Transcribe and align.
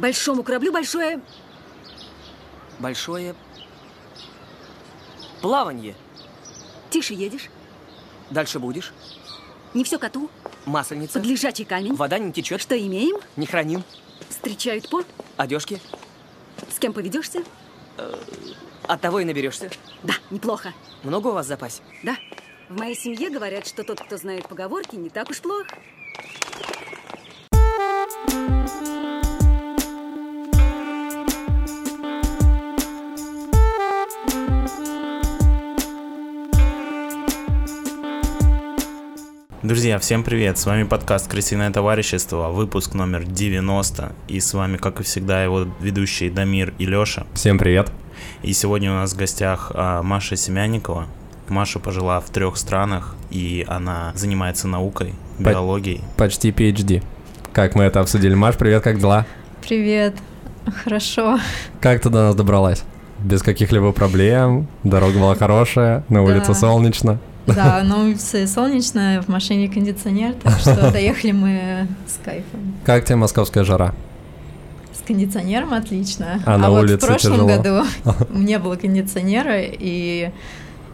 Большому 0.00 0.42
кораблю 0.42 0.72
большое... 0.72 1.20
Большое... 2.78 3.34
Плаванье. 5.42 5.94
Тише 6.88 7.12
едешь. 7.12 7.50
Дальше 8.30 8.58
будешь. 8.58 8.92
Не 9.74 9.84
все 9.84 9.98
коту. 9.98 10.30
Масленица. 10.64 11.18
Под 11.18 11.26
лежачий 11.26 11.64
камень. 11.64 11.94
Вода 11.94 12.18
не 12.18 12.32
течет. 12.32 12.62
Что 12.62 12.78
имеем? 12.78 13.16
Не 13.36 13.46
храним. 13.46 13.84
Встречают 14.30 14.88
по. 14.88 15.02
Одежки. 15.36 15.80
С 16.74 16.78
кем 16.78 16.94
поведешься? 16.94 17.44
От 18.86 19.00
того 19.02 19.20
и 19.20 19.24
наберешься. 19.24 19.70
Да, 20.02 20.14
неплохо. 20.30 20.72
Много 21.02 21.28
у 21.28 21.32
вас 21.32 21.46
в 21.46 21.48
запасе? 21.48 21.82
Да. 22.02 22.16
В 22.70 22.78
моей 22.78 22.96
семье 22.96 23.28
говорят, 23.30 23.66
что 23.66 23.84
тот, 23.84 24.00
кто 24.00 24.16
знает 24.16 24.48
поговорки, 24.48 24.96
не 24.96 25.10
так 25.10 25.28
уж 25.28 25.40
плох. 25.40 25.66
Друзья, 39.70 40.00
всем 40.00 40.24
привет! 40.24 40.58
С 40.58 40.66
вами 40.66 40.82
подкаст 40.82 41.30
«Крысиное 41.30 41.70
товарищество», 41.70 42.48
выпуск 42.48 42.94
номер 42.94 43.22
90. 43.24 44.10
И 44.26 44.40
с 44.40 44.52
вами, 44.52 44.78
как 44.78 44.98
и 44.98 45.04
всегда, 45.04 45.44
его 45.44 45.68
ведущие 45.78 46.28
Дамир 46.28 46.74
и 46.80 46.86
Лёша. 46.86 47.24
Всем 47.34 47.56
привет. 47.56 47.92
И 48.42 48.52
сегодня 48.52 48.90
у 48.90 48.94
нас 48.94 49.12
в 49.12 49.16
гостях 49.16 49.70
а, 49.72 50.02
Маша 50.02 50.34
Семянникова. 50.34 51.06
Маша 51.46 51.78
пожила 51.78 52.18
в 52.18 52.30
трех 52.30 52.56
странах, 52.56 53.14
и 53.30 53.64
она 53.68 54.10
занимается 54.16 54.66
наукой, 54.66 55.14
биологией. 55.38 56.00
Почти 56.16 56.50
PhD. 56.50 57.04
Как 57.52 57.76
мы 57.76 57.84
это 57.84 58.00
обсудили. 58.00 58.34
Маш, 58.34 58.56
привет, 58.56 58.82
как 58.82 58.98
дела? 58.98 59.24
Привет. 59.62 60.16
Хорошо. 60.82 61.38
Как 61.80 62.00
ты 62.00 62.10
до 62.10 62.24
нас 62.24 62.34
добралась? 62.34 62.82
Без 63.20 63.40
каких-либо 63.40 63.92
проблем, 63.92 64.66
дорога 64.82 65.16
была 65.20 65.36
хорошая, 65.36 66.02
на 66.08 66.24
улице 66.24 66.54
солнечно. 66.54 67.20
Да, 67.54 67.82
на 67.84 68.02
улице 68.04 68.46
солнечно, 68.46 69.22
в 69.26 69.28
машине 69.28 69.68
кондиционер, 69.68 70.34
так 70.34 70.58
что 70.58 70.90
доехали 70.92 71.32
мы 71.32 71.86
с 72.06 72.18
кайфом. 72.24 72.74
Как 72.84 73.04
тебе 73.04 73.16
московская 73.16 73.64
жара? 73.64 73.94
С 74.92 75.06
кондиционером 75.06 75.72
отлично. 75.72 76.40
А 76.44 76.58
на 76.58 76.70
вот 76.70 76.82
улице 76.82 76.98
в 76.98 77.06
прошлом 77.06 77.32
тяжело? 77.32 77.48
году 77.48 77.84
не 78.30 78.58
было 78.58 78.76
кондиционера, 78.76 79.60
и 79.60 80.30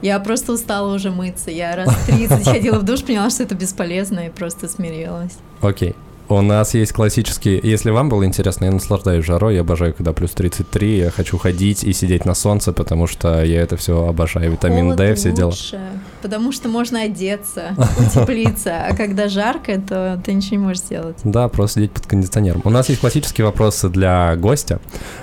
я 0.03 0.19
просто 0.21 0.53
устала 0.53 0.95
уже 0.95 1.11
мыться. 1.11 1.51
Я 1.51 1.75
раз 1.77 1.95
30 2.07 2.45
ходила 2.45 2.79
в 2.79 2.83
душ, 2.85 3.03
поняла, 3.03 3.31
что 3.31 3.43
это 3.43 3.55
бесполезно, 3.55 4.27
и 4.27 4.31
просто 4.31 4.69
смирилась. 4.69 5.37
Окей. 5.61 5.95
У 6.29 6.41
нас 6.41 6.75
есть 6.75 6.93
классические... 6.93 7.61
Если 7.63 7.91
вам 7.91 8.09
было 8.09 8.25
интересно, 8.25 8.65
я 8.65 8.73
наслаждаюсь 8.73 9.25
жарой, 9.25 9.55
я 9.55 9.61
обожаю, 9.61 9.95
когда 9.95 10.13
плюс 10.13 10.33
33, 10.33 10.99
я 10.99 11.11
хочу 11.11 11.39
ходить 11.39 11.85
и 11.85 11.93
сидеть 11.93 12.25
на 12.25 12.35
солнце, 12.35 12.73
потому 12.73 13.07
что 13.07 13.45
я 13.45 13.61
это 13.61 13.77
все 13.77 14.09
обожаю. 14.09 14.51
Витамин 14.51 14.85
Холод 14.87 14.97
D, 14.97 15.15
все 15.15 15.31
дела. 15.31 15.51
лучше, 15.51 15.81
потому 16.23 16.51
что 16.51 16.69
можно 16.69 17.03
одеться, 17.03 17.77
утеплиться, 17.99 18.87
а 18.89 18.97
когда 18.97 19.29
жарко, 19.29 19.81
то 19.81 20.21
ты 20.25 20.33
ничего 20.33 20.57
не 20.57 20.63
можешь 20.65 20.83
сделать. 20.83 21.17
Да, 21.23 21.49
просто 21.49 21.81
сидеть 21.81 21.93
под 21.93 22.07
кондиционером. 22.07 22.63
У 22.65 22.71
нас 22.71 22.89
есть 22.89 23.01
классические 23.01 23.45
вопросы 23.45 23.89
для 23.89 24.35
гостя. 24.35 24.81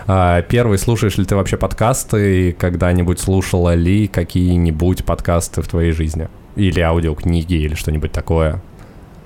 А, 0.08 0.42
Первый, 0.44 0.78
слушаешь 0.78 1.18
ли 1.18 1.26
ты 1.26 1.36
вообще 1.36 1.58
подкасты? 1.58 2.50
И 2.50 2.52
когда-нибудь 2.54 3.20
слушала 3.20 3.76
ли 3.76 4.08
какие-нибудь 4.08 5.04
подкасты 5.04 5.62
в 5.62 5.68
твоей 5.68 5.92
жизни? 5.92 6.30
Или 6.56 6.80
аудиокниги, 6.80 7.56
или 7.56 7.76
что-нибудь 7.76 8.14
такое? 8.14 8.62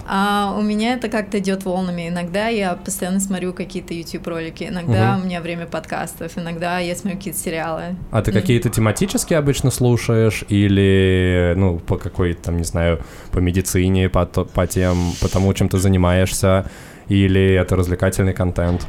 А 0.10 0.56
у 0.58 0.62
меня 0.62 0.94
это 0.94 1.10
как-то 1.10 1.40
идет 1.40 1.66
волнами. 1.66 2.08
Иногда 2.08 2.48
я 2.48 2.74
постоянно 2.76 3.20
смотрю 3.20 3.54
какие-то 3.54 3.94
YouTube 3.94 4.26
ролики, 4.28 4.64
иногда 4.64 5.14
Мгм. 5.14 5.22
у 5.22 5.26
меня 5.26 5.42
время 5.42 5.66
подкастов, 5.66 6.38
иногда 6.38 6.80
я 6.80 6.96
смотрю 6.96 7.18
какие-то 7.18 7.40
сериалы. 7.40 7.84
А 8.12 8.22
ты 8.22 8.32
какие-то 8.32 8.70
тематические 8.70 9.38
обычно 9.40 9.70
слушаешь? 9.70 10.46
Или, 10.48 11.54
ну, 11.58 11.80
по 11.80 11.98
какой-то, 11.98 12.44
там, 12.44 12.58
не 12.58 12.64
знаю, 12.64 13.04
по 13.32 13.40
медицине, 13.40 14.08
по, 14.10 14.26
по 14.26 14.66
тем, 14.66 15.12
по 15.20 15.28
тому, 15.28 15.54
чем 15.54 15.68
ты 15.68 15.78
занимаешься? 15.78 16.70
Или 17.10 17.54
это 17.56 17.76
развлекательный 17.76 18.34
контент? 18.34 18.88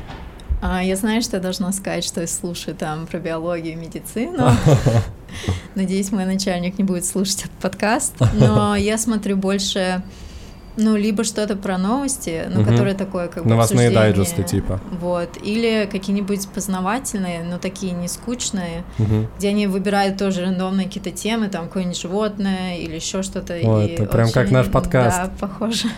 А, 0.60 0.82
я 0.82 0.96
знаю, 0.96 1.22
что 1.22 1.36
я 1.36 1.42
должна 1.42 1.72
сказать, 1.72 2.04
что 2.04 2.20
я 2.20 2.26
слушаю 2.26 2.76
там 2.76 3.06
про 3.06 3.18
биологию 3.18 3.74
и 3.74 3.76
медицину. 3.76 4.50
Надеюсь, 5.74 6.10
мой 6.10 6.24
начальник 6.24 6.78
не 6.78 6.84
будет 6.84 7.04
слушать 7.04 7.40
этот 7.44 7.52
подкаст. 7.58 8.14
Но 8.34 8.74
я 8.74 8.98
смотрю 8.98 9.36
больше, 9.36 10.02
ну, 10.80 10.96
либо 10.96 11.24
что-то 11.24 11.56
про 11.56 11.76
новости, 11.76 12.44
ну, 12.48 12.60
Мгм. 12.62 12.70
которое 12.70 12.94
такое, 12.94 13.26
как 13.28 13.42
бы, 13.42 13.50
Новостные 13.50 13.88
обсуждение. 13.88 14.14
дайджесты, 14.14 14.42
типа. 14.44 14.80
Вот. 15.00 15.28
Или 15.42 15.88
какие-нибудь 15.90 16.48
познавательные, 16.48 17.42
но 17.42 17.58
такие 17.58 17.92
не 17.92 18.06
скучные, 18.08 18.84
Мгм. 18.98 19.26
где 19.36 19.48
они 19.48 19.66
выбирают 19.66 20.16
тоже 20.18 20.42
рандомные 20.42 20.86
какие-то 20.86 21.10
темы, 21.10 21.48
там 21.48 21.66
какое-нибудь 21.66 22.00
животное 22.00 22.76
или 22.78 22.94
еще 22.94 23.22
что-то. 23.22 23.56
И 23.56 23.64
это 23.66 24.06
прям 24.06 24.30
как 24.30 24.44
очень- 24.44 24.54
наш 24.54 24.68
подкаст. 24.68 25.16
Да, 25.18 25.30
похоже. 25.40 25.88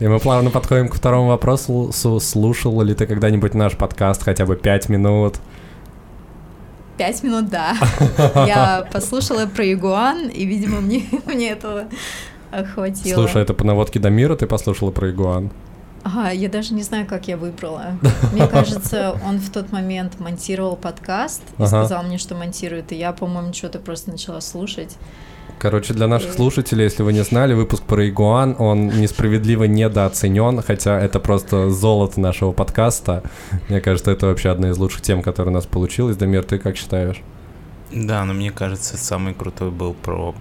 И 0.00 0.06
мы 0.06 0.20
плавно 0.20 0.50
подходим 0.50 0.88
к 0.88 0.94
второму 0.94 1.28
вопросу. 1.30 1.90
Су- 1.92 2.20
Слушала 2.20 2.82
ли 2.82 2.94
ты 2.94 3.06
когда-нибудь 3.06 3.54
наш 3.54 3.76
подкаст 3.76 4.22
хотя 4.22 4.46
бы 4.46 4.54
пять 4.54 4.88
минут? 4.88 5.36
Пять 6.96 7.22
минут, 7.22 7.48
да. 7.48 7.74
Я 8.34 8.86
послушала 8.92 9.46
про 9.46 9.72
игуан, 9.72 10.28
и, 10.28 10.44
видимо, 10.44 10.80
мне, 10.80 11.04
мне 11.26 11.50
этого 11.50 11.84
хватило. 12.74 13.14
Слушай, 13.14 13.42
это 13.42 13.54
по 13.54 13.64
наводке 13.64 13.98
до 13.98 14.10
мира 14.10 14.36
ты 14.36 14.46
послушала 14.46 14.90
про 14.90 15.10
игуан? 15.10 15.50
Ага, 16.04 16.30
я 16.30 16.48
даже 16.48 16.74
не 16.74 16.82
знаю, 16.82 17.06
как 17.06 17.28
я 17.28 17.36
выбрала. 17.36 17.98
Мне 18.32 18.46
кажется, 18.46 19.20
он 19.26 19.38
в 19.38 19.50
тот 19.50 19.72
момент 19.72 20.20
монтировал 20.20 20.76
подкаст 20.76 21.42
и 21.58 21.62
Ага. 21.62 21.66
сказал 21.66 22.02
мне, 22.04 22.18
что 22.18 22.34
монтирует, 22.34 22.92
и 22.92 22.96
я, 22.96 23.12
по-моему, 23.12 23.52
что-то 23.52 23.78
просто 23.80 24.10
начала 24.10 24.40
слушать. 24.40 24.96
Короче, 25.58 25.92
для 25.92 26.06
наших 26.06 26.30
И- 26.30 26.36
слушателей, 26.36 26.84
если 26.84 27.02
вы 27.02 27.12
не 27.12 27.24
знали, 27.24 27.52
выпуск 27.52 27.82
про 27.82 28.08
игуан, 28.08 28.54
он 28.60 28.86
несправедливо 28.88 29.64
недооценен, 29.64 30.62
хотя 30.62 31.00
это 31.00 31.18
просто 31.18 31.68
золото 31.70 32.20
нашего 32.20 32.52
подкаста. 32.52 33.24
Мне 33.68 33.80
кажется, 33.80 34.12
это 34.12 34.26
вообще 34.26 34.50
одна 34.50 34.70
из 34.70 34.78
лучших 34.78 35.02
тем, 35.02 35.20
которая 35.20 35.50
у 35.50 35.54
нас 35.54 35.66
получилась. 35.66 36.16
Дамир, 36.16 36.44
ты 36.44 36.58
как 36.58 36.76
считаешь? 36.76 37.20
Да, 37.92 38.24
но 38.24 38.34
мне 38.34 38.52
кажется, 38.52 38.96
самый 38.96 39.34
крутой 39.34 39.72
был 39.72 39.94
про 39.94 40.32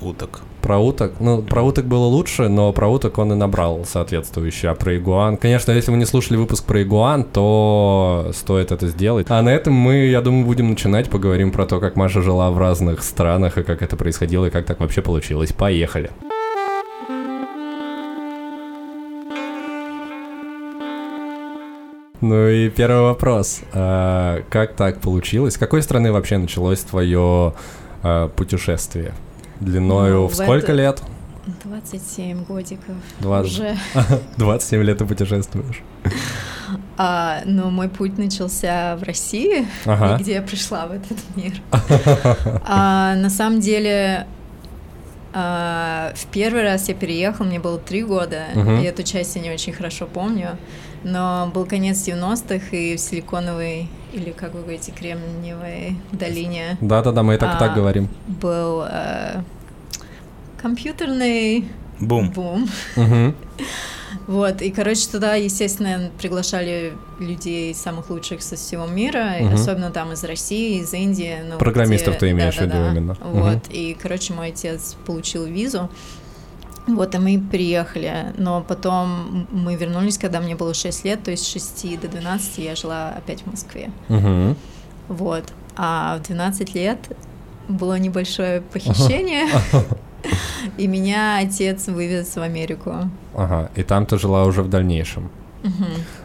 уток. 0.00 0.40
Про 0.64 0.78
уток? 0.78 1.12
Ну, 1.20 1.42
про 1.42 1.62
уток 1.62 1.84
было 1.84 2.06
лучше, 2.06 2.48
но 2.48 2.72
про 2.72 2.88
уток 2.88 3.18
он 3.18 3.34
и 3.34 3.36
набрал 3.36 3.84
соответствующее. 3.84 4.70
А 4.70 4.74
про 4.74 4.96
игуан... 4.96 5.36
Конечно, 5.36 5.72
если 5.72 5.90
вы 5.90 5.98
не 5.98 6.06
слушали 6.06 6.38
выпуск 6.38 6.64
про 6.64 6.82
игуан, 6.82 7.24
то 7.24 8.30
стоит 8.32 8.72
это 8.72 8.86
сделать. 8.88 9.26
А 9.28 9.42
на 9.42 9.50
этом 9.50 9.74
мы, 9.74 10.06
я 10.06 10.22
думаю, 10.22 10.46
будем 10.46 10.70
начинать. 10.70 11.10
Поговорим 11.10 11.50
про 11.50 11.66
то, 11.66 11.80
как 11.80 11.96
Маша 11.96 12.22
жила 12.22 12.50
в 12.50 12.56
разных 12.56 13.02
странах, 13.02 13.58
и 13.58 13.62
как 13.62 13.82
это 13.82 13.94
происходило, 13.96 14.46
и 14.46 14.50
как 14.50 14.64
так 14.64 14.80
вообще 14.80 15.02
получилось. 15.02 15.52
Поехали. 15.52 16.10
Ну 22.22 22.48
и 22.48 22.70
первый 22.70 23.02
вопрос. 23.02 23.60
А, 23.74 24.40
как 24.48 24.76
так 24.76 25.02
получилось? 25.02 25.54
С 25.54 25.58
какой 25.58 25.82
страны 25.82 26.10
вообще 26.10 26.38
началось 26.38 26.80
твое 26.80 27.52
а, 28.02 28.28
путешествие? 28.28 29.12
Длиною 29.60 30.22
Ну, 30.22 30.26
в 30.28 30.32
в 30.32 30.34
сколько 30.34 30.72
это- 30.72 30.74
лет? 30.74 31.02
27 31.64 32.44
годиков 32.44 32.94
Двадцать. 33.20 33.52
уже. 33.60 33.76
27 34.38 34.82
лет 34.82 34.98
ты 34.98 35.04
путешествуешь. 35.06 35.82
А, 36.96 37.40
но 37.44 37.70
мой 37.70 37.88
путь 37.88 38.16
начался 38.18 38.96
в 38.96 39.02
России, 39.02 39.66
Ага. 39.84 40.16
где 40.18 40.34
я 40.34 40.42
пришла 40.42 40.86
в 40.86 40.92
этот 40.92 41.18
мир. 41.36 41.52
А, 42.66 43.14
на 43.16 43.28
самом 43.30 43.60
деле, 43.60 44.26
а, 45.32 46.12
в 46.16 46.26
первый 46.26 46.62
раз 46.62 46.88
я 46.88 46.94
переехала, 46.94 47.46
мне 47.46 47.58
было 47.60 47.78
три 47.78 48.02
года, 48.02 48.44
Мгм. 48.54 48.78
и 48.80 48.84
эту 48.84 49.02
часть 49.02 49.36
я 49.36 49.42
не 49.42 49.50
очень 49.50 49.72
хорошо 49.72 50.06
помню, 50.06 50.56
но 51.02 51.50
был 51.52 51.66
конец 51.66 51.98
90-х, 51.98 52.74
и 52.76 52.96
в 52.96 53.00
Силиконовой, 53.00 53.88
или 54.14 54.30
как 54.30 54.54
вы 54.54 54.60
говорите, 54.62 54.92
Кремниевой 54.92 55.96
долине 56.12 56.78
Да-да-да, 56.80 57.22
мы 57.22 57.36
так, 57.36 57.56
и 57.56 57.58
так 57.58 57.72
А, 57.72 57.74
говорим. 57.74 58.08
был 58.26 58.84
э, 58.88 59.42
компьютерный 60.60 61.66
Бум. 62.00 62.30
бум. 62.30 62.68
Мгм. 62.96 63.34
Вот, 64.28 64.62
и, 64.62 64.70
короче, 64.70 65.06
туда, 65.10 65.34
естественно, 65.34 66.08
приглашали 66.18 66.94
людей 67.18 67.74
самых 67.74 68.08
лучших 68.08 68.42
со 68.42 68.56
всего 68.56 68.86
мира, 68.86 69.34
Мгм. 69.40 69.54
особенно 69.54 69.90
там 69.90 70.12
из 70.12 70.24
России, 70.24 70.80
из 70.80 70.94
Индии. 70.94 71.36
ну, 71.46 71.58
Программистов 71.58 72.10
где- 72.14 72.20
ты 72.20 72.30
имеешь 72.30 72.54
в 72.56 72.60
виду 72.60 72.70
да-да-да. 72.72 72.92
именно. 72.92 73.16
Вот, 73.20 73.54
Мгм. 73.56 73.62
и, 73.70 73.94
короче, 74.00 74.32
мой 74.32 74.48
отец 74.48 74.96
получил 75.04 75.44
визу, 75.44 75.90
вот, 76.86 77.14
и 77.14 77.18
мы 77.18 77.38
переехали, 77.38 78.32
но 78.36 78.62
потом 78.62 79.46
мы 79.50 79.74
вернулись, 79.76 80.18
когда 80.18 80.40
мне 80.40 80.54
было 80.54 80.74
6 80.74 81.04
лет, 81.04 81.22
то 81.22 81.30
есть 81.30 81.44
с 81.44 81.52
6 81.52 82.00
до 82.00 82.08
12 82.08 82.58
я 82.58 82.74
жила 82.76 83.10
опять 83.16 83.42
в 83.42 83.46
Москве, 83.50 83.90
Мгм. 84.08 84.56
вот, 85.08 85.44
а 85.76 86.18
в 86.18 86.22
12 86.22 86.74
лет 86.74 86.98
было 87.68 87.98
небольшое 87.98 88.60
похищение, 88.60 89.46
и 90.76 90.86
меня 90.86 91.38
отец 91.38 91.88
вывез 91.88 92.36
в 92.36 92.40
Америку. 92.42 93.10
Ага, 93.34 93.70
и 93.74 93.82
там 93.82 94.04
ты 94.06 94.18
жила 94.18 94.44
уже 94.44 94.62
в 94.62 94.68
дальнейшем. 94.68 95.30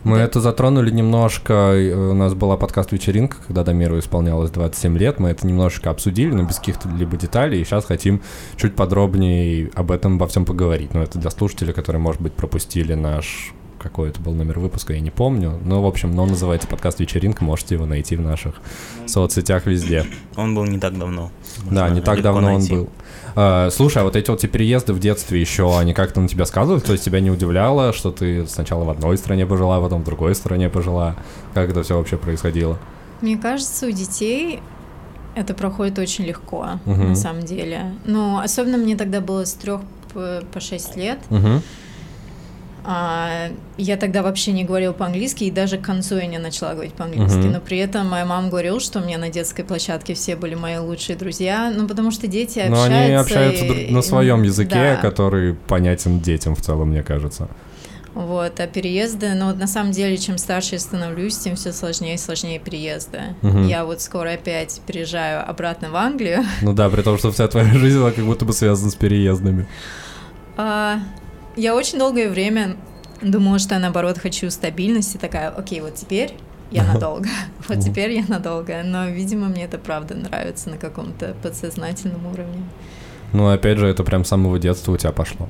Мы 0.04 0.18
Да. 0.18 0.24
это 0.24 0.42
затронули 0.42 0.92
немножко. 0.92 1.74
У 1.74 2.14
нас 2.14 2.34
была 2.34 2.58
подкаст-вечеринка, 2.58 3.38
когда 3.48 3.64
Дамиру 3.64 3.98
исполнялось 4.00 4.52
27 4.52 4.98
лет. 4.98 5.20
Мы 5.20 5.30
это 5.30 5.48
немножечко 5.48 5.90
обсудили, 5.90 6.32
но 6.32 6.44
без 6.44 6.58
каких-либо 6.60 7.18
деталей. 7.18 7.62
И 7.62 7.64
сейчас 7.64 7.86
хотим 7.86 8.22
чуть 8.58 8.76
подробнее 8.76 9.72
об 9.76 9.92
этом 9.92 10.18
во 10.18 10.28
всем 10.28 10.46
поговорить. 10.46 10.94
Но 10.94 11.02
это 11.02 11.20
для 11.20 11.30
слушателей, 11.32 11.74
которые, 11.74 12.02
может 12.02 12.22
быть, 12.22 12.34
пропустили 12.34 12.94
наш 12.94 13.54
какой 13.80 14.10
это 14.10 14.20
был 14.20 14.34
номер 14.34 14.60
выпуска, 14.60 14.94
я 14.94 15.00
не 15.00 15.10
помню. 15.10 15.58
Но, 15.64 15.82
в 15.82 15.86
общем, 15.86 16.14
но 16.14 16.24
он 16.24 16.30
называется 16.30 16.68
подкаст 16.68 17.00
«Вечеринка», 17.00 17.44
можете 17.46 17.76
его 17.76 17.86
найти 17.86 18.18
в 18.18 18.22
наших 18.22 18.56
соцсетях 19.08 19.66
везде. 19.66 20.06
Он 20.36 20.54
был 20.54 20.66
не 20.66 20.80
так 20.80 20.98
давно. 20.98 21.32
Да, 21.72 21.84
Можно 21.84 21.96
не 21.96 22.02
так 22.02 22.22
давно 22.22 22.42
найти. 22.42 22.74
он 22.74 22.80
был. 22.80 22.90
А, 23.42 23.70
слушай, 23.72 24.00
а 24.00 24.04
вот 24.04 24.18
эти 24.18 24.30
вот 24.30 24.42
те 24.42 24.50
переезды 24.50 24.92
в 24.92 25.00
детстве 25.00 25.40
еще, 25.40 25.80
они 25.80 25.94
как-то 25.94 26.20
на 26.20 26.28
тебя 26.28 26.46
сказывают? 26.46 26.84
То 26.84 26.92
есть 26.92 27.06
тебя 27.06 27.22
не 27.22 27.32
удивляло, 27.32 27.94
что 27.94 28.12
ты 28.12 28.46
сначала 28.46 28.84
в 28.84 28.90
одной 28.90 29.18
стране 29.18 29.46
пожила, 29.46 29.78
а 29.78 29.82
потом 29.82 30.02
в 30.02 30.04
другой 30.04 30.36
стране 30.36 30.68
пожила? 30.68 31.16
Как 31.54 31.70
это 31.70 31.82
все 31.84 31.98
вообще 31.98 32.18
происходило? 32.18 32.78
Мне 33.22 33.38
кажется, 33.38 33.88
у 33.88 33.92
детей 33.92 34.60
это 35.36 35.54
проходит 35.54 35.98
очень 36.00 36.26
легко, 36.26 36.68
Мгм. 36.84 37.10
на 37.12 37.16
самом 37.16 37.44
деле. 37.44 37.94
Ну, 38.04 38.40
особенно 38.40 38.78
мне 38.78 38.98
тогда 38.98 39.22
было 39.22 39.46
с 39.46 39.54
трех 39.54 39.80
по 40.14 40.60
6 40.60 40.98
лет. 40.98 41.20
Мгм. 41.30 41.62
А, 42.86 43.50
я 43.78 43.98
тогда 43.98 44.24
вообще 44.24 44.52
не 44.52 44.64
говорила 44.64 44.94
по-английски, 44.94 45.44
и 45.44 45.52
даже 45.52 45.78
к 45.78 45.82
концу 45.82 46.16
я 46.18 46.26
не 46.28 46.38
начала 46.40 46.74
говорить 46.74 46.94
по-английски. 46.94 47.38
Мгм. 47.38 47.52
Но 47.54 47.60
при 47.60 47.78
этом 47.78 48.08
моя 48.08 48.26
мама 48.26 48.50
говорила, 48.50 48.80
что 48.80 49.00
у 49.00 49.04
меня 49.04 49.18
на 49.18 49.30
детской 49.30 49.64
площадке 49.64 50.14
все 50.14 50.36
были 50.36 50.56
мои 50.56 50.78
лучшие 50.78 51.16
друзья. 51.18 51.72
Ну, 51.76 51.88
потому 51.88 52.12
что 52.12 52.28
дети 52.28 52.60
Но 52.68 52.82
общаются. 52.82 53.00
они 53.06 53.14
общаются 53.14 53.66
и- 53.66 53.92
на 53.92 54.02
своем 54.02 54.44
языке, 54.44 54.96
Да. 54.96 54.96
который 54.98 55.54
понятен 55.54 56.20
детям 56.20 56.56
в 56.56 56.62
целом, 56.62 56.90
мне 56.90 57.04
кажется. 57.04 57.48
Вот, 58.16 58.60
а 58.60 58.66
переезды, 58.68 59.34
ну, 59.36 59.48
вот 59.48 59.58
на 59.60 59.68
самом 59.68 59.92
деле, 59.92 60.18
чем 60.18 60.38
старше 60.40 60.76
я 60.76 60.80
становлюсь, 60.80 61.38
тем 61.38 61.56
все 61.56 61.72
сложнее 61.72 62.16
и 62.16 62.18
сложнее 62.18 62.60
переезды. 62.60 63.20
Мгм. 63.44 63.68
Я 63.68 63.86
вот 63.86 64.02
скоро 64.02 64.32
опять 64.32 64.82
переезжаю 64.88 65.48
обратно 65.48 65.90
в 65.92 65.96
Англию. 65.96 66.44
Ну 66.62 66.74
да, 66.74 66.90
при 66.90 67.02
том, 67.04 67.18
что 67.20 67.32
вся 67.32 67.48
твоя 67.48 67.72
жизнь, 67.74 68.00
она 68.00 68.12
как 68.12 68.26
будто 68.26 68.46
бы 68.46 68.54
связана 68.54 68.90
с 68.90 68.96
переездами. 68.96 69.68
А, 70.58 71.00
я 71.60 71.76
очень 71.76 72.00
долгое 72.00 72.30
время 72.30 72.78
думала, 73.22 73.60
что 73.60 73.76
я 73.76 73.82
наоборот 73.82 74.18
хочу 74.18 74.50
стабильности, 74.50 75.18
такая, 75.18 75.50
окей, 75.50 75.82
вот 75.82 75.96
теперь 75.96 76.34
я 76.72 76.84
надолго, 76.84 77.28
вот 77.68 77.80
теперь 77.80 78.12
я 78.12 78.24
надолго, 78.28 78.82
но, 78.84 79.08
видимо, 79.08 79.48
мне 79.48 79.66
это 79.66 79.78
правда 79.78 80.16
нравится 80.16 80.70
на 80.70 80.78
каком-то 80.78 81.36
подсознательном 81.44 82.26
уровне. 82.28 82.64
Ну, 83.34 83.50
опять 83.50 83.78
же, 83.78 83.88
это 83.88 84.04
прям 84.04 84.26
с 84.26 84.30
самого 84.30 84.58
детства 84.58 84.92
у 84.92 84.98
тебя 84.98 85.12
пошло. 85.12 85.50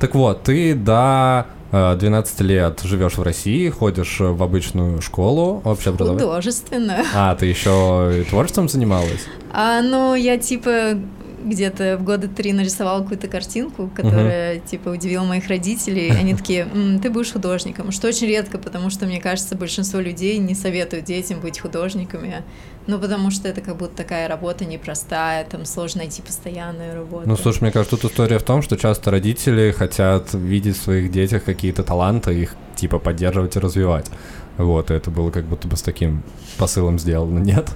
Так 0.00 0.14
вот, 0.14 0.42
ты 0.42 0.74
до 0.74 1.46
э, 1.70 1.96
12 1.96 2.40
лет 2.40 2.80
живешь 2.82 3.16
в 3.16 3.22
России, 3.22 3.68
ходишь 3.68 4.16
в 4.20 4.42
обычную 4.42 5.00
школу 5.02 5.62
общеобразовательную. 5.64 6.28
Художественно. 6.28 7.04
А, 7.14 7.34
ты 7.36 7.46
еще 7.46 8.20
и 8.20 8.24
творчеством 8.24 8.68
занималась? 8.68 9.26
А, 9.52 9.82
ну, 9.82 10.14
я 10.14 10.36
типа 10.38 10.98
где-то 11.46 11.96
в 11.98 12.04
года 12.04 12.28
три 12.28 12.52
нарисовала 12.52 13.02
какую-то 13.02 13.28
картинку, 13.28 13.88
которая, 13.94 14.58
типа, 14.58 14.90
удивила 14.90 15.24
моих 15.24 15.48
родителей. 15.48 16.10
Они 16.10 16.34
такие, 16.34 16.68
«М, 16.72 16.98
ты 16.98 17.08
будешь 17.08 17.32
художником. 17.32 17.92
Что 17.92 18.08
очень 18.08 18.26
редко, 18.26 18.58
потому 18.58 18.90
что, 18.90 19.06
мне 19.06 19.20
кажется, 19.20 19.56
большинство 19.56 20.00
людей 20.00 20.38
не 20.38 20.54
советуют 20.54 21.04
детям 21.04 21.40
быть 21.40 21.60
художниками. 21.60 22.42
Ну, 22.86 22.98
потому 22.98 23.30
что 23.30 23.48
это 23.48 23.60
как 23.60 23.76
будто 23.76 23.96
такая 23.96 24.28
работа 24.28 24.64
непростая, 24.64 25.44
там 25.44 25.64
сложно 25.64 26.02
найти 26.02 26.22
постоянную 26.22 26.94
работу. 26.94 27.28
Ну, 27.28 27.36
слушай, 27.36 27.62
мне 27.62 27.72
кажется, 27.72 27.96
тут 27.96 28.10
история 28.10 28.38
в 28.38 28.44
том, 28.44 28.62
что 28.62 28.76
часто 28.76 29.10
родители 29.10 29.72
хотят 29.72 30.34
видеть 30.34 30.76
в 30.78 30.82
своих 30.82 31.10
детях 31.10 31.44
какие-то 31.44 31.82
таланты, 31.82 32.34
их 32.34 32.54
типа 32.76 32.98
поддерживать 32.98 33.56
и 33.56 33.58
развивать. 33.58 34.06
Вот, 34.56 34.90
и 34.90 34.94
это 34.94 35.10
было 35.10 35.30
как 35.30 35.44
будто 35.44 35.68
бы 35.68 35.76
с 35.76 35.82
таким 35.82 36.22
посылом 36.58 36.98
сделано, 36.98 37.38
нет? 37.38 37.68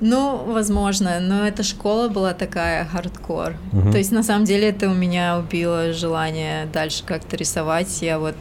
Ну, 0.00 0.44
возможно, 0.46 1.18
но 1.20 1.46
эта 1.46 1.62
школа 1.62 2.08
была 2.08 2.32
такая 2.32 2.84
хардкор. 2.84 3.54
Мгм. 3.72 3.90
То 3.92 3.98
есть, 3.98 4.12
на 4.12 4.22
самом 4.22 4.44
деле, 4.44 4.68
это 4.68 4.88
у 4.88 4.94
меня 4.94 5.38
убило 5.38 5.92
желание 5.92 6.66
дальше 6.66 7.02
как-то 7.04 7.36
рисовать. 7.36 8.00
Я 8.02 8.18
вот 8.20 8.34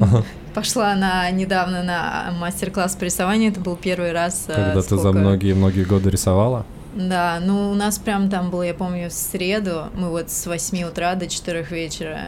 Ага. 0.00 0.24
пошла 0.54 0.94
на 0.96 1.30
недавно 1.30 1.82
на 1.84 2.32
мастер-класс 2.40 2.96
по 2.96 3.04
рисованию. 3.04 3.52
Это 3.52 3.60
был 3.60 3.76
первый 3.76 4.10
раз. 4.12 4.46
э, 4.48 4.54
Когда 4.54 4.82
ты 4.82 4.96
за 4.96 4.98
сколько- 4.98 5.18
многие-многие 5.18 5.84
годы 5.84 6.10
рисовала? 6.10 6.66
Да, 6.92 7.38
ну 7.40 7.70
у 7.70 7.74
нас 7.74 7.98
прям 7.98 8.28
там 8.28 8.50
было, 8.50 8.62
я 8.62 8.74
помню, 8.74 9.10
в 9.10 9.12
среду. 9.12 9.84
Мы 9.94 10.08
вот 10.10 10.28
с 10.28 10.44
8 10.48 10.82
утра 10.82 11.14
до 11.14 11.28
4 11.28 11.62
вечера. 11.70 12.18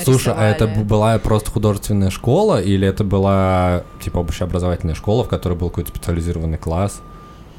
Слушай, 0.00 0.32
а 0.36 0.44
это 0.44 0.66
рисовали. 0.66 0.84
была 0.86 1.18
просто 1.18 1.50
художественная 1.50 2.10
школа 2.10 2.62
или 2.62 2.86
это 2.86 3.02
была 3.02 3.82
типа 4.00 4.18
общеобразовательная 4.18 4.94
школа, 4.94 5.24
в 5.24 5.28
которой 5.28 5.54
был 5.58 5.70
какой-то 5.70 5.90
специализированный 5.90 6.56
класс? 6.58 7.00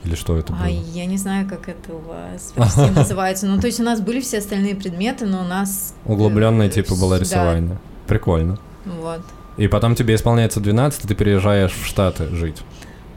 Или 0.04 0.16
что 0.16 0.38
это 0.38 0.52
было? 0.54 0.64
Ай, 0.64 0.74
я 0.94 1.06
не 1.06 1.18
знаю, 1.18 1.48
как 1.48 1.70
это 1.70 1.94
у 1.94 2.00
вас 2.00 2.54
России 2.56 2.90
называется. 2.96 3.48
Ну, 3.48 3.60
то 3.60 3.68
есть 3.68 3.80
у 3.80 3.84
нас 3.84 4.02
были 4.02 4.20
все 4.22 4.40
остальные 4.40 4.76
предметы, 4.76 5.26
но 5.26 5.42
у 5.42 5.48
нас... 5.48 5.94
э, 6.06 6.12
Углубленное 6.12 6.70
типа 6.70 6.96
было 6.96 7.16
да, 7.16 7.22
рисование. 7.22 7.78
Прикольно. 8.08 8.58
Вот. 8.86 9.22
И 9.58 9.68
потом 9.68 9.96
тебе 9.96 10.16
исполняется 10.16 10.60
12, 10.60 11.06
и 11.06 11.08
ты 11.08 11.16
переезжаешь 11.16 11.72
в 11.72 11.86
Штаты 11.86 12.28
жить. 12.36 12.62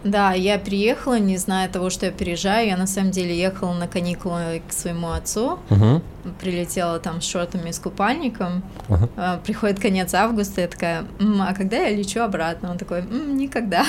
Да, 0.06 0.32
я 0.32 0.58
приехала, 0.58 1.18
не 1.18 1.36
зная 1.36 1.68
того, 1.68 1.90
что 1.90 2.06
я 2.06 2.12
переезжаю. 2.12 2.68
Я 2.68 2.76
на 2.76 2.86
самом 2.86 3.10
деле 3.10 3.36
ехала 3.36 3.72
на 3.74 3.88
каникулы 3.88 4.62
к 4.68 4.72
своему 4.72 5.10
отцу. 5.10 5.58
Угу. 5.70 6.02
Прилетела 6.40 6.98
там 6.98 7.20
с 7.20 7.24
шортами 7.26 7.70
и 7.70 7.72
с 7.72 7.78
купальником. 7.78 8.62
А, 9.16 9.38
Приходит 9.44 9.80
конец 9.80 10.14
августа, 10.14 10.60
я 10.60 10.68
такая, 10.68 11.04
«М, 11.20 11.42
а 11.42 11.52
когда 11.54 11.76
я 11.76 11.90
лечу 11.90 12.20
обратно? 12.20 12.70
Он 12.70 12.78
такой, 12.78 13.00
«М, 13.00 13.36
никогда. 13.36 13.84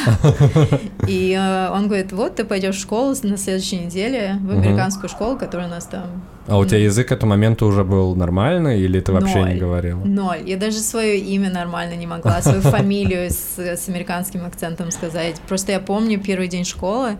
И 1.07 1.33
э, 1.39 1.69
он 1.71 1.87
говорит, 1.87 2.11
вот 2.11 2.35
ты 2.35 2.43
пойдешь 2.43 2.75
в 2.75 2.81
школу 2.81 3.15
на 3.23 3.37
следующей 3.37 3.77
неделе, 3.79 4.37
в 4.41 4.51
американскую 4.51 5.09
школу, 5.09 5.37
которая 5.37 5.67
у 5.67 5.71
нас 5.71 5.85
там 5.85 6.23
А 6.47 6.57
у 6.57 6.65
тебя 6.65 6.77
язык 6.79 7.09
к 7.09 7.11
этому 7.11 7.31
моменту 7.31 7.65
уже 7.67 7.83
был 7.83 8.15
нормальный, 8.15 8.79
или 8.79 8.99
ты 8.99 9.11
вообще 9.11 9.39
не 9.39 9.45
Ноль. 9.53 9.57
говорила? 9.59 9.99
Ноль. 10.03 10.41
Я 10.45 10.57
даже 10.57 10.77
свое 10.77 11.19
имя 11.19 11.49
нормально 11.49 11.95
не 11.95 12.07
могла, 12.07 12.41
свою 12.41 12.61
фамилию 12.61 13.29
с, 13.29 13.57
с 13.59 13.89
американским 13.89 14.45
акцентом 14.45 14.91
сказать. 14.91 15.35
Просто 15.47 15.73
я 15.73 15.79
помню 15.79 16.19
первый 16.19 16.47
день 16.47 16.63
школы, 16.65 17.17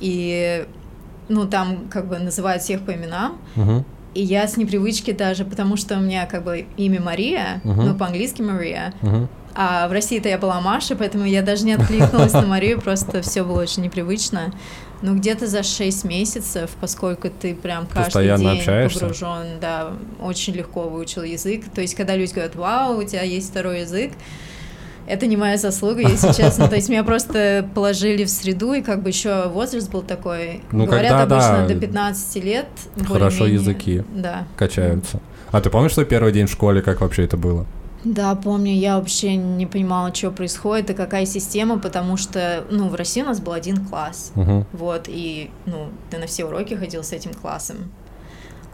и 0.00 0.66
ну 1.28 1.46
там 1.46 1.88
как 1.90 2.08
бы 2.08 2.18
называют 2.18 2.62
всех 2.62 2.80
по 2.82 2.92
именам, 2.92 3.38
и 4.14 4.22
я 4.22 4.46
с 4.46 4.56
непривычки 4.56 5.10
даже, 5.10 5.44
потому 5.44 5.76
что 5.76 5.96
у 5.96 6.00
меня 6.00 6.24
как 6.26 6.44
бы 6.44 6.66
имя 6.76 7.00
Мария, 7.00 7.60
Мгм. 7.64 7.86
ну 7.86 7.94
по-английски 7.96 8.42
Мария, 8.42 8.94
Мгм. 9.02 9.28
А 9.54 9.88
в 9.88 9.92
России-то 9.92 10.28
я 10.28 10.38
была 10.38 10.60
Маша, 10.60 10.96
поэтому 10.96 11.24
я 11.24 11.42
даже 11.42 11.64
не 11.64 11.74
откликнулась 11.74 12.32
на 12.32 12.42
Марию, 12.46 12.80
просто 12.80 13.22
все 13.22 13.44
было 13.44 13.62
очень 13.62 13.82
непривычно. 13.82 14.52
Но 15.02 15.14
где-то 15.14 15.46
за 15.46 15.62
6 15.62 16.04
месяцев, 16.04 16.70
поскольку 16.80 17.28
ты 17.28 17.54
прям 17.54 17.86
каждый 17.86 18.04
Постоянно 18.06 18.42
день 18.42 18.58
общаешься? 18.58 19.00
погружен, 19.00 19.46
да, 19.60 19.92
очень 20.20 20.54
легко 20.54 20.82
выучил 20.88 21.22
язык. 21.22 21.64
То 21.74 21.82
есть, 21.82 21.94
когда 21.94 22.16
люди 22.16 22.32
говорят, 22.32 22.56
вау, 22.56 22.98
у 22.98 23.02
тебя 23.04 23.22
есть 23.22 23.50
второй 23.50 23.80
язык, 23.80 24.12
это 25.06 25.26
не 25.26 25.36
моя 25.36 25.58
заслуга, 25.58 26.00
если 26.00 26.32
честно. 26.36 26.68
То 26.68 26.76
есть 26.76 26.88
меня 26.88 27.04
просто 27.04 27.68
положили 27.74 28.24
в 28.24 28.30
среду, 28.30 28.72
и 28.72 28.82
как 28.82 29.02
бы 29.02 29.10
еще 29.10 29.48
возраст 29.48 29.90
был 29.90 30.02
такой. 30.02 30.62
Ну, 30.72 30.86
Говорят 30.86 31.12
когда, 31.12 31.36
обычно 31.36 31.68
да, 31.68 31.74
до 31.74 31.80
15 31.80 32.44
лет. 32.44 32.66
хорошо 33.06 33.46
языки. 33.46 34.02
Да. 34.14 34.46
Качаются. 34.56 35.20
А 35.50 35.60
ты 35.60 35.70
помнишь 35.70 35.92
свой 35.92 36.06
первый 36.06 36.32
день 36.32 36.46
в 36.46 36.50
школе, 36.50 36.82
как 36.82 37.00
вообще 37.00 37.24
это 37.24 37.36
было? 37.36 37.66
Да, 38.04 38.34
помню, 38.34 38.72
я 38.72 38.98
вообще 38.98 39.34
не 39.36 39.66
понимала, 39.66 40.14
что 40.14 40.30
происходит 40.30 40.90
и 40.90 40.94
какая 40.94 41.24
система, 41.26 41.78
потому 41.78 42.16
что, 42.16 42.64
ну, 42.70 42.88
в 42.88 42.94
России 42.94 43.22
у 43.22 43.26
нас 43.26 43.40
был 43.40 43.52
один 43.52 43.84
класс, 43.86 44.30
Мгм. 44.34 44.66
вот, 44.72 45.04
и, 45.08 45.50
ну, 45.66 45.88
ты 46.10 46.18
на 46.18 46.26
все 46.26 46.44
уроки 46.44 46.74
ходил 46.74 47.02
с 47.02 47.12
этим 47.12 47.32
классом. 47.32 47.90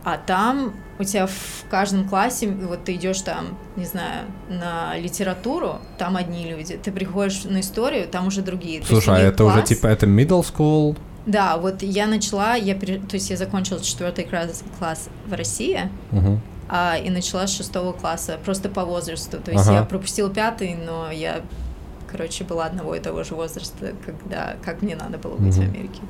А 0.02 0.16
там 0.16 0.72
у 0.98 1.04
тебя 1.04 1.26
в 1.26 1.64
каждом 1.70 2.08
классе, 2.08 2.48
вот 2.48 2.84
ты 2.84 2.94
идешь 2.94 3.20
там, 3.20 3.56
не 3.76 3.84
знаю, 3.84 4.24
на 4.48 4.96
литературу, 4.98 5.76
там 5.98 6.16
одни 6.16 6.48
люди. 6.50 6.78
Ты 6.82 6.90
приходишь 6.90 7.44
на 7.44 7.60
историю, 7.60 8.08
там 8.08 8.26
уже 8.26 8.40
другие. 8.40 8.82
Слушай, 8.82 9.16
а 9.16 9.18
это 9.18 9.44
уже 9.44 9.56
класс- 9.56 9.68
типа, 9.68 9.86
это 9.88 10.06
middle 10.06 10.42
school? 10.42 10.96
Да, 11.26 11.58
вот 11.58 11.82
я 11.82 12.06
начала, 12.06 12.54
я, 12.54 12.74
то 12.74 12.86
есть 13.12 13.28
я 13.28 13.36
закончила 13.36 13.78
четвертый 13.80 14.24
класс, 14.24 14.64
класс 14.78 15.10
в 15.26 15.34
России, 15.34 15.90
Мгм. 16.10 16.40
А, 16.70 16.96
и 16.96 17.10
начала 17.10 17.46
с 17.46 17.56
шестого 17.56 17.92
класса, 17.92 18.38
просто 18.44 18.68
по 18.68 18.84
возрасту. 18.84 19.38
То 19.38 19.50
есть 19.50 19.66
Ага. 19.66 19.78
я 19.78 19.82
пропустила 19.82 20.30
пятый, 20.30 20.74
но 20.76 21.10
я, 21.10 21.40
короче, 22.10 22.44
была 22.44 22.66
одного 22.66 22.94
и 22.94 23.00
того 23.00 23.24
же 23.24 23.34
возраста, 23.34 23.92
когда, 24.06 24.54
как 24.64 24.82
мне 24.82 24.94
надо 24.94 25.18
было 25.18 25.36
быть 25.36 25.54
в 25.54 25.58
Мгм. 25.60 25.68
Америке. 25.70 26.00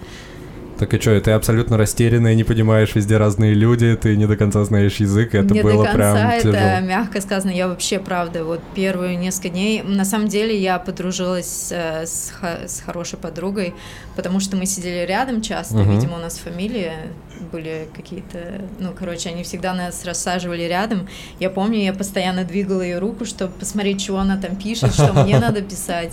Так 0.79 0.95
и 0.95 0.99
что, 0.99 1.21
ты 1.21 1.33
абсолютно 1.33 1.76
растерянная, 1.76 2.35
не 2.35 2.43
понимаешь, 2.45 2.95
везде 2.95 3.19
разные 3.19 3.52
люди, 3.52 3.95
ты 3.97 4.17
не 4.17 4.26
до 4.26 4.37
конца 4.37 4.64
знаешь 4.64 4.97
язык, 4.97 5.35
это 5.35 5.52
не 5.52 5.62
было 5.62 5.85
до 5.85 5.90
конца, 5.90 6.14
прям 6.14 6.31
это 6.31 6.52
тяжело. 6.52 6.81
мягко 6.81 7.21
сказано. 7.21 7.50
Я 7.50 7.69
вообще, 7.69 7.99
правда, 7.99 8.45
вот 8.45 8.61
первые 8.75 9.17
несколько 9.17 9.50
дней, 9.50 9.83
на 9.83 10.07
самом 10.07 10.29
деле, 10.29 10.59
я 10.59 10.79
подружилась 10.79 11.69
э, 11.71 12.07
с, 12.07 12.33
с 12.67 12.81
хорошей 12.81 13.19
подругой, 13.19 13.75
потому 14.17 14.40
что 14.40 14.57
мы 14.57 14.64
сидели 14.64 15.05
рядом 15.07 15.43
часто, 15.43 15.76
Мгм. 15.76 15.90
видимо, 15.90 16.14
у 16.17 16.21
нас 16.21 16.38
фамилии 16.38 16.93
были 17.52 17.88
какие-то, 17.94 18.62
ну, 18.78 18.92
короче, 18.97 19.30
они 19.30 19.42
всегда 19.42 19.75
нас 19.75 20.04
рассаживали 20.04 20.62
рядом. 20.62 21.09
Я 21.38 21.50
помню, 21.50 21.78
я 21.78 21.92
постоянно 21.92 22.44
двигала 22.44 22.82
ее 22.82 22.99
руку, 22.99 23.25
чтобы 23.25 23.52
посмотреть, 23.52 24.02
чего 24.02 24.18
она 24.18 24.37
там 24.37 24.56
пишет, 24.56 24.92
что 24.94 25.12
мне 25.12 25.38
надо 25.40 25.62
писать. 25.62 26.12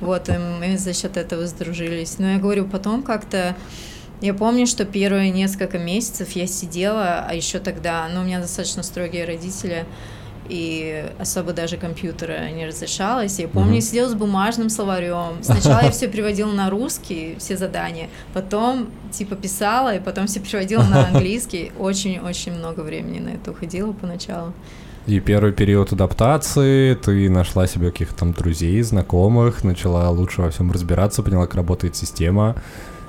Вот, 0.00 0.28
и 0.28 0.32
мы 0.32 0.78
за 0.78 0.94
счет 0.94 1.16
этого 1.16 1.46
сдружились. 1.46 2.18
Но 2.18 2.32
я 2.32 2.38
говорю, 2.38 2.66
потом 2.66 3.02
как-то 3.02 3.56
я 4.22 4.34
помню, 4.34 4.68
что 4.68 4.84
первые 4.84 5.30
несколько 5.30 5.78
месяцев 5.78 6.30
я 6.32 6.46
сидела, 6.46 7.26
а 7.28 7.34
еще 7.34 7.58
тогда, 7.58 8.08
ну, 8.08 8.20
у 8.20 8.24
меня 8.24 8.40
достаточно 8.40 8.84
строгие 8.84 9.24
родители, 9.24 9.84
и 10.48 11.04
особо 11.18 11.52
даже 11.52 11.76
компьютера 11.76 12.50
не 12.50 12.66
разрешалось. 12.66 13.38
Я 13.38 13.48
помню, 13.48 13.76
я 13.76 13.80
сидела 13.80 14.08
с 14.08 14.14
бумажным 14.14 14.68
словарем. 14.68 15.42
Сначала 15.42 15.82
я 15.82 15.90
все 15.92 16.08
переводила 16.08 16.52
на 16.52 16.70
русский, 16.70 17.36
все 17.38 17.56
задания, 17.56 18.08
потом 18.34 18.88
типа 19.10 19.36
писала, 19.36 19.94
и 19.94 20.00
потом 20.00 20.26
все 20.26 20.40
переводила 20.40 20.82
на 20.82 21.06
английский. 21.08 21.72
Очень-очень 21.78 22.52
много 22.52 22.80
времени 22.80 23.20
на 23.20 23.30
это 23.30 23.50
уходило 23.50 23.92
поначалу. 23.92 24.52
И 25.06 25.18
первый 25.18 25.52
период 25.52 25.92
адаптации, 25.92 26.94
ты 26.94 27.28
нашла 27.28 27.66
себе 27.66 27.90
каких-то 27.90 28.20
там 28.20 28.32
друзей, 28.32 28.80
знакомых, 28.82 29.64
начала 29.64 30.08
лучше 30.10 30.42
во 30.42 30.50
всем 30.50 30.70
разбираться, 30.70 31.24
поняла, 31.24 31.46
как 31.46 31.56
работает 31.56 31.96
система, 31.96 32.54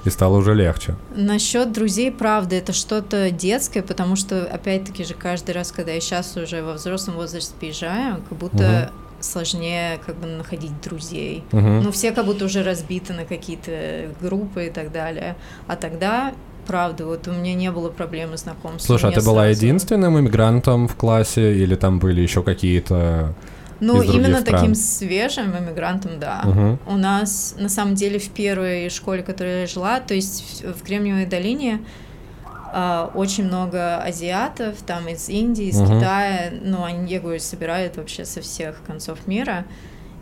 и 0.05 0.10
стало 0.10 0.38
уже 0.38 0.53
легче. 0.53 0.95
Насчет 1.15 1.72
друзей, 1.72 2.12
правда, 2.12 2.55
это 2.55 2.74
что-то 2.74 3.31
детское, 3.31 3.81
потому 3.81 4.15
что, 4.15 4.43
опять-таки 4.43 5.03
же, 5.03 5.13
каждый 5.13 5.51
раз, 5.51 5.72
когда 5.72 5.91
я 5.91 6.01
сейчас 6.01 6.36
уже 6.38 6.62
во 6.62 6.74
взрослом 6.74 7.15
возрасте 7.15 7.53
приезжаю, 7.60 8.22
как 8.29 8.38
будто 8.38 8.91
сложнее 9.19 10.00
как 10.05 10.17
бы 10.17 10.27
находить 10.27 10.79
друзей. 10.81 11.43
Мгм. 11.51 11.83
Ну, 11.83 11.91
все 11.91 12.12
как 12.12 12.25
будто 12.25 12.45
уже 12.45 12.62
разбиты 12.63 13.13
на 13.13 13.25
какие-то 13.25 14.10
группы 14.22 14.65
и 14.65 14.69
так 14.69 14.91
далее. 14.91 15.38
А 15.67 15.77
тогда, 15.77 16.33
правда, 16.67 17.05
вот 17.05 17.27
у 17.27 17.31
меня 17.31 17.53
не 17.53 17.72
было 17.72 17.89
проблемы 17.89 18.36
знакомств. 18.36 18.86
Слушай, 18.86 19.12
а 19.12 19.13
ты 19.13 19.22
была 19.22 19.43
сразу- 19.43 19.65
единственным 19.65 20.19
иммигрантом 20.19 20.89
в 20.89 20.95
классе, 20.95 21.55
или 21.55 21.75
там 21.75 22.00
были 22.00 22.22
еще 22.22 22.43
какие-то... 22.43 23.33
Ну, 23.86 24.02
именно 24.02 24.40
стран? 24.42 24.60
таким 24.60 24.75
свежим 24.75 25.58
иммигрантом, 25.58 26.20
да. 26.20 26.42
Мгм. 26.46 26.80
У 26.88 26.96
нас, 26.98 27.56
на 27.58 27.70
самом 27.70 27.96
деле, 27.96 28.20
в 28.20 28.30
первой 28.30 28.90
школе, 28.90 29.24
в 29.24 29.25
которой 29.25 29.62
я 29.62 29.68
жила, 29.68 30.00
то 30.00 30.13
есть 30.13 30.63
в 30.63 30.84
Кремниевой 30.84 31.25
долине, 31.25 31.80
а, 32.75 33.12
очень 33.13 33.46
много 33.46 33.98
азиатов, 33.98 34.78
там 34.86 35.08
из 35.08 35.30
Индии, 35.30 35.66
из 35.66 35.80
Мгм. 35.80 36.00
Китая, 36.00 36.52
ну, 36.62 36.84
они, 36.84 37.12
я 37.12 37.20
говорю, 37.20 37.40
собирают 37.40 37.98
вообще 37.98 38.25
со 38.25 38.42
всех 38.42 38.82
концов 38.88 39.28
мира. 39.28 39.66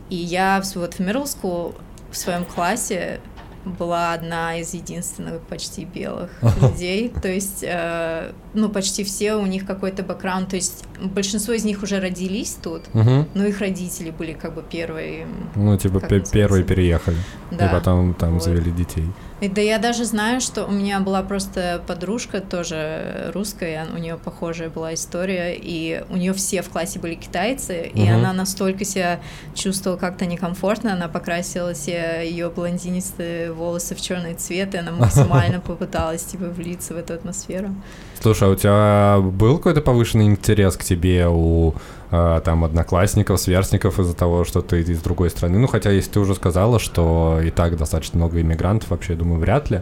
И 0.09 0.15
я 0.15 0.61
в- 0.61 0.75
вот 0.75 0.95
в 0.95 0.99
middle 0.99 1.23
school 1.23 1.75
в 2.11 2.17
своем 2.17 2.43
классе 2.43 3.21
была 3.63 4.13
одна 4.13 4.57
из 4.57 4.73
единственных 4.73 5.39
почти 5.43 5.85
белых 5.85 6.31
людей. 6.61 7.09
То 7.21 7.27
есть, 7.29 7.63
э, 7.63 8.31
ну, 8.53 8.69
почти 8.69 9.03
все 9.03 9.35
у 9.35 9.45
них 9.45 9.65
какой-то 9.65 10.03
бэкграунд. 10.03 10.49
То 10.49 10.55
есть, 10.57 10.83
большинство 11.01 11.53
из 11.53 11.63
них 11.63 11.83
уже 11.83 11.99
родились 11.99 12.57
тут, 12.61 12.93
Мгм. 12.93 13.27
но 13.33 13.45
их 13.45 13.59
родители 13.59 14.11
были 14.11 14.33
как 14.33 14.53
бы 14.53 14.63
первые. 14.69 15.25
Ну, 15.55 15.77
типа, 15.77 15.99
первые 16.31 16.63
переехали, 16.63 17.17
Да. 17.51 17.67
и 17.67 17.71
потом 17.71 18.13
там 18.13 18.33
вот. 18.33 18.43
завели 18.43 18.71
детей. 18.71 19.05
И 19.39 19.47
Да 19.49 19.59
я 19.61 19.79
даже 19.79 20.05
знаю, 20.05 20.39
что 20.39 20.65
у 20.65 20.71
меня 20.71 20.99
была 20.99 21.23
просто 21.23 21.81
подружка 21.87 22.41
тоже 22.41 23.31
русская, 23.33 23.87
у 23.91 23.97
нее 23.97 24.17
похожая 24.17 24.69
была 24.69 24.93
история, 24.93 25.55
и 25.55 26.03
у 26.09 26.17
нее 26.17 26.33
все 26.33 26.61
в 26.61 26.69
классе 26.69 26.99
были 26.99 27.15
китайцы, 27.15 27.89
и 27.91 28.03
Мгм. 28.03 28.15
она 28.17 28.33
настолько 28.33 28.85
себя 28.85 29.19
чувствовала 29.55 29.97
как-то 29.97 30.25
некомфортно, 30.27 30.93
она 30.93 31.07
покрасила 31.07 31.73
все 31.73 32.21
ее 32.23 32.49
блондинистые 32.49 33.51
волосы 33.51 33.95
в 33.95 34.01
черный 34.01 34.35
цвет, 34.35 34.75
и 34.75 34.77
она 34.77 34.91
максимально 35.45 35.59
попыталась 35.59 36.23
типа 36.23 36.45
влиться 36.45 36.93
в 36.93 36.97
эту 36.97 37.13
атмосферу. 37.13 37.73
Слушай, 38.21 38.49
а 38.49 38.51
у 38.51 38.55
тебя 38.55 39.17
был 39.31 39.57
какой-то 39.57 39.81
повышенный 39.81 40.25
интерес 40.25 40.77
к 40.77 40.83
тебе 40.83 41.27
у 41.27 41.73
э, 42.11 42.41
там 42.45 42.63
одноклассников, 42.63 43.39
сверстников 43.39 43.99
из-за 43.99 44.13
того, 44.13 44.43
что 44.45 44.61
ты 44.61 44.81
из 44.81 45.01
другой 45.01 45.29
страны? 45.31 45.57
Ну, 45.57 45.67
хотя 45.67 45.89
если 45.89 46.11
ты 46.11 46.19
уже 46.19 46.35
сказала, 46.35 46.77
что 46.79 47.39
и 47.43 47.49
так 47.49 47.77
достаточно 47.77 48.17
много 48.19 48.39
иммигрантов, 48.39 48.91
вообще, 48.91 49.13
я 49.13 49.19
думаю, 49.19 49.39
вряд 49.39 49.71
ли. 49.71 49.81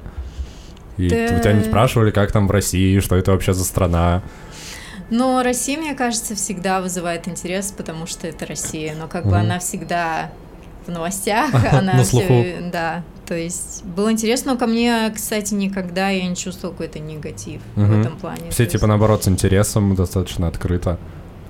И 0.97 1.09
Да. 1.09 1.35
у 1.35 1.39
тебя 1.39 1.53
не 1.53 1.63
спрашивали, 1.63 2.11
как 2.11 2.31
там 2.31 2.47
в 2.47 2.51
России, 2.51 2.99
что 2.99 3.15
это 3.17 3.31
вообще 3.31 3.53
за 3.53 3.63
страна? 3.65 4.21
Но 5.09 5.41
Россия, 5.43 5.77
мне 5.77 5.95
кажется, 5.95 6.35
всегда 6.35 6.81
вызывает 6.81 7.27
интерес, 7.27 7.73
потому 7.75 8.05
что 8.05 8.27
это 8.27 8.45
Россия, 8.45 8.95
но 8.95 9.07
как 9.07 9.23
бы 9.23 9.31
Мгм. 9.31 9.39
она 9.39 9.59
всегда 9.59 10.31
в 10.89 10.93
новостях, 10.93 11.53
она 11.73 11.93
На 11.93 12.03
слуху. 12.03 12.43
да, 12.71 13.03
то 13.27 13.35
есть 13.35 13.83
было 13.85 14.11
интересно, 14.11 14.53
но 14.53 14.59
ко 14.59 14.65
мне, 14.67 15.11
кстати, 15.15 15.53
никогда 15.53 16.09
я 16.09 16.27
не 16.27 16.35
чувствовала 16.35 16.73
какой-то 16.73 16.99
негатив 16.99 17.61
в 17.75 17.81
Мгм. 17.81 18.01
этом 18.01 18.17
плане. 18.17 18.49
Все 18.49 18.65
типа 18.65 18.87
наоборот 18.87 19.23
с 19.23 19.27
интересом, 19.27 19.95
достаточно 19.95 20.47
открыто. 20.47 20.97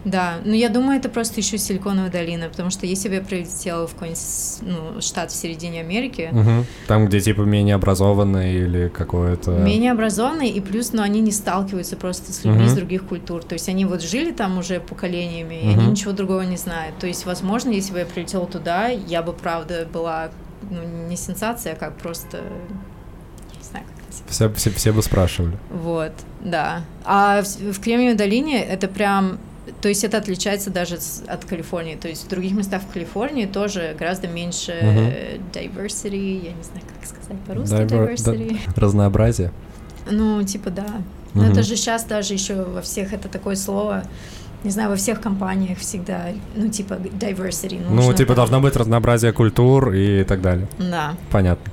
Да, 0.06 0.36
но 0.46 0.56
я 0.56 0.70
думаю, 0.70 0.98
это 0.98 1.10
просто 1.10 1.42
еще 1.42 1.58
Силиконовая 1.58 2.10
долина, 2.10 2.48
потому 2.48 2.70
что 2.70 2.86
если 2.86 3.10
бы 3.10 3.16
я 3.16 3.22
прилетела 3.22 3.86
в 3.86 3.94
какой-нибудь 3.94 4.22
ну, 4.62 5.02
штат 5.02 5.32
в 5.32 5.36
середине 5.36 5.82
Америки, 5.82 6.30
Мгм. 6.32 6.66
Там, 6.88 7.06
где 7.08 7.20
типа 7.20 7.42
менее 7.42 7.76
образованные 7.76 8.60
или 8.64 8.88
какое-то... 8.88 9.52
менее 9.52 9.92
образованные, 9.92 10.50
и 10.52 10.62
плюс, 10.62 10.94
ну, 10.94 11.02
они 11.02 11.20
не 11.20 11.32
сталкиваются 11.32 11.98
просто 11.98 12.32
с 12.32 12.46
людьми 12.46 12.60
Мгм. 12.64 12.68
из 12.68 12.74
других 12.76 13.06
культур. 13.06 13.44
То 13.44 13.54
есть 13.54 13.68
они 13.68 13.86
вот 13.86 14.02
жили 14.02 14.32
там 14.32 14.58
уже 14.58 14.80
поколениями, 14.80 15.56
и 15.64 15.68
Мгм. 15.68 15.80
они 15.80 15.92
ничего 15.92 16.14
другого 16.14 16.42
не 16.42 16.58
знают. 16.58 16.98
То 16.98 17.08
есть, 17.08 17.26
возможно, 17.26 17.70
если 17.72 17.92
бы 17.92 18.00
я 18.00 18.06
прилетела 18.06 18.46
туда, 18.48 18.88
я 18.88 19.22
бы, 19.22 19.34
правда, 19.34 19.86
была, 19.92 20.30
ну, 20.70 21.08
не 21.10 21.18
сенсация, 21.18 21.74
а 21.74 21.76
как 21.76 21.98
просто... 21.98 22.38
Не 23.58 23.64
знаю, 23.64 23.86
как. 23.86 24.30
Все, 24.30 24.50
все, 24.54 24.70
все 24.72 24.92
бы 24.94 25.04
спрашивали. 25.04 25.58
Вот, 25.70 26.14
да. 26.42 26.84
А 27.04 27.42
в, 27.42 27.74
в 27.74 27.80
Кремниевой 27.82 28.16
долине 28.16 28.64
это 28.64 28.88
прям... 28.88 29.40
То 29.82 29.90
есть 29.90 30.04
это 30.04 30.18
отличается 30.18 30.70
даже 30.70 30.98
с- 31.00 31.24
от 31.28 31.46
Калифорнии. 31.46 31.96
То 31.96 32.08
есть 32.08 32.26
в 32.26 32.28
других 32.30 32.54
местах 32.54 32.82
в 32.82 32.92
Калифорнии 32.94 33.46
тоже 33.46 33.96
гораздо 34.00 34.28
меньше 34.28 34.72
э, 34.74 35.38
diversity, 35.54 36.46
я 36.46 36.52
не 36.54 36.64
знаю, 36.64 36.82
как 36.98 37.08
сказать 37.08 37.38
по-русски 37.48 37.74
Diver- 37.74 38.16
diversity. 38.16 38.60
Разнообразие. 38.76 39.52
Ну, 40.10 40.44
типа, 40.44 40.70
да. 40.70 40.86
Но 41.34 41.44
Мгм. 41.44 41.52
это 41.52 41.64
же 41.64 41.76
сейчас 41.76 42.04
даже 42.06 42.34
еще 42.34 42.64
во 42.64 42.82
всех 42.82 43.14
это 43.14 43.28
такое 43.30 43.56
слово, 43.56 44.04
не 44.64 44.72
знаю, 44.72 44.90
во 44.90 44.96
всех 44.96 45.22
компаниях 45.22 45.78
всегда, 45.78 46.28
ну, 46.56 46.68
типа, 46.70 46.94
diversity. 46.94 47.80
Ну, 47.88 47.96
нужно 47.96 48.14
типа, 48.14 48.30
там. 48.30 48.36
должно 48.38 48.62
быть 48.62 48.76
разнообразие 48.76 49.32
культур 49.32 49.94
и 49.94 50.24
так 50.24 50.42
далее. 50.42 50.68
Да. 50.80 51.16
Понятно. 51.32 51.72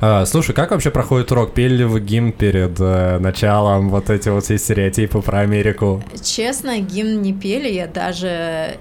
А, 0.00 0.24
слушай, 0.26 0.54
как 0.54 0.70
вообще 0.70 0.90
проходит 0.90 1.32
урок? 1.32 1.54
Пели 1.54 1.78
ли 1.78 1.84
вы 1.84 2.00
гимн 2.00 2.32
перед 2.32 2.78
э, 2.78 3.18
началом? 3.18 3.90
Вот 3.90 4.10
эти 4.10 4.28
вот 4.28 4.44
все 4.44 4.56
стереотипы 4.58 5.20
про 5.22 5.40
Америку. 5.40 6.02
Честно, 6.22 6.78
гимн 6.78 7.20
не 7.20 7.32
пели, 7.32 7.68
я 7.68 7.88
даже 7.88 8.76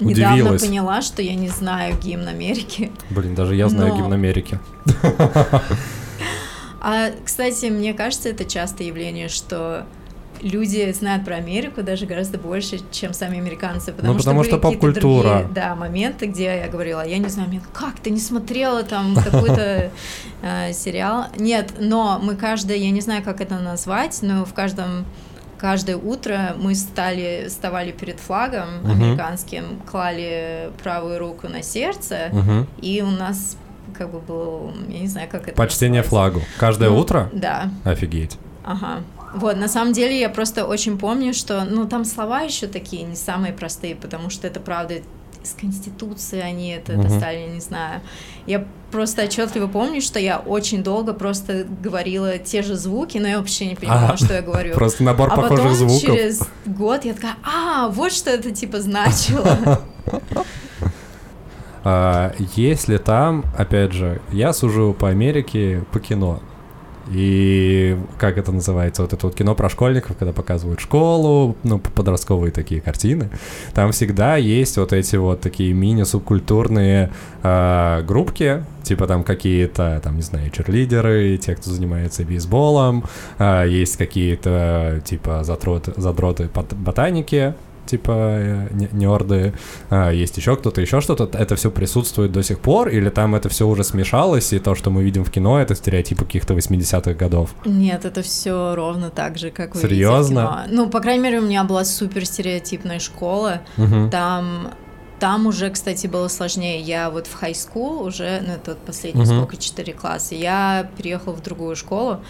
недавно 0.00 0.36
Удивилась. 0.36 0.62
поняла, 0.62 1.02
что 1.02 1.20
я 1.20 1.34
не 1.34 1.48
знаю 1.48 1.96
гимн 2.02 2.28
Америки. 2.28 2.90
Блин, 3.10 3.34
даже 3.34 3.56
я 3.56 3.68
знаю 3.68 3.92
Но- 3.94 3.96
гимн 3.98 4.12
Америки. 4.14 4.58
А, 6.80 7.10
кстати, 7.24 7.66
мне 7.66 7.92
кажется, 7.92 8.28
это 8.28 8.44
частое 8.44 8.86
явление, 8.86 9.28
что 9.28 9.84
люди 10.40 10.90
знают 10.92 11.24
про 11.24 11.36
Америку 11.36 11.82
даже 11.82 12.06
гораздо 12.06 12.38
больше, 12.38 12.80
чем 12.90 13.12
сами 13.12 13.38
американцы. 13.38 13.92
Потому 13.92 14.14
Ну, 14.14 14.18
что, 14.20 14.28
потому 14.30 14.44
что 14.44 14.58
какие-то 14.58 14.78
поп-культура. 14.84 15.28
другие, 15.30 15.48
Да, 15.54 15.74
моменты, 15.74 16.26
где 16.26 16.44
я 16.44 16.68
говорила, 16.68 17.06
я 17.06 17.18
не 17.18 17.28
знаю, 17.28 17.48
как 17.72 17.98
ты 18.00 18.10
не 18.10 18.20
смотрела 18.20 18.82
там 18.82 19.14
какой-то 19.24 19.90
э, 20.42 20.72
сериал? 20.72 21.26
Нет, 21.36 21.74
но 21.78 22.18
мы 22.22 22.36
каждое, 22.36 22.76
я 22.76 22.90
не 22.90 23.00
знаю, 23.00 23.22
как 23.22 23.40
это 23.40 23.58
назвать, 23.58 24.18
но 24.22 24.44
в 24.44 24.54
каждом 24.54 25.04
каждое 25.58 25.96
утро 25.96 26.54
мы 26.56 26.74
стали, 26.76 27.46
вставали 27.48 27.90
перед 27.90 28.20
флагом 28.20 28.78
Мгм. 28.82 28.90
американским, 28.92 29.80
клали 29.90 30.70
правую 30.82 31.18
руку 31.18 31.48
на 31.48 31.62
сердце, 31.62 32.28
Мгм. 32.32 32.68
и 32.80 33.02
у 33.02 33.10
нас 33.10 33.56
как 33.94 34.12
бы 34.12 34.20
был, 34.20 34.72
я 34.88 35.00
не 35.00 35.08
знаю, 35.08 35.28
как 35.28 35.48
это 35.48 35.56
Почтение 35.56 36.02
называется. 36.02 36.10
флагу. 36.40 36.46
Каждое 36.58 36.90
Ну, 36.90 36.98
утро? 36.98 37.28
Да, 37.32 37.70
Офигеть. 37.84 38.38
ага. 38.64 39.02
Вот, 39.34 39.56
на 39.56 39.68
самом 39.68 39.92
деле 39.92 40.18
я 40.18 40.28
просто 40.28 40.64
очень 40.64 40.98
помню, 40.98 41.34
что, 41.34 41.64
ну, 41.64 41.86
там 41.86 42.04
слова 42.04 42.40
еще 42.40 42.66
такие 42.66 43.02
не 43.02 43.16
самые 43.16 43.52
простые, 43.52 43.94
потому 43.94 44.30
что 44.30 44.46
это, 44.46 44.58
правда, 44.60 44.94
из 45.44 45.52
Конституции 45.52 46.40
они 46.40 46.70
это 46.70 46.92
Мгм. 46.94 47.02
достали, 47.08 47.36
я 47.38 47.46
не 47.48 47.60
знаю. 47.60 48.00
Я 48.46 48.64
просто 48.90 49.22
отчетливо 49.24 49.66
помню, 49.68 50.00
что 50.00 50.18
я 50.18 50.38
очень 50.38 50.82
долго 50.82 51.12
просто 51.12 51.64
говорила 51.82 52.38
те 52.38 52.62
же 52.62 52.74
звуки, 52.74 53.18
но 53.18 53.28
я 53.28 53.38
вообще 53.38 53.66
не 53.66 53.74
понимала, 53.76 54.08
Ага. 54.08 54.16
что 54.16 54.34
я 54.34 54.42
говорю. 54.42 54.74
Просто 54.74 55.02
набор 55.04 55.28
а 55.32 55.36
похожих 55.36 55.58
потом 55.58 55.74
звуков. 55.74 56.00
через 56.00 56.40
год 56.66 57.04
я 57.04 57.14
такая, 57.14 57.36
а, 57.44 57.88
вот 57.88 58.12
что 58.12 58.30
это 58.30 58.50
типа 58.50 58.80
значило. 58.80 59.80
А, 61.84 62.32
если 62.56 62.98
там, 62.98 63.44
опять 63.56 63.92
же, 63.92 64.20
я 64.32 64.52
сужу 64.52 64.94
по 64.98 65.08
Америке 65.08 65.84
по 65.92 66.00
кино. 66.00 66.40
И 67.12 67.96
как 68.18 68.38
это 68.38 68.52
называется? 68.52 69.02
Вот 69.02 69.12
это 69.12 69.26
вот 69.26 69.34
кино 69.34 69.54
про 69.54 69.68
школьников, 69.68 70.16
когда 70.16 70.32
показывают 70.32 70.80
школу, 70.80 71.56
ну, 71.62 71.78
подростковые 71.78 72.52
такие 72.52 72.80
картины. 72.80 73.30
Там 73.74 73.92
всегда 73.92 74.36
есть 74.36 74.76
вот 74.76 74.92
эти 74.92 75.16
вот 75.16 75.40
такие 75.40 75.72
мини-субкультурные 75.72 77.10
э, 77.42 78.02
группки, 78.06 78.64
типа 78.82 79.06
там 79.06 79.24
какие-то, 79.24 80.00
там, 80.02 80.16
не 80.16 80.22
знаю, 80.22 80.50
черлидеры, 80.50 81.38
те, 81.38 81.54
кто 81.54 81.70
занимается 81.70 82.24
бейсболом, 82.24 83.04
э, 83.38 83.66
есть 83.68 83.96
какие-то, 83.96 85.00
типа, 85.04 85.44
задроты 85.44 86.48
бот- 86.52 86.74
ботаники, 86.74 87.54
типа 87.88 88.12
э, 88.14 88.68
не- 88.72 88.88
нерды, 88.92 89.52
а, 89.90 90.10
есть 90.10 90.36
еще 90.36 90.56
кто-то, 90.56 90.80
еще 90.80 91.00
что-то, 91.00 91.28
это 91.36 91.56
все 91.56 91.70
присутствует 91.70 92.32
до 92.32 92.42
сих 92.42 92.60
пор, 92.60 92.88
или 92.88 93.08
там 93.10 93.34
это 93.34 93.48
все 93.48 93.66
уже 93.66 93.82
смешалось, 93.84 94.52
и 94.52 94.58
то, 94.58 94.74
что 94.74 94.90
мы 94.90 95.02
видим 95.02 95.24
в 95.24 95.30
кино, 95.30 95.60
это 95.60 95.74
стереотипы 95.74 96.24
каких-то 96.24 96.54
80-х 96.54 97.14
годов? 97.14 97.50
Нет, 97.64 98.04
это 98.04 98.22
все 98.22 98.74
ровно 98.74 99.10
так 99.10 99.38
же, 99.38 99.50
как 99.50 99.74
вы 99.74 99.80
Серьезно? 99.80 100.66
Ну, 100.70 100.88
по 100.88 101.00
крайней 101.00 101.22
мере, 101.22 101.38
у 101.40 101.42
меня 101.42 101.64
была 101.64 101.84
супер 101.84 102.24
стереотипная 102.26 102.98
школа. 102.98 103.60
Мгм. 103.76 104.10
Там, 104.10 104.70
там 105.18 105.46
уже, 105.46 105.70
кстати, 105.70 106.06
было 106.06 106.28
сложнее. 106.28 106.80
Я 106.80 107.10
вот 107.10 107.26
в 107.26 107.42
high 107.42 107.52
school 107.52 108.06
уже, 108.06 108.42
ну, 108.46 108.52
это 108.54 108.70
вот 108.72 108.78
последние 108.78 109.26
Мгм. 109.26 109.36
сколько, 109.36 109.56
4 109.56 109.92
класса, 109.94 110.34
я 110.34 110.88
переехала 110.96 111.34
в 111.34 111.42
другую 111.42 111.74
школу, 111.76 112.20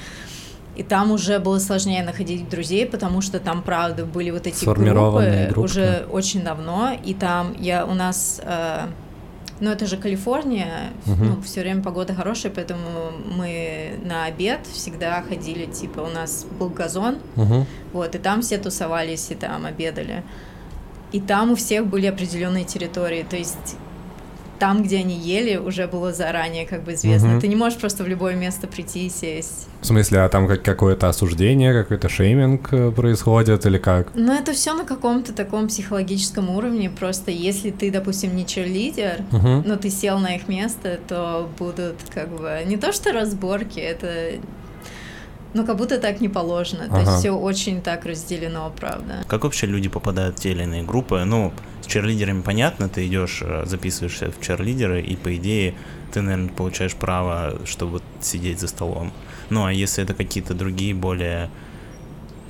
и 0.78 0.82
там 0.84 1.10
уже 1.10 1.38
было 1.40 1.58
сложнее 1.58 2.02
находить 2.04 2.48
друзей, 2.48 2.86
потому 2.86 3.20
что 3.20 3.40
там, 3.40 3.62
правда, 3.62 4.04
были 4.06 4.30
вот 4.30 4.46
эти 4.46 4.64
группы 4.64 5.48
группы. 5.50 5.60
уже 5.60 6.06
очень 6.10 6.42
давно, 6.44 6.92
и 7.04 7.14
там 7.14 7.54
я 7.58 7.84
у 7.84 7.94
нас... 7.94 8.40
э, 8.44 8.86
ну, 9.60 9.70
это 9.70 9.86
же 9.86 9.96
Калифорния, 9.96 10.90
Мгм. 11.04 11.26
ну, 11.26 11.42
все 11.42 11.62
время 11.62 11.82
погода 11.82 12.14
хорошая, 12.14 12.52
поэтому 12.54 13.10
мы 13.36 13.98
на 14.04 14.26
обед 14.26 14.60
всегда 14.72 15.20
ходили, 15.22 15.66
типа, 15.66 15.98
у 16.00 16.08
нас 16.10 16.46
был 16.58 16.68
газон, 16.68 17.16
Мгм. 17.34 17.66
вот, 17.92 18.14
и 18.14 18.18
там 18.18 18.40
все 18.42 18.58
тусовались, 18.58 19.32
и 19.32 19.34
там 19.34 19.66
обедали. 19.66 20.22
И 21.10 21.20
там 21.20 21.50
у 21.50 21.54
всех 21.56 21.86
были 21.88 22.06
определенные 22.06 22.64
территории, 22.64 23.26
то 23.28 23.36
есть 23.36 23.76
там, 24.58 24.82
где 24.82 24.98
они 24.98 25.16
ели, 25.16 25.56
уже 25.56 25.86
было 25.86 26.12
заранее 26.12 26.66
как 26.66 26.82
бы 26.82 26.94
известно. 26.94 27.28
Мгм. 27.30 27.40
Ты 27.40 27.48
не 27.48 27.56
можешь 27.56 27.78
просто 27.78 28.04
в 28.04 28.08
любое 28.08 28.34
место 28.34 28.66
прийти 28.66 29.06
и 29.06 29.10
сесть. 29.10 29.66
В 29.80 29.86
смысле, 29.86 30.20
а 30.20 30.28
там 30.28 30.48
как 30.48 30.62
какое-то 30.62 31.08
осуждение, 31.08 31.72
какой-то 31.72 32.08
шейминг 32.08 32.72
э, 32.72 32.90
происходит, 32.90 33.64
или 33.66 33.78
как? 33.78 34.14
Но 34.14 34.34
это 34.34 34.52
все 34.52 34.74
на 34.74 34.84
каком-то 34.84 35.32
таком 35.32 35.68
психологическом 35.68 36.50
уровне. 36.50 36.90
Просто 36.90 37.30
если 37.30 37.70
ты, 37.70 37.90
допустим, 37.90 38.34
не 38.36 38.44
черлидер, 38.46 39.22
Мгм. 39.30 39.62
но 39.66 39.76
ты 39.76 39.90
сел 39.90 40.18
на 40.18 40.34
их 40.36 40.48
место, 40.48 40.98
то 41.08 41.48
будут 41.58 41.96
как 42.12 42.28
бы 42.28 42.62
не 42.66 42.76
то 42.76 42.92
что 42.92 43.12
разборки, 43.12 43.78
это 43.80 44.32
ну 45.54 45.64
как 45.64 45.76
будто 45.76 45.98
так 45.98 46.20
не 46.20 46.28
положено. 46.28 46.88
То 46.88 46.96
Ага. 46.96 47.00
есть 47.00 47.12
все 47.20 47.30
очень 47.30 47.80
так 47.80 48.04
разделено, 48.04 48.72
правда. 48.78 49.24
Как 49.26 49.44
вообще 49.44 49.66
люди 49.66 49.88
попадают 49.88 50.38
в 50.38 50.40
те 50.42 50.50
или 50.50 50.62
иные 50.64 50.82
группы? 50.82 51.22
Ну, 51.24 51.52
черлидерами 51.88 52.42
понятно, 52.42 52.88
ты 52.88 53.06
идешь, 53.06 53.40
э, 53.42 53.64
записываешься 53.66 54.30
в 54.30 54.40
черлидеры, 54.40 55.00
и 55.00 55.16
по 55.16 55.34
идее 55.36 55.74
ты, 56.12 56.20
наверное, 56.20 56.52
получаешь 56.52 56.94
право, 56.94 57.58
чтобы 57.64 58.00
сидеть 58.20 58.60
за 58.60 58.68
столом. 58.68 59.12
Ну, 59.50 59.64
а 59.64 59.72
если 59.72 60.04
это 60.04 60.14
какие-то 60.14 60.54
другие, 60.54 60.94
более... 60.94 61.50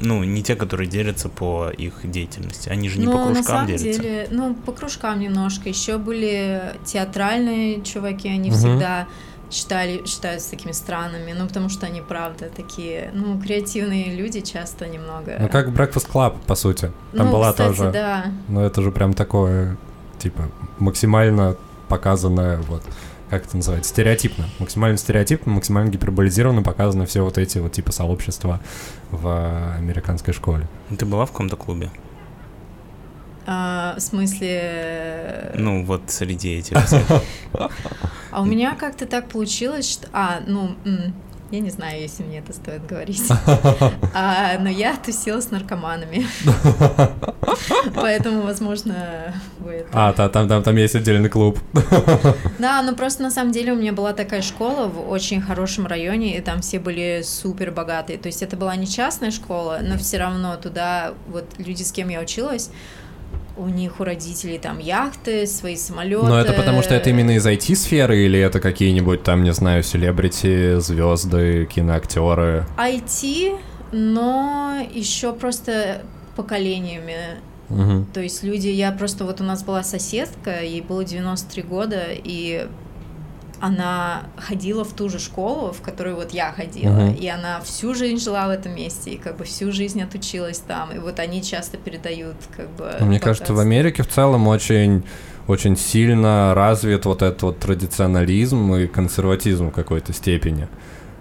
Ну, 0.00 0.22
не 0.24 0.42
те, 0.42 0.54
которые 0.54 0.88
делятся 0.88 1.28
по 1.28 1.68
их 1.70 2.00
деятельности. 2.04 2.68
Они 2.68 2.88
же 2.88 2.98
не 2.98 3.06
ну, 3.06 3.12
по 3.12 3.18
на 3.18 3.24
кружкам 3.34 3.44
самом 3.44 3.66
делятся. 3.66 4.00
деле, 4.02 4.28
ну, 4.30 4.54
по 4.54 4.72
кружкам 4.72 5.20
немножко. 5.20 5.68
Еще 5.68 5.98
были 5.98 6.62
театральные 6.84 7.82
чуваки, 7.82 8.28
они 8.28 8.50
Мгм. 8.50 8.58
всегда 8.58 9.06
считали, 9.50 10.04
считаются 10.06 10.50
такими 10.50 10.72
странными, 10.72 11.32
ну, 11.32 11.46
потому 11.46 11.68
что 11.70 11.86
они, 11.86 12.02
правда, 12.02 12.50
такие, 12.54 13.10
ну, 13.14 13.40
креативные 13.40 14.14
люди 14.14 14.40
часто 14.40 14.86
немного. 14.86 15.36
Ну, 15.40 15.48
как 15.48 15.68
Breakfast 15.68 16.10
Club, 16.12 16.36
по 16.46 16.54
сути. 16.54 16.92
Там 17.16 17.26
Ну, 17.26 17.32
была 17.32 17.50
кстати, 17.52 17.68
тоже... 17.76 17.90
да. 17.90 18.26
Ну, 18.48 18.60
это 18.60 18.82
же 18.82 18.90
прям 18.92 19.14
такое, 19.14 19.76
типа, 20.18 20.42
максимально 20.78 21.56
показанное, 21.88 22.58
вот, 22.58 22.82
как 23.28 23.46
это 23.46 23.56
называется, 23.56 23.90
стереотипно. 23.90 24.46
Максимально 24.58 24.98
стереотипно, 24.98 25.52
максимально 25.52 25.90
гиперболизированно 25.90 26.62
показаны 26.62 27.06
все 27.06 27.22
вот 27.22 27.38
эти 27.38 27.58
вот 27.58 27.72
типа 27.72 27.92
сообщества 27.92 28.60
в 29.10 29.74
американской 29.76 30.34
школе. 30.34 30.66
Ты 30.98 31.06
была 31.06 31.26
в 31.26 31.32
каком-то 31.32 31.56
клубе? 31.56 31.90
А, 33.46 33.94
в 33.96 34.00
смысле... 34.00 35.52
Ну, 35.54 35.84
вот 35.84 36.02
среди 36.08 36.56
этих. 36.56 36.76
А 38.30 38.42
у 38.42 38.44
меня 38.44 38.74
как-то 38.74 39.06
так 39.06 39.30
получилось, 39.30 39.90
что... 39.90 40.06
А, 40.12 40.40
ну, 40.46 40.76
я 41.50 41.60
не 41.60 41.70
знаю, 41.70 42.00
если 42.00 42.22
мне 42.22 42.38
это 42.38 42.52
стоит 42.52 42.86
говорить. 42.86 43.22
А, 44.14 44.58
но 44.58 44.68
я 44.68 44.96
тусила 44.96 45.40
с 45.40 45.50
наркоманами. 45.50 46.26
Поэтому, 47.94 48.42
возможно, 48.42 49.34
вы. 49.60 49.86
А, 49.92 50.12
та- 50.12 50.28
там, 50.28 50.48
там, 50.48 50.62
там 50.62 50.76
есть 50.76 50.94
отдельный 50.94 51.28
клуб. 51.28 51.58
Да, 52.58 52.82
ну 52.82 52.94
просто 52.96 53.22
на 53.22 53.30
самом 53.30 53.52
деле 53.52 53.72
у 53.72 53.76
меня 53.76 53.92
была 53.92 54.12
такая 54.12 54.42
школа 54.42 54.86
в 54.88 55.08
очень 55.10 55.40
хорошем 55.40 55.86
районе, 55.86 56.36
и 56.36 56.40
там 56.40 56.60
все 56.60 56.78
были 56.78 57.22
супер 57.24 57.70
богатые. 57.70 58.18
То 58.18 58.26
есть 58.26 58.42
это 58.42 58.56
была 58.56 58.74
не 58.76 58.86
частная 58.86 59.30
школа, 59.30 59.78
но 59.82 59.96
все 59.96 60.18
равно 60.18 60.56
туда 60.56 61.14
вот 61.28 61.44
люди, 61.58 61.82
с 61.82 61.92
кем 61.92 62.08
я 62.08 62.20
училась, 62.20 62.70
у 63.58 63.68
них 63.68 64.00
у 64.00 64.04
родителей 64.04 64.58
там 64.58 64.78
яхты, 64.78 65.46
свои 65.46 65.76
самолеты. 65.76 66.24
Но 66.24 66.38
это 66.40 66.52
потому, 66.52 66.82
что 66.82 66.94
это 66.94 67.10
именно 67.10 67.32
из 67.32 67.46
IT-сферы, 67.46 68.24
или 68.24 68.38
это 68.38 68.60
какие-нибудь 68.60 69.22
там, 69.22 69.42
не 69.42 69.52
знаю, 69.52 69.82
селебрити, 69.82 70.78
звезды, 70.80 71.66
киноактеры? 71.66 72.64
IT, 72.78 73.58
но 73.92 74.86
еще 74.94 75.32
просто 75.32 76.02
поколениями. 76.36 77.40
Мгм. 77.68 78.06
То 78.14 78.20
есть 78.20 78.42
люди, 78.42 78.68
я 78.68 78.92
просто, 78.92 79.24
вот 79.24 79.40
у 79.40 79.44
нас 79.44 79.62
была 79.62 79.82
соседка, 79.82 80.62
ей 80.62 80.80
было 80.80 81.04
93 81.04 81.62
года, 81.62 82.04
и 82.08 82.66
она 83.60 84.24
ходила 84.36 84.84
в 84.84 84.92
ту 84.92 85.08
же 85.08 85.18
школу, 85.18 85.72
в 85.72 85.80
которую 85.80 86.16
вот 86.16 86.32
я 86.32 86.52
ходила, 86.52 86.92
Мгм. 86.92 87.14
и 87.14 87.26
она 87.28 87.60
всю 87.60 87.94
жизнь 87.94 88.22
жила 88.22 88.46
в 88.46 88.50
этом 88.50 88.74
месте, 88.74 89.10
и 89.10 89.16
как 89.16 89.36
бы 89.36 89.44
всю 89.44 89.72
жизнь 89.72 90.00
отучилась 90.02 90.58
там, 90.58 90.90
и 90.92 90.98
вот 90.98 91.18
они 91.18 91.42
часто 91.42 91.76
передают 91.76 92.36
как 92.56 92.68
бы... 92.70 92.94
Ну, 93.00 93.06
Мне 93.06 93.20
кажется, 93.20 93.52
в. 93.54 93.58
Америке 93.58 94.02
в 94.02 94.08
целом 94.08 94.46
очень 94.48 95.04
очень 95.46 95.76
сильно 95.78 96.52
развит 96.54 97.06
вот 97.06 97.22
этот 97.22 97.42
вот 97.42 97.58
традиционализм 97.58 98.74
и 98.74 98.86
консерватизм 98.86 99.68
в 99.68 99.72
какой-то 99.72 100.12
степени. 100.12 100.68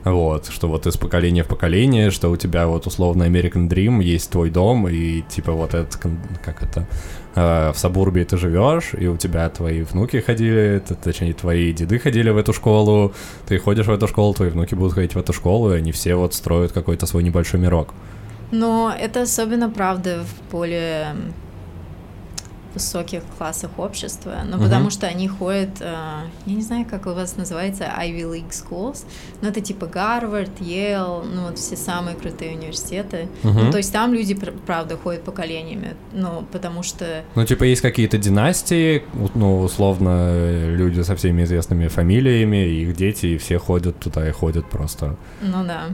Вот, 0.04 0.48
что 0.48 0.68
вот 0.68 0.86
из 0.86 0.96
поколения 0.98 1.44
в 1.44 1.48
поколение, 1.48 2.12
что 2.12 2.30
у 2.30 2.38
тебя 2.38 2.68
вот 2.68 2.88
условно 2.88 3.24
American 3.24 3.68
Dream, 3.70 4.02
есть 4.04 4.30
твой 4.30 4.50
дом, 4.50 4.88
и 4.88 5.22
типа 5.22 5.52
вот 5.54 5.74
этот, 5.74 5.96
как 6.44 6.62
это, 6.64 6.86
э, 7.38 7.72
в 7.72 7.78
Сабурбии 7.78 8.24
ты 8.24 8.38
живешь, 8.38 8.94
и 8.98 9.08
у 9.08 9.16
тебя 9.18 9.48
твои 9.50 9.84
внуки 9.84 10.20
ходили, 10.20 10.82
точнее, 11.04 11.34
твои 11.34 11.72
деды 11.72 12.00
ходили 12.00 12.32
в 12.32 12.38
эту 12.38 12.54
школу, 12.54 13.14
ты 13.48 13.60
ходишь 13.60 13.86
в 13.86 13.92
эту 13.92 14.08
школу, 14.08 14.34
твои 14.34 14.50
внуки 14.50 14.76
будут 14.76 14.94
ходить 14.94 15.16
в 15.16 15.20
эту 15.20 15.34
школу, 15.34 15.72
и 15.74 15.78
они 15.78 15.92
все 15.92 16.16
вот 16.16 16.34
строят 16.34 16.72
какой-то 16.72 17.06
свой 17.06 17.24
небольшой 17.24 17.60
мирок. 17.60 17.94
Но 18.52 18.94
это 18.98 19.22
особенно 19.22 19.70
правда 19.70 20.24
в 20.24 20.52
более 20.52 21.12
м, 21.12 21.34
высоких 22.78 23.22
классах 23.38 23.72
общества, 23.78 24.36
ну, 24.46 24.56
Мгм. 24.58 24.66
потому 24.66 24.90
что 24.90 25.08
они 25.08 25.28
ходят, 25.28 25.70
э, 25.82 25.94
я 26.46 26.54
не 26.56 26.62
знаю, 26.62 26.86
как 26.90 27.08
у 27.08 27.14
вас 27.14 27.36
называется, 27.38 27.84
Ivy 27.86 28.24
League 28.34 28.52
Schools, 28.52 29.06
но 29.42 29.50
это 29.50 29.62
типа 29.62 29.86
Гарвард, 29.88 30.62
Йейл, 30.62 31.24
ну, 31.24 31.48
вот 31.48 31.58
все 31.58 31.76
самые 31.76 32.16
крутые 32.16 32.56
университеты. 32.58 33.28
Мгм. 33.44 33.66
Ну, 33.66 33.72
то 33.72 33.78
есть 33.78 33.92
там 33.94 34.14
люди, 34.14 34.34
пр- 34.36 34.54
правда, 34.66 34.98
ходят 34.98 35.24
поколениями, 35.24 35.96
ну, 36.14 36.46
потому 36.52 36.84
что... 36.84 37.24
Ну, 37.36 37.46
типа, 37.46 37.64
есть 37.66 37.82
какие-то 37.82 38.18
династии, 38.18 39.04
ну, 39.36 39.62
условно, 39.62 40.76
люди 40.76 41.02
со 41.02 41.16
всеми 41.16 41.44
известными 41.44 41.88
фамилиями, 41.88 42.58
их 42.58 42.96
дети, 42.96 43.26
и 43.28 43.38
все 43.38 43.58
ходят 43.60 44.00
туда 44.00 44.28
и 44.28 44.32
ходят 44.32 44.70
просто. 44.70 45.16
Ну 45.42 45.64
да. 45.66 45.86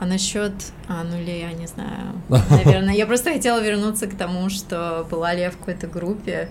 А 0.00 0.06
насчет, 0.06 0.52
а, 0.88 1.04
ну 1.04 1.18
ли 1.22 1.38
я 1.40 1.52
не 1.52 1.66
знаю, 1.66 2.14
наверное, 2.50 2.94
я 2.94 3.06
просто 3.06 3.32
хотела 3.32 3.60
вернуться 3.62 4.06
к 4.06 4.16
тому, 4.16 4.48
что 4.48 5.06
была 5.10 5.34
ли 5.34 5.42
я 5.42 5.50
в 5.50 5.58
какой-то 5.58 5.86
группе. 5.86 6.48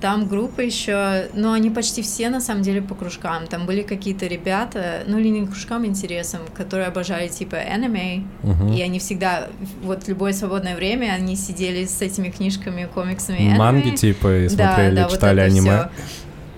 Там 0.00 0.28
группа 0.28 0.60
еще, 0.60 1.26
но 1.34 1.52
они 1.54 1.70
почти 1.70 2.02
все 2.02 2.28
на 2.30 2.40
самом 2.40 2.62
деле 2.62 2.80
по 2.80 2.94
кружкам. 2.94 3.48
Там 3.48 3.66
были 3.66 3.82
какие-то 3.82 4.26
ребята, 4.28 5.02
ну 5.08 5.18
или 5.18 5.26
не 5.26 5.44
кружкам 5.44 5.84
интересам, 5.86 6.42
которые 6.54 6.86
обожали 6.86 7.26
типа 7.26 7.56
аниме, 7.56 8.22
Мгм. 8.44 8.72
и 8.74 8.80
они 8.80 9.00
всегда, 9.00 9.48
вот 9.82 10.06
любое 10.06 10.32
свободное 10.34 10.76
время, 10.76 11.12
они 11.14 11.34
сидели 11.34 11.84
с 11.84 12.00
этими 12.00 12.28
книжками, 12.28 12.88
комиксами 12.94 13.40
аниме. 13.40 13.56
Манги, 13.58 13.90
типа, 13.96 14.36
и 14.44 14.48
Да, 14.50 14.66
смотрели, 14.74 14.94
да, 14.94 15.02
вот 15.08 15.12
читали 15.14 15.42
это 15.42 15.52
аниме. 15.52 15.70
всё. 15.78 15.90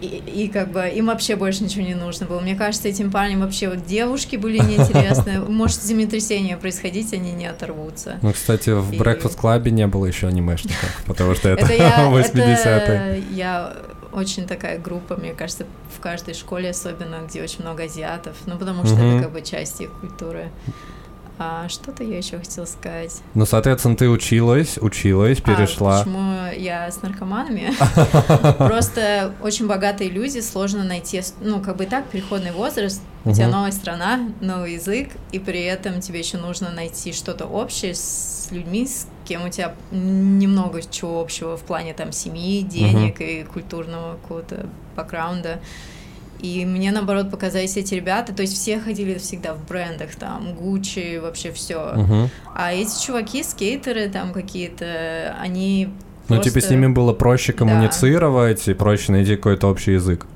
И, 0.00 0.22
и 0.44 0.48
как 0.48 0.72
бы 0.72 0.88
им 0.88 1.06
вообще 1.06 1.36
больше 1.36 1.62
ничего 1.64 1.84
не 1.84 1.94
нужно 1.94 2.26
было. 2.26 2.40
Мне 2.40 2.56
кажется, 2.56 2.88
этим 2.88 3.10
парням 3.10 3.40
вообще 3.40 3.68
вот 3.68 3.84
девушки 3.84 4.36
были 4.36 4.58
неинтересны. 4.58 5.40
Может 5.48 5.82
землетрясение 5.82 6.56
происходить, 6.56 7.12
они 7.12 7.32
не 7.32 7.46
оторвутся. 7.46 8.18
Ну, 8.22 8.32
кстати, 8.32 8.70
в 8.70 8.92
И- 8.92 8.96
Breakfast 8.98 9.38
Club 9.38 9.68
не 9.70 9.86
было 9.86 10.06
еще 10.06 10.26
анимешников, 10.28 11.02
потому 11.06 11.34
что 11.34 11.48
это 11.50 11.64
Это 11.66 11.74
я, 11.74 12.08
80-е. 12.10 12.54
это 12.54 13.16
я 13.32 13.76
очень 14.12 14.46
такая 14.46 14.78
группа, 14.78 15.16
мне 15.16 15.32
кажется, 15.34 15.66
в 15.96 16.00
каждой 16.00 16.34
школе, 16.34 16.70
особенно 16.70 17.20
где 17.28 17.42
очень 17.42 17.62
много 17.62 17.84
азиатов, 17.84 18.36
ну 18.46 18.56
потому 18.58 18.84
что 18.84 18.96
это 18.96 19.22
как 19.24 19.32
бы 19.32 19.42
часть 19.42 19.80
их 19.80 19.90
культуры. 20.00 20.50
А 21.42 21.70
что-то 21.70 22.04
я 22.04 22.18
еще 22.18 22.36
хотела 22.38 22.66
сказать. 22.66 23.22
Ну, 23.32 23.46
соответственно, 23.46 23.96
ты 23.96 24.10
училась, 24.10 24.76
училась, 24.76 25.38
А, 25.38 25.42
перешла. 25.42 25.98
почему 26.00 26.34
я 26.54 26.90
с 26.90 27.00
наркоманами? 27.00 27.72
Просто 28.58 29.32
очень 29.42 29.66
богатые 29.66 30.10
люди, 30.10 30.40
сложно 30.40 30.84
найти, 30.84 31.22
ну, 31.40 31.62
как 31.62 31.78
бы 31.78 31.86
так, 31.86 32.04
переходный 32.08 32.52
возраст, 32.52 33.00
у 33.24 33.32
тебя 33.32 33.48
новая 33.48 33.72
страна, 33.72 34.20
новый 34.42 34.74
язык, 34.74 35.08
и 35.32 35.38
при 35.38 35.62
этом 35.62 36.02
тебе 36.02 36.18
еще 36.18 36.36
нужно 36.36 36.72
найти 36.72 37.14
что-то 37.14 37.46
общее 37.46 37.94
с 37.94 38.48
людьми, 38.50 38.86
с 38.86 39.06
кем 39.24 39.46
у 39.46 39.48
тебя 39.48 39.74
немного 39.90 40.82
чего 40.82 41.22
общего 41.22 41.56
в 41.56 41.62
плане 41.62 41.94
там 41.94 42.12
семьи, 42.12 42.60
денег 42.60 43.18
и 43.22 43.44
культурного 43.44 44.16
какого-то 44.16 44.66
бэкграунда. 44.94 45.60
И 46.42 46.64
мне, 46.64 46.90
наоборот, 46.92 47.30
показались 47.30 47.76
эти 47.76 47.94
ребята, 47.94 48.32
то 48.32 48.42
есть 48.42 48.54
все 48.54 48.78
ходили 48.80 49.18
всегда 49.18 49.54
в 49.54 49.66
брендах, 49.66 50.14
там, 50.16 50.54
Гуччи, 50.54 51.18
вообще 51.18 51.52
все. 51.52 51.92
Мгм. 51.96 52.30
А 52.54 52.72
эти 52.72 53.04
чуваки, 53.04 53.42
скейтеры 53.42 54.08
там 54.08 54.32
какие-то, 54.32 55.36
они 55.40 55.90
Ну, 56.28 56.36
просто- 56.36 56.50
типа, 56.50 56.66
с 56.66 56.70
ними 56.70 56.86
было 56.86 57.12
проще 57.12 57.52
коммуницировать 57.52 58.66
и 58.68 58.74
проще 58.74 59.12
найти 59.12 59.36
какой-то 59.36 59.68
общий 59.68 59.92
язык. 59.92 60.26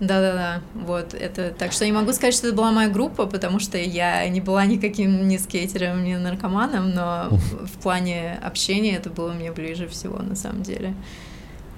Да-да-да, 0.00 0.60
вот 0.74 1.12
это. 1.12 1.50
Так 1.58 1.72
что 1.72 1.84
не 1.84 1.90
могу 1.90 2.12
сказать, 2.12 2.32
что 2.32 2.46
это 2.46 2.56
была 2.56 2.70
моя 2.70 2.88
группа, 2.88 3.26
потому 3.26 3.58
что 3.58 3.76
я 3.78 4.28
не 4.28 4.40
была 4.40 4.64
никаким 4.64 5.26
ни 5.26 5.36
скейтером, 5.38 6.04
ни 6.04 6.14
наркоманом, 6.14 6.90
но 6.90 7.28
в 7.30 7.82
плане 7.82 8.38
общения 8.40 8.94
это 8.94 9.10
было 9.10 9.32
мне 9.32 9.50
ближе 9.50 9.88
всего 9.88 10.18
на 10.22 10.36
самом 10.36 10.62
деле. 10.62 10.94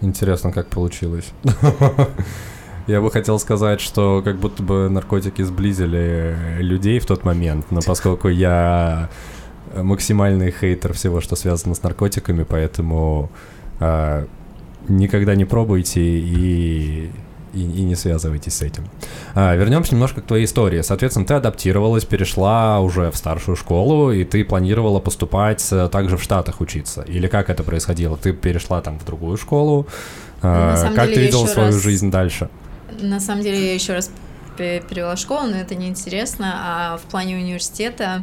Интересно, 0.03 0.53
как 0.53 0.67
получилось. 0.69 1.31
Я 2.91 3.01
бы 3.01 3.09
хотел 3.13 3.39
сказать, 3.39 3.81
что 3.81 4.21
как 4.25 4.37
будто 4.39 4.65
бы 4.65 4.89
наркотики 4.91 5.43
сблизили 5.43 6.37
людей 6.59 6.99
в 6.99 7.07
тот 7.07 7.25
момент, 7.25 7.67
но 7.71 7.81
поскольку 7.87 8.27
я 8.29 9.09
максимальный 9.77 10.51
хейтер 10.51 10.93
всего, 10.95 11.21
что 11.21 11.37
связано 11.37 11.77
с 11.77 11.85
наркотиками, 11.85 12.43
поэтому 12.43 13.31
а, 13.79 14.27
никогда 14.89 15.37
не 15.37 15.45
пробуйте 15.45 16.01
и, 16.01 17.13
и, 17.55 17.61
и 17.61 17.83
не 17.83 17.95
связывайтесь 17.95 18.55
с 18.55 18.63
этим. 18.63 18.91
А, 19.37 19.55
вернемся 19.55 19.95
немножко 19.95 20.21
к 20.21 20.25
твоей 20.25 20.47
истории. 20.47 20.81
Соответственно, 20.81 21.27
ты 21.27 21.35
адаптировалась, 21.35 22.05
перешла 22.05 22.81
уже 22.81 23.13
в 23.13 23.17
старшую 23.17 23.55
школу, 23.55 24.11
и 24.11 24.25
ты 24.25 24.45
планировала 24.45 24.99
поступать 24.99 25.65
э, 25.71 25.89
также 25.93 26.17
в 26.17 26.23
Штатах 26.25 26.61
учиться. 26.61 27.03
Или 27.03 27.29
как 27.29 27.51
это 27.51 27.63
происходило? 27.63 28.17
Ты 28.17 28.33
перешла 28.33 28.81
там 28.81 28.99
в 28.99 29.05
другую 29.05 29.37
школу. 29.37 29.87
А, 30.43 30.73
На 30.73 30.77
самом 30.77 30.97
как 30.97 31.05
деле, 31.05 31.15
ты 31.15 31.23
видела 31.27 31.43
ещё 31.45 31.53
свою 31.53 31.69
раз- 31.69 31.81
жизнь 31.81 32.11
дальше? 32.11 32.49
На 33.01 33.21
самом 33.21 33.43
деле 33.43 33.67
я 33.67 33.75
еще 33.75 33.95
раз 33.95 34.11
пе- 34.57 34.81
перевела 34.81 35.17
школу, 35.17 35.43
но 35.49 35.57
это 35.57 35.75
неинтересно. 35.75 36.53
А 36.57 36.97
в 36.99 37.03
плане 37.03 37.37
университета 37.37 38.23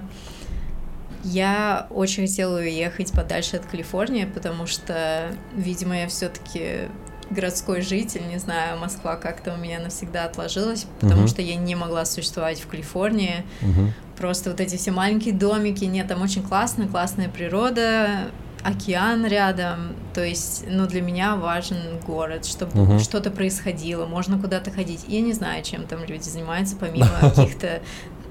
я 1.23 1.87
очень 1.89 2.27
хотела 2.27 2.59
уехать 2.59 3.11
подальше 3.11 3.57
от 3.57 3.65
Калифорнии, 3.65 4.25
потому 4.25 4.65
что, 4.67 5.31
видимо, 5.55 5.97
я 5.99 6.07
все-таки 6.07 6.87
городской 7.29 7.81
житель, 7.81 8.25
не 8.29 8.37
знаю, 8.37 8.79
Москва 8.79 9.17
как-то 9.17 9.53
у 9.53 9.57
меня 9.57 9.79
навсегда 9.81 10.23
отложилась, 10.23 10.85
потому 11.01 11.21
Мгм. 11.23 11.27
что 11.27 11.41
я 11.41 11.55
не 11.55 11.75
могла 11.75 12.05
существовать 12.05 12.61
в 12.61 12.67
Калифорнии. 12.67 13.43
Мгм. 13.61 13.93
Просто 14.17 14.49
вот 14.51 14.61
эти 14.61 14.77
все 14.77 14.91
маленькие 14.91 15.33
домики, 15.33 15.83
нет, 15.83 16.07
там 16.07 16.21
очень 16.21 16.41
классно, 16.41 16.87
классная 16.87 17.27
природа, 17.27 18.29
океан 18.67 19.25
рядом. 19.25 19.95
То 20.13 20.23
есть, 20.23 20.65
ну, 20.67 20.87
для 20.87 21.01
меня 21.01 21.35
важен 21.35 21.77
город, 22.05 22.45
чтобы 22.45 22.79
Мгм. 22.81 22.99
что-то 22.99 23.31
происходило, 23.31 24.05
можно 24.05 24.37
куда-то 24.39 24.71
ходить. 24.71 25.05
Я 25.07 25.21
не 25.21 25.33
знаю, 25.33 25.63
чем 25.63 25.85
там 25.85 26.03
люди 26.03 26.23
занимаются, 26.23 26.75
помимо 26.75 27.07
каких-то, 27.21 27.81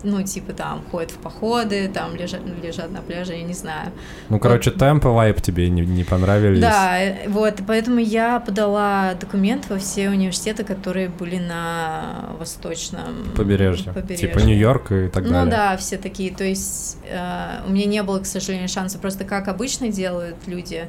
ну, 0.06 0.22
типа 0.22 0.52
там 0.52 0.82
ходят 0.90 1.10
в 1.10 1.16
походы, 1.16 1.88
там 1.88 2.14
лежат, 2.14 2.40
лежат 2.62 2.90
на 2.92 3.00
пляже, 3.00 3.34
я 3.34 3.42
не 3.42 3.54
знаю. 3.54 3.90
Ну, 4.28 4.38
короче, 4.38 4.70
темп 4.70 5.04
и 5.04 5.08
вайп 5.08 5.42
тебе 5.42 5.68
не, 5.68 5.82
не 5.82 6.04
понравились. 6.04 6.60
Да, 6.60 6.98
э, 6.98 7.28
вот, 7.28 7.56
поэтому 7.66 7.98
я 7.98 8.40
подала 8.40 9.14
документ 9.14 9.68
во 9.68 9.78
все 9.78 10.08
университеты, 10.08 10.64
которые 10.64 11.08
были 11.08 11.38
на 11.38 12.30
восточном 12.38 13.32
Побережье. 13.36 13.92
Типа 14.16 14.38
Нью-Йорк 14.38 14.92
и 14.92 15.08
так 15.08 15.24
ну 15.24 15.30
далее. 15.30 15.50
да, 15.50 15.76
все 15.76 15.98
такие. 15.98 16.32
То 16.32 16.44
есть 16.44 16.98
э, 17.08 17.66
у 17.66 17.72
меня 17.72 17.86
не 17.86 18.02
было, 18.02 18.20
к 18.20 18.26
сожалению, 18.26 18.68
шанса. 18.68 18.98
Просто 18.98 19.24
как 19.24 19.48
обычно 19.48 19.88
делают 19.88 20.36
люди, 20.46 20.88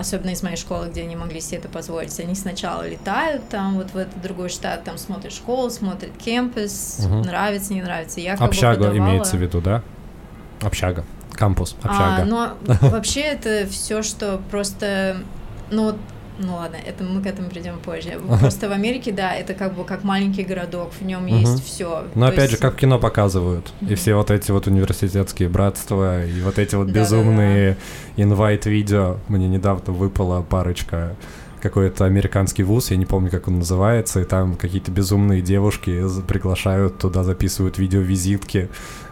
особенно 0.00 0.30
из 0.30 0.42
моей 0.42 0.56
школы, 0.56 0.88
где 0.88 1.02
они 1.02 1.16
могли 1.16 1.40
себе 1.40 1.58
это 1.58 1.68
позволить. 1.68 2.18
Они 2.20 2.34
сначала 2.34 2.88
летают 2.88 3.48
там 3.48 3.76
вот 3.76 3.90
в 3.92 3.96
этот 3.96 4.20
другой 4.20 4.48
штат, 4.48 4.84
там 4.84 4.98
смотрят 4.98 5.32
школу, 5.32 5.70
смотрят 5.70 6.10
кемпус, 6.18 6.98
Мгм. 6.98 7.22
нравится, 7.22 7.72
не 7.72 7.82
нравится. 7.82 8.20
Я 8.20 8.32
как 8.32 8.40
бы 8.40 8.46
Общага 8.46 8.96
имеется 8.96 9.36
в 9.36 9.40
виду, 9.40 9.60
да? 9.60 9.82
Общага. 10.60 11.04
Кампус, 11.32 11.76
общага. 11.82 12.22
А, 12.22 12.24
но 12.24 12.56
вообще 12.90 13.20
это 13.20 13.66
все, 13.70 14.02
что 14.02 14.40
просто, 14.50 15.18
ну, 15.70 15.96
ну 16.40 16.54
ладно, 16.54 16.76
это 16.76 17.04
мы 17.04 17.22
к 17.22 17.26
этому 17.26 17.50
придем 17.50 17.78
позже. 17.78 18.18
Просто 18.40 18.68
в 18.68 18.72
Америке, 18.72 19.12
да, 19.12 19.34
это 19.34 19.54
как 19.54 19.74
бы 19.74 19.84
как 19.84 20.04
маленький 20.04 20.42
городок, 20.42 20.92
в 20.98 21.04
нем 21.04 21.26
есть 21.26 21.64
все. 21.64 22.04
Но 22.14 22.26
опять 22.26 22.50
же, 22.50 22.56
как 22.56 22.74
в 22.74 22.76
кино 22.76 22.98
показывают. 22.98 23.72
И 23.80 23.94
все 23.94 24.14
вот 24.14 24.30
эти 24.30 24.50
вот 24.50 24.66
университетские 24.66 25.48
братства, 25.48 26.24
и 26.24 26.40
вот 26.40 26.58
эти 26.58 26.74
вот 26.74 26.88
безумные 26.88 27.76
инвайт-видео. 28.16 29.18
Мне 29.28 29.48
недавно 29.48 29.92
выпала 29.92 30.42
парочка 30.42 31.16
какой-то 31.60 32.06
американский 32.06 32.62
вуз, 32.62 32.90
я 32.90 32.96
не 32.96 33.06
помню, 33.06 33.30
как 33.30 33.46
он 33.48 33.58
называется, 33.58 34.20
и 34.20 34.24
там 34.24 34.56
какие-то 34.56 34.90
безумные 34.90 35.42
девушки 35.42 36.02
приглашают 36.26 36.98
туда, 36.98 37.22
записывают 37.22 37.78
видео-визитки. 37.78 38.70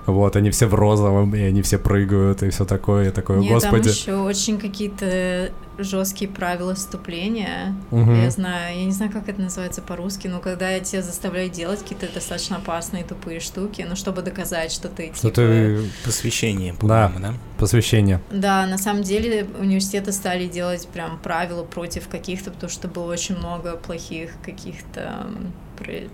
Вот, 0.09 0.37
они 0.37 0.51
все 0.51 0.67
в 0.67 0.75
розовом, 0.75 1.35
и 1.35 1.41
они 1.41 1.63
все 1.63 1.79
прыгают, 1.79 2.43
и 2.43 2.51
все 2.51 2.65
такое, 2.65 3.09
и 3.09 3.11
такое, 3.13 3.39
Нет, 3.39 3.53
господи. 3.53 3.83
там 3.85 3.93
еще 3.93 4.15
очень 4.17 4.59
какие-то 4.59 5.51
жесткие 5.79 6.29
правила 6.31 6.75
вступления. 6.75 7.75
Мгм. 7.91 8.23
Я 8.23 8.31
знаю, 8.31 8.77
я 8.79 8.85
не 8.85 8.91
знаю, 8.91 9.13
как 9.13 9.29
это 9.29 9.41
называется 9.41 9.81
по-русски, 9.81 10.27
но 10.27 10.41
когда 10.41 10.81
тебя 10.81 11.03
заставляют 11.03 11.53
делать 11.53 11.81
какие-то 11.83 12.13
достаточно 12.13 12.57
опасные 12.57 13.05
тупые 13.05 13.39
штуки, 13.39 13.87
ну 13.89 13.95
чтобы 13.95 14.23
доказать, 14.23 14.73
что 14.73 14.89
ты 14.89 15.13
Что 15.15 15.29
типа... 15.29 15.37
ты 15.37 15.83
Посвящение, 16.05 16.73
Да. 16.83 17.09
по-моему, 17.09 17.19
да? 17.21 17.35
посвящение. 17.59 18.21
Да, 18.33 18.67
на 18.67 18.79
самом 18.79 19.03
деле 19.03 19.47
университеты 19.61 20.11
стали 20.13 20.47
делать 20.49 20.89
прям 20.89 21.19
правила 21.19 21.63
против 21.65 22.09
каких-то, 22.09 22.51
потому 22.51 22.71
что 22.71 22.89
было 22.89 23.13
очень 23.13 23.37
много 23.37 23.77
плохих 23.77 24.31
каких-то 24.45 25.27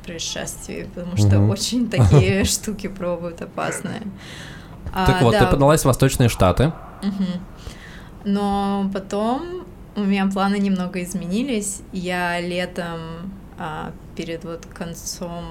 происшествий, 0.05 0.85
потому 0.94 1.16
что 1.16 1.38
Мгм. 1.38 1.50
очень 1.50 1.90
такие 1.90 2.44
штуки 2.44 2.88
пробуют 2.88 3.42
опасные. 3.42 4.03
А, 4.92 5.07
так 5.07 5.22
вот, 5.22 5.33
да, 5.33 5.40
ты 5.40 5.46
подалась 5.46 5.83
в 5.83 5.87
Восточные 5.87 6.29
Штаты. 6.29 6.72
Но 8.24 8.90
потом 8.92 9.64
у 9.96 10.00
меня 10.00 10.27
планы 10.27 10.59
немного 10.59 11.03
изменились. 11.03 11.83
Я 11.92 12.40
летом 12.40 13.33
а, 13.59 13.92
перед 14.16 14.44
вот 14.44 14.66
концом, 14.66 15.44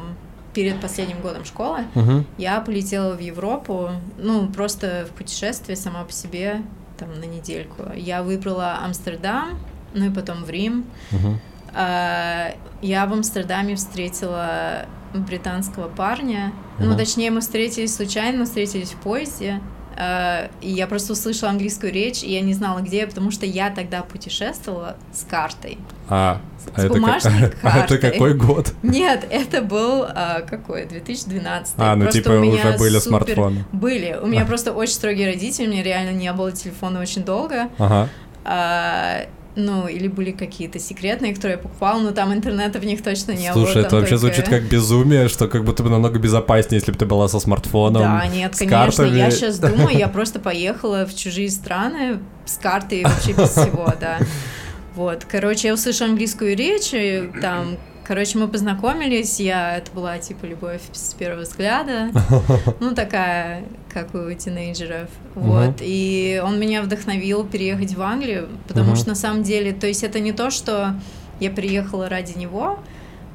перед 0.53 0.81
последним 0.81 1.21
годом 1.21 1.45
школы, 1.45 1.85
Мгм. 1.95 2.25
я 2.37 2.59
полетела 2.61 3.15
в 3.15 3.19
Европу, 3.19 3.89
ну, 4.17 4.47
просто 4.47 5.07
в 5.09 5.15
путешествие 5.17 5.75
сама 5.75 6.03
по 6.03 6.11
себе, 6.11 6.61
там, 6.97 7.09
на 7.19 7.25
недельку. 7.25 7.83
Я 7.95 8.23
выбрала 8.23 8.79
Амстердам, 8.83 9.57
ну 9.93 10.05
и 10.05 10.09
потом 10.09 10.43
в 10.43 10.49
Рим. 10.49 10.85
Мгм. 11.11 11.39
А, 11.73 12.53
Я 12.81 13.05
в 13.05 13.13
Амстердаме 13.13 13.75
встретила 13.75 14.85
британского 15.13 15.87
парня. 15.87 16.51
Ну, 16.79 16.87
Мгм. 16.87 16.97
точнее, 16.97 17.31
мы 17.31 17.39
встретились 17.41 17.95
случайно, 17.95 18.39
мы 18.39 18.45
встретились 18.45 18.89
в 18.91 18.97
поезде. 18.97 19.61
А, 19.95 20.49
И 20.59 20.69
я 20.71 20.87
просто 20.87 21.13
услышала 21.13 21.51
английскую 21.51 21.93
речь, 21.93 22.23
и 22.23 22.31
я 22.33 22.41
не 22.41 22.53
знала, 22.55 22.79
где 22.79 22.97
я, 23.01 23.07
потому 23.07 23.29
что 23.31 23.45
я 23.45 23.69
тогда 23.69 24.01
путешествовала 24.01 24.97
с 25.13 25.23
картой. 25.23 25.77
А, 26.09 26.41
С 26.59 26.67
а 26.75 26.81
это, 26.85 26.93
бумажной 26.93 27.33
а 27.63 27.77
это 27.79 27.97
картой. 27.97 27.97
какой 27.99 28.33
год? 28.33 28.73
Нет, 28.81 29.25
это 29.29 29.61
был 29.61 30.03
а, 30.03 30.41
какой? 30.41 30.85
2012. 30.85 31.75
А, 31.77 31.95
ну 31.95 32.01
Просто 32.03 32.21
типа 32.21 32.31
у 32.31 32.39
меня 32.39 32.69
уже 32.69 32.77
были 32.79 32.97
супер- 32.97 33.01
смартфоны. 33.01 33.65
Были. 33.71 34.19
У 34.21 34.25
меня 34.25 34.41
А. 34.41 34.45
просто 34.45 34.73
очень 34.73 34.93
строгие 34.95 35.27
родители, 35.27 35.67
у 35.67 35.69
меня 35.71 35.83
реально 35.83 36.11
не 36.17 36.33
было 36.33 36.51
телефона 36.51 36.99
очень 36.99 37.23
долго. 37.23 37.69
Ага. 37.77 38.09
А, 38.45 39.25
ну, 39.55 39.87
или 39.87 40.07
были 40.07 40.31
какие-то 40.31 40.79
секретные, 40.79 41.33
которые 41.35 41.57
я 41.57 41.61
покупала, 41.61 41.99
но 41.99 42.11
там 42.11 42.33
интернета 42.33 42.79
в 42.79 42.85
них 42.85 43.03
точно 43.03 43.33
не 43.33 43.53
было. 43.53 43.65
Слушай, 43.65 43.83
это 43.83 43.95
вообще 43.97 44.17
только- 44.17 44.35
звучит 44.35 44.49
как 44.49 44.63
безумие, 44.63 45.27
что 45.27 45.47
как 45.47 45.63
будто 45.63 45.83
бы 45.83 45.89
намного 45.89 46.19
безопаснее, 46.19 46.79
если 46.79 46.91
бы 46.91 46.97
ты 46.97 47.05
была 47.05 47.27
со 47.27 47.39
смартфоном. 47.39 48.01
Да, 48.01 48.25
нет, 48.27 48.55
конечно, 48.57 49.03
я 49.03 49.25
картами. 49.25 49.29
сейчас 49.29 49.59
думаю, 49.59 49.97
я 49.97 50.07
просто 50.07 50.39
поехала 50.39 51.05
в 51.05 51.15
чужие 51.15 51.49
страны 51.49 52.19
с 52.45 52.57
картой 52.57 53.03
вообще 53.03 53.33
без 53.33 53.49
всего, 53.49 53.93
да. 53.99 54.19
Вот, 54.95 55.25
короче, 55.29 55.69
я 55.69 55.73
услышала 55.73 56.09
английскую 56.09 56.55
речь, 56.55 56.91
и 56.93 57.29
там, 57.41 57.77
короче, 58.05 58.37
мы 58.37 58.47
познакомились, 58.47 59.39
я, 59.39 59.77
это 59.77 59.91
была 59.91 60.17
типа 60.17 60.45
любовь 60.45 60.81
с 60.91 61.13
первого 61.13 61.41
взгляда, 61.41 62.09
ну, 62.79 62.93
такая, 62.93 63.63
как 63.91 64.13
у 64.15 64.31
тинейджеров, 64.33 65.09
вот, 65.35 65.75
и 65.79 66.41
он 66.43 66.59
меня 66.59 66.81
вдохновил 66.81 67.45
переехать 67.45 67.95
в 67.95 68.01
Англию, 68.01 68.49
потому 68.67 68.95
что 68.95 69.09
на 69.09 69.15
самом 69.15 69.43
деле, 69.43 69.73
то 69.73 69.87
есть 69.87 70.03
это 70.03 70.19
не 70.19 70.31
то, 70.31 70.49
что 70.51 70.95
я 71.39 71.49
приехала 71.49 72.09
ради 72.09 72.37
него. 72.37 72.79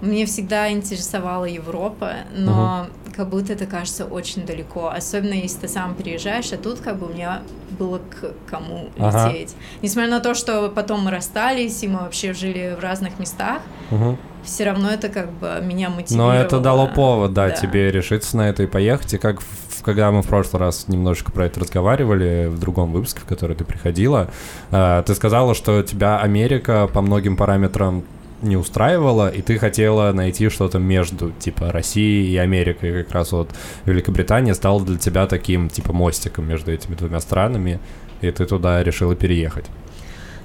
Мне 0.00 0.26
всегда 0.26 0.70
интересовала 0.70 1.44
Европа, 1.44 2.12
но 2.36 2.86
как 3.16 3.28
будто 3.30 3.52
это 3.52 3.66
кажется 3.66 4.04
очень 4.04 4.46
далеко, 4.46 4.88
особенно 4.94 5.34
если 5.34 5.62
ты 5.62 5.68
сам 5.68 5.96
приезжаешь, 5.96 6.52
а 6.52 6.56
тут 6.56 6.78
как 6.78 6.98
бы 6.98 7.06
у 7.06 7.12
меня 7.12 7.42
было 7.78 7.98
к 7.98 8.32
кому 8.48 8.90
Ага. 8.98 9.28
лететь. 9.32 9.56
Несмотря 9.82 10.10
на 10.10 10.20
то, 10.20 10.34
что 10.34 10.68
потом 10.68 11.02
мы 11.04 11.10
расстались, 11.10 11.82
и 11.82 11.88
мы 11.88 11.98
вообще 12.00 12.32
жили 12.32 12.76
в 12.78 12.82
разных 12.82 13.18
местах, 13.18 13.60
Мгм. 13.90 14.16
все 14.44 14.64
равно 14.66 14.88
это 14.90 15.08
как 15.08 15.32
бы 15.32 15.58
меня 15.62 15.90
мотивировало. 15.90 16.32
Но 16.32 16.38
это 16.38 16.60
дало 16.60 16.86
повод, 16.86 17.32
да, 17.32 17.48
Да. 17.48 17.54
тебе 17.56 17.90
решиться 17.90 18.36
на 18.36 18.48
это 18.48 18.62
и 18.62 18.66
поехать. 18.66 19.14
И 19.14 19.18
как 19.18 19.40
когда 19.82 20.10
мы 20.10 20.22
в 20.22 20.26
прошлый 20.26 20.60
раз 20.60 20.86
немножечко 20.88 21.32
про 21.32 21.46
это 21.46 21.60
разговаривали, 21.60 22.46
в 22.50 22.58
другом 22.58 22.92
выпуске, 22.92 23.20
в 23.20 23.24
который 23.24 23.56
ты 23.56 23.64
приходила, 23.64 24.28
э, 24.70 25.02
ты 25.06 25.14
сказала, 25.14 25.54
что 25.54 25.82
тебя 25.82 26.18
Америка 26.18 26.88
по 26.92 27.00
многим 27.00 27.36
параметрам 27.36 28.02
не 28.42 28.56
устраивала, 28.56 29.28
и 29.28 29.42
ты 29.42 29.58
хотела 29.58 30.12
найти 30.12 30.48
что-то 30.48 30.78
между, 30.78 31.30
типа, 31.30 31.72
Россией 31.72 32.32
и 32.32 32.36
Америкой. 32.36 33.04
Как 33.04 33.12
раз 33.12 33.32
вот 33.32 33.50
Великобритания 33.84 34.54
стала 34.54 34.84
для 34.84 34.98
тебя 34.98 35.26
таким, 35.26 35.68
типа, 35.68 35.92
мостиком 35.92 36.48
между 36.48 36.72
этими 36.72 36.94
двумя 36.94 37.20
странами, 37.20 37.80
и 38.20 38.30
ты 38.30 38.46
туда 38.46 38.82
решила 38.82 39.14
переехать. 39.14 39.66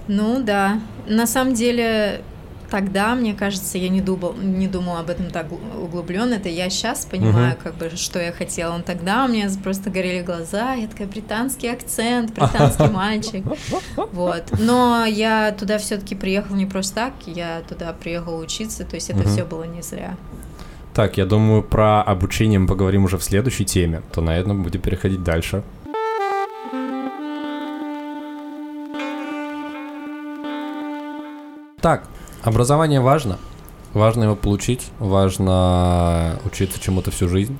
Ну 0.08 0.42
да. 0.44 0.80
На 1.08 1.28
самом 1.28 1.54
деле, 1.54 2.22
тогда, 2.74 3.14
мне 3.14 3.36
кажется, 3.36 3.78
я 3.78 3.88
не 3.88 4.02
думал, 4.02 4.34
не 4.34 4.68
думала 4.68 5.02
об 5.02 5.12
этом 5.12 5.30
так 5.30 5.46
углубленно. 5.52 6.34
Это 6.34 6.50
я 6.50 6.72
сейчас 6.72 7.06
понимаю, 7.06 7.56
как 7.62 7.76
бы, 7.76 7.92
что 7.96 8.20
я 8.20 8.32
хотела. 8.32 8.76
Но 8.76 8.82
тогда 8.82 9.26
у 9.26 9.28
меня 9.28 9.48
просто 9.64 9.92
горели 9.92 10.24
глаза. 10.24 10.74
Я 10.74 10.88
такая, 10.88 11.08
британский 11.08 11.68
акцент, 11.68 12.34
британский 12.34 12.88
мальчик. 12.92 13.46
Вот. 14.12 14.46
Но 14.58 15.06
я 15.06 15.52
туда 15.52 15.78
все-таки 15.78 16.16
приехала 16.16 16.56
не 16.56 16.66
просто 16.66 16.96
так, 16.96 17.14
я 17.28 17.62
туда 17.70 17.94
приехала 17.94 18.42
учиться, 18.42 18.86
то 18.86 18.96
есть 18.96 19.12
это 19.12 19.28
все 19.30 19.46
было 19.46 19.66
не 19.66 19.84
зря. 19.84 20.18
Так, 20.96 21.18
я 21.18 21.28
думаю, 21.28 21.62
про 21.62 22.02
обучение 22.02 22.58
мы 22.58 22.68
поговорим 22.68 23.06
уже 23.06 23.20
в 23.20 23.24
следующей 23.24 23.66
теме, 23.66 24.02
то 24.12 24.22
на 24.22 24.36
этом 24.36 24.64
будем 24.64 24.82
переходить 24.82 25.22
дальше. 25.24 25.62
Так, 31.82 32.08
образование 32.44 33.02
важно. 33.02 33.40
Важно 33.94 34.24
его 34.24 34.36
получить, 34.36 34.88
важно 35.00 36.40
учиться 36.46 36.80
чему-то 36.80 37.12
всю 37.12 37.28
жизнь. 37.30 37.58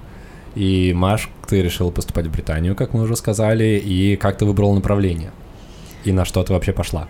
И, 0.56 0.94
Маш, 0.94 1.30
ты 1.48 1.62
решила 1.62 1.90
поступать 1.92 2.28
в 2.28 2.32
Британию, 2.32 2.76
как 2.76 2.94
мы 2.94 3.02
уже 3.02 3.16
сказали, 3.16 3.82
и 3.84 4.16
как 4.16 4.38
ты 4.38 4.46
выбрала 4.46 4.74
направление? 4.74 5.32
И 6.04 6.12
на 6.12 6.26
что 6.26 6.44
ты 6.44 6.54
вообще 6.54 6.74
пошла? 6.74 7.08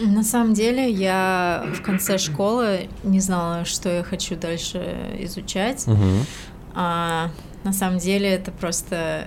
На 0.00 0.22
самом 0.22 0.54
деле, 0.54 0.88
я 0.90 1.66
в 1.74 1.82
конце 1.82 2.18
школы 2.18 2.88
не 3.02 3.18
знала, 3.20 3.64
что 3.64 3.88
я 3.88 4.02
хочу 4.04 4.36
дальше 4.36 4.96
изучать. 5.20 5.86
Мгм. 5.86 6.24
А 6.74 7.30
на 7.64 7.72
самом 7.72 7.98
деле 7.98 8.28
это 8.28 8.52
просто 8.52 9.26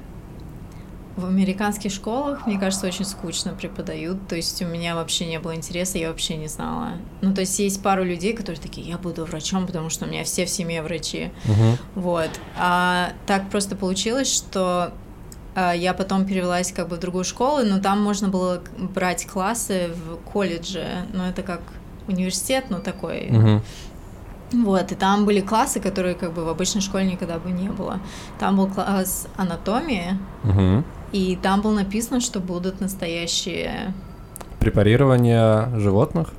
в 1.21 1.25
американских 1.25 1.91
школах, 1.91 2.45
мне 2.45 2.59
кажется, 2.59 2.87
очень 2.87 3.05
скучно 3.05 3.53
преподают. 3.53 4.27
То 4.27 4.35
есть 4.35 4.61
у 4.61 4.65
меня 4.65 4.95
вообще 4.95 5.25
не 5.25 5.39
было 5.39 5.55
интереса, 5.55 5.97
я 5.97 6.09
вообще 6.09 6.35
не 6.35 6.47
знала. 6.47 6.89
Ну, 7.21 7.33
то 7.33 7.41
есть 7.41 7.57
есть 7.59 7.81
пару 7.81 8.03
людей, 8.03 8.33
которые 8.33 8.61
такие, 8.61 8.87
я 8.87 8.97
буду 8.97 9.25
врачом, 9.25 9.65
потому 9.67 9.89
что 9.89 10.05
у 10.05 10.09
меня 10.09 10.23
все 10.23 10.45
в 10.45 10.49
семье 10.49 10.81
врачи. 10.81 11.31
Мгм. 11.45 11.77
Вот. 11.95 12.29
А 12.57 13.13
так 13.25 13.49
просто 13.49 13.75
получилось, 13.75 14.33
что 14.33 14.93
а, 15.55 15.73
я 15.73 15.93
потом 15.93 16.25
перевелась 16.25 16.71
как 16.71 16.87
бы 16.87 16.95
в 16.95 16.99
другую 16.99 17.23
школу, 17.23 17.63
но 17.63 17.79
там 17.79 18.01
можно 18.01 18.27
было 18.29 18.61
брать 18.77 19.25
классы 19.27 19.89
в 19.93 20.17
колледже. 20.31 20.85
Ну, 21.13 21.23
это 21.23 21.43
как 21.43 21.61
университет, 22.07 22.65
но 22.69 22.79
такой 22.79 23.27
Мгм. 23.29 23.61
вот, 24.63 24.91
и 24.91 24.95
там 24.95 25.25
были 25.25 25.41
классы, 25.41 25.79
которые 25.79 26.15
как 26.15 26.33
бы 26.33 26.43
в 26.43 26.49
обычной 26.49 26.81
школе 26.81 27.05
никогда 27.05 27.37
бы 27.37 27.51
не 27.51 27.69
было. 27.69 27.99
Там 28.39 28.57
был 28.57 28.67
класс 28.67 29.27
анатомии, 29.37 30.17
Мгм. 30.43 30.83
И 31.11 31.37
там 31.41 31.61
было 31.61 31.73
написано, 31.75 32.21
что 32.21 32.39
будут 32.39 32.81
настоящие... 32.81 33.93
Препарирование 34.59 35.69
животных? 35.79 36.29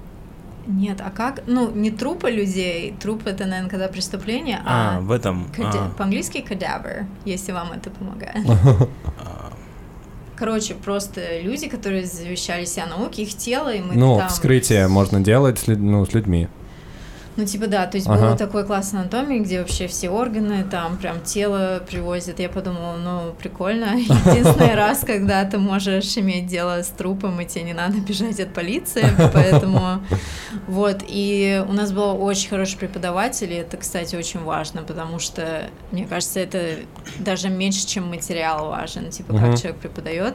Нет, 0.66 1.00
а 1.04 1.10
как? 1.10 1.40
Ну, 1.46 1.70
не 1.72 1.90
трупы 1.90 2.30
людей, 2.30 2.94
труп 3.00 3.22
это, 3.26 3.46
наверное, 3.46 3.68
когда 3.68 3.88
преступление, 3.88 4.60
А, 4.64 4.98
а, 4.98 5.00
в 5.00 5.10
этом... 5.10 5.48
када- 5.56 5.86
а, 5.86 5.90
по-английски 5.98 6.44
cadaver, 6.48 7.04
если 7.24 7.50
вам 7.52 7.72
это 7.72 7.90
помогает. 7.90 8.46
Короче, 10.36 10.74
просто 10.74 11.40
люди, 11.40 11.68
которые 11.68 12.04
завещали 12.06 12.64
себя 12.64 12.86
науки, 12.86 13.20
их 13.20 13.36
тело, 13.36 13.72
и 13.72 13.80
мы 13.80 13.94
Ну, 13.94 14.18
там... 14.18 14.28
вскрытие 14.28 14.88
можно 14.88 15.20
делать 15.20 15.58
с, 15.58 15.68
люд- 15.68 15.78
ну, 15.80 16.04
с 16.06 16.12
людьми. 16.14 16.48
Ну, 17.36 17.46
типа, 17.46 17.66
да, 17.66 17.86
то 17.86 17.96
есть 17.96 18.06
Ага. 18.08 18.30
был 18.30 18.36
такой 18.36 18.66
класс 18.66 18.92
анатомии, 18.92 19.38
где 19.38 19.60
вообще 19.60 19.86
все 19.86 20.10
органы, 20.10 20.64
там 20.70 20.98
прям 20.98 21.20
тело 21.22 21.82
привозят. 21.88 22.38
Я 22.40 22.48
подумала, 22.48 22.96
ну, 22.96 23.34
прикольно. 23.38 23.94
Единственный 23.96 24.74
раз, 24.74 25.00
когда 25.00 25.44
ты 25.44 25.58
можешь 25.58 26.16
иметь 26.18 26.46
дело 26.46 26.82
с 26.82 26.88
трупом, 26.88 27.40
и 27.40 27.46
тебе 27.46 27.64
не 27.64 27.72
надо 27.72 27.98
бежать 27.98 28.38
от 28.40 28.52
полиции, 28.52 29.04
поэтому... 29.32 30.02
Вот, 30.68 31.02
и 31.06 31.64
у 31.66 31.72
нас 31.72 31.92
был 31.92 32.22
очень 32.22 32.50
хороший 32.50 32.78
преподаватель, 32.78 33.50
и 33.52 33.56
это, 33.56 33.78
кстати, 33.78 34.16
очень 34.16 34.40
важно, 34.40 34.82
потому 34.82 35.18
что, 35.18 35.64
мне 35.90 36.06
кажется, 36.06 36.40
это 36.40 36.76
даже 37.18 37.48
меньше, 37.48 37.86
чем 37.86 38.08
материал 38.08 38.68
важен, 38.68 39.10
типа, 39.10 39.32
как 39.32 39.58
человек 39.58 39.76
преподает. 39.80 40.34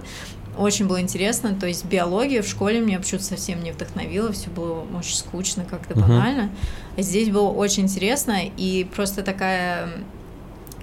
Очень 0.58 0.88
было 0.88 1.00
интересно, 1.00 1.56
то 1.56 1.67
есть 1.67 1.86
биология 1.86 2.41
в 2.41 2.48
школе 2.48 2.80
меня 2.80 3.00
почему-то 3.00 3.26
совсем 3.26 3.63
не 3.63 3.72
вдохновила, 3.72 4.32
все 4.32 4.50
было 4.50 4.86
очень 4.98 5.15
скучно, 5.15 5.65
как-то 5.70 5.96
банально. 5.96 6.50
А 6.98 7.02
Здесь 7.02 7.30
было 7.30 7.50
очень 7.50 7.84
интересно, 7.84 8.39
и 8.58 8.88
просто 8.96 9.22
такая 9.24 9.89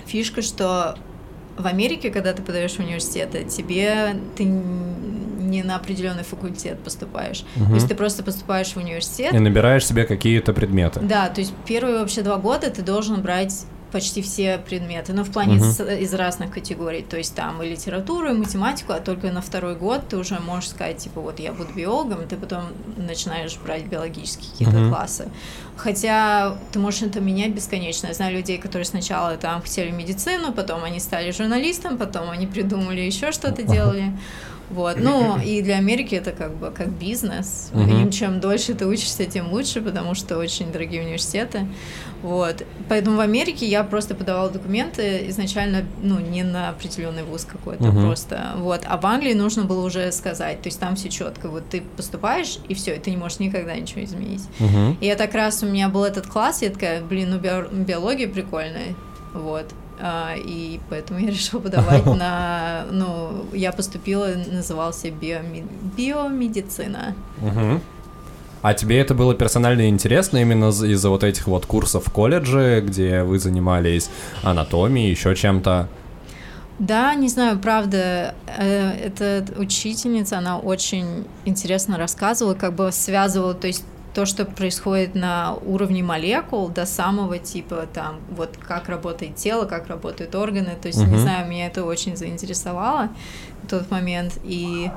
фишка, 0.06 0.42
что 0.42 0.96
в 1.58 1.66
Америке, 1.66 2.10
когда 2.10 2.32
ты 2.32 2.42
подаешь 2.42 2.72
в 2.72 2.80
университет, 2.80 3.48
тебе 3.48 4.16
ты 4.36 4.44
не 4.44 5.62
на 5.62 5.76
определенный 5.76 6.24
факультет 6.24 6.80
поступаешь. 6.80 7.44
Мгм. 7.56 7.68
То 7.68 7.74
есть 7.74 7.88
ты 7.88 7.94
просто 7.94 8.22
поступаешь 8.22 8.72
в 8.72 8.76
университет. 8.76 9.32
И 9.32 9.38
набираешь 9.38 9.86
себе 9.86 10.04
какие-то 10.04 10.52
предметы. 10.52 11.00
Да, 11.00 11.28
то 11.28 11.40
есть 11.40 11.52
первые 11.66 11.98
вообще 11.98 12.22
два 12.22 12.36
года 12.36 12.70
ты 12.70 12.82
должен 12.82 13.22
брать 13.22 13.66
почти 13.94 14.22
все 14.22 14.58
предметы, 14.58 15.12
но 15.12 15.22
в 15.22 15.30
плане 15.30 15.60
с- 15.60 15.80
из 16.00 16.12
разных 16.14 16.50
категорий, 16.52 17.02
то 17.02 17.16
есть 17.16 17.34
там 17.36 17.62
и 17.62 17.68
литературу, 17.68 18.28
и 18.30 18.32
математику, 18.36 18.92
а 18.92 18.98
только 18.98 19.30
на 19.30 19.40
второй 19.40 19.76
год 19.76 20.08
ты 20.08 20.16
уже 20.16 20.38
можешь 20.40 20.70
сказать, 20.70 20.98
типа, 20.98 21.20
вот 21.20 21.38
я 21.38 21.52
буду 21.52 21.72
биологом, 21.72 22.26
ты 22.28 22.36
потом 22.36 22.64
начинаешь 22.96 23.56
брать 23.64 23.86
биологические 23.86 24.50
какие-то 24.50 24.76
Мгм. 24.78 24.90
классы. 24.90 25.28
Хотя 25.76 26.56
ты 26.72 26.78
можешь 26.78 27.02
это 27.02 27.20
менять 27.20 27.52
бесконечно. 27.54 28.08
Я 28.08 28.14
знаю 28.14 28.34
людей, 28.34 28.58
которые 28.58 28.84
сначала 28.86 29.36
там 29.36 29.62
хотели 29.62 29.90
медицину, 29.92 30.52
потом 30.52 30.82
они 30.84 30.98
стали 31.00 31.30
журналистом, 31.30 31.96
потом 31.98 32.30
они 32.30 32.46
придумали 32.46 33.00
еще 33.00 33.30
что-то 33.32 33.62
делали. 33.62 34.12
Вот. 34.70 34.96
Ну, 34.98 35.38
и 35.44 35.62
для 35.62 35.76
Америки 35.76 36.14
это 36.14 36.32
как 36.32 36.54
бы 36.56 36.70
как 36.70 36.88
бизнес. 36.88 37.70
Мгм. 37.72 38.08
И 38.08 38.12
чем 38.12 38.40
дольше 38.40 38.74
ты 38.74 38.86
учишься, 38.86 39.24
тем 39.26 39.52
лучше, 39.52 39.80
потому 39.80 40.14
что 40.14 40.38
очень 40.38 40.72
дорогие 40.72 41.02
университеты. 41.02 41.66
Вот. 42.22 42.64
Поэтому 42.88 43.18
в 43.18 43.20
Америке 43.20 43.66
я 43.66 43.84
просто 43.84 44.14
подавала 44.14 44.48
документы 44.48 45.26
изначально, 45.28 45.84
ну, 46.02 46.18
не 46.18 46.42
на 46.42 46.70
определенный 46.70 47.22
вуз 47.22 47.44
какой-то, 47.44 47.84
Мгм. 47.84 48.06
просто. 48.06 48.52
Вот. 48.56 48.80
А 48.86 48.96
в 48.96 49.04
Англии 49.04 49.34
нужно 49.34 49.64
было 49.64 49.84
уже 49.84 50.10
сказать. 50.12 50.62
То 50.62 50.68
есть 50.68 50.80
там 50.80 50.96
все 50.96 51.10
четко. 51.10 51.48
Вот 51.48 51.68
ты 51.68 51.82
поступаешь, 51.96 52.58
и 52.68 52.74
все, 52.74 52.96
и 52.96 52.98
ты 52.98 53.10
не 53.10 53.16
можешь 53.18 53.40
никогда 53.40 53.74
ничего 53.76 54.02
изменить. 54.04 54.42
Мгм. 54.58 54.96
И 55.00 55.06
я 55.06 55.16
так 55.16 55.34
раз 55.34 55.62
у 55.62 55.66
меня 55.66 55.88
был 55.90 56.04
этот 56.04 56.26
класс, 56.26 56.62
я 56.62 56.70
такая, 56.70 57.02
блин, 57.02 57.30
ну 57.30 57.36
био- 57.38 57.68
биология 57.84 58.28
прикольная, 58.28 58.94
вот. 59.34 59.66
А, 60.00 60.34
и 60.36 60.80
поэтому 60.90 61.20
я 61.20 61.30
решила 61.30 61.60
подавать 61.60 62.04
на, 62.18 62.84
ну, 62.90 63.46
я 63.52 63.72
поступила, 63.72 64.28
назывался 64.50 65.08
биоми- 65.08 65.66
биомедицина. 65.96 67.14
Мгм. 67.40 67.80
А 68.62 68.72
тебе 68.72 68.98
это 68.98 69.14
было 69.14 69.34
персонально 69.34 69.88
интересно 69.90 70.38
именно 70.38 70.70
из-за 70.70 71.10
вот 71.10 71.22
этих 71.22 71.46
вот 71.46 71.66
курсов 71.66 72.06
в 72.06 72.10
колледже, 72.10 72.82
где 72.84 73.22
вы 73.22 73.38
занимались 73.38 74.08
анатомией, 74.42 75.10
еще 75.10 75.34
чем-то? 75.34 75.86
Да, 76.78 77.14
не 77.14 77.28
знаю, 77.28 77.58
правда, 77.58 78.34
э, 78.46 78.90
эта 79.04 79.44
учительница, 79.58 80.38
она 80.38 80.58
очень 80.58 81.26
интересно 81.44 81.98
рассказывала, 81.98 82.54
как 82.54 82.72
бы 82.72 82.90
связывала, 82.90 83.54
то 83.54 83.66
есть 83.66 83.84
то, 84.14 84.26
что 84.26 84.44
происходит 84.44 85.14
на 85.14 85.54
уровне 85.54 86.02
молекул 86.02 86.68
до 86.68 86.86
самого 86.86 87.38
типа 87.38 87.86
там, 87.92 88.20
вот 88.30 88.56
как 88.56 88.88
работает 88.88 89.34
тело, 89.36 89.64
как 89.64 89.88
работают 89.88 90.34
органы, 90.34 90.76
то 90.80 90.88
есть, 90.88 91.00
Мгм. 91.00 91.12
не 91.12 91.18
знаю, 91.18 91.48
меня 91.48 91.66
это 91.66 91.84
очень 91.84 92.16
заинтересовало 92.16 93.08
в 93.64 93.66
тот 93.66 93.90
момент, 93.90 94.38
и 94.44 94.90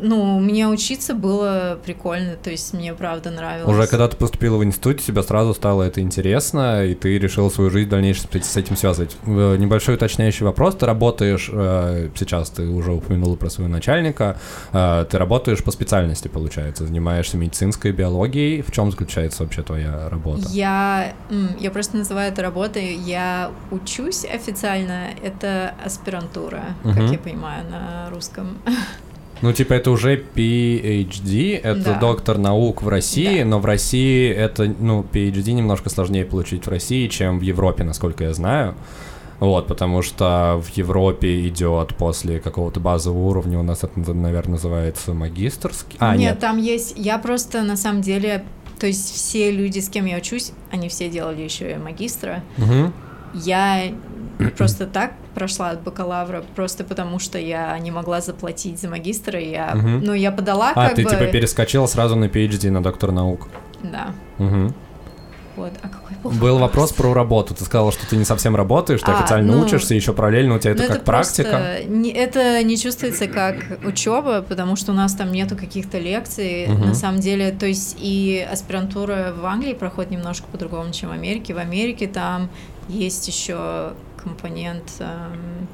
ну, 0.00 0.38
мне 0.38 0.68
учиться 0.68 1.14
было 1.14 1.78
прикольно, 1.84 2.36
то 2.36 2.50
есть 2.50 2.72
мне 2.74 2.94
правда 2.94 3.30
нравилось. 3.30 3.68
Уже 3.68 3.86
когда 3.86 4.08
ты 4.08 4.16
поступила 4.16 4.56
в 4.56 4.64
институт, 4.64 5.00
тебе 5.00 5.22
сразу 5.22 5.54
стало 5.54 5.82
это 5.84 6.00
интересно, 6.00 6.84
и 6.84 6.94
ты 6.94 7.18
решил 7.18 7.50
свою 7.50 7.70
жизнь 7.70 7.86
в 7.88 7.90
дальнейшем 7.90 8.26
с 8.42 8.56
этим 8.56 8.76
связывать. 8.76 9.16
Э, 9.26 9.56
Небольшой 9.56 9.94
уточняющий 9.96 10.44
вопрос. 10.44 10.76
Ты 10.76 10.86
работаешь, 10.86 11.50
э, 11.52 12.10
сейчас 12.16 12.50
ты 12.50 12.66
уже 12.66 12.92
упомянула 12.92 13.36
про 13.36 13.50
своего 13.50 13.72
начальника, 13.72 14.38
э, 14.72 15.06
ты 15.10 15.18
работаешь 15.18 15.62
по 15.62 15.70
специальности, 15.70 16.28
получается, 16.28 16.86
занимаешься 16.86 17.36
медицинской 17.36 17.92
биологией. 17.92 18.62
В 18.62 18.70
чем 18.70 18.90
заключается 18.90 19.42
вообще 19.42 19.62
твоя 19.62 20.08
работа? 20.08 20.46
Я, 20.50 21.14
я 21.58 21.70
просто 21.70 21.96
называю 21.96 22.32
это 22.32 22.42
работой. 22.42 22.94
Я 22.94 23.50
учусь 23.70 24.24
официально, 24.24 25.08
это 25.22 25.74
аспирантура, 25.84 26.64
как 26.82 26.96
Мгм. 26.96 27.12
я 27.12 27.18
понимаю 27.18 27.64
на 27.70 28.10
русском. 28.10 28.58
Ну, 29.42 29.52
типа, 29.52 29.74
это 29.74 29.90
уже 29.90 30.16
PhD, 30.34 31.56
это 31.62 31.80
Да. 31.84 31.98
доктор 32.00 32.38
наук 32.38 32.82
в 32.82 32.88
России, 32.88 33.40
Да. 33.40 33.44
но 33.44 33.58
в 33.60 33.64
России 33.66 34.30
это, 34.30 34.64
ну, 34.80 35.04
PhD 35.12 35.52
немножко 35.52 35.90
сложнее 35.90 36.24
получить 36.24 36.66
в 36.66 36.68
России, 36.68 37.06
чем 37.08 37.38
в 37.38 37.42
Европе, 37.42 37.84
насколько 37.84 38.24
я 38.24 38.34
знаю. 38.34 38.74
Вот, 39.40 39.68
потому 39.68 40.02
что 40.02 40.60
в 40.64 40.76
Европе 40.76 41.46
идет 41.46 41.94
после 41.96 42.40
какого-то 42.40 42.80
базового 42.80 43.28
уровня, 43.28 43.60
у 43.60 43.62
нас 43.62 43.84
это, 43.84 44.12
наверное, 44.12 44.54
называется 44.54 45.14
магистрский. 45.14 45.96
А, 46.00 46.16
нет, 46.16 46.30
нет. 46.32 46.38
там 46.40 46.56
есть. 46.58 46.94
Я 46.96 47.18
просто 47.18 47.62
на 47.62 47.76
самом 47.76 48.02
деле, 48.02 48.44
то 48.80 48.88
есть 48.88 49.14
все 49.14 49.52
люди, 49.52 49.78
с 49.78 49.88
кем 49.88 50.06
я 50.06 50.16
учусь, 50.16 50.50
они 50.72 50.88
все 50.88 51.08
делали 51.08 51.42
еще 51.42 51.72
и 51.72 51.76
магистра. 51.76 52.42
Мгм. 52.56 52.92
Я 53.34 53.82
просто 54.56 54.86
так 54.86 55.12
прошла 55.34 55.70
от 55.70 55.82
бакалавра, 55.82 56.44
просто 56.54 56.84
потому 56.84 57.18
что 57.18 57.38
я 57.38 57.78
не 57.78 57.90
могла 57.90 58.20
заплатить 58.20 58.80
за 58.80 58.88
магистра. 58.88 59.40
Я, 59.40 59.72
Мгм. 59.74 60.00
ну, 60.04 60.12
я 60.14 60.30
подала 60.32 60.72
А, 60.74 60.86
как 60.88 60.94
ты 60.96 61.04
бы. 61.04 61.10
типа 61.10 61.26
перескочила 61.26 61.86
сразу 61.86 62.16
на 62.16 62.26
PhD, 62.26 62.70
на 62.70 62.82
доктор 62.82 63.12
наук. 63.12 63.48
Да. 63.82 64.08
Мгм. 64.38 64.74
Вот. 65.56 65.72
А 65.82 65.88
какой 65.88 66.16
был, 66.22 66.30
Был 66.30 66.58
вопрос 66.58 66.92
про 66.92 67.12
работу. 67.14 67.52
Ты 67.52 67.64
сказала, 67.64 67.90
что 67.90 68.08
ты 68.08 68.16
не 68.16 68.24
совсем 68.24 68.54
работаешь, 68.54 69.00
ты 69.02 69.10
А, 69.10 69.18
официально 69.18 69.56
ну, 69.56 69.62
учишься, 69.64 69.92
еще 69.94 70.12
параллельно 70.12 70.54
у 70.54 70.58
тебя 70.60 70.70
это 70.72 70.84
Ну, 70.84 70.88
как 70.88 71.04
практика. 71.04 71.48
просто 71.50 71.84
не- 71.88 72.12
это 72.12 72.62
не 72.62 72.78
чувствуется 72.78 73.26
как 73.26 73.56
учеба, 73.84 74.42
потому 74.42 74.76
что 74.76 74.92
у 74.92 74.94
нас 74.94 75.14
там 75.14 75.32
нету 75.32 75.56
каких-то 75.56 75.98
лекций. 75.98 76.68
Мгм. 76.68 76.88
На 76.90 76.94
самом 76.94 77.18
деле, 77.20 77.50
то 77.50 77.66
есть 77.66 77.96
и 77.98 78.46
аспирантура 78.52 79.34
в 79.36 79.44
Англии 79.46 79.72
проходит 79.74 80.12
немножко 80.12 80.46
по-другому, 80.46 80.92
чем 80.92 81.08
в 81.08 81.12
Америке. 81.12 81.54
В 81.54 81.58
Америке 81.58 82.06
там 82.06 82.50
есть 82.88 83.28
еще 83.28 83.92
компонент. 84.22 84.84
эм, 85.00 85.66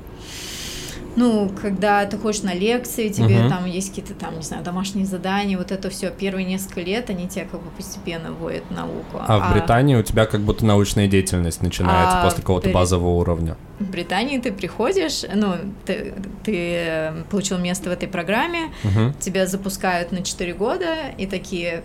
ну, 1.16 1.48
когда 1.62 2.04
ты 2.06 2.18
ходишь 2.18 2.42
на 2.42 2.52
лекции, 2.54 3.08
тебе 3.08 3.38
Мгм. 3.38 3.48
там 3.48 3.66
есть 3.66 3.90
какие-то 3.90 4.14
там, 4.14 4.36
не 4.36 4.42
знаю, 4.42 4.64
домашние 4.64 5.06
задания, 5.06 5.56
вот 5.56 5.70
это 5.70 5.88
все. 5.88 6.10
Первые 6.10 6.44
несколько 6.44 6.80
лет 6.80 7.08
они 7.08 7.28
тебя 7.28 7.44
как 7.44 7.62
бы 7.62 7.70
постепенно 7.70 8.32
вводят 8.32 8.64
в 8.68 8.72
науку. 8.72 9.18
А 9.20 9.38
в 9.38 9.52
Британии 9.52 9.94
у 9.94 10.02
тебя 10.02 10.26
как 10.26 10.40
будто 10.40 10.64
научная 10.66 11.06
деятельность 11.06 11.62
начинается 11.62 12.18
А 12.18 12.24
после 12.24 12.40
какого-то 12.40 12.66
Бри- 12.68 12.72
базового 12.74 13.10
уровня. 13.10 13.56
В 13.78 13.88
Британии 13.88 14.38
ты 14.38 14.50
приходишь, 14.52 15.22
ну, 15.32 15.54
ты, 15.86 16.14
ты 16.42 16.54
э, 16.84 17.22
получил 17.30 17.58
место 17.58 17.90
в 17.90 17.92
этой 17.92 18.08
программе, 18.08 18.72
Мгм. 18.82 19.14
тебя 19.20 19.46
запускают 19.46 20.10
на 20.10 20.22
4 20.24 20.52
года 20.54 21.10
и 21.16 21.26
такие 21.26 21.84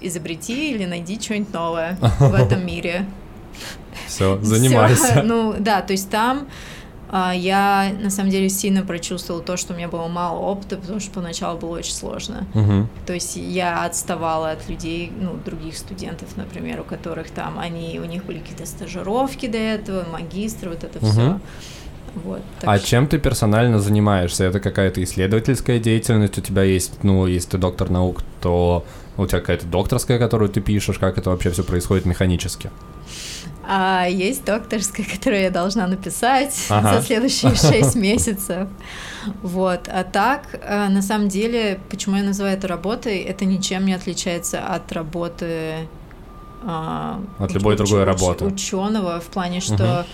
изобрети 0.00 0.72
или 0.72 0.86
найди 0.86 1.20
что-нибудь 1.20 1.52
новое 1.54 1.98
в 2.18 2.34
этом 2.34 2.66
мире. 2.66 3.06
Все, 4.06 4.38
занимайся. 4.42 5.22
Ну, 5.24 5.54
да, 5.58 5.82
то 5.82 5.92
есть 5.92 6.10
там 6.10 6.46
а, 7.08 7.32
я 7.34 7.92
на 8.00 8.10
самом 8.10 8.30
деле 8.30 8.48
сильно 8.48 8.82
прочувствовала 8.82 9.42
то, 9.42 9.56
что 9.56 9.72
у 9.72 9.76
меня 9.76 9.88
было 9.88 10.08
мало 10.08 10.38
опыта, 10.38 10.76
потому 10.76 11.00
что 11.00 11.10
поначалу 11.12 11.58
было 11.58 11.78
очень 11.78 11.92
сложно. 11.92 12.46
Мгм. 12.54 12.88
То 13.06 13.12
есть 13.12 13.36
я 13.36 13.84
отставала 13.84 14.50
от 14.50 14.68
людей, 14.68 15.12
ну, 15.20 15.36
других 15.44 15.76
студентов, 15.76 16.36
например, 16.36 16.80
у 16.80 16.84
которых 16.84 17.30
там 17.30 17.58
они, 17.58 18.00
у 18.00 18.04
них 18.04 18.24
были 18.24 18.38
какие-то 18.38 18.66
стажировки 18.66 19.46
до 19.46 19.58
этого, 19.58 20.04
магистры, 20.10 20.70
вот 20.70 20.82
это 20.82 20.98
все. 20.98 21.20
Мгм. 21.20 21.40
Вот. 22.24 22.40
А 22.62 22.78
что- 22.78 22.86
чем 22.86 23.06
ты 23.06 23.18
персонально 23.18 23.78
занимаешься? 23.78 24.44
Это 24.44 24.58
какая-то 24.58 25.04
исследовательская 25.04 25.78
деятельность? 25.78 26.38
У 26.38 26.40
тебя 26.40 26.62
есть, 26.62 27.04
ну, 27.04 27.26
если 27.26 27.50
ты 27.50 27.58
доктор 27.58 27.90
наук, 27.90 28.22
то 28.40 28.84
у 29.18 29.26
тебя 29.26 29.40
какая-то 29.40 29.66
докторская, 29.66 30.18
которую 30.18 30.48
ты 30.48 30.60
пишешь, 30.60 30.98
как 30.98 31.18
это 31.18 31.30
вообще 31.30 31.50
все 31.50 31.62
происходит 31.62 32.06
механически? 32.06 32.70
А 33.68 34.06
есть 34.06 34.44
докторская, 34.44 35.04
которую 35.14 35.42
я 35.42 35.50
должна 35.50 35.86
написать 35.86 36.66
Ага. 36.70 36.94
за 37.00 37.06
следующие 37.06 37.54
шесть 37.56 37.96
месяцев. 37.96 38.68
Вот. 39.42 39.88
А 39.88 40.04
так, 40.04 40.60
э, 40.62 40.88
на 40.88 41.02
самом 41.02 41.28
деле, 41.28 41.80
почему 41.90 42.16
я 42.16 42.22
называю 42.22 42.56
это 42.56 42.68
работой, 42.68 43.18
это 43.18 43.44
ничем 43.44 43.84
не 43.86 43.94
отличается 43.94 44.60
от 44.60 44.92
работы 44.92 45.88
а, 46.62 47.20
От 47.38 47.52
любой 47.52 47.76
другой 47.76 48.04
работы. 48.04 48.44
ученого 48.44 49.20
в 49.20 49.26
плане, 49.26 49.60
что 49.60 50.06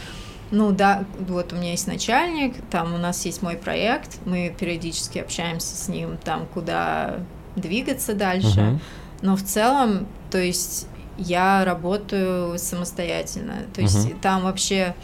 ну 0.51 0.71
да, 0.71 1.05
вот 1.19 1.55
у 1.55 1.57
меня 1.57 1.71
есть 1.71 1.87
начальник, 1.87 2.55
там 2.71 2.95
у 2.95 2.99
нас 2.99 3.25
есть 3.25 3.43
мой 3.43 3.57
проект, 3.57 4.19
мы 4.27 4.55
периодически 4.59 5.19
общаемся 5.19 5.75
с 5.75 5.89
ним, 5.89 6.19
там 6.23 6.47
куда 6.53 7.21
двигаться 7.57 8.15
дальше. 8.15 8.61
Мгм. 8.61 8.81
Но 9.23 9.37
в 9.37 9.43
целом, 9.43 10.07
то 10.31 10.39
есть 10.39 10.89
я 11.19 11.65
работаю 11.65 12.59
самостоятельно. 12.59 13.55
То 13.75 13.81
есть 13.83 14.07
Мгм. 14.09 14.19
там 14.21 14.43
вообще 14.45 14.95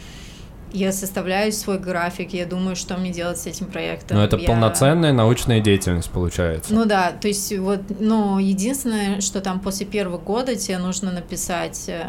я 0.71 0.91
составляю 0.91 1.51
свой 1.51 1.79
график, 1.79 2.31
я 2.31 2.45
думаю, 2.45 2.75
что 2.75 2.95
мне 2.95 3.09
делать 3.09 3.39
с 3.39 3.47
этим 3.47 3.65
проектом. 3.65 4.17
Ну, 4.17 4.23
это 4.23 4.37
Я- 4.37 4.45
полноценная 4.45 5.11
научная 5.11 5.61
деятельность, 5.61 6.11
получается. 6.11 6.71
Ну 6.71 6.85
да, 6.85 7.11
то 7.11 7.27
есть 7.27 7.57
вот, 7.57 7.81
ну, 7.99 8.37
единственное, 8.37 9.19
что 9.19 9.41
там 9.41 9.61
после 9.61 9.87
первого 9.87 10.19
года 10.19 10.55
тебе 10.55 10.77
нужно 10.77 11.11
написать, 11.11 11.85
э, 11.87 12.03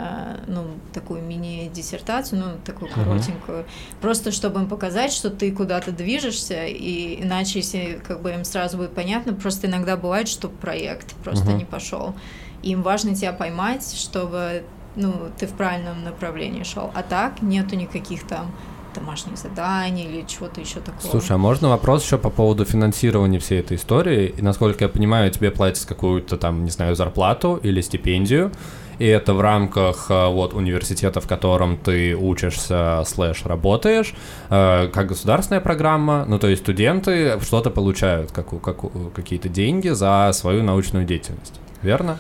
ну, 0.47 0.67
такую 0.93 1.23
мини-диссертацию, 1.23 2.39
ну, 2.39 2.47
такую 2.63 2.91
коротенькую, 2.93 3.65
просто 4.03 4.31
чтобы 4.31 4.61
им 4.61 4.69
показать, 4.69 5.13
что 5.15 5.31
ты 5.31 5.53
куда-то 5.53 5.91
движешься, 5.91 6.67
и 6.67 7.23
иначе, 7.23 7.61
если 7.61 7.99
как 8.07 8.21
бы 8.21 8.31
им 8.33 8.45
сразу 8.45 8.77
будет 8.77 8.95
понятно, 8.95 9.33
просто 9.33 9.69
иногда 9.69 9.97
бывает, 9.97 10.29
что 10.29 10.49
проект 10.49 11.15
просто 11.25 11.47
Мгм. 11.47 11.59
не 11.59 11.65
пошел. 11.65 12.15
Им 12.63 12.83
важно 12.83 13.15
тебя 13.15 13.33
поймать, 13.33 13.95
чтобы, 13.95 14.65
ну, 14.97 15.15
ты 15.39 15.47
в 15.47 15.53
правильном 15.53 16.05
направлении 16.05 16.63
шел. 16.63 16.91
А 16.95 17.03
так 17.03 17.43
нету 17.43 17.77
никаких 17.77 18.27
там 18.27 18.51
домашних 18.95 19.39
заданий 19.39 20.05
или 20.05 20.27
чего-то 20.27 20.61
еще 20.61 20.81
такого. 20.81 21.11
Слушай, 21.11 21.33
а 21.33 21.39
можно 21.39 21.69
вопрос 21.69 22.05
еще 22.05 22.19
по 22.19 22.31
поводу 22.31 22.65
финансирования 22.65 23.39
всей 23.39 23.61
этой 23.61 23.77
истории? 23.77 24.35
И 24.37 24.43
насколько 24.43 24.85
я 24.85 24.89
понимаю, 24.89 25.31
тебе 25.31 25.51
платят 25.51 25.85
какую-то 25.87 26.37
там, 26.37 26.65
не 26.65 26.71
знаю, 26.71 26.97
зарплату 26.97 27.59
или 27.63 27.81
стипендию, 27.81 28.53
и 28.99 29.07
это 29.07 29.33
в 29.33 29.41
рамках 29.41 30.11
э, 30.11 30.29
вот 30.29 30.53
университета, 30.53 31.21
в 31.21 31.27
котором 31.27 31.79
ты 31.79 32.15
учишься 32.15 33.03
слэш 33.07 33.47
работаешь, 33.47 34.15
э, 34.51 34.89
как 34.93 35.07
государственная 35.07 35.61
программа, 35.61 36.27
ну 36.29 36.39
то 36.39 36.49
есть 36.49 36.63
студенты 36.63 37.41
что-то 37.41 37.71
получают, 37.71 38.31
как, 38.31 38.61
как 38.61 39.13
какие-то 39.15 39.49
деньги 39.49 39.89
за 39.89 40.31
свою 40.35 40.63
научную 40.63 41.07
деятельность, 41.07 41.61
верно? 41.83 42.19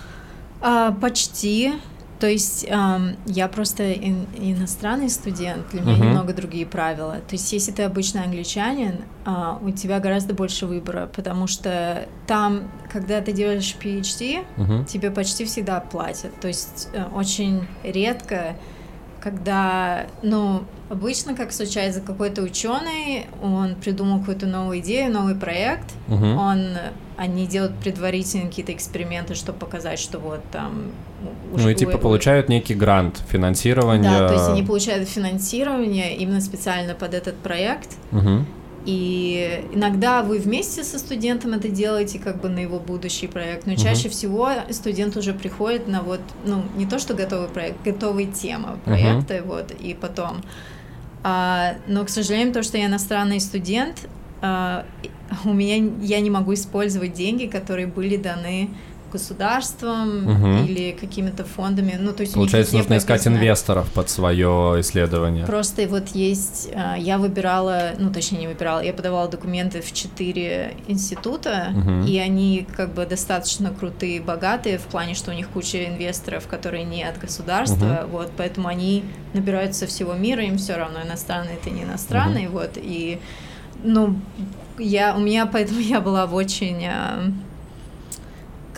А, 0.60 0.92
почти. 0.92 1.72
То 2.18 2.26
есть 2.28 2.64
я 2.68 3.48
просто 3.48 3.94
ин- 3.94 4.26
иностранный 4.36 5.08
студент, 5.08 5.70
для 5.70 5.80
меня 5.80 5.92
Мгм. 5.94 6.06
немного 6.08 6.34
другие 6.34 6.66
правила. 6.66 7.12
То 7.26 7.32
есть 7.36 7.50
если 7.50 7.72
ты 7.72 7.84
обычный 7.84 8.22
англичанин, 8.24 8.96
а, 9.24 9.58
у 9.62 9.70
тебя 9.70 10.00
гораздо 10.00 10.34
больше 10.34 10.66
выбора, 10.66 11.08
потому 11.16 11.46
что 11.46 12.06
там, 12.26 12.70
когда 12.92 13.22
ты 13.22 13.32
делаешь 13.32 13.74
PhD, 13.82 14.44
Мгм. 14.58 14.84
тебе 14.84 15.10
почти 15.10 15.46
всегда 15.46 15.80
платят. 15.80 16.38
То 16.40 16.48
есть 16.48 16.88
э, 16.92 17.04
очень 17.14 17.66
редко, 17.82 18.54
когда, 19.20 20.06
ну, 20.22 20.62
обычно, 20.88 21.34
как 21.34 21.52
случается, 21.52 22.00
какой-то 22.00 22.42
ученый, 22.42 23.26
он 23.42 23.74
придумал 23.74 24.20
какую-то 24.20 24.46
новую 24.46 24.80
идею, 24.80 25.12
новый 25.12 25.34
проект, 25.34 25.84
Мгм. 26.08 26.36
он, 26.38 26.66
они 27.16 27.46
делают 27.46 27.74
предварительно 27.76 28.46
какие-то 28.48 28.72
эксперименты, 28.72 29.34
чтобы 29.34 29.58
показать, 29.58 29.98
что 29.98 30.18
вот 30.18 30.40
там... 30.50 30.90
уж 31.52 31.62
Ну 31.62 31.68
и 31.68 31.74
типа 31.74 31.96
у- 31.96 31.98
получают 31.98 32.48
некий 32.48 32.74
грант 32.74 33.22
финансирования. 33.28 34.10
Да, 34.10 34.28
то 34.28 34.34
есть 34.34 34.48
они 34.48 34.62
получают 34.62 35.08
финансирование 35.08 36.16
именно 36.16 36.40
специально 36.40 36.94
под 36.94 37.14
этот 37.14 37.36
проект, 37.36 37.90
Мгм. 38.10 38.46
И 38.86 39.64
иногда 39.72 40.22
вы 40.22 40.38
вместе 40.38 40.84
со 40.84 40.98
студентом 40.98 41.52
это 41.52 41.68
делаете 41.68 42.18
как 42.18 42.40
бы 42.40 42.48
на 42.48 42.60
его 42.60 42.78
будущий 42.78 43.26
проект, 43.26 43.66
но 43.66 43.74
чаще 43.74 44.08
всего 44.08 44.50
студент 44.70 45.16
уже 45.16 45.34
приходит 45.34 45.86
на 45.86 46.02
вот, 46.02 46.20
ну, 46.44 46.62
не 46.76 46.86
то 46.86 46.98
что 46.98 47.14
готовый 47.14 47.48
проект, 47.48 47.82
готовые 47.84 48.28
темы 48.28 48.78
проекта, 48.84 49.42
вот, 49.44 49.72
и 49.72 49.94
потом. 49.94 50.42
А, 51.22 51.74
но, 51.86 52.04
к 52.04 52.08
сожалению, 52.08 52.54
то, 52.54 52.62
что 52.62 52.78
я 52.78 52.86
иностранный 52.86 53.40
студент, 53.40 54.08
а, 54.40 54.86
у 55.44 55.52
меня 55.52 55.76
я 56.00 56.20
не 56.20 56.30
могу 56.30 56.54
использовать 56.54 57.12
деньги, 57.12 57.46
которые 57.46 57.86
были 57.86 58.16
даны 58.16 58.70
государством 59.10 60.24
Мгм. 60.24 60.64
или 60.66 60.92
какими-то 60.92 61.44
фондами. 61.44 61.96
Ну, 62.00 62.12
то 62.12 62.22
есть 62.22 62.34
Получается, 62.34 62.76
нужно 62.76 62.94
искать 62.98 63.22
прописано. 63.22 63.36
инвесторов 63.36 63.92
под 63.92 64.08
свое 64.10 64.76
исследование. 64.80 65.46
Просто 65.46 65.86
вот 65.88 66.08
есть, 66.08 66.70
а, 66.74 66.96
я 66.96 67.18
выбирала, 67.18 67.90
ну 67.98 68.12
точнее 68.12 68.38
не 68.38 68.46
выбирала, 68.48 68.80
я 68.80 68.92
подавала 68.92 69.28
документы 69.28 69.80
в 69.80 69.92
четыре 69.92 70.76
института, 70.88 71.68
Мгм. 71.70 72.04
и 72.06 72.18
они 72.18 72.66
как 72.76 72.94
бы 72.94 73.06
достаточно 73.06 73.70
крутые, 73.70 74.20
богатые 74.20 74.78
в 74.78 74.82
плане, 74.84 75.14
что 75.14 75.30
у 75.30 75.34
них 75.34 75.48
куча 75.48 75.84
инвесторов, 75.86 76.46
которые 76.46 76.84
не 76.84 77.02
от 77.02 77.18
государства, 77.18 78.06
вот, 78.10 78.30
поэтому 78.36 78.68
они 78.68 79.04
набираются 79.34 79.86
всего 79.86 80.14
мира, 80.14 80.42
им 80.44 80.56
все 80.58 80.76
равно 80.76 81.02
иностранные 81.02 81.54
это 81.56 81.70
не 81.70 81.82
иностранные, 81.82 82.48
вот, 82.48 82.70
и, 82.76 83.20
ну, 83.82 84.16
я, 84.78 85.14
у 85.16 85.20
меня, 85.20 85.46
поэтому 85.46 85.80
я 85.96 86.00
была 86.00 86.26
в 86.26 86.34
очень 86.34 86.84
а, 86.86 87.30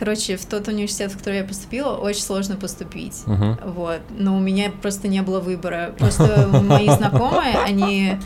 Короче, 0.02 0.36
в 0.36 0.44
тот 0.46 0.66
университет, 0.66 1.12
в 1.12 1.18
который 1.18 1.38
я 1.38 1.44
поступила, 1.44 1.92
очень 1.94 2.22
сложно 2.22 2.56
поступить. 2.56 3.22
Мгм. 3.24 3.56
Вот. 3.66 4.00
Но 4.10 4.36
у 4.36 4.40
меня 4.40 4.72
просто 4.82 5.06
не 5.06 5.22
было 5.22 5.38
выбора. 5.38 5.94
Просто 5.96 6.48
мои 6.48 6.88
знакомые, 6.88 7.56
они 7.64 8.16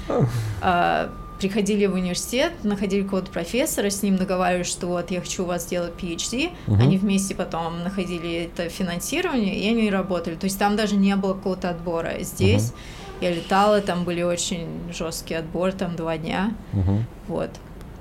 а, 0.62 1.10
приходили 1.38 1.84
в 1.84 1.92
университет, 1.92 2.52
находили 2.62 3.02
какого-то 3.02 3.30
профессора, 3.30 3.90
с 3.90 4.02
ним 4.02 4.16
договаривались, 4.16 4.68
что 4.68 4.86
вот 4.86 5.10
я 5.10 5.20
хочу 5.20 5.42
у 5.42 5.46
вас 5.46 5.64
сделать 5.64 5.92
PhD. 6.00 6.48
Мгм. 6.66 6.80
Они 6.80 6.96
вместе 6.96 7.34
потом 7.34 7.82
находили 7.84 8.48
это 8.50 8.70
финансирование, 8.70 9.54
и 9.54 9.68
они 9.68 9.90
работали. 9.90 10.36
То 10.36 10.44
есть 10.44 10.58
там 10.58 10.76
даже 10.76 10.96
не 10.96 11.14
было 11.14 11.34
какого-то 11.34 11.68
отбора. 11.68 12.14
Здесь 12.20 12.72
я 13.20 13.30
летала, 13.30 13.82
там 13.82 14.04
были 14.04 14.22
очень 14.22 14.66
жесткий 14.96 15.34
отбор, 15.34 15.72
там 15.72 15.94
два 15.94 16.16
дня. 16.16 16.54
Мгм. 16.72 17.04
Вот. 17.28 17.50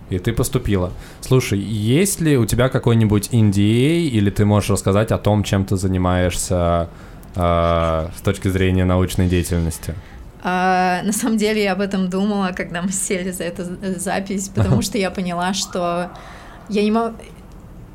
И 0.10 0.20
ты 0.20 0.34
поступила. 0.34 0.92
Слушай, 1.22 1.60
есть 1.60 2.22
ли 2.22 2.38
у 2.38 2.46
тебя 2.46 2.70
какой-нибудь 2.70 3.30
NDA, 3.32 4.02
или 4.08 4.30
ты 4.30 4.46
можешь 4.46 4.70
рассказать 4.70 5.12
о 5.12 5.18
том, 5.18 5.44
чем 5.44 5.66
ты 5.66 5.78
занимаешься 5.78 6.90
э, 7.36 8.08
с 8.16 8.22
точки 8.22 8.48
зрения 8.50 8.86
научной 8.86 9.28
деятельности? 9.28 9.96
А, 10.44 11.02
на 11.04 11.12
самом 11.12 11.38
деле 11.38 11.64
я 11.64 11.74
об 11.74 11.82
этом 11.82 12.08
думала, 12.08 12.52
когда 12.56 12.84
мы 12.84 12.92
сели 12.92 13.32
за 13.32 13.46
эту 13.46 13.64
з- 13.64 14.00
запись, 14.00 14.52
потому 14.54 14.82
что 14.84 15.00
я 15.00 15.10
поняла, 15.10 15.54
что 15.54 16.12
я 16.70 16.84
не 16.84 16.92
могу... 16.92 17.16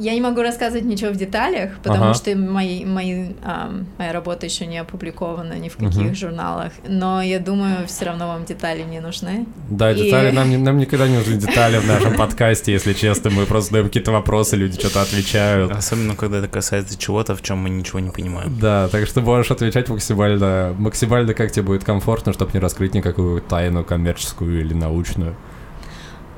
Я 0.00 0.14
не 0.14 0.20
могу 0.22 0.40
рассказывать 0.40 0.86
ничего 0.86 1.10
в 1.10 1.16
деталях, 1.16 1.72
потому 1.82 2.04
Ага. 2.04 2.14
что 2.14 2.34
мои, 2.34 2.86
мои, 2.86 3.34
ам, 3.44 3.86
моя 3.98 4.12
работа 4.12 4.46
еще 4.46 4.64
не 4.64 4.78
опубликована 4.78 5.58
ни 5.58 5.68
в 5.68 5.76
каких 5.76 5.96
Мгм. 6.02 6.14
журналах. 6.14 6.72
Но 6.88 7.20
я 7.20 7.38
думаю, 7.38 7.86
все 7.86 8.06
равно 8.06 8.28
вам 8.28 8.46
детали 8.46 8.82
не 8.82 9.00
нужны. 9.00 9.46
Да, 9.68 9.92
И- 9.92 10.02
детали, 10.04 10.30
нам, 10.30 10.48
не- 10.48 10.56
нам 10.56 10.78
никогда 10.78 11.06
не 11.06 11.18
нужны 11.18 11.34
детали 11.36 11.76
в 11.78 11.86
нашем 11.86 12.14
подкасте, 12.16 12.72
если 12.72 12.94
честно. 12.94 13.28
Мы 13.30 13.44
просто 13.44 13.68
задаем 13.72 13.88
какие-то 13.88 14.10
вопросы, 14.12 14.56
люди 14.56 14.78
что-то 14.80 15.02
отвечают. 15.02 15.70
Особенно, 15.72 16.16
когда 16.16 16.38
это 16.38 16.48
касается 16.48 16.98
чего-то, 16.98 17.36
в 17.36 17.42
чем 17.42 17.58
мы 17.58 17.68
ничего 17.68 18.00
не 18.00 18.10
понимаем. 18.10 18.58
Да, 18.58 18.88
так 18.88 19.06
что 19.06 19.20
можешь 19.20 19.50
отвечать 19.50 19.90
максимально, 19.90 20.74
максимально 20.78 21.34
как 21.34 21.52
тебе 21.52 21.64
будет 21.66 21.84
комфортно, 21.84 22.32
чтобы 22.32 22.52
не 22.54 22.58
раскрыть 22.60 22.94
никакую 22.94 23.42
тайну 23.42 23.84
коммерческую 23.84 24.60
или 24.60 24.72
научную. 24.72 25.36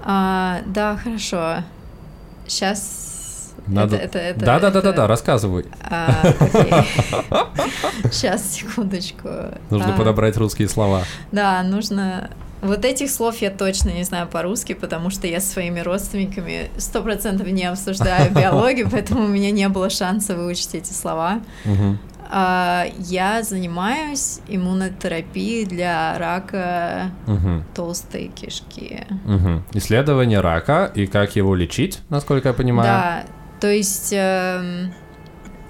А, 0.04 0.62
да, 0.66 0.96
хорошо. 0.96 1.58
Сейчас... 2.48 3.11
Надо- 3.66 3.96
Это, 3.96 4.04
это, 4.04 4.18
это, 4.18 4.40
Да, 4.40 4.58
да, 4.60 4.70
да, 4.70 4.80
да, 4.82 4.88
это- 4.90 4.96
да, 4.96 5.06
рассказывай. 5.06 5.64
Сейчас, 8.10 8.52
секундочку. 8.54 9.28
Нужно 9.70 9.94
А, 9.94 9.98
подобрать 9.98 10.36
русские 10.36 10.68
слова. 10.68 11.02
Да, 11.30 11.62
нужно... 11.62 12.30
Вот 12.60 12.84
этих 12.84 13.10
слов 13.10 13.38
я 13.38 13.50
точно 13.50 13.90
не 13.90 14.04
знаю 14.04 14.28
по-русски, 14.28 14.74
потому 14.74 15.10
что 15.10 15.26
я 15.26 15.40
со 15.40 15.50
своими 15.50 15.80
родственниками 15.80 16.70
сто 16.78 17.02
процентов 17.02 17.48
не 17.48 17.64
обсуждаю 17.64 18.30
биологию, 18.34 18.88
поэтому 18.90 19.24
у 19.24 19.28
меня 19.28 19.50
не 19.50 19.68
было 19.68 19.90
шанса 19.90 20.36
выучить 20.36 20.74
эти 20.76 20.92
слова. 20.92 21.40
А, 22.34 22.86
Я 22.98 23.42
занимаюсь 23.42 24.38
иммунотерапией 24.48 25.66
для 25.66 26.16
рака 26.18 27.10
толстой 27.74 28.30
кишки. 28.34 29.06
Исследование 29.72 30.40
рака 30.40 30.90
и 30.94 31.06
как 31.06 31.34
его 31.36 31.54
лечить, 31.56 31.98
насколько 32.10 32.48
я 32.48 32.54
понимаю. 32.54 32.84
Да, 32.86 33.24
то 33.62 33.68
есть 33.70 34.12
эм, 34.12 34.92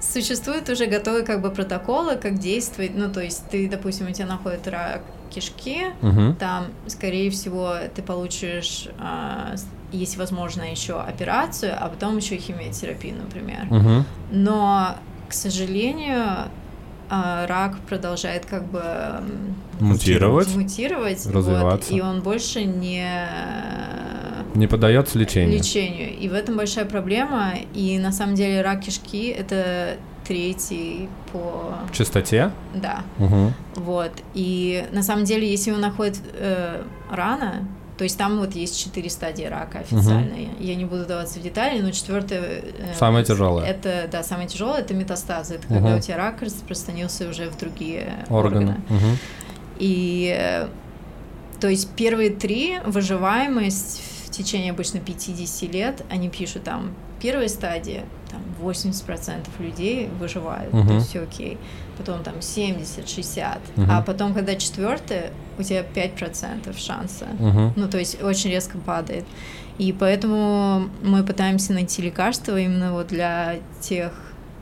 существуют 0.01 0.67
уже 0.67 0.87
готовые 0.87 1.23
как 1.23 1.41
бы 1.41 1.51
протоколы, 1.51 2.15
как 2.15 2.39
действовать. 2.39 2.95
Ну, 2.95 3.11
то 3.11 3.21
есть 3.21 3.47
ты, 3.51 3.69
допустим, 3.69 4.07
у 4.09 4.11
тебя 4.11 4.25
находит 4.25 4.67
рак 4.67 5.01
кишки, 5.29 5.93
Мгм. 6.01 6.35
там, 6.37 6.65
скорее 6.87 7.29
всего, 7.29 7.75
ты 7.95 8.01
получишь, 8.01 8.87
а, 8.99 9.55
с- 9.55 9.67
если 9.91 10.17
возможно, 10.17 10.63
еще 10.63 10.99
операцию, 10.99 11.75
а 11.79 11.87
потом 11.87 12.17
еще 12.17 12.37
химиотерапию, 12.37 13.15
например. 13.15 13.65
Мгм. 13.69 14.05
Но, 14.31 14.95
к 15.29 15.33
сожалению, 15.33 16.49
а, 17.15 17.45
рак 17.47 17.77
продолжает 17.87 18.45
как 18.47 18.63
бы 18.65 18.81
Мутировать. 19.79 20.55
мутировать, 20.55 21.23
вот, 21.25 21.35
Развиваться. 21.35 21.93
и 21.93 22.01
он 22.01 22.21
больше 22.21 22.63
не 22.63 23.05
Не 24.55 24.65
поддается 24.67 25.19
лечению. 25.19 25.59
лечению. 25.59 26.17
И 26.17 26.27
в 26.27 26.33
этом 26.33 26.57
большая 26.57 26.85
проблема. 26.85 27.53
И 27.75 27.99
на 27.99 28.11
самом 28.11 28.33
деле 28.35 28.61
рак 28.61 28.81
кишки 28.81 29.27
это 29.27 29.97
третий 30.27 31.07
по... 31.31 31.75
В 31.91 31.95
чистоте. 31.95 32.51
Да, 32.73 33.01
Мгм. 33.19 33.53
вот. 33.75 34.11
И 34.33 34.85
на 34.91 35.03
самом 35.03 35.25
деле, 35.25 35.47
если 35.49 35.69
его 35.71 35.79
находят 35.79 36.17
э, 36.33 36.81
рано, 37.11 37.67
то 37.97 38.03
есть 38.03 38.17
там 38.17 38.39
вот 38.39 38.55
есть 38.55 38.79
четыре 38.83 39.09
стадии 39.09 39.43
рака 39.43 39.79
официальные. 39.79 40.49
Я 40.59 40.75
не 40.75 40.85
буду 40.85 41.05
даваться 41.05 41.39
в 41.39 41.43
детали, 41.43 41.79
но 41.79 41.91
четвертая... 41.91 42.41
э, 42.41 42.93
Самая 42.97 43.23
тяжелая. 43.23 43.65
Это, 43.67 44.07
да, 44.11 44.23
самое 44.23 44.47
тяжелое 44.47 44.79
это 44.79 44.93
метастазы. 44.93 45.55
Это 45.55 45.65
Мгм. 45.67 45.75
когда 45.75 45.95
у 45.95 45.99
тебя 45.99 46.17
рак 46.17 46.41
распространился 46.41 47.29
уже 47.29 47.49
в 47.49 47.57
другие 47.57 48.25
Органы. 48.29 48.55
органы. 48.57 48.81
Мгм. 48.89 49.17
И 49.79 50.67
то 51.59 51.67
есть 51.69 51.89
первые 51.91 52.29
три 52.29 52.79
выживаемость 52.85 54.01
в 54.25 54.29
течение 54.31 54.71
обычно 54.71 54.99
50 54.99 55.69
лет, 55.71 56.03
они 56.09 56.29
пишут 56.29 56.63
там 56.63 56.93
первая 57.21 57.47
стадия, 57.47 58.03
там 58.29 58.41
80% 58.61 59.47
людей 59.59 60.09
выживают, 60.19 60.73
Мгм. 60.73 60.87
то 60.87 60.93
есть 60.95 61.09
все 61.09 61.21
окей. 61.21 61.57
Потом 61.97 62.23
там 62.23 62.41
70, 62.41 63.07
60. 63.07 63.59
Мгм. 63.75 63.91
А 63.91 64.01
потом, 64.01 64.33
когда 64.33 64.55
четвертая, 64.55 65.31
у 65.57 65.63
тебя 65.63 65.83
5% 65.83 66.77
шанса. 66.77 67.27
Мгм. 67.39 67.73
Ну, 67.75 67.87
то 67.87 67.97
есть 67.97 68.21
очень 68.21 68.51
резко 68.51 68.77
падает. 68.77 69.25
И 69.77 69.91
поэтому 69.91 70.89
мы 71.01 71.23
пытаемся 71.23 71.73
найти 71.73 72.01
лекарства 72.01 72.59
именно 72.59 72.93
вот 72.93 73.07
для 73.07 73.55
тех 73.81 74.11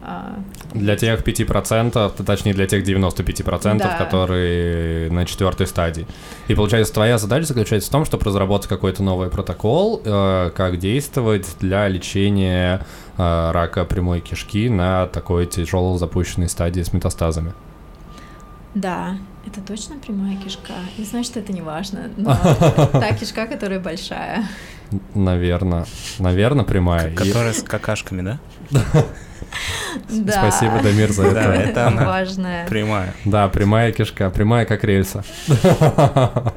а, 0.04 0.40
Для 0.74 0.96
тех 0.96 1.22
5%, 1.24 2.10
т- 2.18 2.24
точнее 2.24 2.54
для 2.56 2.66
тех 2.66 2.84
95%, 2.84 3.78
Да. 3.78 3.98
которые 3.98 5.12
на 5.12 5.26
четвертой 5.28 5.68
стадии. 5.68 6.08
И 6.48 6.56
получается, 6.56 6.92
твоя 6.92 7.20
задача 7.20 7.46
заключается 7.46 7.90
в 7.90 7.92
том, 7.92 8.06
чтобы 8.06 8.26
разработать 8.26 8.68
какой-то 8.68 9.04
новый 9.04 9.30
протокол, 9.30 10.02
э, 10.04 10.50
как 10.56 10.80
действовать 10.80 11.46
для 11.60 11.88
лечения 11.88 12.84
э, 13.18 13.52
рака 13.52 13.86
прямой 13.86 14.22
кишки 14.22 14.70
на 14.70 15.06
такой 15.06 15.46
тяжело 15.46 15.96
запущенной 16.00 16.50
стадии 16.50 16.82
с 16.82 16.94
метастазами. 16.94 17.54
Да, 18.74 19.18
это 19.46 19.62
точно 19.62 19.98
прямая 19.98 20.38
кишка. 20.38 20.74
Знаю, 20.98 21.26
что 21.26 21.40
это 21.40 21.52
не 21.54 21.62
важно, 21.62 22.10
но 22.18 22.36
та 22.92 23.14
кишка, 23.14 23.48
которая 23.48 23.80
большая. 23.80 24.46
Наверное, 25.16 25.86
наверное, 26.20 26.66
прямая. 26.66 27.14
Которая 27.16 27.54
с 27.54 27.64
какашками, 27.64 28.22
да? 28.22 28.40
Да. 30.10 30.32
Спасибо, 30.32 30.82
Дамир, 30.82 31.12
за 31.12 31.30
Да, 31.32 31.54
это. 31.54 31.70
это 31.70 31.88
она. 31.88 32.06
Важная. 32.06 32.68
Прямая. 32.68 33.14
Да, 33.26 33.50
прямая 33.50 33.92
кишка, 33.92 34.30
прямая 34.30 34.66
как 34.66 34.84
рельса. 34.84 35.24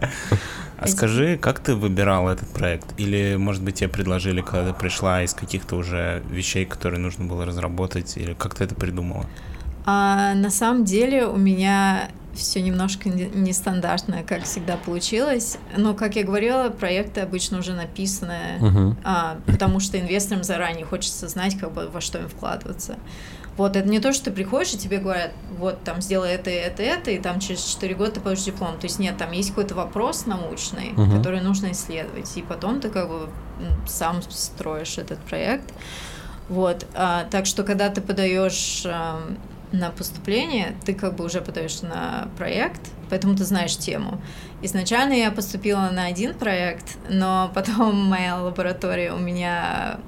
А 0.77 0.87
скажи, 0.87 1.39
как 1.39 1.61
ты 1.61 1.75
выбирал 1.75 2.29
этот 2.29 2.49
проект? 2.49 2.87
Или, 2.99 3.37
может 3.37 3.63
быть, 3.63 3.77
тебе 3.77 3.89
предложили, 3.89 4.43
когда 4.43 4.69
ты 4.73 4.75
пришла 4.79 5.23
из 5.23 5.33
каких-то 5.33 5.77
уже 5.77 6.23
вещей, 6.31 6.67
которые 6.67 7.01
нужно 7.01 7.25
было 7.25 7.47
разработать? 7.47 8.19
Или 8.19 8.35
как 8.35 8.55
ты 8.55 8.65
это 8.65 8.75
придумала? 8.75 9.25
А 9.87 10.35
на 10.35 10.51
самом 10.51 10.85
деле 10.85 11.27
у 11.27 11.39
меня 11.39 12.11
все 12.35 12.61
немножко 12.63 13.09
не- 13.09 13.27
нестандартно, 13.33 14.23
как 14.27 14.45
всегда 14.45 14.77
получилось. 14.77 15.57
Но, 15.77 15.95
как 15.95 16.17
я 16.17 16.25
говорила, 16.25 16.69
проекты 16.69 17.21
обычно 17.21 17.59
уже 17.59 17.73
написаны, 17.75 18.59
Мгм. 18.61 18.97
а, 19.05 19.39
потому 19.47 19.81
что 19.81 19.99
инвесторам 19.99 20.45
заранее 20.45 20.85
хочется 20.85 21.29
знать, 21.29 21.59
как 21.59 21.73
бы, 21.73 21.89
во 21.89 22.01
что 22.01 22.19
им 22.19 22.29
вкладываться. 22.29 22.97
Вот, 23.57 23.77
это 23.77 23.89
не 23.89 24.01
то, 24.01 24.13
что 24.13 24.25
ты 24.27 24.31
приходишь, 24.33 24.75
и 24.75 24.79
тебе 24.79 24.99
говорят, 24.99 25.31
вот, 25.59 25.83
там, 25.85 26.03
сделай 26.03 26.33
это, 26.33 26.51
это, 26.51 26.83
это, 26.83 27.13
и 27.13 27.19
там 27.21 27.39
через 27.39 27.63
4 27.65 27.95
года 27.95 28.11
ты 28.13 28.21
получишь 28.21 28.47
диплом. 28.47 28.79
То 28.79 28.87
есть 28.87 28.99
нет, 28.99 29.17
там 29.17 29.31
есть 29.31 29.51
какой-то 29.51 29.77
вопрос 29.77 30.27
научный, 30.27 30.91
Мгм. 30.97 31.17
который 31.19 31.41
нужно 31.41 31.71
исследовать, 31.71 32.37
и 32.37 32.43
потом 32.43 32.81
ты 32.81 32.89
как 32.91 33.09
бы 33.09 33.29
сам 33.87 34.23
строишь 34.29 34.99
этот 34.99 35.21
проект. 35.21 35.73
Вот, 36.49 36.85
а, 36.95 37.25
так 37.31 37.47
что 37.47 37.63
когда 37.63 37.89
ты 37.91 38.01
подаешь 38.01 38.83
ам, 38.87 39.39
на 39.75 39.91
поступление, 39.91 40.75
ты 40.85 40.95
как 40.95 41.17
бы 41.17 41.25
уже 41.25 41.41
подаешь 41.41 41.83
на 41.83 42.29
проект, 42.39 42.81
поэтому 43.11 43.37
ты 43.37 43.45
знаешь 43.45 43.77
тему. 43.77 44.21
Изначально 44.63 45.15
я 45.15 45.31
поступила 45.31 45.91
на 45.93 46.07
один 46.07 46.35
проект, 46.35 46.97
но 47.11 47.51
потом 47.55 47.97
моя 48.09 48.41
лаборатория 48.41 49.13
у 49.13 49.19
меня 49.19 49.99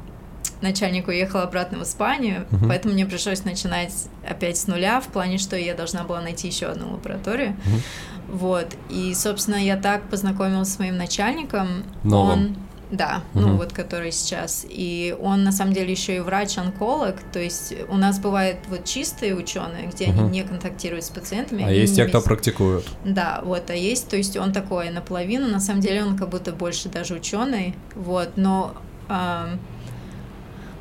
начальник 0.62 1.09
уехал 1.09 1.41
обратно 1.41 1.79
в 1.79 1.83
Испанию, 1.83 2.47
Мгм. 2.51 2.69
поэтому 2.69 2.95
мне 2.95 3.05
пришлось 3.05 3.45
начинать 3.45 3.93
опять 4.29 4.57
с 4.57 4.67
нуля, 4.67 5.01
в 5.01 5.09
плане, 5.09 5.39
что 5.39 5.57
я 5.57 5.75
должна 5.75 6.05
была 6.05 6.21
найти 6.23 6.47
еще 6.49 6.67
одну 6.67 6.93
лабораторию. 6.93 7.57
Мгм. 7.64 7.83
Вот. 8.29 8.67
И, 8.89 9.14
собственно, 9.14 9.57
я 9.57 9.77
так 9.77 10.09
познакомилась 10.09 10.73
с 10.73 10.79
моим 10.79 10.97
начальником. 10.97 11.85
Новым. 12.03 12.31
Он, 12.31 12.57
да, 12.91 13.22
ну 13.34 13.49
Мгм. 13.49 13.57
вот 13.57 13.72
который 13.72 14.12
сейчас. 14.12 14.64
И 14.68 15.16
он 15.20 15.43
на 15.43 15.51
самом 15.53 15.72
деле 15.72 15.91
еще 15.91 16.16
и 16.16 16.20
врач-онколог. 16.20 17.16
То 17.32 17.41
есть 17.41 17.74
у 17.89 17.97
нас 17.97 18.18
бывают 18.20 18.59
вот 18.68 18.84
чистые 18.84 19.34
ученые, 19.34 19.89
где 19.89 20.07
Мгм. 20.07 20.20
они 20.26 20.30
не 20.41 20.43
контактируют 20.45 21.05
с 21.05 21.11
пациентами. 21.11 21.64
А 21.64 21.70
есть 21.70 21.97
те, 21.97 22.05
кто 22.07 22.18
медици- 22.18 22.24
практикует. 22.24 22.84
да, 23.05 23.41
вот, 23.45 23.70
а 23.70 23.74
есть, 23.74 24.09
то 24.09 24.16
есть 24.16 24.37
он 24.37 24.53
такой 24.53 24.91
наполовину, 24.91 25.49
на 25.49 25.59
самом 25.61 25.80
деле 25.80 26.05
он 26.05 26.16
как 26.16 26.28
будто 26.28 26.53
больше 26.53 26.89
даже 26.89 27.14
ученый, 27.14 27.74
вот, 27.97 28.30
но 28.37 28.74
ам, 29.09 29.59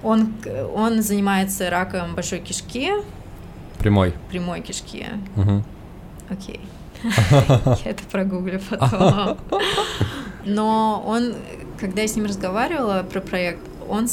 он, 0.03 0.33
он 0.75 1.01
занимается 1.01 1.69
раком 1.71 2.13
большой 2.13 2.37
кишки, 2.39 2.91
Прямой. 3.79 4.13
прямой 4.29 4.61
кишки, 4.61 5.07
Мгм. 5.35 5.63
окей, 6.29 6.59
я 7.03 7.77
это 7.85 8.03
прогуглю 8.11 8.61
потом. 8.69 9.37
Но 10.47 11.03
он, 11.07 11.33
когда 11.79 12.01
я 12.01 12.07
с 12.07 12.15
ним 12.15 12.25
разговаривала 12.25 13.03
про 13.03 13.21
проект, 13.21 13.59
он, 13.87 14.07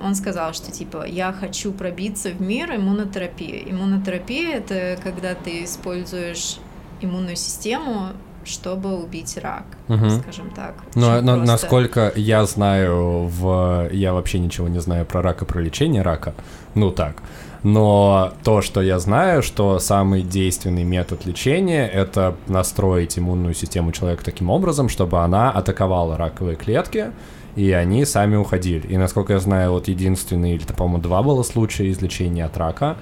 он 0.00 0.14
сказал, 0.14 0.54
что 0.54 0.72
типа 0.72 1.06
я 1.06 1.32
хочу 1.32 1.72
пробиться 1.72 2.30
в 2.30 2.40
мир 2.40 2.74
иммунотерапии. 2.74 3.66
Иммунотерапия 3.70 4.56
это 4.56 4.98
когда 5.02 5.34
ты 5.34 5.64
используешь 5.64 6.58
иммунную 7.00 7.36
систему, 7.36 8.08
чтобы 8.44 8.96
убить 8.96 9.36
рак, 9.36 9.64
Мгм. 9.88 10.10
скажем 10.22 10.50
так. 10.50 10.74
Но, 10.94 11.16
Очень 11.16 11.24
но 11.26 11.34
просто. 11.36 11.52
насколько 11.52 12.12
я 12.16 12.46
знаю, 12.46 13.26
в... 13.26 13.88
я 13.92 14.14
вообще 14.14 14.38
ничего 14.38 14.68
не 14.68 14.80
знаю 14.80 15.04
про 15.04 15.20
рак 15.20 15.42
и 15.42 15.44
про 15.44 15.60
лечение 15.60 16.02
рака. 16.02 16.34
Ну 16.74 16.90
так. 16.90 17.22
Но 17.62 18.32
то, 18.44 18.62
что 18.62 18.80
я 18.80 18.98
знаю, 18.98 19.42
что 19.42 19.78
самый 19.78 20.22
действенный 20.22 20.84
метод 20.84 21.26
лечения— 21.26 21.86
это 21.92 22.36
настроить 22.46 23.18
иммунную 23.18 23.54
систему 23.54 23.92
человека 23.92 24.24
таким 24.24 24.50
образом, 24.50 24.88
чтобы 24.88 25.18
она 25.20 25.50
атаковала 25.50 26.16
раковые 26.16 26.56
клетки, 26.56 27.10
и 27.56 27.72
они 27.72 28.04
сами 28.04 28.36
уходили. 28.36 28.86
И 28.86 28.96
насколько 28.96 29.32
я 29.32 29.40
знаю, 29.40 29.72
вот 29.72 29.88
единственный, 29.88 30.54
или, 30.54 30.64
по-моему, 30.64 31.02
два 31.02 31.22
было 31.22 31.42
случая 31.42 31.90
излечения 31.90 32.46
от 32.46 32.56
рака 32.56 32.96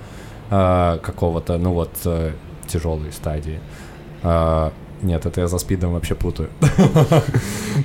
э, 0.50 0.98
какого-то, 1.02 1.58
ну 1.58 1.72
вот, 1.72 1.90
тяжелой 2.66 3.12
стадии. 3.12 3.60
Э, 4.22 4.70
нет, 5.02 5.26
это 5.26 5.42
я 5.42 5.46
за 5.46 5.58
спидом 5.58 5.92
вообще 5.92 6.14
путаю. 6.14 6.48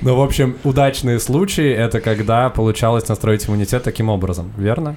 Ну, 0.00 0.16
в 0.16 0.22
общем, 0.22 0.56
удачные 0.64 1.20
случаи— 1.20 1.70
это 1.70 2.00
когда 2.00 2.48
получалось 2.48 3.06
настроить 3.08 3.46
иммунитет 3.46 3.82
таким 3.82 4.08
образом, 4.08 4.50
верно? 4.56 4.96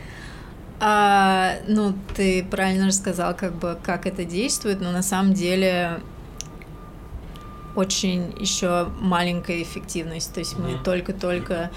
А, 0.79 1.55
ну, 1.67 1.93
ты 2.15 2.43
правильно 2.43 2.87
рассказал, 2.87 3.35
как 3.35 3.53
бы, 3.53 3.77
как 3.81 4.05
это 4.05 4.25
действует, 4.25 4.81
но 4.81 4.91
на 4.91 5.01
самом 5.01 5.33
деле 5.33 6.01
очень 7.75 8.35
еще 8.39 8.87
маленькая 8.99 9.61
эффективность. 9.61 10.33
То 10.33 10.39
есть 10.39 10.57
мы 10.57 10.77
только-только... 10.83 11.71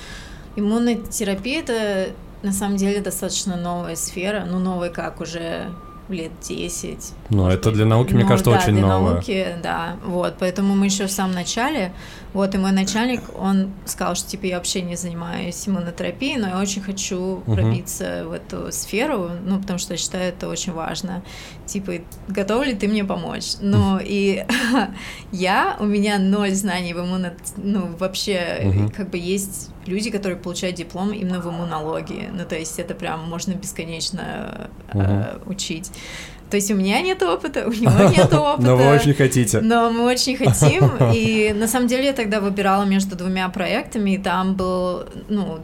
Иммунотерапия— 0.57 1.61
это 1.63 2.13
на 2.43 2.53
самом 2.53 2.77
деле 2.77 3.01
достаточно 3.01 3.57
новая 3.57 3.95
сфера, 3.95 4.45
ну, 4.45 4.59
новая 4.59 4.91
как 4.91 5.21
уже 5.21 5.71
лет 6.09 6.33
10. 6.41 7.13
Ну, 7.31 7.45
может 7.45 7.61
это 7.61 7.73
для 7.73 7.85
науки, 7.85 8.13
мне 8.15 8.25
Ну, 8.25 8.29
кажется, 8.29 8.51
да, 8.51 8.59
очень 8.59 8.73
для 8.73 8.87
новое. 8.87 9.15
науки, 9.15 9.47
да, 9.63 9.97
вот, 10.05 10.37
поэтому 10.39 10.75
мы 10.75 10.87
еще 10.87 11.07
в 11.07 11.11
самом 11.11 11.35
начале, 11.35 11.93
вот, 12.33 12.55
и 12.55 12.59
мой 12.59 12.73
начальник, 12.73 13.21
он 13.39 13.71
сказал, 13.85 14.15
что, 14.15 14.29
типа, 14.31 14.47
я 14.47 14.57
вообще 14.57 14.83
не 14.83 14.97
занимаюсь 14.97 15.69
иммунотерапией, 15.69 16.37
но 16.39 16.49
я 16.49 16.59
очень 16.61 16.83
хочу 16.83 17.43
пробиться 17.47 18.25
в 18.27 18.33
эту 18.33 18.73
сферу, 18.73 19.31
ну, 19.45 19.61
потому 19.61 19.79
что 19.79 19.95
я 19.95 19.99
считаю 19.99 20.29
это 20.31 20.49
очень 20.49 20.73
важно, 20.73 21.23
типа, 21.67 21.93
готов 22.29 22.65
ли 22.67 22.75
ты 22.75 22.89
мне 22.89 23.05
помочь? 23.05 23.55
Ну, 23.61 23.99
и 24.03 24.45
я, 25.33 25.77
у 25.81 25.85
меня 25.85 26.19
ноль 26.19 26.53
знаний 26.53 26.95
в 26.95 27.01
иммуно... 27.01 27.35
ну, 27.57 27.95
вообще, 27.99 28.91
как 28.97 29.11
бы 29.11 29.19
есть 29.19 29.71
люди, 29.89 30.11
которые 30.11 30.39
получают 30.39 30.77
диплом 30.77 31.13
именно 31.13 31.41
в 31.41 31.49
иммунологии, 31.49 32.29
ну, 32.33 32.45
то 32.45 32.57
есть 32.57 32.79
это 32.79 32.95
прям 32.95 33.29
можно 33.29 33.55
бесконечно 33.55 34.71
э, 34.93 35.39
учить. 35.47 35.91
То 36.51 36.57
есть 36.57 36.71
у 36.71 36.75
меня 36.75 37.01
нет 37.03 37.23
опыта, 37.23 37.67
у 37.67 37.73
него 37.73 38.11
нет 38.17 38.33
опыта. 38.33 38.69
Но 38.69 38.77
вы 38.77 38.89
очень 38.89 39.15
хотите. 39.15 39.61
Но 39.61 39.91
мы 39.91 40.05
очень 40.05 40.37
хотим, 40.45 40.91
и 41.13 41.53
на 41.55 41.69
самом 41.69 41.89
деле 41.89 42.07
я 42.07 42.13
тогда 42.13 42.41
выбирала 42.41 42.85
между 42.85 43.17
двумя 43.17 43.49
проектами, 43.49 44.13
и 44.13 44.19
там 44.19 44.55
был, 44.55 45.05
ну, 45.29 45.59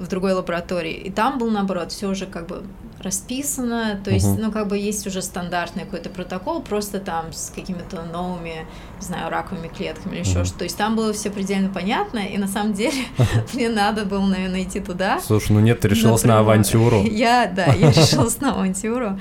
в 0.00 0.08
другой 0.08 0.32
лаборатории, 0.34 0.92
и 0.92 1.10
там 1.10 1.38
был, 1.38 1.50
наоборот, 1.50 1.92
все 1.92 2.08
уже 2.08 2.26
как 2.26 2.46
бы 2.46 2.62
расписано, 3.02 4.00
то 4.04 4.10
есть, 4.10 4.26
Мгм. 4.26 4.42
ну, 4.42 4.52
как 4.52 4.68
бы 4.68 4.76
есть 4.76 5.06
уже 5.06 5.22
стандартный 5.22 5.84
какой-то 5.84 6.10
протокол, 6.10 6.60
просто 6.62 6.98
там 6.98 7.32
с 7.32 7.52
какими-то 7.54 8.02
новыми, 8.02 8.66
не 9.00 9.06
знаю, 9.06 9.30
раковыми 9.30 9.68
клетками 9.68 10.14
или 10.16 10.20
еще 10.20 10.44
что. 10.44 10.58
То 10.58 10.64
есть 10.64 10.76
там 10.76 10.96
было 10.96 11.12
все 11.12 11.30
предельно 11.30 11.68
понятно, 11.68 12.18
и 12.18 12.36
на 12.38 12.48
самом 12.48 12.72
деле 12.72 13.04
мне 13.54 13.68
надо 13.68 14.04
было, 14.04 14.26
наверное, 14.26 14.62
идти 14.64 14.80
туда. 14.80 15.20
Слушай, 15.24 15.52
ну 15.52 15.60
нет, 15.60 15.80
ты 15.80 15.88
решилась 15.88 16.24
на 16.24 16.40
авантюру. 16.40 17.02
Я, 17.04 17.46
да, 17.54 17.66
я 17.66 17.90
решилась 17.92 18.40
на 18.40 18.52
авантюру. 18.52 19.18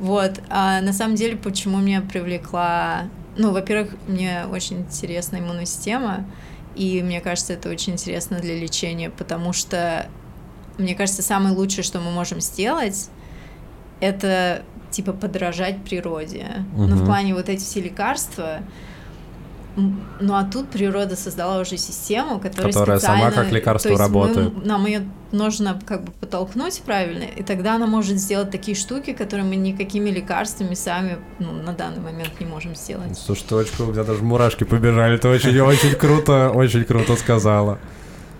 Вот. 0.00 0.40
А 0.48 0.80
на 0.80 0.92
самом 0.92 1.14
деле, 1.14 1.36
почему 1.36 1.78
меня 1.78 2.00
привлекла... 2.00 3.04
Ну, 3.36 3.52
во-первых, 3.52 3.94
мне 4.08 4.44
очень 4.50 4.78
интересна 4.80 5.36
иммунная 5.36 5.66
система, 5.66 6.24
и 6.74 7.02
мне 7.02 7.20
кажется, 7.20 7.52
это 7.52 7.68
очень 7.68 7.92
интересно 7.92 8.40
для 8.40 8.58
лечения, 8.58 9.10
потому 9.10 9.52
что, 9.52 10.08
мне 10.78 10.94
кажется, 10.94 11.22
самое 11.22 11.54
лучшее, 11.54 11.84
что 11.84 12.00
мы 12.00 12.10
можем 12.10 12.40
сделать, 12.40 13.08
это 14.00 14.62
типа 14.90 15.12
подражать 15.12 15.84
природе. 15.84 16.46
Ну, 16.74 16.86
в 16.86 16.96
Мгм. 16.96 17.06
плане 17.06 17.34
вот 17.34 17.48
эти 17.48 17.62
все 17.62 17.80
лекарства, 17.80 18.60
Ну 19.76 20.34
а 20.34 20.44
тут 20.44 20.68
природа 20.68 21.16
создала 21.16 21.60
уже 21.60 21.76
систему, 21.76 22.40
которая, 22.40 22.72
Которая 22.72 22.98
сама 22.98 23.30
как 23.30 23.52
лекарство 23.52 23.88
есть 23.90 24.00
мы- 24.00 24.06
работает. 24.06 24.64
нам 24.66 24.86
ее 24.86 25.02
нужно 25.32 25.78
как 25.86 26.04
бы 26.04 26.12
подтолкнуть 26.12 26.82
правильно, 26.84 27.22
и 27.24 27.42
тогда 27.42 27.76
она 27.76 27.86
может 27.86 28.18
сделать 28.18 28.50
такие 28.50 28.76
штуки, 28.76 29.12
которые 29.12 29.44
мы 29.46 29.56
никакими 29.56 30.10
лекарствами 30.10 30.74
сами 30.74 31.18
ну, 31.38 31.52
на 31.52 31.72
данный 31.72 32.00
момент 32.00 32.32
не 32.40 32.46
можем 32.46 32.74
сделать. 32.74 33.16
Слушай, 33.16 33.44
ты 33.48 33.54
очень 33.54 33.74
круто, 33.76 33.90
у 33.90 33.94
меня 33.94 34.04
даже 34.04 34.22
мурашки 34.22 34.64
побежали. 34.64 35.16
Ты 35.18 35.28
очень, 35.28 35.58
очень 35.60 35.94
круто, 35.94 36.50
очень 36.50 36.84
круто 36.84 37.16
сказала. 37.16 37.78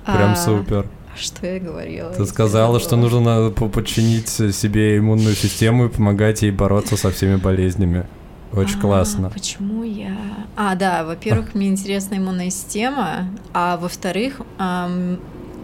Прям 0.05 0.33
А, 0.33 0.37
супер. 0.37 0.87
Что 1.17 1.47
я 1.47 1.61
говорила? 1.61 2.13
Ты 2.13 2.25
сказала, 2.27 2.81
что 2.81 2.97
нужно 2.97 3.51
подчинить 3.51 4.29
себе 4.29 4.99
иммунную 4.99 5.35
систему 5.35 5.87
и 5.87 5.89
помогать 5.89 6.43
ей 6.43 6.51
бороться 6.51 6.97
со 6.97 7.11
всеми 7.11 7.37
болезнями. 7.37 8.07
Очень 8.53 8.79
А, 8.79 8.81
классно. 8.81 9.31
Почему 9.31 9.85
я... 9.85 10.17
А, 10.57 10.75
да, 10.75 11.05
во-первых, 11.05 11.55
мне 11.55 11.69
интересна 11.69 12.17
иммунная 12.17 12.51
система, 12.51 13.27
а 13.53 13.77
во-вторых, 13.77 14.41
ам, 14.59 15.21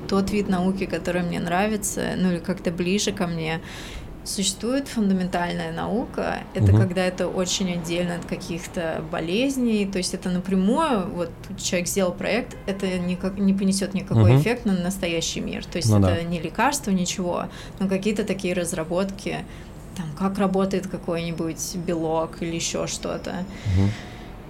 тот 0.09 0.31
вид 0.31 0.49
науки, 0.49 0.87
который 0.87 1.23
мне 1.23 1.41
нравится, 1.41 2.13
ну 2.17 2.31
или 2.31 2.39
как-то 2.39 2.71
ближе 2.71 3.11
ко 3.11 3.27
мне, 3.27 3.61
существует 4.23 4.89
фундаментальная 4.89 5.73
наука. 5.73 6.39
Это 6.55 6.73
Мгм. 6.73 6.81
когда 6.81 7.05
это 7.05 7.29
очень 7.29 7.73
отдельно 7.75 8.17
от 8.17 8.25
каких-то 8.25 9.03
болезней, 9.13 9.87
то 9.87 9.99
есть 9.99 10.15
это 10.15 10.31
напрямую, 10.31 11.09
вот 11.15 11.31
человек 11.63 11.89
сделал 11.89 12.13
проект, 12.13 12.57
это 12.67 12.87
никак, 12.99 13.39
не 13.39 13.53
понесет 13.55 13.95
никакой 13.95 14.33
Мгм. 14.33 14.41
эффект 14.41 14.65
на 14.65 14.73
настоящий 14.75 15.41
мир. 15.41 15.65
То 15.65 15.77
есть 15.79 15.89
Ну 15.91 15.99
это 15.99 16.17
да. 16.17 16.23
не 16.23 16.41
лекарство, 16.41 16.91
ничего, 16.91 17.47
но 17.79 17.89
какие-то 17.89 18.25
такие 18.25 18.55
разработки, 18.55 19.39
там, 19.97 20.07
как 20.19 20.39
работает 20.39 20.87
какой-нибудь 20.87 21.77
белок 21.77 22.43
или 22.43 22.55
еще 22.55 22.87
что-то. 22.87 23.45
Мгм. 23.77 23.91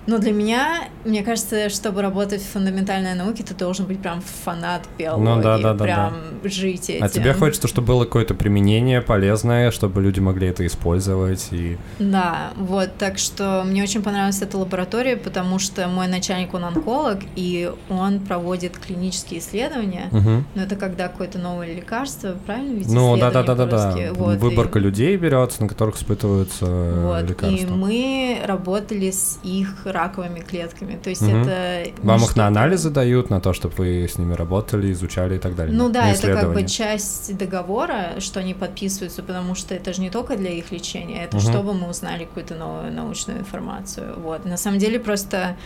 Но 0.07 0.19
для 0.19 0.33
меня, 0.33 0.85
мне 1.05 1.23
кажется, 1.25 1.69
чтобы 1.69 2.01
работать 2.03 2.41
в 2.43 2.47
фундаментальной 2.49 3.15
науке, 3.15 3.43
ты 3.43 3.55
должен 3.55 3.87
быть 3.87 4.01
прям 4.01 4.21
фанат 4.21 4.83
биологии, 4.99 5.25
Ну 5.25 5.43
да, 5.43 5.59
да, 5.59 5.75
да, 5.75 5.85
прям 5.85 6.15
жить 6.45 6.91
этим. 6.91 7.05
А 7.05 7.09
тебе 7.09 7.33
хочется, 7.33 7.67
чтобы 7.67 7.89
было 7.89 8.05
какое-то 8.05 8.35
применение 8.35 9.03
полезное, 9.03 9.71
чтобы 9.73 10.01
люди 10.03 10.21
могли 10.21 10.47
это 10.49 10.65
использовать 10.67 11.49
и... 11.51 11.77
Да, 11.99 12.51
вот, 12.57 12.91
так 12.99 13.19
что 13.19 13.65
мне 13.67 13.83
очень 13.83 14.03
понравилась 14.03 14.41
эта 14.43 14.57
лаборатория, 14.59 15.17
потому 15.17 15.59
что 15.59 15.89
мой 15.89 16.07
начальник, 16.07 16.55
он 16.55 16.65
онколог, 16.65 17.19
и 17.35 17.73
он 17.89 18.21
проводит 18.21 18.79
клинические 18.79 19.41
исследования, 19.41 20.09
Мгм. 20.13 20.45
но 20.55 20.63
это 20.63 20.77
когда 20.77 21.09
какое-то 21.09 21.39
новое 21.39 21.75
лекарство, 21.75 22.37
правильно 22.47 22.79
ведь 22.79 22.89
Ну 22.93 23.17
да, 23.17 23.31
да, 23.31 23.43
да, 23.43 23.55
да, 23.55 23.67
да. 23.67 23.77
по-русски? 23.91 24.11
Вот, 24.15 24.35
и- 24.35 24.39
Выборка 24.39 24.79
людей 24.79 25.17
берется, 25.17 25.63
на 25.63 25.69
которых 25.69 25.97
испытываются 25.97 26.65
Вот, 26.67 27.25
и 27.25 27.27
лекарства. 27.27 27.75
мы 27.75 28.39
работали 28.45 29.11
с 29.11 29.39
их 29.43 29.87
раковыми 29.97 30.41
клетками, 30.41 30.99
то 31.03 31.11
есть 31.11 31.23
Мгм. 31.23 31.43
это... 31.43 31.91
Вам 32.03 32.23
их 32.23 32.37
на 32.37 32.47
анализы 32.47 32.91
дают, 32.91 33.31
на 33.31 33.41
то, 33.41 33.53
чтобы 33.53 33.75
вы 33.77 34.05
с 34.07 34.19
ними 34.19 34.35
работали, 34.35 34.93
изучали 34.93 35.37
и 35.37 35.39
так 35.39 35.57
далее. 35.57 35.77
Ну 35.77 35.89
да, 35.89 36.11
это 36.11 36.33
как 36.35 36.53
бы 36.53 36.65
часть 36.65 37.37
договора, 37.37 38.21
что 38.21 38.41
они 38.41 38.55
подписываются, 38.55 39.23
потому 39.23 39.55
что 39.55 39.75
это 39.75 39.93
же 39.93 40.01
не 40.01 40.11
только 40.11 40.37
для 40.37 40.51
их 40.51 40.73
лечения, 40.73 41.25
это 41.25 41.37
Мгм. 41.39 41.47
чтобы 41.47 41.75
мы 41.75 41.89
узнали 41.89 42.25
какую-то 42.25 42.55
новую 42.55 42.93
научную 42.93 43.41
информацию. 43.41 44.15
Вот. 44.21 44.45
На 44.45 44.57
самом 44.57 44.79
деле 44.79 44.99
просто 45.01 45.57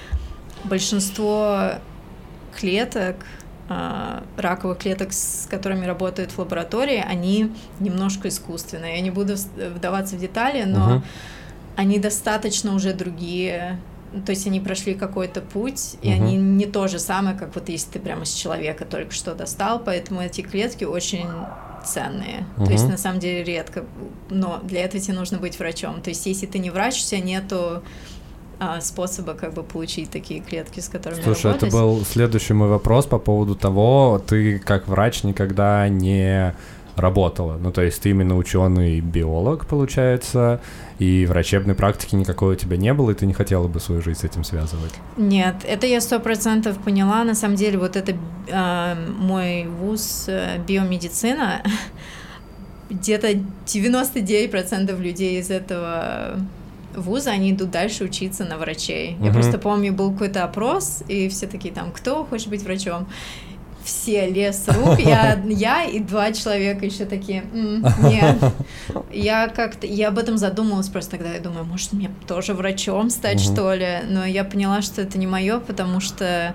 большинство 0.64 1.72
клеток, 2.58 3.16
а, 3.68 4.22
раковых 4.36 4.78
клеток, 4.78 5.12
с 5.12 5.46
которыми 5.48 5.86
работают 5.86 6.32
в 6.32 6.38
лаборатории, 6.38 7.04
они 7.08 7.52
немножко 7.78 8.28
искусственные. 8.28 8.96
Я 8.96 9.00
не 9.00 9.10
буду 9.10 9.36
вдаваться 9.76 10.16
в 10.16 10.18
детали, 10.18 10.64
но 10.64 10.86
Мгм. 10.86 11.04
они 11.76 11.98
достаточно 11.98 12.74
уже 12.74 12.92
другие. 12.92 13.78
То 14.26 14.30
есть 14.30 14.46
они 14.46 14.60
прошли 14.60 14.94
какой-то 14.94 15.40
путь, 15.40 15.96
и 16.02 16.10
Мгм. 16.12 16.22
они 16.24 16.36
не 16.36 16.66
то 16.66 16.88
же 16.88 16.98
самое, 16.98 17.36
как 17.36 17.54
вот 17.54 17.68
если 17.68 17.92
ты 17.92 17.98
прямо 18.00 18.24
с 18.24 18.32
человека 18.32 18.84
только 18.84 19.12
что 19.12 19.34
достал, 19.34 19.78
поэтому 19.78 20.20
эти 20.20 20.40
клетки 20.40 20.84
очень 20.84 21.26
ценные. 21.84 22.44
То 22.56 22.70
есть 22.70 22.88
на 22.88 22.98
самом 22.98 23.20
деле 23.20 23.42
редко, 23.44 23.84
но 24.28 24.60
для 24.62 24.84
этого 24.84 25.02
тебе 25.02 25.14
нужно 25.14 25.38
быть 25.38 25.58
врачом. 25.58 26.02
То 26.02 26.10
есть 26.10 26.26
если 26.26 26.46
ты 26.46 26.58
не 26.58 26.70
врач, 26.70 27.02
у 27.02 27.06
тебя 27.06 27.20
нету 27.20 27.82
а, 28.58 28.80
способа 28.82 29.32
как 29.32 29.54
бы 29.54 29.62
получить 29.62 30.10
такие 30.10 30.40
клетки, 30.40 30.80
с 30.80 30.88
которыми 30.88 31.22
Слушай, 31.22 31.52
это 31.52 31.66
работать. 31.66 31.72
был 31.72 32.04
следующий 32.04 32.52
мой 32.52 32.68
вопрос 32.68 33.06
по 33.06 33.18
поводу 33.18 33.54
того, 33.54 34.22
ты 34.26 34.58
как 34.58 34.86
врач 34.88 35.22
никогда 35.22 35.88
не 35.88 36.54
работала. 37.00 37.56
Ну, 37.60 37.72
то 37.72 37.82
есть 37.82 38.02
ты 38.02 38.10
именно 38.10 38.36
ученый 38.36 39.00
биолог, 39.00 39.66
получается, 39.66 40.60
и 40.98 41.26
врачебной 41.26 41.74
практики 41.74 42.14
никакой 42.14 42.54
у 42.54 42.56
тебя 42.56 42.76
не 42.76 42.92
было, 42.94 43.10
и 43.10 43.14
ты 43.14 43.26
не 43.26 43.32
хотела 43.32 43.68
бы 43.68 43.80
свою 43.80 44.02
жизнь 44.02 44.20
с 44.20 44.24
этим 44.24 44.44
связывать. 44.44 44.92
Нет, 45.16 45.56
это 45.66 45.86
я 45.86 46.00
сто 46.00 46.20
процентов 46.20 46.78
поняла. 46.78 47.24
На 47.24 47.34
самом 47.34 47.56
деле, 47.56 47.78
вот 47.78 47.96
это 47.96 48.14
а, 48.52 48.96
мой 49.18 49.66
вуз 49.66 50.26
э, 50.28 50.58
биомедицина. 50.66 51.62
Где-то 52.90 53.28
99% 53.66 55.00
людей 55.00 55.38
из 55.40 55.50
этого 55.50 56.36
вуза, 56.96 57.30
они 57.30 57.52
идут 57.52 57.70
дальше 57.70 58.04
учиться 58.04 58.44
на 58.44 58.58
врачей. 58.58 59.16
Я 59.20 59.26
Мгм. 59.26 59.32
просто 59.34 59.58
помню, 59.58 59.92
был 59.92 60.10
какой-то 60.12 60.42
опрос, 60.44 61.02
и 61.06 61.28
все 61.28 61.46
такие 61.46 61.72
там, 61.72 61.92
кто 61.92 62.24
хочет 62.24 62.48
быть 62.48 62.62
врачом? 62.64 63.06
Все 63.84 64.28
лес 64.28 64.64
рук, 64.68 64.98
я, 64.98 65.40
я 65.48 65.84
и 65.84 65.98
два 66.00 66.32
человека 66.32 66.84
еще 66.84 67.04
такие, 67.06 67.44
«М, 67.52 67.84
нет. 68.02 68.36
Я 69.12 69.48
как-то, 69.48 69.86
я 69.86 70.08
об 70.08 70.18
этом 70.18 70.38
задумалась 70.38 70.88
просто 70.88 71.12
тогда, 71.12 71.32
я 71.32 71.40
думаю, 71.40 71.64
может 71.64 71.92
мне 71.92 72.10
тоже 72.28 72.54
врачом 72.54 73.10
стать, 73.10 73.44
Мгм. 73.44 73.54
что 73.54 73.74
ли? 73.74 73.98
Но 74.08 74.24
я 74.24 74.44
поняла, 74.44 74.82
что 74.82 75.02
это 75.02 75.18
не 75.18 75.26
мое, 75.26 75.58
потому 75.58 75.98
что 76.00 76.54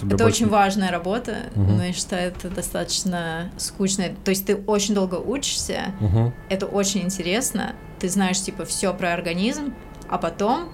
Тебе 0.00 0.14
это 0.14 0.24
больше- 0.24 0.44
очень 0.44 0.48
важная 0.48 0.90
работа, 0.90 1.36
Мгм. 1.56 1.76
но 1.78 1.84
я 1.84 1.92
считаю, 1.92 2.28
это 2.28 2.48
достаточно 2.50 3.50
скучно. 3.56 4.04
То 4.24 4.30
есть 4.30 4.46
ты 4.46 4.54
очень 4.56 4.94
долго 4.94 5.16
учишься, 5.16 5.92
Мгм. 6.00 6.32
это 6.48 6.66
очень 6.66 7.02
интересно, 7.02 7.74
ты 7.98 8.08
знаешь, 8.08 8.40
типа, 8.40 8.64
все 8.64 8.92
про 8.94 9.12
организм, 9.12 9.74
а 10.08 10.18
потом 10.18 10.68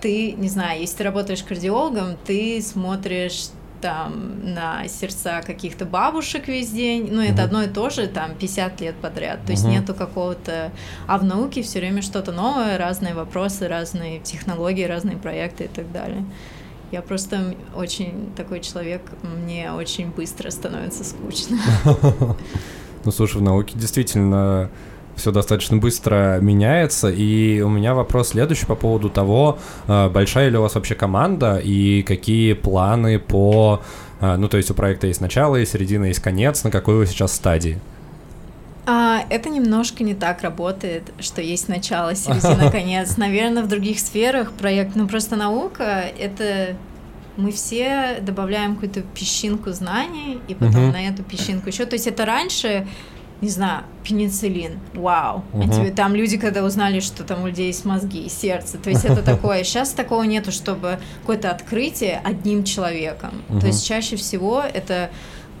ты, 0.00 0.32
не 0.32 0.48
знаю, 0.48 0.80
если 0.80 0.98
ты 0.98 1.04
работаешь 1.04 1.42
кардиологом, 1.42 2.16
ты 2.24 2.62
смотришь 2.62 3.48
там 3.80 4.52
на 4.54 4.86
сердца 4.88 5.42
каких-то 5.46 5.84
бабушек 5.84 6.48
весь 6.48 6.70
день, 6.70 7.08
ну 7.10 7.20
это 7.22 7.32
Мгм. 7.32 7.44
одно 7.44 7.62
и 7.62 7.68
то 7.68 7.90
же, 7.90 8.06
там 8.06 8.34
50 8.34 8.80
лет 8.80 8.94
подряд, 8.96 9.40
то 9.46 9.52
есть 9.52 9.64
Мгм. 9.64 9.72
нету 9.72 9.94
какого-то, 9.94 10.70
а 11.06 11.18
в 11.18 11.24
науке 11.24 11.62
все 11.62 11.78
время 11.80 12.02
что-то 12.02 12.32
новое, 12.32 12.78
разные 12.78 13.14
вопросы, 13.14 13.68
разные 13.68 14.20
технологии, 14.20 14.84
разные 14.84 15.16
проекты 15.16 15.64
и 15.64 15.68
так 15.68 15.90
далее. 15.92 16.24
Я 16.92 17.02
просто 17.02 17.54
очень 17.74 18.32
такой 18.36 18.60
человек, 18.60 19.02
мне 19.22 19.72
очень 19.72 20.10
быстро 20.10 20.50
становится 20.50 21.04
скучно. 21.04 21.58
Ну, 23.02 23.12
слушай, 23.12 23.38
в 23.38 23.42
науке 23.42 23.78
действительно 23.78 24.68
все 25.16 25.32
достаточно 25.32 25.76
быстро 25.76 26.38
меняется, 26.40 27.08
и 27.10 27.60
у 27.60 27.68
меня 27.68 27.94
вопрос 27.94 28.28
следующий 28.30 28.66
по 28.66 28.74
поводу 28.74 29.10
того, 29.10 29.58
э, 29.86 30.08
большая 30.08 30.48
ли 30.48 30.56
у 30.56 30.62
вас 30.62 30.74
вообще 30.74 30.94
команда, 30.94 31.58
и 31.62 32.02
какие 32.02 32.54
планы 32.54 33.18
по... 33.18 33.82
э, 34.20 34.36
Ну, 34.36 34.48
то 34.48 34.56
есть 34.56 34.70
у 34.70 34.74
проекта 34.74 35.06
есть 35.08 35.20
начало, 35.20 35.56
есть 35.56 35.72
середина, 35.72 36.06
есть 36.06 36.20
конец, 36.20 36.64
на 36.64 36.70
какой 36.70 36.94
вы 36.96 37.06
сейчас 37.06 37.34
стадии? 37.34 37.78
А, 38.86 39.20
это 39.28 39.50
немножко 39.50 40.02
не 40.04 40.14
так 40.14 40.42
работает, 40.42 41.12
что 41.20 41.42
есть 41.42 41.68
начало, 41.68 42.14
середина, 42.14 42.70
конец. 42.72 43.16
Наверное, 43.18 43.62
в 43.62 43.68
других 43.68 44.00
сферах 44.00 44.52
проект, 44.52 44.96
ну 44.96 45.06
просто 45.06 45.36
наука, 45.36 46.04
это 46.18 46.76
мы 47.36 47.52
все 47.52 48.18
добавляем 48.22 48.74
какую-то 48.74 49.02
песчинку 49.14 49.70
знаний, 49.72 50.40
и 50.48 50.54
потом 50.54 50.84
Мгм. 50.86 50.92
на 50.92 51.08
эту 51.08 51.22
песчинку 51.22 51.68
еще. 51.68 51.84
То 51.84 51.94
есть 51.94 52.06
это 52.06 52.24
раньше, 52.24 52.86
не 53.40 53.48
знаю, 53.48 53.84
пенициллин, 54.04 54.78
вау. 54.94 55.42
А 55.52 55.56
Мгм. 55.56 55.70
тебе- 55.70 55.90
там 55.90 56.14
люди, 56.14 56.36
когда 56.36 56.62
узнали, 56.64 57.00
что 57.00 57.24
там 57.24 57.42
у 57.42 57.46
людей 57.46 57.68
есть 57.68 57.84
мозги, 57.84 58.28
сердце, 58.28 58.76
то 58.78 58.90
есть 58.90 59.04
это 59.04 59.22
такое. 59.22 59.64
Сейчас 59.64 59.90
такого 59.92 60.22
нету, 60.24 60.52
чтобы 60.52 60.98
какое-то 61.22 61.50
открытие 61.50 62.20
одним 62.24 62.64
человеком. 62.64 63.30
Мгм. 63.48 63.60
То 63.60 63.66
есть 63.68 63.86
чаще 63.86 64.16
всего 64.16 64.60
это 64.62 65.10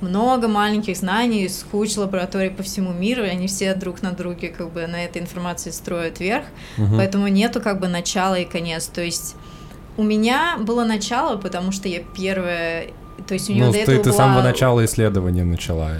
много 0.02 0.48
маленьких 0.48 0.96
знаний 0.96 1.44
из 1.44 1.64
куч 1.70 1.96
лабораторий 1.96 2.50
по 2.50 2.62
всему 2.62 2.92
миру, 2.92 3.22
и 3.22 3.28
они 3.28 3.46
все 3.48 3.74
друг 3.74 4.00
на 4.02 4.12
друге 4.12 4.48
как 4.48 4.72
бы 4.72 4.86
на 4.86 5.04
этой 5.04 5.20
информации 5.20 5.70
строят 5.70 6.20
вверх, 6.20 6.44
Мгм. 6.78 6.96
поэтому 6.96 7.28
нету 7.28 7.60
как 7.60 7.80
бы 7.80 7.88
начала 7.88 8.34
и 8.38 8.44
конец. 8.46 8.86
То 8.86 9.02
есть 9.02 9.36
у 9.98 10.02
меня 10.02 10.56
было 10.58 10.84
начало, 10.84 11.36
потому 11.36 11.70
что 11.72 11.88
я 11.88 12.00
первая, 12.16 12.86
то 13.26 13.34
есть 13.34 13.50
у 13.50 13.52
него 13.52 13.66
Ну, 13.66 13.72
до 13.72 13.78
ты, 13.78 13.82
этого 13.92 14.04
ты 14.04 14.10
с 14.12 14.14
была... 14.16 14.24
самого 14.24 14.42
начала 14.42 14.84
исследования 14.86 15.44
начала, 15.44 15.90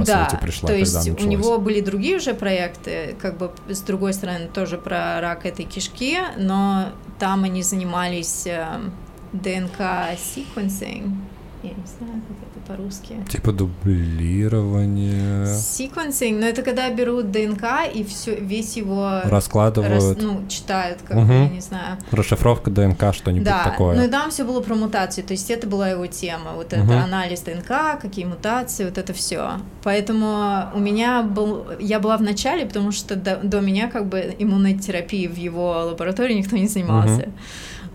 по 0.00 0.04
да, 0.04 0.28
сути, 0.28 0.40
пришла, 0.40 0.68
то 0.68 0.74
есть 0.74 0.94
у 0.94 1.12
началось. 1.12 1.24
него 1.24 1.58
были 1.58 1.80
другие 1.80 2.16
уже 2.16 2.34
проекты, 2.34 3.16
как 3.20 3.38
бы 3.38 3.52
с 3.68 3.80
другой 3.80 4.12
стороны 4.12 4.48
тоже 4.52 4.78
про 4.78 5.20
рак 5.20 5.46
этой 5.46 5.64
кишки, 5.64 6.18
но 6.36 6.90
там 7.18 7.44
они 7.44 7.62
занимались 7.62 8.46
эм, 8.46 8.92
ДНК 9.32 9.80
sequencing, 10.16 11.14
я 11.62 11.70
не 11.70 11.86
знаю, 11.86 12.22
как 12.28 12.36
это 12.50 12.53
по-русски. 12.66 13.16
Типа 13.28 13.52
дублирование, 13.52 15.44
Sequencing, 15.46 16.38
но 16.40 16.46
это 16.46 16.62
когда 16.62 16.90
берут 16.90 17.30
ДНК 17.30 17.64
и 17.92 18.04
все, 18.04 18.34
весь 18.34 18.76
его 18.76 19.20
раскладывают, 19.24 19.92
рас- 19.92 20.16
ну, 20.22 20.46
читают, 20.48 21.00
как 21.02 21.16
бы, 21.26 21.32
я 21.32 21.48
не 21.48 21.60
знаю. 21.60 21.98
расшифровка 22.10 22.70
ДНК, 22.70 23.14
что-нибудь 23.14 23.44
Да, 23.46 23.64
такое. 23.64 23.96
ну 23.96 24.04
и 24.04 24.08
там 24.08 24.30
все 24.30 24.44
было 24.44 24.60
про 24.60 24.74
мутации, 24.74 25.22
то 25.22 25.32
есть 25.32 25.50
это 25.50 25.66
была 25.66 25.88
его 25.90 26.06
тема, 26.06 26.52
вот 26.54 26.72
это 26.72 26.82
Мгм. 26.82 26.92
анализ 27.04 27.40
ДНК, 27.40 28.00
какие 28.00 28.24
мутации, 28.24 28.84
вот 28.84 28.98
это 28.98 29.12
все. 29.12 29.52
Поэтому 29.82 30.70
у 30.74 30.78
меня 30.78 31.22
был, 31.22 31.66
я 31.80 32.00
была 32.00 32.16
в 32.16 32.22
начале, 32.22 32.66
потому 32.66 32.92
что 32.92 33.16
до, 33.16 33.36
до 33.36 33.60
меня 33.60 33.88
как 33.88 34.06
бы 34.06 34.34
иммунотерапией 34.38 35.28
в 35.28 35.36
его 35.36 35.70
лаборатории 35.90 36.34
никто 36.34 36.56
не 36.56 36.68
занимался. 36.68 37.28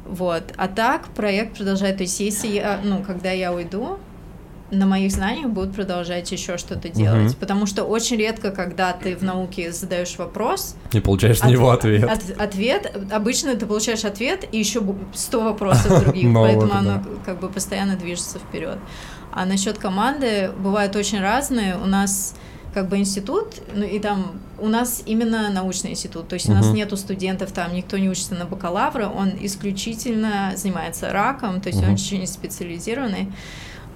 Вот. 0.05 0.43
А 0.57 0.67
так 0.67 1.07
проект 1.09 1.57
продолжает. 1.57 1.97
То 1.97 2.03
есть, 2.03 2.19
если 2.19 2.47
я, 2.47 2.79
ну, 2.83 3.03
когда 3.03 3.29
я 3.31 3.53
уйду, 3.53 3.99
на 4.71 4.85
моих 4.85 5.11
знаниях 5.11 5.49
будут 5.49 5.73
продолжать 5.75 6.31
еще 6.31 6.57
что-то 6.57 6.89
делать. 6.89 7.31
Мгм. 7.31 7.33
Потому 7.39 7.65
что 7.65 7.83
очень 7.83 8.17
редко, 8.17 8.51
когда 8.51 8.93
ты 8.93 9.15
в 9.15 9.23
науке 9.23 9.71
задаешь 9.71 10.15
вопрос, 10.17 10.75
И 10.93 10.99
получаешь 10.99 11.39
на 11.39 11.45
от- 11.47 11.51
него 11.51 11.69
ответ. 11.71 12.03
от- 12.03 12.39
ответ, 12.39 12.95
обычно 13.11 13.55
ты 13.55 13.65
получаешь 13.65 14.05
ответ 14.05 14.45
и 14.51 14.59
еще 14.59 14.81
100 15.13 15.41
вопросов 15.41 16.03
других, 16.03 16.23
Новых, 16.29 16.51
поэтому 16.59 16.73
оно 16.73 17.03
как 17.25 17.39
бы 17.39 17.49
постоянно 17.49 17.95
движется 17.95 18.39
вперед. 18.39 18.77
А 19.31 19.45
насчет 19.45 19.77
команды 19.77 20.51
бывают 20.59 20.95
очень 20.95 21.19
разные. 21.19 21.75
У 21.77 21.85
нас 21.85 22.35
как 22.73 22.87
бы 22.87 22.97
институт, 22.97 23.55
ну 23.73 23.83
и 23.83 23.97
там 23.99 24.33
у 24.59 24.67
нас 24.67 25.01
именно 25.07 25.49
научный 25.49 25.91
институт, 25.91 26.27
то 26.27 26.35
есть 26.35 26.47
у 26.49 26.53
нас 26.53 26.67
нету 26.67 26.97
студентов, 26.97 27.51
там 27.51 27.73
никто 27.73 27.97
не 27.97 28.09
учится 28.09 28.35
на 28.35 28.45
бакалавра, 28.45 29.07
он 29.07 29.31
исключительно 29.41 30.53
занимается 30.55 31.11
раком, 31.11 31.61
то 31.61 31.69
есть 31.69 31.79
Мгм. 31.79 31.87
он 31.89 31.93
очень 31.95 32.27
специализированный. 32.27 33.31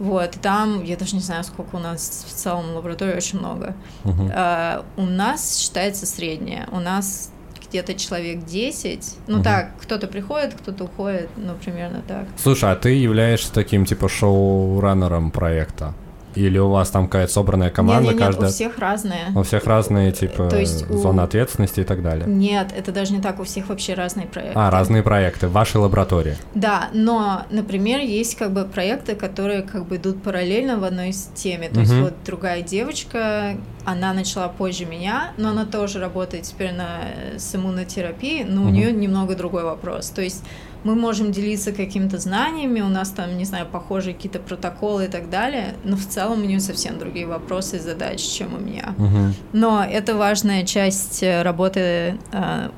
Вот, 0.04 0.36
и 0.36 0.40
там, 0.40 0.84
я 0.84 0.98
даже 0.98 1.16
не 1.16 1.22
знаю, 1.22 1.46
сколько 1.46 1.78
у 1.78 1.80
нас 1.80 2.26
в 2.28 2.34
целом 2.34 2.76
лаборатории, 2.76 3.16
очень 3.16 3.40
много. 3.40 3.74
Мгм. 4.04 4.30
А, 4.36 4.84
у 4.98 5.04
нас 5.06 5.58
считается 5.58 6.06
среднее. 6.06 6.68
У 6.74 6.82
нас 6.82 7.32
где-то 7.70 7.94
человек 7.94 8.44
10. 8.44 9.16
Ну 9.28 9.36
Мгм. 9.36 9.44
так, 9.46 9.72
кто-то 9.82 10.08
приходит, 10.08 10.56
кто-то 10.56 10.84
уходит, 10.84 11.30
ну 11.38 11.54
примерно 11.56 12.02
так. 12.06 12.26
Слушай, 12.38 12.74
а 12.74 12.76
ты 12.76 12.90
являешься 12.90 13.54
таким 13.54 13.86
типа 13.86 14.10
шоураннером 14.10 15.32
проекта? 15.32 15.94
Или 16.36 16.58
у 16.58 16.70
вас 16.70 16.90
там 16.90 17.06
какая-то 17.08 17.32
собранная 17.32 17.70
команда, 17.70 18.04
Нет, 18.04 18.12
нет, 18.14 18.20
нет, 18.20 18.28
каждая... 18.28 18.50
у 18.50 18.54
всех 18.54 18.78
разные. 18.80 19.26
У 19.36 19.44
всех 19.44 19.66
разные, 19.66 20.12
типа, 20.12 20.50
То 20.50 20.60
есть 20.60 20.90
у- 20.90 20.98
зоны 20.98 21.22
ответственности 21.22 21.82
и 21.82 21.84
так 21.84 22.02
далее. 22.02 22.26
Нет, 22.28 22.74
это 22.78 22.92
даже 22.92 23.14
не 23.14 23.22
так, 23.22 23.40
у 23.40 23.44
всех 23.44 23.70
вообще 23.70 23.94
разные 23.94 24.28
проекты. 24.28 24.54
А, 24.58 24.70
разные 24.70 25.04
проекты 25.04 25.48
в 25.48 25.52
вашей 25.52 25.78
лаборатории. 25.78 26.36
Да, 26.56 26.90
но, 26.94 27.44
например, 27.50 28.00
есть 28.00 28.36
как 28.36 28.52
бы 28.52 28.66
проекты, 28.66 29.16
которые 29.16 29.62
как 29.64 29.86
бы 29.88 29.98
идут 29.98 30.22
параллельно 30.24 30.78
в 30.78 30.84
одной 30.84 31.12
теме. 31.36 31.70
То 31.70 31.80
есть 31.82 31.92
Мгм. 31.94 32.04
вот 32.04 32.14
другая 32.26 32.62
девочка, 32.62 33.58
она 33.86 34.14
начала 34.14 34.48
позже 34.48 34.86
меня, 34.86 35.32
но 35.38 35.50
она 35.50 35.66
тоже 35.66 36.00
работает 36.00 36.44
теперь 36.46 36.72
на, 36.74 37.00
с 37.38 37.54
иммунотерапией, 37.56 38.44
но 38.44 38.62
у 38.62 38.66
Мгм. 38.66 38.74
нее 38.74 38.92
немного 38.92 39.36
другой 39.36 39.64
вопрос. 39.64 40.10
То 40.10 40.22
есть 40.22 40.44
мы 40.84 40.96
можем 40.96 41.32
делиться 41.32 41.72
какими-то 41.72 42.18
знаниями, 42.18 42.82
у 42.82 42.90
нас 42.90 43.10
там, 43.10 43.38
не 43.38 43.46
знаю, 43.46 43.66
похожие 43.66 44.14
какие-то 44.14 44.40
протоколы 44.40 45.06
и 45.06 45.08
так 45.08 45.30
далее, 45.30 45.76
но 45.84 45.96
в 45.96 46.06
целом 46.06 46.42
у 46.42 46.46
нее 46.46 46.60
совсем 46.60 47.00
другие 47.00 47.26
вопросы 47.26 47.78
и 47.78 47.80
задачи, 47.80 48.26
чем 48.26 48.54
у 48.54 48.60
меня. 48.60 48.94
Мгм. 48.98 49.34
Но 49.54 49.84
это 49.84 50.16
важная 50.16 50.66
часть 50.66 51.24
э, 51.24 51.42
работы 51.42 52.18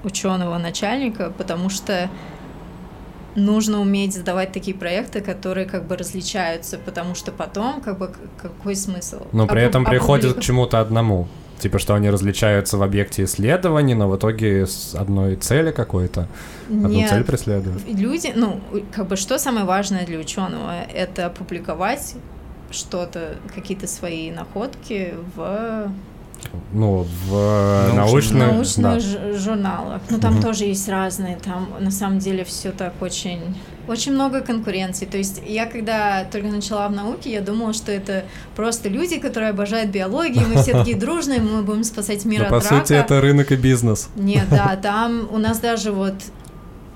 ученого 0.04 0.58
начальника, 0.58 1.32
потому 1.38 1.70
что 1.70 2.10
нужно 3.36 3.82
уметь 3.82 4.14
задавать 4.14 4.52
такие 4.52 4.76
проекты, 4.76 5.22
которые 5.22 5.66
как 5.66 5.86
бы 5.86 5.98
различаются, 5.98 6.78
потому 6.78 7.16
что 7.16 7.32
потом 7.32 7.82
как 7.82 7.98
бы 7.98 8.12
какой 8.42 8.76
смысл? 8.76 9.24
Но 9.32 9.48
при 9.48 9.62
этом 9.62 9.86
приходят 9.86 10.38
к 10.38 10.42
чему-то 10.42 10.80
одному. 10.80 11.28
Типа, 11.60 11.80
что 11.80 11.96
они 11.96 12.10
различаются 12.10 12.78
в 12.78 12.84
объекте 12.84 13.24
исследований, 13.24 13.96
но 13.96 14.10
в 14.10 14.18
итоге 14.18 14.68
с 14.68 14.94
одной 14.94 15.36
цели 15.38 15.72
какой-то. 15.72 16.28
Одну 16.68 16.90
Нет, 16.90 17.10
цель 17.10 17.24
преследуют. 17.24 17.82
люди, 17.88 18.34
ну, 18.36 18.60
как 18.94 19.08
бы 19.08 19.16
что 19.16 19.38
самое 19.40 19.66
важное 19.66 20.06
для 20.06 20.20
ученого, 20.20 20.82
это 20.94 21.30
публиковать 21.30 22.16
что-то, 22.72 23.36
какие-то 23.54 23.88
свои 23.88 24.32
находки 24.32 25.14
в 25.36 25.92
Ну, 26.74 27.08
в 27.30 27.92
Научных- 27.96 28.52
научных... 28.54 28.84
да. 28.84 29.34
журналах. 29.38 30.02
Ну, 30.10 30.20
там 30.20 30.34
Мгм. 30.34 30.44
тоже 30.44 30.66
есть 30.66 30.88
разные, 30.90 31.38
там 31.38 31.70
на 31.80 31.92
самом 31.92 32.20
деле 32.20 32.44
все 32.44 32.72
так 32.72 32.94
очень... 33.02 33.56
Очень 33.88 34.14
много 34.14 34.42
конкуренции. 34.42 35.06
То 35.06 35.18
есть 35.18 35.42
я 35.46 35.66
когда 35.66 36.26
только 36.26 36.48
начала 36.48 36.88
в 36.88 36.92
науке, 36.92 37.32
я 37.32 37.42
думала, 37.42 37.74
что 37.74 37.92
это 37.92 38.26
просто 38.56 38.90
люди, 38.90 39.20
которые 39.20 39.52
обожают 39.52 39.92
биологию, 39.92 40.48
мы 40.48 40.62
все 40.62 40.72
такие 40.72 40.96
дружные, 40.98 41.42
мы 41.42 41.62
будем 41.62 41.84
спасать 41.84 42.26
мир 42.26 42.42
Но, 42.42 42.46
от 42.46 42.52
по 42.52 42.60
рака. 42.60 42.86
сути, 42.86 42.94
это 42.94 43.22
рынок 43.22 43.52
и 43.52 43.56
бизнес. 43.56 44.10
Нет, 44.16 44.48
да, 44.50 44.76
там 44.82 45.28
у 45.32 45.38
нас 45.38 45.60
даже 45.60 45.92
вот 45.92 46.16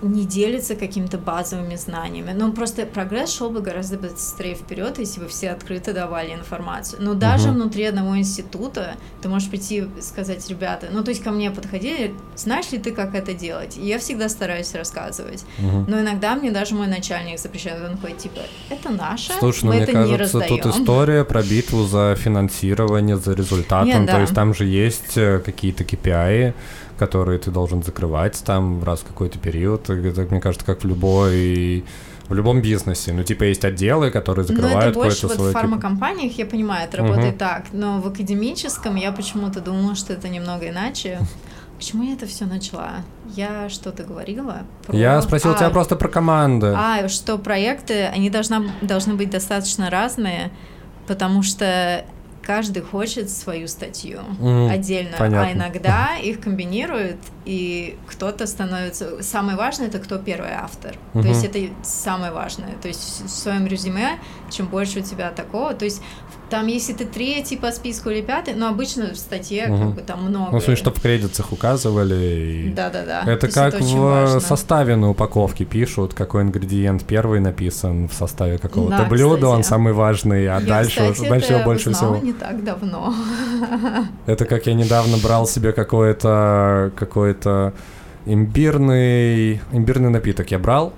не 0.01 0.25
делится 0.25 0.75
какими-то 0.75 1.17
базовыми 1.17 1.75
знаниями. 1.75 2.31
Ну, 2.33 2.51
просто 2.53 2.85
прогресс 2.85 3.33
шел 3.35 3.49
бы 3.49 3.61
гораздо 3.61 3.97
быстрее 3.97 4.55
вперед, 4.55 4.97
если 4.99 5.19
бы 5.19 5.27
все 5.27 5.51
открыто 5.51 5.93
давали 5.93 6.33
информацию. 6.33 7.01
Но 7.01 7.13
даже 7.15 7.49
Мгм. 7.49 7.55
внутри 7.55 7.83
одного 7.85 8.17
института 8.17 8.95
ты 9.21 9.27
можешь 9.27 9.49
прийти 9.49 9.77
и 9.97 10.01
сказать, 10.01 10.47
ребята, 10.49 10.87
ну, 10.91 11.03
то 11.03 11.09
есть 11.09 11.21
ко 11.21 11.31
мне 11.31 11.51
подходили, 11.51 12.13
знаешь 12.35 12.71
ли 12.71 12.77
ты, 12.77 12.91
как 12.91 13.13
это 13.13 13.33
делать? 13.33 13.77
И 13.77 13.85
я 13.85 13.99
всегда 13.99 14.29
стараюсь 14.29 14.73
рассказывать. 14.73 15.43
Мгм. 15.57 15.85
Но 15.89 15.99
иногда 15.99 16.35
мне 16.35 16.51
даже 16.51 16.75
мой 16.75 16.87
начальник 16.87 17.39
запрещает, 17.39 17.83
он 17.83 17.97
такой, 17.97 18.13
типа, 18.13 18.39
это 18.69 18.89
наше, 18.89 19.33
Слушай, 19.39 19.65
ну 19.65 19.69
мы 19.71 19.75
мне 19.75 19.83
это 19.83 19.91
не 19.93 20.11
кажется, 20.11 20.39
тут 20.39 20.65
раздаем. 20.65 20.81
история 20.83 21.23
про 21.25 21.43
битву 21.43 21.83
за 21.85 22.15
финансирование, 22.17 23.17
за 23.17 23.33
результатом. 23.33 23.87
Нет, 23.87 24.05
То 24.07 24.13
да. 24.13 24.21
есть 24.21 24.33
там 24.33 24.53
же 24.53 24.65
есть 24.65 25.17
э, 25.17 25.39
какие-то 25.39 25.83
KPI, 25.83 26.53
которые 26.99 27.39
ты 27.39 27.49
должен 27.51 27.81
закрывать 27.81 28.41
там 28.45 28.83
раз 28.83 28.99
в 28.99 29.05
какой-то 29.05 29.39
период. 29.39 29.89
Это, 29.89 30.21
мне 30.29 30.39
кажется, 30.41 30.65
как 30.65 30.83
в 30.83 30.87
любой 30.87 31.83
в 32.27 32.35
любом 32.35 32.61
бизнесе. 32.61 33.11
Ну, 33.11 33.23
типа, 33.23 33.45
есть 33.45 33.65
отделы, 33.65 34.11
которые 34.11 34.45
Ну, 34.47 34.53
это 34.53 34.61
закрывают 34.61 34.95
больше 34.95 35.25
вот 35.27 35.35
в 35.37 35.39
типа- 35.39 35.51
фармакомпаниях, 35.51 36.37
я 36.37 36.45
понимаю, 36.45 36.87
это 36.87 36.97
работает 36.97 37.29
Мгм. 37.29 37.37
так, 37.39 37.63
но 37.71 37.99
в 37.99 38.07
академическом 38.07 38.95
я 38.97 39.11
почему-то 39.11 39.61
думала, 39.61 39.95
что 39.95 40.13
это 40.13 40.29
немного 40.29 40.69
иначе. 40.69 41.19
Почему 41.79 42.03
я 42.03 42.13
это 42.13 42.27
все 42.27 42.45
начала? 42.45 42.97
Я 43.35 43.67
что-то 43.69 44.03
говорила? 44.03 44.57
про- 44.85 44.95
Я 44.95 45.19
спросил 45.23 45.51
А, 45.51 45.53
тебя 45.55 45.69
просто 45.71 45.95
про 45.95 46.07
команды. 46.09 46.67
А, 46.77 47.07
что 47.07 47.37
проекты, 47.39 48.03
они 48.03 48.29
должна, 48.29 48.61
должны 48.83 49.15
быть 49.15 49.29
достаточно 49.31 49.89
разные, 49.89 50.51
потому 51.07 51.41
что 51.41 52.03
каждый 52.49 52.81
хочет 52.81 53.29
свою 53.29 53.67
статью 53.67 54.21
М, 54.39 54.71
отдельно, 54.71 55.17
а 55.17 55.19
понятно. 55.19 55.53
иногда 55.53 56.17
их 56.17 56.41
комбинируют, 56.41 57.17
и 57.45 57.95
кто-то 58.07 58.47
становится... 58.47 59.21
Самое 59.21 59.55
важное— 59.55 59.85
это 59.89 59.99
кто 59.99 60.17
первый 60.17 60.49
автор. 60.53 60.95
Мгм. 61.13 61.21
То 61.21 61.29
есть 61.29 61.45
это 61.45 61.59
самое 61.83 62.31
важное. 62.31 62.73
То 62.81 62.87
есть 62.87 63.21
в 63.23 63.29
своем 63.29 63.67
резюме, 63.67 64.17
чем 64.49 64.65
больше 64.65 65.01
у 65.01 65.03
тебя 65.03 65.29
такого, 65.29 65.75
то 65.75 65.85
есть 65.85 66.01
там, 66.49 66.67
если 66.67 66.93
ты 66.93 67.05
третий 67.05 67.55
по 67.57 67.71
списку 67.71 68.09
или 68.09 68.21
пятый, 68.21 68.53
но 68.55 68.67
обычно 68.69 69.13
в 69.13 69.17
статье 69.17 69.67
Мгм. 69.67 69.79
как 69.87 69.95
бы 69.95 70.01
там 70.01 70.23
много. 70.25 70.51
Ну, 70.51 70.57
в 70.59 70.63
смысле, 70.63 70.75
чтобы 70.75 70.97
в 70.97 71.01
кредитах 71.01 71.51
указывали. 71.51 72.15
и- 72.69 72.73
Да-да-да. 72.73 73.23
То 73.23 73.31
Это 73.31 73.45
есть 73.47 73.55
как 73.57 73.73
очень 73.75 73.97
в 73.97 74.01
важно. 74.01 74.39
составе 74.39 74.95
на 74.95 75.09
упаковке 75.09 75.65
пишут, 75.65 76.13
какой 76.13 76.41
ингредиент 76.43 77.03
первый 77.05 77.39
написан 77.39 78.07
в 78.07 78.13
составе 78.13 78.57
какого-то 78.57 78.97
Да, 78.97 79.03
блюда, 79.05 79.47
он 79.47 79.61
кстати. 79.61 79.69
самый 79.69 79.93
важный, 79.93 80.47
а 80.47 80.59
Я, 80.59 80.61
дальше, 80.61 81.11
кстати, 81.11 81.29
дальше 81.29 81.53
это 81.53 81.63
больше 81.65 81.93
всего. 81.93 82.17
не 82.17 82.33
так 82.33 82.63
давно. 82.63 83.13
Это 84.25 84.45
как 84.45 84.65
я 84.67 84.73
недавно 84.73 85.17
брал 85.17 85.47
себе 85.47 85.71
какой-то 85.73 86.91
какой-то 86.95 87.73
имбирный 88.25 89.61
имбирный 89.71 90.09
напиток. 90.09 90.51
Я 90.51 90.59
брал, 90.59 90.93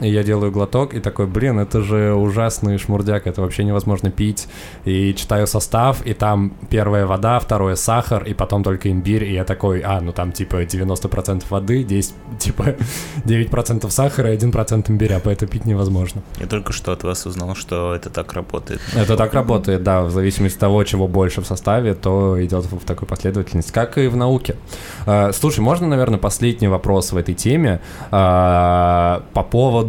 и 0.00 0.08
я 0.08 0.22
делаю 0.22 0.50
глоток, 0.50 0.94
и 0.94 1.00
такой, 1.00 1.26
блин, 1.26 1.58
это 1.58 1.82
же 1.82 2.14
ужасный 2.14 2.78
шмурдяк, 2.78 3.26
это 3.26 3.40
вообще 3.42 3.64
невозможно 3.64 4.10
пить. 4.10 4.48
И 4.84 5.14
читаю 5.14 5.46
состав, 5.46 6.04
и 6.06 6.14
там 6.14 6.52
первая 6.70 7.06
вода, 7.06 7.38
второе 7.38 7.76
сахар, 7.76 8.24
и 8.24 8.34
потом 8.34 8.64
только 8.64 8.90
имбирь, 8.90 9.24
и 9.24 9.34
я 9.34 9.44
такой, 9.44 9.80
а, 9.80 10.00
ну 10.00 10.12
там 10.12 10.32
типа 10.32 10.62
90% 10.64 11.44
воды, 11.50 11.84
10, 11.84 12.14
типа 12.38 12.76
9% 13.24 13.90
сахара 13.90 14.32
и 14.32 14.36
1% 14.36 14.90
имбиря, 14.90 15.20
поэтому 15.22 15.50
пить 15.50 15.66
невозможно. 15.66 16.22
Я 16.40 16.46
только 16.46 16.72
что 16.72 16.92
от 16.92 17.04
вас 17.04 17.26
узнал, 17.26 17.54
что 17.54 17.94
это 17.94 18.10
так 18.10 18.32
работает. 18.32 18.80
Это 18.94 19.16
так 19.16 19.34
работает, 19.34 19.82
да, 19.82 20.02
в 20.02 20.10
зависимости 20.10 20.56
от 20.56 20.60
того, 20.60 20.84
чего 20.84 21.06
больше 21.06 21.40
в 21.42 21.46
составе, 21.46 21.94
то 21.94 22.42
идет 22.44 22.64
в 22.64 22.84
такой 22.84 23.06
последовательности, 23.06 23.72
как 23.72 23.98
и 23.98 24.08
в 24.08 24.16
науке. 24.16 24.56
А, 25.06 25.30
Слушай, 25.32 25.60
можно, 25.60 25.86
наверное, 25.86 26.18
последний 26.18 26.68
вопрос 26.68 27.12
в 27.12 27.16
этой 27.16 27.34
теме 27.34 27.80
а, 28.10 29.22
по 29.32 29.42
поводу 29.42 29.81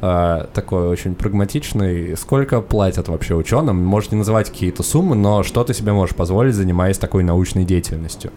а, 0.00 0.48
такой 0.52 0.88
очень 0.88 1.14
прагматичный. 1.14 2.16
Сколько 2.16 2.60
платят 2.60 3.08
вообще 3.08 3.34
ученым? 3.34 3.84
Можете 3.84 4.16
не 4.16 4.20
называть 4.20 4.50
какие-то 4.50 4.82
суммы, 4.82 5.16
но 5.16 5.42
что 5.42 5.64
ты 5.64 5.74
себе 5.74 5.92
можешь 5.92 6.14
позволить, 6.14 6.54
занимаясь 6.54 6.98
такой 6.98 7.24
научной 7.24 7.64
деятельностью? 7.64 8.32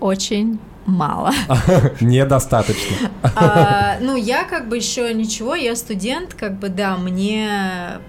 Очень 0.00 0.58
мало. 0.86 1.32
Недостаточно. 2.00 3.10
А, 3.22 3.98
ну, 4.00 4.16
я 4.16 4.44
как 4.44 4.68
бы 4.68 4.76
еще 4.76 5.12
ничего, 5.12 5.54
я 5.54 5.76
студент, 5.76 6.34
как 6.34 6.58
бы, 6.58 6.68
да, 6.68 6.96
мне 6.96 7.50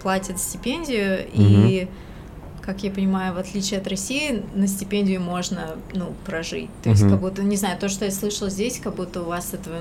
платят 0.01 0.39
стипендию, 0.39 1.19
и, 1.33 1.87
как 2.69 2.83
я 2.83 2.91
понимаю, 2.91 3.33
в 3.33 3.39
отличие 3.39 3.79
от 3.79 3.87
России, 3.87 4.43
на 4.53 4.67
стипендию 4.67 5.19
можно, 5.21 5.69
ну, 5.95 6.13
прожить. 6.23 6.69
То 6.83 6.91
есть, 6.91 7.01
Мгм. 7.01 7.11
как 7.11 7.19
будто, 7.21 7.41
не 7.41 7.55
знаю, 7.55 7.79
то, 7.79 7.89
что 7.89 8.05
я 8.05 8.11
слышала 8.11 8.51
здесь, 8.51 8.79
как 8.79 8.93
будто 8.93 9.21
у 9.21 9.25
вас 9.25 9.55
этого, 9.55 9.77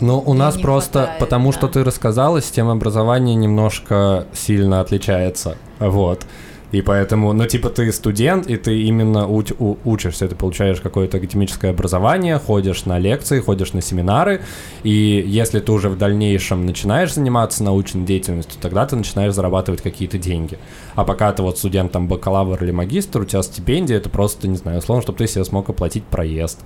ну, 0.00 0.06
Ну, 0.06 0.18
у 0.24 0.32
нас 0.32 0.56
просто, 0.56 1.00
хватает, 1.00 1.18
потому 1.20 1.52
да. 1.52 1.58
что 1.58 1.68
ты 1.68 1.84
рассказала, 1.84 2.40
система 2.40 2.72
образования 2.72 3.34
немножко 3.34 4.26
сильно 4.32 4.80
отличается. 4.80 5.58
Вот. 5.78 6.26
И 6.72 6.82
поэтому, 6.82 7.32
ну, 7.32 7.46
типа, 7.46 7.70
ты 7.70 7.92
студент, 7.92 8.48
и 8.48 8.56
ты 8.56 8.82
именно 8.82 9.18
уч- 9.28 9.54
у- 9.58 9.76
учишься, 9.84 10.26
ты 10.26 10.34
получаешь 10.34 10.80
какое-то 10.80 11.18
академическое 11.18 11.70
образование, 11.70 12.38
ходишь 12.38 12.84
на 12.86 12.98
лекции, 12.98 13.38
ходишь 13.40 13.72
на 13.72 13.80
семинары, 13.80 14.40
и 14.82 14.90
если 15.26 15.60
ты 15.60 15.70
уже 15.70 15.88
в 15.88 15.96
дальнейшем 15.96 16.66
начинаешь 16.66 17.14
заниматься 17.14 17.62
научной 17.62 18.04
деятельностью, 18.04 18.58
тогда 18.60 18.84
ты 18.84 18.96
начинаешь 18.96 19.32
зарабатывать 19.32 19.80
какие-то 19.80 20.18
деньги. 20.18 20.58
А 20.96 21.04
пока 21.04 21.32
ты 21.32 21.42
вот 21.42 21.56
студент, 21.56 21.92
там, 21.92 22.08
бакалавр 22.08 22.62
или 22.64 22.72
магистр, 22.72 23.20
у 23.20 23.24
тебя 23.24 23.42
стипендия, 23.42 23.96
это 23.98 24.10
просто, 24.10 24.48
не 24.48 24.56
знаю, 24.56 24.78
условно, 24.78 25.02
чтобы 25.02 25.18
ты 25.18 25.28
себе 25.28 25.44
смог 25.44 25.68
оплатить 25.70 26.02
проезд. 26.04 26.58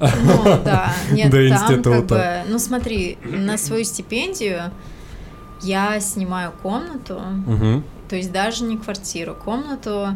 Ну, 0.00 0.44
да, 0.64 0.92
нет, 1.10 1.28
До 1.30 1.48
там 1.48 1.58
как 1.58 1.70
института. 1.78 2.14
бы, 2.46 2.52
ну, 2.52 2.58
смотри, 2.60 3.18
на 3.24 3.58
свою 3.58 3.84
стипендию 3.84 4.70
я 5.62 5.98
снимаю 6.00 6.52
комнату. 6.62 7.20
То 8.10 8.16
есть 8.16 8.32
даже 8.32 8.64
не 8.64 8.76
квартиру, 8.76 9.34
комнату. 9.34 10.08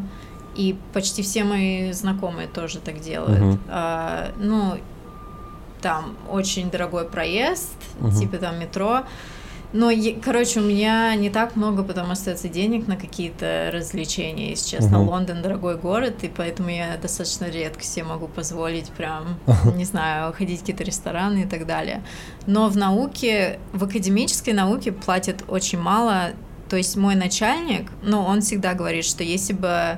И 0.56 0.76
почти 0.92 1.22
все 1.22 1.44
мои 1.44 1.92
знакомые 1.92 2.48
тоже 2.48 2.78
так 2.80 3.00
делают. 3.00 3.40
Мгм. 3.40 3.60
А, 3.68 4.32
ну, 4.36 4.74
там 5.80 6.16
очень 6.30 6.70
дорогой 6.70 7.06
проезд, 7.08 7.74
Мгм. 8.00 8.10
типа 8.18 8.38
там 8.38 8.58
метро. 8.58 9.02
Но, 9.72 9.90
короче, 10.24 10.60
у 10.60 10.62
меня 10.62 11.14
не 11.16 11.30
так 11.30 11.56
много 11.56 11.82
потом 11.82 12.10
остается 12.12 12.48
денег 12.48 12.86
на 12.86 12.96
какие-то 12.96 13.70
развлечения, 13.72 14.50
если 14.50 14.76
честно. 14.76 14.98
Мгм. 14.98 15.08
Лондон 15.08 15.42
дорогой 15.42 15.76
город, 15.76 16.22
и 16.22 16.28
поэтому 16.28 16.68
я 16.70 16.96
достаточно 16.96 17.46
редко 17.46 17.82
себе 17.82 18.04
могу 18.04 18.28
позволить 18.28 18.90
прям, 18.90 19.36
не 19.76 19.84
знаю, 19.84 20.32
ходить 20.32 20.58
в 20.58 20.60
какие-то 20.60 20.84
рестораны 20.84 21.42
и 21.42 21.46
так 21.46 21.66
далее. 21.66 22.02
Но 22.46 22.68
в 22.68 22.76
науке, 22.76 23.58
в 23.72 23.82
академической 23.84 24.50
науке 24.52 24.92
платят 24.92 25.42
очень 25.48 25.80
мало. 25.80 26.30
То 26.74 26.78
есть 26.78 26.96
мой 26.96 27.14
начальник, 27.14 27.92
ну, 28.02 28.20
он 28.20 28.40
всегда 28.40 28.74
говорит, 28.74 29.04
что 29.04 29.22
если 29.22 29.52
бы 29.52 29.96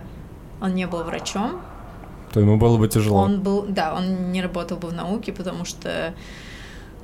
он 0.61 0.75
не 0.75 0.87
был 0.87 1.05
врачом, 1.05 1.63
То 2.35 2.41
ему 2.41 2.59
было 2.59 2.77
бы 2.77 2.87
тяжело. 2.87 3.23
он 3.23 3.41
был, 3.41 3.65
да, 3.67 3.95
он 3.95 4.31
не 4.31 4.43
работал 4.43 4.77
бы 4.77 4.89
в 4.89 4.93
науке, 4.93 5.33
потому 5.33 5.65
что, 5.65 6.13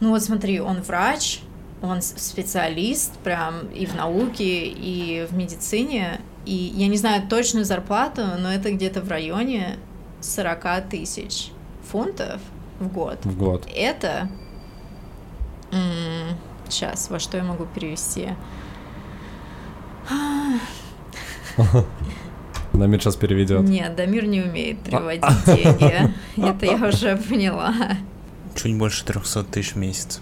ну 0.01 0.11
вот 0.11 0.23
смотри, 0.23 0.61
он 0.61 0.83
врач, 0.83 1.41
он 1.81 2.03
специалист 2.03 3.17
прям 3.21 3.61
и 3.69 3.87
в 3.87 3.95
науке, 3.95 4.67
и 4.67 5.27
в 5.31 5.35
медицине, 5.35 6.21
и 6.45 6.53
я 6.55 6.87
не 6.89 6.99
знаю 6.99 7.27
точную 7.27 7.65
зарплату, 7.65 8.25
но 8.41 8.53
это 8.53 8.73
где-то 8.73 9.01
в 9.01 9.09
районе 9.09 9.79
40 10.21 10.91
тысяч 10.91 11.51
фунтов 11.91 12.43
в 12.79 12.89
год. 12.89 13.25
в 13.25 13.39
год. 13.39 13.67
Это, 13.75 14.29
сейчас, 16.69 17.09
во 17.09 17.19
что 17.19 17.39
я 17.39 17.43
могу 17.43 17.65
перевести? 17.65 18.35
Дамир 22.73 23.01
сейчас 23.01 23.17
переведет. 23.17 23.63
Нет, 23.63 23.95
Дамир 23.97 24.27
не 24.27 24.41
умеет 24.43 24.79
переводить 24.81 25.45
деньги. 25.47 26.11
Это 26.37 26.67
я 26.67 26.89
уже 26.89 27.17
поняла. 27.17 27.75
Чуть 28.55 28.77
больше 28.79 29.05
300 29.05 29.45
тысяч 29.45 29.73
в 29.73 29.77
месяц. 29.77 30.21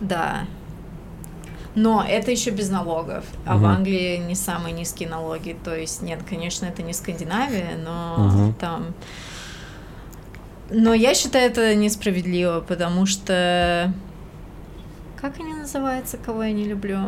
Да. 0.00 0.40
Но 1.74 2.04
это 2.06 2.30
еще 2.30 2.50
без 2.50 2.68
налогов. 2.68 3.24
А 3.46 3.54
в 3.56 3.60
Мгм. 3.60 3.66
Англии 3.66 4.18
не 4.18 4.34
самые 4.34 4.72
низкие 4.74 5.08
налоги. 5.08 5.56
То 5.64 5.74
есть, 5.74 6.02
нет, 6.02 6.20
конечно, 6.28 6.66
это 6.66 6.82
не 6.82 6.92
Скандинавия, 6.92 7.76
но 7.82 8.16
Мгм. 8.18 8.54
там... 8.54 8.86
Но 10.70 10.92
я 10.92 11.14
считаю 11.14 11.50
это 11.50 11.74
несправедливо, 11.74 12.60
потому 12.60 13.06
что... 13.06 13.92
Как 15.20 15.38
они 15.40 15.54
называются, 15.54 16.18
кого 16.18 16.42
я 16.42 16.52
не 16.52 16.64
люблю? 16.64 16.98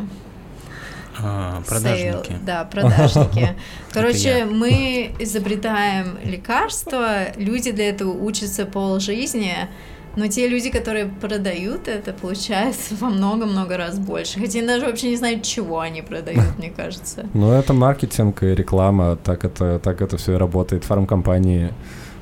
А, 1.23 1.61
Sale, 1.61 1.69
продажники. 1.69 2.39
да, 2.45 2.65
продажники. 2.65 3.49
Короче, 3.93 4.45
мы 4.45 5.15
изобретаем 5.19 6.19
лекарства, 6.25 7.33
люди 7.37 7.71
для 7.71 7.91
этого 7.91 8.11
учатся 8.11 8.67
полжизни, 8.67 9.69
но 10.17 10.29
те 10.29 10.47
люди, 10.49 10.71
которые 10.71 11.07
продают 11.07 11.89
это, 11.89 12.13
получают 12.13 12.77
во 12.91 13.09
много-много 13.09 13.77
раз 13.77 13.99
больше. 13.99 14.39
Хотя 14.39 14.59
они 14.61 14.69
даже 14.69 14.87
вообще 14.87 15.11
не 15.11 15.17
знают, 15.17 15.43
чего 15.43 15.81
они 15.81 16.03
продают, 16.03 16.45
мне 16.59 16.71
кажется. 16.71 17.27
Ну, 17.35 17.53
это 17.53 17.73
маркетинг 17.73 18.43
и 18.43 18.55
реклама, 18.55 19.17
так 19.17 19.45
это, 19.45 19.79
так 19.79 20.03
это 20.03 20.17
все 20.17 20.35
и 20.35 20.37
работает. 20.37 20.85
Фармкомпании, 20.85 21.73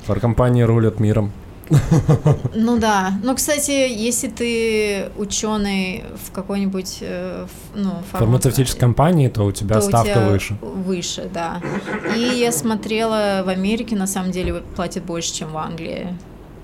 фармкомпании 0.05 0.63
рулят 0.63 0.99
миром. 0.99 1.31
Ну 2.53 2.77
да. 2.79 3.13
Ну, 3.23 3.35
кстати, 3.35 3.71
если 3.71 4.27
ты 4.27 5.09
ученый 5.17 6.03
в 6.25 6.31
какой-нибудь 6.31 6.97
э, 7.01 7.45
ну, 7.75 7.89
фарма- 8.11 8.19
Фармацевтической 8.19 8.79
компании, 8.79 9.27
то 9.29 9.43
у 9.45 9.51
тебя 9.51 9.79
то 9.79 9.85
у 9.85 9.89
ставка 9.89 10.09
тебя 10.11 10.29
выше. 10.29 10.57
Выше, 10.61 11.29
да. 11.33 11.61
И 12.15 12.19
я 12.19 12.51
смотрела, 12.51 13.41
в 13.45 13.49
Америке 13.49 13.95
на 13.95 14.07
самом 14.07 14.31
деле 14.31 14.61
платят 14.75 15.03
больше, 15.05 15.33
чем 15.33 15.51
в 15.51 15.57
Англии 15.57 16.15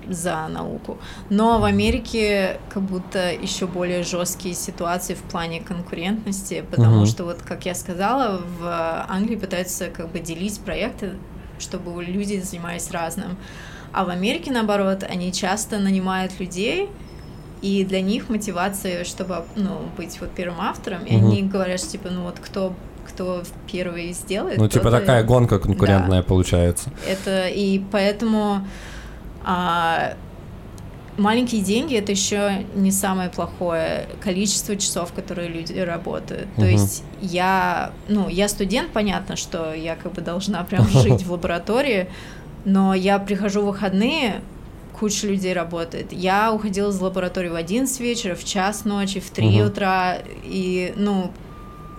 за 0.08 0.48
науку. 0.48 0.98
Но 1.28 1.60
в 1.60 1.64
Америке 1.64 2.58
как 2.68 2.82
будто 2.82 3.32
еще 3.32 3.66
более 3.66 4.02
жесткие 4.02 4.54
ситуации 4.54 5.14
в 5.14 5.22
плане 5.22 5.60
конкурентности, 5.60 6.64
потому 6.68 6.96
Мгм. 6.98 7.06
что 7.06 7.24
вот, 7.24 7.42
как 7.42 7.64
я 7.66 7.74
сказала, 7.74 8.40
в 8.60 9.06
Англии 9.08 9.36
пытаются 9.36 9.86
как 9.86 10.10
бы 10.10 10.18
делить 10.18 10.58
проекты, 10.60 11.12
чтобы 11.58 12.02
люди 12.02 12.40
занимались 12.40 12.90
разным. 12.90 13.36
А 13.92 14.04
в 14.04 14.08
Америке, 14.08 14.52
наоборот, 14.52 15.04
они 15.08 15.32
часто 15.32 15.78
нанимают 15.78 16.38
людей, 16.38 16.88
и 17.62 17.84
для 17.84 18.00
них 18.00 18.28
мотивация, 18.28 19.04
чтобы 19.04 19.44
ну, 19.56 19.80
быть 19.96 20.20
вот 20.20 20.30
первым 20.30 20.60
автором, 20.60 21.04
и 21.04 21.14
Мгм. 21.14 21.26
они 21.26 21.42
говорят, 21.42 21.80
что, 21.80 21.90
типа, 21.90 22.08
ну 22.10 22.22
вот 22.22 22.38
кто, 22.40 22.74
кто 23.06 23.42
первый 23.70 24.12
сделает. 24.12 24.58
Ну, 24.58 24.68
типа 24.68 24.90
такая 24.90 25.24
гонка 25.24 25.58
конкурентная 25.58 26.22
получается. 26.22 26.90
Это 27.06 27.48
и 27.48 27.82
поэтому 27.90 28.66
а, 29.44 30.14
маленькие 31.20 31.62
деньги 31.62 31.96
это 31.96 32.12
еще 32.12 32.64
не 32.74 32.90
самое 32.90 33.28
плохое 33.28 34.08
количество 34.20 34.76
часов, 34.76 35.12
которые 35.12 35.48
люди 35.48 35.78
работают. 35.78 36.48
То 36.54 36.62
Мгм. 36.62 36.70
есть 36.70 37.04
я, 37.20 37.92
ну, 38.08 38.28
я 38.28 38.48
студент, 38.48 38.90
понятно, 38.92 39.36
что 39.36 39.74
я 39.74 39.96
как 39.96 40.12
бы 40.12 40.22
должна 40.22 40.64
прям 40.64 40.88
жить 40.88 41.24
в 41.24 41.32
лаборатории, 41.32 42.08
но 42.64 42.94
я 42.94 43.18
прихожу 43.18 43.62
в 43.62 43.66
выходные, 43.66 44.40
куча 44.98 45.26
людей 45.26 45.52
работает. 45.54 46.12
Я 46.12 46.52
уходила 46.52 46.90
из 46.90 47.00
лаборатории 47.00 47.48
в 47.48 47.54
11 47.54 48.00
вечера, 48.00 48.34
в 48.34 48.44
час 48.44 48.84
ночи, 48.84 49.20
в 49.20 49.30
3 49.30 49.46
Мгм. 49.60 49.66
утра, 49.66 50.18
и, 50.44 50.92
ну, 50.96 51.30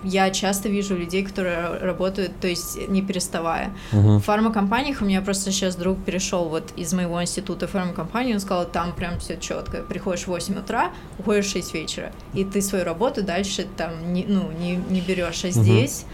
я 0.04 0.30
часто 0.30 0.68
вижу 0.68 0.96
людей, 0.96 1.24
которые 1.24 1.78
работают, 1.78 2.32
то 2.40 2.48
есть 2.48 2.88
не 2.88 3.02
переставая. 3.02 3.70
Мгм. 3.92 4.18
В 4.18 4.24
фармакомпаниях 4.24 5.00
у 5.00 5.04
меня 5.04 5.20
просто 5.20 5.52
сейчас 5.52 5.76
друг 5.76 6.02
перешел 6.04 6.48
вот 6.48 6.72
из 6.76 6.92
моего 6.92 7.22
института 7.22 7.66
в 7.68 7.70
фармакомпанию, 7.70 8.34
он 8.34 8.40
сказал, 8.40 8.64
там 8.66 8.92
прям 8.94 9.20
все 9.20 9.36
четко. 9.36 9.78
Приходишь 9.82 10.24
в 10.24 10.28
8 10.28 10.58
утра, 10.58 10.90
уходишь 11.18 11.46
в 11.46 11.52
6 11.52 11.74
вечера. 11.74 12.10
И 12.34 12.44
ты 12.44 12.62
свою 12.62 12.84
работу 12.84 13.22
дальше 13.22 13.66
там 13.76 14.12
не, 14.12 14.24
ну, 14.24 14.50
не, 14.58 14.74
не 14.76 15.00
берешь. 15.00 15.44
А 15.44 15.50
здесь 15.50 16.04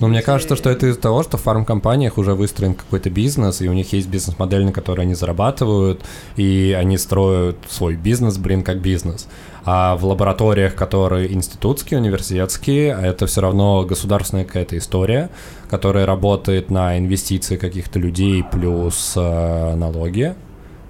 Но 0.00 0.08
мне 0.08 0.22
кажется, 0.22 0.56
что 0.56 0.70
это 0.70 0.86
из-за 0.86 0.98
того, 0.98 1.22
что 1.22 1.36
в 1.36 1.42
фармкомпаниях 1.42 2.16
уже 2.16 2.34
выстроен 2.34 2.74
какой-то 2.74 3.10
бизнес, 3.10 3.60
и 3.60 3.68
у 3.68 3.74
них 3.74 3.92
есть 3.92 4.08
бизнес-модель, 4.08 4.64
на 4.64 4.72
которой 4.72 5.02
они 5.02 5.14
зарабатывают, 5.14 6.02
и 6.36 6.74
они 6.76 6.96
строят 6.96 7.56
свой 7.68 7.96
бизнес, 7.96 8.38
блин, 8.38 8.62
как 8.62 8.80
бизнес. 8.80 9.28
А 9.64 9.96
в 9.96 10.06
лабораториях, 10.06 10.74
которые 10.74 11.30
институтские, 11.32 12.00
университетские, 12.00 12.98
это 13.00 13.26
все 13.26 13.42
равно 13.42 13.84
государственная 13.84 14.46
какая-то 14.46 14.78
история, 14.78 15.28
которая 15.68 16.06
работает 16.06 16.70
на 16.70 16.98
инвестиции 16.98 17.56
каких-то 17.56 17.98
людей 17.98 18.42
плюс 18.42 19.12
э, 19.16 19.74
налоги. 19.74 20.34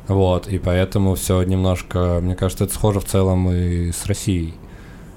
Вот, 0.07 0.47
и 0.47 0.59
поэтому 0.59 1.17
все 1.17 1.43
немножко, 1.43 2.21
мне 2.23 2.37
кажется, 2.37 2.65
это 2.65 2.75
схоже 2.75 3.01
в 3.01 3.05
целом 3.05 3.51
и 3.51 3.91
с 3.91 4.07
Россией. 4.07 4.55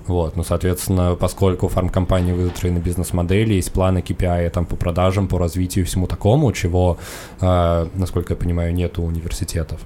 Вот, 0.07 0.35
ну, 0.35 0.43
соответственно, 0.43 1.15
поскольку 1.15 1.69
фармкомпании 1.69 2.33
выстроены 2.33 2.79
бизнес-модели, 2.79 3.53
есть 3.53 3.71
планы 3.71 3.99
KPI 3.99 4.49
там 4.49 4.65
по 4.65 4.75
продажам, 4.75 5.27
по 5.27 5.37
развитию 5.37 5.85
всему 5.85 6.07
такому, 6.07 6.51
чего, 6.51 6.97
э, 7.39 7.87
насколько 7.95 8.33
я 8.33 8.37
понимаю, 8.37 8.73
нет 8.73 8.99
у 8.99 9.03
университетов. 9.03 9.79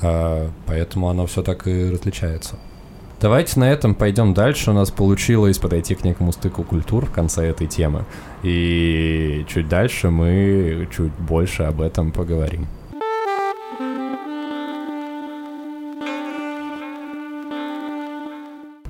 Э, 0.00 0.48
поэтому 0.66 1.08
оно 1.08 1.26
все 1.26 1.42
так 1.42 1.66
и 1.66 1.90
различается. 1.90 2.56
Давайте 3.20 3.58
на 3.58 3.72
этом 3.72 3.94
пойдем 3.94 4.34
дальше. 4.34 4.70
У 4.70 4.74
нас 4.74 4.90
получилось 4.90 5.58
подойти 5.58 5.94
к 5.94 6.04
некому 6.04 6.30
стыку 6.32 6.62
культур 6.62 7.06
в 7.06 7.10
конце 7.10 7.46
этой 7.46 7.66
темы. 7.66 8.04
И 8.42 9.46
чуть 9.48 9.68
дальше 9.68 10.10
мы 10.10 10.88
чуть 10.94 11.12
больше 11.12 11.62
об 11.62 11.80
этом 11.80 12.12
поговорим. 12.12 12.66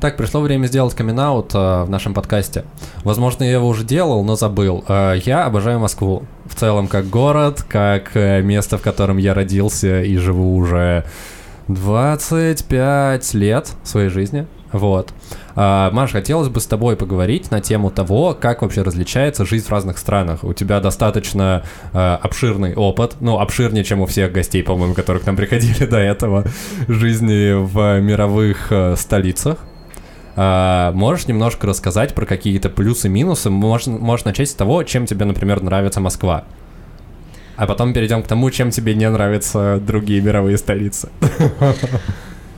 Так, 0.05 0.19
пришло 0.19 0.43
время 0.43 0.67
сделать 0.67 0.93
камин 0.93 1.17
в 1.17 1.87
нашем 1.89 2.13
подкасте. 2.13 2.67
Возможно, 3.05 3.43
я 3.43 3.53
его 3.53 3.67
уже 3.67 3.85
делал, 3.85 4.23
но 4.23 4.37
забыл. 4.37 4.85
Э, 4.87 5.19
Я 5.25 5.47
обожаю 5.47 5.81
Москву. 5.81 6.25
В 6.45 6.55
целом, 6.55 6.89
как 6.89 7.09
город, 7.09 7.65
как 7.67 8.11
э, 8.15 8.43
место, 8.43 8.77
в 8.77 8.83
котором 8.83 9.17
я 9.17 9.33
родился 9.33 10.03
и 10.03 10.19
живу 10.19 10.57
уже 10.57 11.07
25 11.69 13.33
лет 13.33 13.71
своей 13.83 14.11
жизни. 14.11 14.47
Вот. 14.73 15.15
А, 15.57 15.91
Маш, 15.91 16.13
хотелось 16.13 16.49
бы 16.49 16.61
с 16.61 16.67
тобой 16.67 16.97
поговорить 16.97 17.51
на 17.51 17.63
тему 17.63 17.91
того, 17.91 18.37
как 18.39 18.61
вообще 18.61 18.83
различается 18.83 19.47
жизнь 19.47 19.65
в 19.65 19.71
разных 19.71 19.97
странах. 19.97 20.45
У 20.45 20.53
тебя 20.53 20.81
достаточно 20.81 21.65
э, 21.95 22.19
обширный 22.21 22.75
опыт, 22.75 23.17
ну, 23.21 23.39
обширнее, 23.39 23.85
чем 23.85 24.03
у 24.03 24.07
всех 24.07 24.33
гостей, 24.33 24.63
по-моему, 24.63 24.93
которые 24.93 25.23
к 25.23 25.27
нам 25.27 25.37
приходили 25.37 25.87
до 25.87 25.97
этого, 25.97 26.45
жизни 26.89 27.55
в 27.55 28.01
мировых 28.03 28.71
э, 28.71 28.97
столицах. 28.97 29.57
А, 30.37 30.93
можешь 30.93 31.27
немножко 31.29 31.67
рассказать 31.67 32.15
про 32.15 32.27
какие-то 32.27 32.69
плюсы-минусы? 32.69 33.51
Можно, 33.51 33.99
можешь 33.99 34.25
начать 34.25 34.49
с 34.51 34.55
того, 34.55 34.83
чем 34.83 35.07
тебе, 35.07 35.25
например, 35.25 35.63
нравится 35.63 36.01
Москва. 36.01 36.45
А 37.57 37.67
потом 37.67 37.93
перейдем 37.93 38.23
к 38.23 38.27
тому, 38.27 38.51
чем 38.51 38.71
тебе 38.71 38.95
не 38.95 39.09
нравятся 39.09 39.81
другие 39.81 40.21
мировые 40.21 40.59
столицы. 40.59 41.09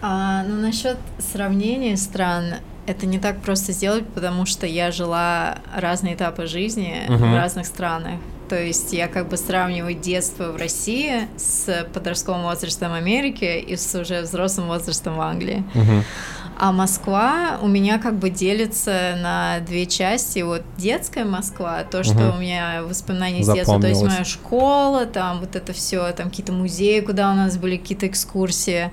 А, 0.03 0.45
ну, 0.45 0.61
насчет 0.61 0.99
сравнения 1.33 1.97
стран, 1.97 2.57
это 2.87 3.07
не 3.07 3.19
так 3.19 3.41
просто 3.41 3.73
сделать, 3.73 4.07
потому 4.07 4.47
что 4.47 4.65
я 4.67 4.93
жила 4.93 5.57
разные 5.75 6.15
этапы 6.15 6.47
жизни 6.47 6.95
Мгм. 7.09 7.33
в 7.33 7.35
разных 7.35 7.67
странах. 7.67 8.21
То 8.49 8.63
есть 8.63 8.93
я 8.93 9.09
как 9.09 9.29
бы 9.29 9.37
сравниваю 9.37 9.95
детство 9.95 10.53
в 10.53 10.57
России 10.57 11.23
с 11.37 11.85
подростковым 11.93 12.43
возрастом 12.45 12.93
Америки 12.93 13.59
и 13.59 13.75
с 13.77 13.93
уже 13.99 14.21
взрослым 14.23 14.69
возрастом 14.69 15.17
в 15.17 15.21
Англии. 15.21 15.65
А 16.59 16.73
Москва 16.73 17.59
у 17.61 17.69
меня 17.69 17.99
как 17.99 18.15
бы 18.15 18.31
делится 18.31 19.15
на 19.21 19.61
две 19.61 19.85
части. 19.85 20.39
Вот 20.41 20.63
детская 20.79 21.25
Москва, 21.25 21.85
то, 21.85 22.03
что 22.03 22.15
Мгм. 22.15 22.37
у 22.37 22.41
меня 22.41 22.83
воспоминания 22.83 23.43
с 23.45 23.53
детства, 23.53 23.79
то 23.81 23.89
есть 23.89 24.03
моя 24.03 24.25
школа, 24.25 25.05
там 25.05 25.41
вот 25.41 25.55
это 25.55 25.73
все, 25.75 26.11
там 26.13 26.31
какие-то 26.31 26.53
музеи, 26.53 27.01
куда 27.01 27.31
у 27.31 27.35
нас 27.35 27.59
были 27.59 27.77
какие-то 27.77 28.07
экскурсии. 28.07 28.91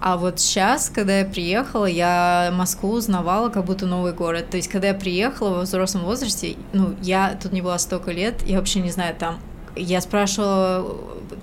А 0.00 0.16
вот 0.16 0.40
сейчас, 0.40 0.90
когда 0.90 1.18
я 1.20 1.24
приехала, 1.24 1.86
я 1.86 2.50
Москву 2.52 2.90
узнавала 2.90 3.48
как 3.48 3.64
будто 3.64 3.86
новый 3.86 4.12
город. 4.12 4.50
То 4.50 4.56
есть, 4.56 4.68
когда 4.68 4.88
я 4.88 4.94
приехала 4.94 5.50
во 5.56 5.60
взрослом 5.62 6.04
возрасте, 6.04 6.56
ну, 6.72 6.94
я 7.02 7.38
тут 7.42 7.52
не 7.52 7.62
была 7.62 7.78
столько 7.78 8.12
лет, 8.12 8.42
я 8.46 8.58
вообще 8.58 8.80
не 8.80 8.90
знаю, 8.90 9.14
там, 9.18 9.38
я 9.76 10.00
спрашивала, 10.00 10.94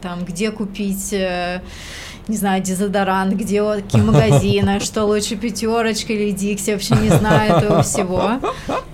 там, 0.02 0.26
где 0.26 0.52
купить 0.52 1.12
э, 1.12 1.62
не 2.28 2.38
знаю, 2.38 2.62
дезодорант, 2.64 3.34
где 3.34 3.62
какие 3.64 4.02
магазины, 4.02 4.80
что 4.82 5.06
лучше 5.06 5.36
пятерочка 5.36 6.14
или 6.14 6.32
Дикси, 6.32 6.72
вообще 6.72 6.96
не 6.96 7.10
знаю 7.10 7.58
этого 7.58 7.82
всего. 7.84 8.40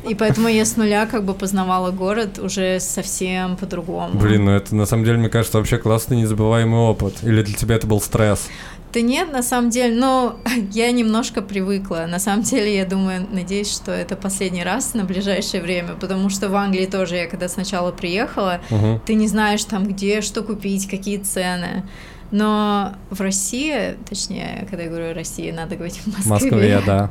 И 0.08 0.16
поэтому 0.16 0.48
я 0.48 0.66
с 0.66 0.78
нуля 0.78 1.06
как 1.06 1.24
бы 1.24 1.34
познавала 1.34 1.92
город 1.92 2.40
уже 2.40 2.80
совсем 2.80 3.58
по-другому. 3.58 4.18
Блин, 4.20 4.46
ну 4.46 4.52
это 4.52 4.76
на 4.76 4.86
самом 4.86 5.04
деле, 5.04 5.18
мне 5.18 5.30
кажется, 5.30 5.58
вообще 5.58 5.78
классный 5.78 6.18
незабываемый 6.18 6.80
опыт. 6.80 7.16
Или 7.24 7.42
для 7.42 7.56
тебя 7.56 7.76
это 7.76 7.88
был 7.88 8.00
стресс? 8.02 8.48
Да 8.94 9.02
нет, 9.02 9.32
на 9.34 9.44
самом 9.44 9.70
деле, 9.70 9.94
ну, 9.96 10.36
я 10.72 10.92
немножко 10.92 11.42
привыкла. 11.42 12.06
На 12.08 12.20
самом 12.20 12.44
деле, 12.44 12.76
я 12.78 12.86
думаю, 12.86 13.28
надеюсь, 13.32 13.72
что 13.72 13.92
это 13.92 14.16
последний 14.16 14.64
раз 14.64 14.94
на 14.94 15.04
ближайшее 15.04 15.62
время, 15.62 15.96
потому 16.00 16.30
что 16.30 16.48
в 16.50 16.56
Англии 16.56 16.86
тоже 16.86 17.18
я 17.18 17.28
когда 17.28 17.50
сначала 17.50 17.92
приехала, 17.92 18.62
Мгм. 18.70 19.02
ты 19.06 19.14
не 19.16 19.28
знаешь 19.28 19.64
там 19.66 19.86
где, 19.86 20.22
что 20.22 20.42
купить, 20.42 20.90
какие 20.90 21.18
цены. 21.18 21.84
Но 22.32 22.94
в 23.10 23.22
России, 23.22 23.98
точнее, 24.08 24.66
когда 24.70 24.84
я 24.84 24.90
говорю 24.90 25.14
Россия, 25.14 25.54
надо 25.54 25.76
говорить 25.76 25.98
в 26.00 26.08
Москве. 26.28 26.52
Москве, 26.52 26.82
да. 26.86 27.10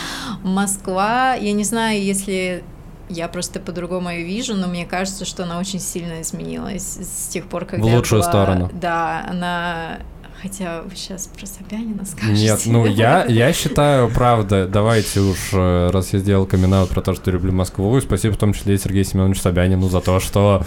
Москва, 0.42 1.34
я 1.34 1.52
не 1.52 1.64
знаю, 1.64 2.02
если 2.02 2.62
я 3.08 3.28
просто 3.28 3.60
по-другому 3.60 4.10
ее 4.10 4.24
вижу, 4.24 4.54
но 4.54 4.66
мне 4.66 4.84
кажется, 4.84 5.24
что 5.24 5.44
она 5.44 5.58
очень 5.58 5.80
сильно 5.80 6.20
изменилась 6.20 6.98
с 7.00 7.28
тех 7.28 7.46
пор, 7.46 7.64
когда 7.64 7.86
В 7.86 7.94
лучшую 7.94 8.20
была- 8.20 8.28
сторону. 8.30 8.70
Да, 8.74 9.26
она... 9.28 9.98
Хотя 10.40 10.82
вы 10.82 10.94
сейчас 10.94 11.26
про 11.26 11.46
Собянина 11.46 12.04
скажете. 12.04 12.40
Нет, 12.40 12.60
ну 12.66 12.86
я, 12.86 13.24
я 13.28 13.52
считаю, 13.52 14.08
правда, 14.08 14.68
давайте 14.68 15.18
уж, 15.18 15.48
э, 15.52 15.90
раз 15.90 16.12
я 16.12 16.20
сделал 16.20 16.46
камин 16.46 16.86
про 16.86 17.00
то, 17.00 17.14
что 17.14 17.32
люблю 17.32 17.50
Москву, 17.52 17.96
и 17.96 18.00
спасибо 18.00 18.34
в 18.34 18.36
том 18.36 18.52
числе 18.52 18.76
и 18.76 18.78
Сергею 18.78 19.04
Семеновичу 19.04 19.40
Собянину 19.40 19.88
за 19.88 20.00
то, 20.00 20.20
что 20.20 20.62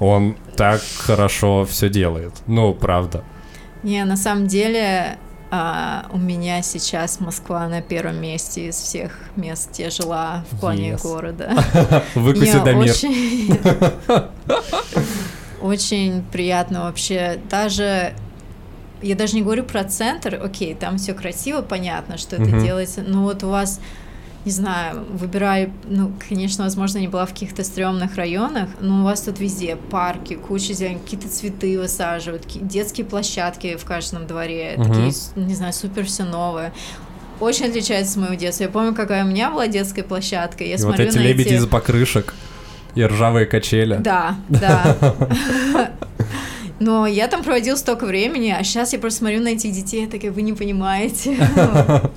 он 0.00 0.34
так 0.56 0.80
хорошо 0.98 1.64
все 1.64 1.88
делает. 1.88 2.32
Ну, 2.48 2.74
правда. 2.74 3.22
Не, 3.82 4.04
на 4.04 4.16
самом 4.16 4.46
деле 4.46 5.18
а, 5.50 6.06
у 6.12 6.18
меня 6.18 6.62
сейчас 6.62 7.20
Москва 7.20 7.68
на 7.68 7.82
первом 7.82 8.16
месте 8.20 8.68
из 8.68 8.76
всех 8.76 9.18
мест, 9.36 9.70
где 9.72 9.84
я 9.84 9.90
жила 9.90 10.44
в 10.50 10.60
плане 10.60 10.92
Yes. 10.92 11.02
города. 11.02 11.52
Выкуси 12.14 12.58
Дамир. 12.64 12.90
очень... 12.90 13.58
Очень 15.60 16.24
приятно 16.32 16.82
вообще. 16.82 17.38
Даже 17.48 18.14
я 19.02 19.14
даже 19.16 19.34
не 19.34 19.42
говорю 19.42 19.64
про 19.64 19.84
центр, 19.84 20.40
окей, 20.42 20.74
там 20.74 20.96
все 20.96 21.12
красиво, 21.12 21.60
понятно, 21.62 22.18
что 22.18 22.36
это 22.36 22.60
делается, 22.60 23.02
но 23.02 23.22
вот 23.22 23.42
у 23.44 23.48
вас, 23.48 23.80
не 24.44 24.50
знаю, 24.52 25.04
выбираю, 25.10 25.72
ну, 25.88 26.10
конечно, 26.28 26.64
возможно, 26.64 26.98
не 26.98 27.08
была 27.08 27.26
в 27.26 27.30
каких-то 27.30 27.62
стрёмных 27.64 28.16
районах, 28.16 28.68
но 28.80 29.00
у 29.00 29.04
вас 29.04 29.20
тут 29.22 29.38
везде 29.38 29.76
парки, 29.76 30.34
куча 30.34 30.72
зелени, 30.72 30.98
какие-то 30.98 31.28
цветы 31.28 31.78
высаживают, 31.78 32.44
ки- 32.46 32.58
детские 32.58 33.06
площадки 33.06 33.76
в 33.76 33.84
каждом 33.84 34.26
дворе, 34.26 34.74
Мгм. 34.76 34.88
такие, 34.88 35.12
не 35.36 35.54
знаю, 35.54 35.72
супер 35.72 36.04
все 36.06 36.24
новое. 36.24 36.72
Очень 37.40 37.66
отличается 37.66 38.12
от 38.12 38.16
моего 38.18 38.34
детства. 38.34 38.64
Я 38.64 38.68
помню, 38.70 38.94
какая 38.94 39.24
у 39.24 39.28
меня 39.28 39.50
была 39.50 39.66
детская 39.66 40.02
площадка. 40.04 40.62
Я 40.64 40.70
И 40.74 40.76
вот 40.76 40.80
смотрю 40.82 41.06
эти 41.06 41.16
на 41.16 41.20
лебеди 41.22 41.48
эти... 41.48 41.54
из 41.54 41.66
покрышек 41.66 42.34
и 42.94 43.04
ржавые 43.04 43.46
качели. 43.46 43.96
Да, 43.96 44.36
да. 44.48 44.96
Но 46.80 47.06
я 47.06 47.28
там 47.28 47.42
проводила 47.44 47.76
столько 47.76 48.06
времени, 48.06 48.54
а 48.56 48.62
сейчас 48.64 48.92
я 48.92 48.98
просто 48.98 49.20
смотрю 49.20 49.40
на 49.40 49.48
этих 49.48 49.72
детей, 49.72 50.04
я 50.04 50.08
такая, 50.10 50.30
вы 50.32 50.42
не 50.42 50.52
понимаете. 50.52 51.36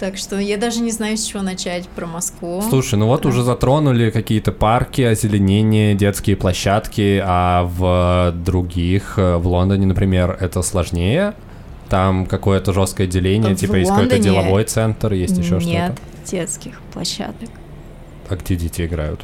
Так 0.00 0.16
что 0.16 0.38
я 0.38 0.56
даже 0.56 0.80
не 0.80 0.92
знаю, 0.92 1.18
с 1.18 1.24
чего 1.26 1.42
начать 1.42 1.86
про 1.88 2.06
Москву. 2.06 2.62
Слушай, 2.66 2.94
ну 2.94 3.06
вот 3.06 3.26
уже 3.26 3.42
затронули 3.42 4.08
какие-то 4.08 4.50
парки, 4.50 5.02
озеленение, 5.02 5.94
детские 5.94 6.36
площадки, 6.36 7.22
а 7.22 7.64
в 7.64 8.32
других, 8.34 9.18
э, 9.18 9.36
в 9.36 9.46
Лондоне, 9.46 9.84
например, 9.84 10.38
это 10.40 10.62
сложнее. 10.62 11.34
Там 11.90 12.24
какое-то 12.24 12.72
жесткое 12.72 13.08
деление, 13.08 13.54
В 13.54 13.58
типа 13.58 13.74
есть 13.74 13.90
какой-то 13.90 14.18
деловой 14.18 14.64
центр, 14.64 15.12
есть 15.12 15.36
еще 15.36 15.58
Нет 15.58 15.92
что-то. 15.92 16.30
детских 16.30 16.80
площадок. 16.94 17.50
А 18.30 18.36
где 18.36 18.56
дети 18.56 18.86
играют? 18.86 19.20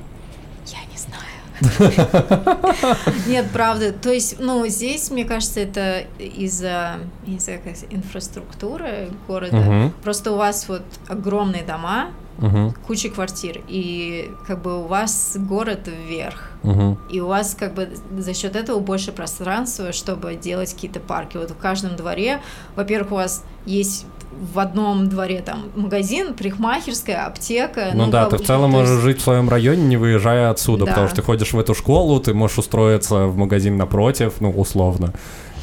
Нет, 3.26 3.46
правда. 3.52 3.92
То 3.92 4.12
есть, 4.12 4.36
ну, 4.38 4.66
здесь, 4.66 5.10
мне 5.10 5.24
кажется, 5.24 5.60
это 5.60 6.04
из-за, 6.18 6.96
сказать, 7.38 7.86
инфраструктуры 7.90 9.08
города. 9.26 9.56
Мгм, 9.56 9.92
Просто 10.02 10.32
у 10.32 10.36
вас 10.36 10.68
вот 10.68 10.82
огромные 11.08 11.62
дома, 11.62 12.08
мгм, 12.38 12.74
куча 12.86 13.08
квартир, 13.08 13.62
и 13.68 14.30
как 14.46 14.62
бы 14.62 14.80
у 14.84 14.86
вас 14.86 15.36
город 15.38 15.88
вверх. 15.88 16.50
мгм. 16.62 16.98
И 17.10 17.20
у 17.20 17.26
вас 17.26 17.56
как 17.58 17.74
бы 17.74 17.88
за 18.18 18.34
счет 18.34 18.56
этого 18.56 18.78
больше 18.80 19.12
пространства, 19.12 19.92
чтобы 19.92 20.34
делать 20.36 20.72
какие-то 20.74 21.00
парки. 21.00 21.36
Вот 21.36 21.50
в 21.50 21.56
каждом 21.56 21.96
дворе, 21.96 22.40
во-первых, 22.74 23.12
у 23.12 23.14
вас 23.16 23.44
есть 23.64 24.06
в 24.52 24.58
одном 24.58 25.08
дворе 25.08 25.40
там 25.40 25.70
магазин, 25.74 26.34
парикмахерская, 26.34 27.26
аптека. 27.26 27.92
Ну, 27.94 28.08
да, 28.10 28.24
как 28.26 28.38
ты 28.38 28.44
в 28.44 28.46
целом 28.46 28.70
есть- 28.72 28.80
можешь 28.80 29.02
жить 29.02 29.18
в 29.18 29.22
своем 29.22 29.48
районе, 29.48 29.82
не 29.84 29.96
выезжая 29.96 30.50
отсюда, 30.50 30.84
Да. 30.84 30.90
потому 30.90 31.06
что 31.08 31.16
ты 31.16 31.22
ходишь 31.22 31.52
в 31.52 31.58
эту 31.58 31.74
школу, 31.74 32.20
ты 32.20 32.34
можешь 32.34 32.58
устроиться 32.58 33.26
в 33.26 33.36
магазин 33.36 33.76
напротив, 33.76 34.34
ну, 34.40 34.50
условно, 34.50 35.12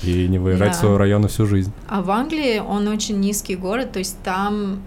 и 0.04 0.28
не 0.28 0.40
выезжать 0.40 0.72
Да. 0.72 0.78
в 0.78 0.80
свой 0.80 0.98
район 0.98 1.28
всю 1.28 1.46
жизнь. 1.46 1.72
А 1.88 2.02
в 2.02 2.10
Англии 2.12 2.60
он 2.60 2.88
очень 2.88 3.20
низкий 3.20 3.56
город, 3.56 3.92
то 3.92 4.00
есть 4.00 4.18
там 4.24 4.80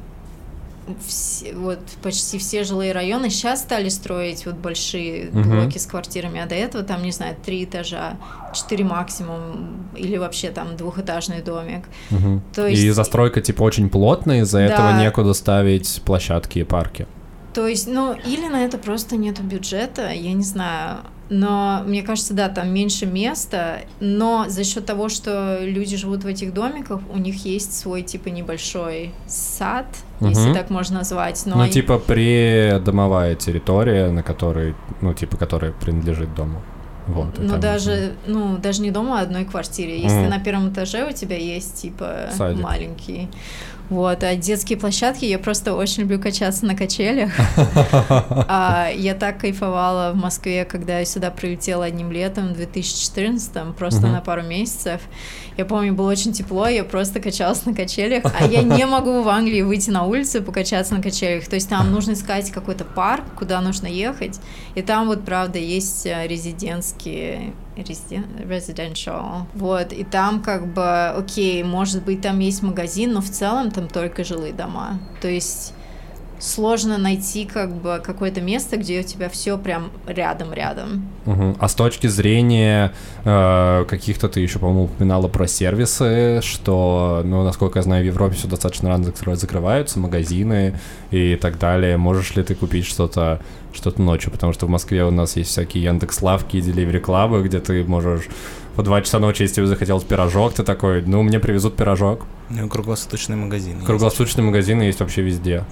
все, 1.06 1.54
вот 1.54 1.78
почти 2.02 2.38
все 2.38 2.64
жилые 2.64 2.92
районы 2.92 3.30
сейчас 3.30 3.60
стали 3.60 3.88
строить 3.88 4.46
вот 4.46 4.54
большие 4.56 5.30
Мгм. 5.32 5.50
блоки 5.60 5.78
с 5.78 5.86
квартирами, 5.86 6.40
а 6.40 6.46
до 6.46 6.54
этого 6.54 6.84
там, 6.84 7.02
не 7.02 7.12
знаю, 7.12 7.36
три 7.44 7.64
этажа, 7.64 8.16
четыре 8.54 8.84
максимум, 8.84 9.88
или 9.96 10.16
вообще 10.16 10.50
там 10.50 10.76
двухэтажный 10.76 11.42
домик. 11.42 11.84
Мгм. 12.10 12.42
То 12.54 12.66
И 12.66 12.76
есть- 12.76 12.94
застройка, 12.96 13.40
типа, 13.40 13.62
очень 13.62 13.88
плотная, 13.90 14.42
из-за 14.42 14.58
Да. 14.58 14.64
этого 14.66 15.00
некуда 15.00 15.32
ставить 15.34 16.02
площадки 16.04 16.60
и 16.60 16.64
парки. 16.64 17.06
То 17.54 17.66
есть, 17.66 17.86
ну, 17.88 18.12
или 18.12 18.48
на 18.48 18.64
это 18.64 18.76
просто 18.76 19.16
нету 19.16 19.42
бюджета, 19.42 20.10
я 20.10 20.32
не 20.34 20.44
знаю. 20.44 20.98
Но 21.28 21.82
мне 21.86 22.02
кажется, 22.02 22.34
да, 22.34 22.48
там 22.48 22.68
меньше 22.68 23.04
места, 23.06 23.80
но 23.98 24.44
за 24.48 24.62
счет 24.62 24.86
того, 24.86 25.08
что 25.08 25.58
люди 25.62 25.96
живут 25.96 26.22
в 26.22 26.26
этих 26.28 26.54
домиках, 26.54 27.00
у 27.12 27.18
них 27.18 27.44
есть 27.44 27.76
свой 27.76 28.02
типа 28.02 28.28
небольшой 28.28 29.12
сад, 29.26 29.86
если 30.20 30.44
Мгм. 30.46 30.54
так 30.54 30.70
можно 30.70 30.98
назвать. 30.98 31.42
Но 31.46 31.56
Ну, 31.56 31.62
они- 31.62 31.72
типа, 31.72 31.98
придомовая 31.98 33.34
территория, 33.34 34.10
на 34.10 34.22
которой, 34.22 34.74
ну, 35.00 35.14
типа, 35.14 35.36
которая 35.36 35.72
принадлежит 35.72 36.34
дому. 36.34 36.60
Вот, 37.08 37.38
и 37.38 37.42
Ну 37.42 37.56
даже, 37.58 38.14
ну 38.26 38.56
даже 38.58 38.82
не 38.82 38.90
дома, 38.90 39.20
а 39.20 39.22
одной 39.22 39.44
квартире. 39.44 40.00
Если 40.00 40.18
Мгм. 40.22 40.30
на 40.30 40.40
первом 40.40 40.70
этаже 40.70 41.08
у 41.08 41.12
тебя 41.12 41.36
есть 41.36 41.80
типа 41.82 42.30
Садик. 42.36 42.60
маленький, 42.64 43.28
вот, 43.88 44.22
а 44.24 44.34
детские 44.36 44.78
площадки 44.78 45.24
я 45.24 45.38
просто 45.38 45.74
очень 45.74 46.02
люблю 46.02 46.18
качаться 46.20 46.66
на 46.66 46.74
качелях. 46.74 47.30
А, 48.48 48.88
Я 48.94 49.14
так 49.14 49.38
кайфовала 49.40 50.12
в 50.12 50.16
Москве, 50.16 50.64
когда 50.64 50.98
я 50.98 51.04
сюда 51.04 51.30
прилетела 51.30 51.84
одним 51.84 52.10
летом 52.12 52.48
в 52.52 52.56
2014 52.56 53.74
просто 53.76 54.06
на 54.12 54.20
пару 54.20 54.42
месяцев. 54.42 55.00
Я 55.56 55.64
помню, 55.64 55.94
было 55.94 56.10
очень 56.10 56.32
тепло, 56.32 56.68
я 56.68 56.84
просто 56.84 57.20
качалась 57.20 57.64
на 57.64 57.74
качелях, 57.74 58.24
а 58.38 58.46
я 58.46 58.62
не 58.62 58.84
могу 58.86 59.22
в 59.22 59.28
Англии 59.28 59.62
выйти 59.62 59.90
на 59.90 60.04
улицу 60.04 60.38
и 60.38 60.40
покачаться 60.42 60.94
на 60.94 61.02
качелях. 61.02 61.46
То 61.46 61.54
есть 61.54 61.68
там 61.68 61.90
нужно 61.90 62.12
искать 62.12 62.50
какой-то 62.50 62.84
парк, 62.84 63.24
куда 63.38 63.60
нужно 63.60 63.86
ехать, 63.86 64.38
и 64.74 64.82
там 64.82 65.06
вот, 65.06 65.24
правда, 65.24 65.58
есть 65.58 66.06
э, 66.06 66.26
резидентские 66.26 67.36
резиден- 67.36 67.52
residential, 67.76 69.46
вот, 69.54 69.92
и 69.92 70.04
там 70.04 70.42
как 70.42 70.66
бы, 70.66 71.08
окей, 71.08 71.62
может 71.62 72.04
быть, 72.04 72.22
там 72.22 72.38
есть 72.38 72.62
магазин, 72.62 73.12
но 73.12 73.20
в 73.20 73.30
целом 73.30 73.70
там 73.70 73.88
только 73.88 74.24
жилые 74.24 74.52
дома, 74.52 74.98
то 75.20 75.28
есть 75.28 75.74
сложно 76.38 76.98
найти 76.98 77.44
как 77.46 77.74
бы 77.74 78.00
какое-то 78.04 78.40
место, 78.40 78.76
где 78.76 79.00
у 79.00 79.02
тебя 79.02 79.28
все 79.28 79.56
прям 79.58 79.90
рядом-рядом. 80.06 81.08
Мгм. 81.24 81.56
А 81.58 81.68
с 81.68 81.74
точки 81.74 82.06
зрения 82.06 82.92
э, 83.24 83.84
каких-то, 83.88 84.28
ты 84.28 84.40
еще, 84.40 84.58
по-моему, 84.58 84.84
упоминала 84.84 85.28
про 85.28 85.46
сервисы, 85.46 86.40
что, 86.42 87.22
ну, 87.24 87.42
насколько 87.44 87.78
я 87.78 87.82
знаю, 87.82 88.02
в 88.04 88.06
Европе 88.06 88.34
все 88.36 88.48
достаточно 88.48 88.88
рано 88.88 89.04
закры- 89.04 89.36
закрываются, 89.36 89.98
магазины 89.98 90.78
и 91.10 91.36
так 91.36 91.58
далее. 91.58 91.96
Можешь 91.96 92.34
ли 92.36 92.42
ты 92.42 92.54
купить 92.54 92.86
что-то 92.86 93.40
что-то 93.72 94.00
ночью? 94.00 94.30
Потому 94.32 94.52
что 94.52 94.66
в 94.66 94.68
Москве 94.70 95.04
у 95.04 95.10
нас 95.10 95.36
есть 95.36 95.50
всякие 95.50 95.84
Яндекс 95.84 96.22
Лавки, 96.22 96.56
Delivery 96.56 97.02
Club, 97.02 97.42
где 97.42 97.60
ты 97.60 97.84
можешь 97.84 98.24
по 98.76 98.82
2 98.82 99.00
часа 99.02 99.18
ночи, 99.18 99.42
если 99.42 99.56
тебе 99.56 99.66
захотелось 99.66 100.04
пирожок, 100.04 100.52
ты 100.52 100.62
такой, 100.62 101.00
ну, 101.00 101.22
мне 101.22 101.40
привезут 101.40 101.76
пирожок. 101.76 102.26
Ну, 102.50 102.68
круглосуточный 102.68 103.36
магазин. 103.36 103.76
есть. 103.76 103.86
Круглосуточные 103.86 104.44
магазины 104.44 104.82
есть 104.82 105.00
вообще 105.00 105.22
везде. 105.22 105.64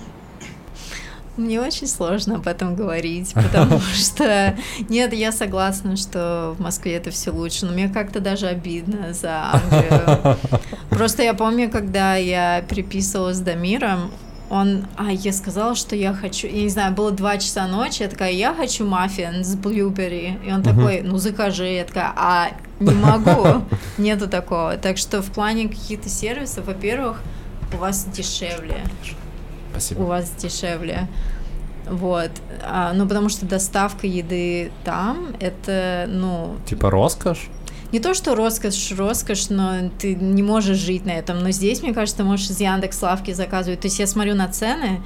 Мне 1.36 1.60
очень 1.60 1.88
сложно 1.88 2.36
об 2.36 2.46
этом 2.46 2.76
говорить, 2.76 3.32
потому 3.34 3.80
что 3.94 4.56
нет, 4.88 5.12
я 5.12 5.32
согласна, 5.32 5.96
что 5.96 6.54
в 6.56 6.62
Москве 6.62 6.94
это 6.94 7.10
все 7.10 7.30
лучше, 7.30 7.66
но 7.66 7.72
мне 7.72 7.88
как-то 7.88 8.20
даже 8.20 8.46
обидно 8.46 9.12
за 9.12 9.52
Англию. 9.52 10.36
Просто 10.90 11.22
я 11.22 11.34
помню, 11.34 11.70
когда 11.70 12.14
я 12.14 12.62
переписывалась 12.62 13.38
с 13.38 13.40
Дамиром, 13.40 14.10
он, 14.50 14.86
а, 14.96 15.10
я 15.10 15.32
сказала, 15.32 15.74
что 15.74 15.96
я 15.96 16.12
хочу, 16.12 16.46
я 16.46 16.62
не 16.62 16.68
знаю, 16.68 16.94
было 16.94 17.10
два 17.10 17.38
часа 17.38 17.66
ночи, 17.66 18.02
я 18.02 18.08
такая, 18.08 18.30
я 18.30 18.54
хочу 18.54 18.86
маффин 18.86 19.42
с 19.42 19.56
блюбери, 19.56 20.38
и 20.46 20.52
он 20.52 20.62
такой, 20.62 21.02
ну 21.02 21.16
закажи, 21.18 21.66
я 21.66 21.84
такая, 21.84 22.12
а, 22.14 22.48
не 22.78 22.94
могу, 22.94 23.64
нету 23.98 24.28
такого, 24.28 24.76
так 24.76 24.98
что 24.98 25.22
в 25.22 25.32
плане 25.32 25.68
каких-то 25.68 26.08
сервисов, 26.08 26.66
во-первых, 26.66 27.20
у 27.72 27.78
вас 27.78 28.04
дешевле, 28.04 28.84
у 29.76 29.80
Спасибо. 29.80 30.02
вас 30.02 30.30
дешевле. 30.38 31.08
Вот. 31.88 32.30
А, 32.62 32.92
ну, 32.94 33.06
потому 33.06 33.28
что 33.28 33.46
доставка 33.46 34.06
еды 34.06 34.70
там, 34.84 35.34
это, 35.40 36.06
ну, 36.08 36.56
Типа 36.66 36.90
роскошь? 36.90 37.48
не 37.92 38.00
то, 38.00 38.12
что 38.14 38.34
роскошь, 38.34 38.92
роскошь, 38.92 39.50
но 39.50 39.90
ты 39.98 40.14
не 40.16 40.42
можешь 40.42 40.78
жить 40.78 41.06
на 41.06 41.12
этом. 41.12 41.38
Но 41.40 41.50
здесь, 41.52 41.80
мне 41.82 41.94
кажется, 41.94 42.18
ты 42.18 42.24
можешь 42.24 42.50
из 42.50 42.58
Яндекс 42.58 43.00
Лавки 43.02 43.32
заказывать. 43.32 43.80
То 43.80 43.86
есть 43.86 44.00
я 44.00 44.06
смотрю 44.08 44.34
на 44.34 44.48
цены, 44.48 45.00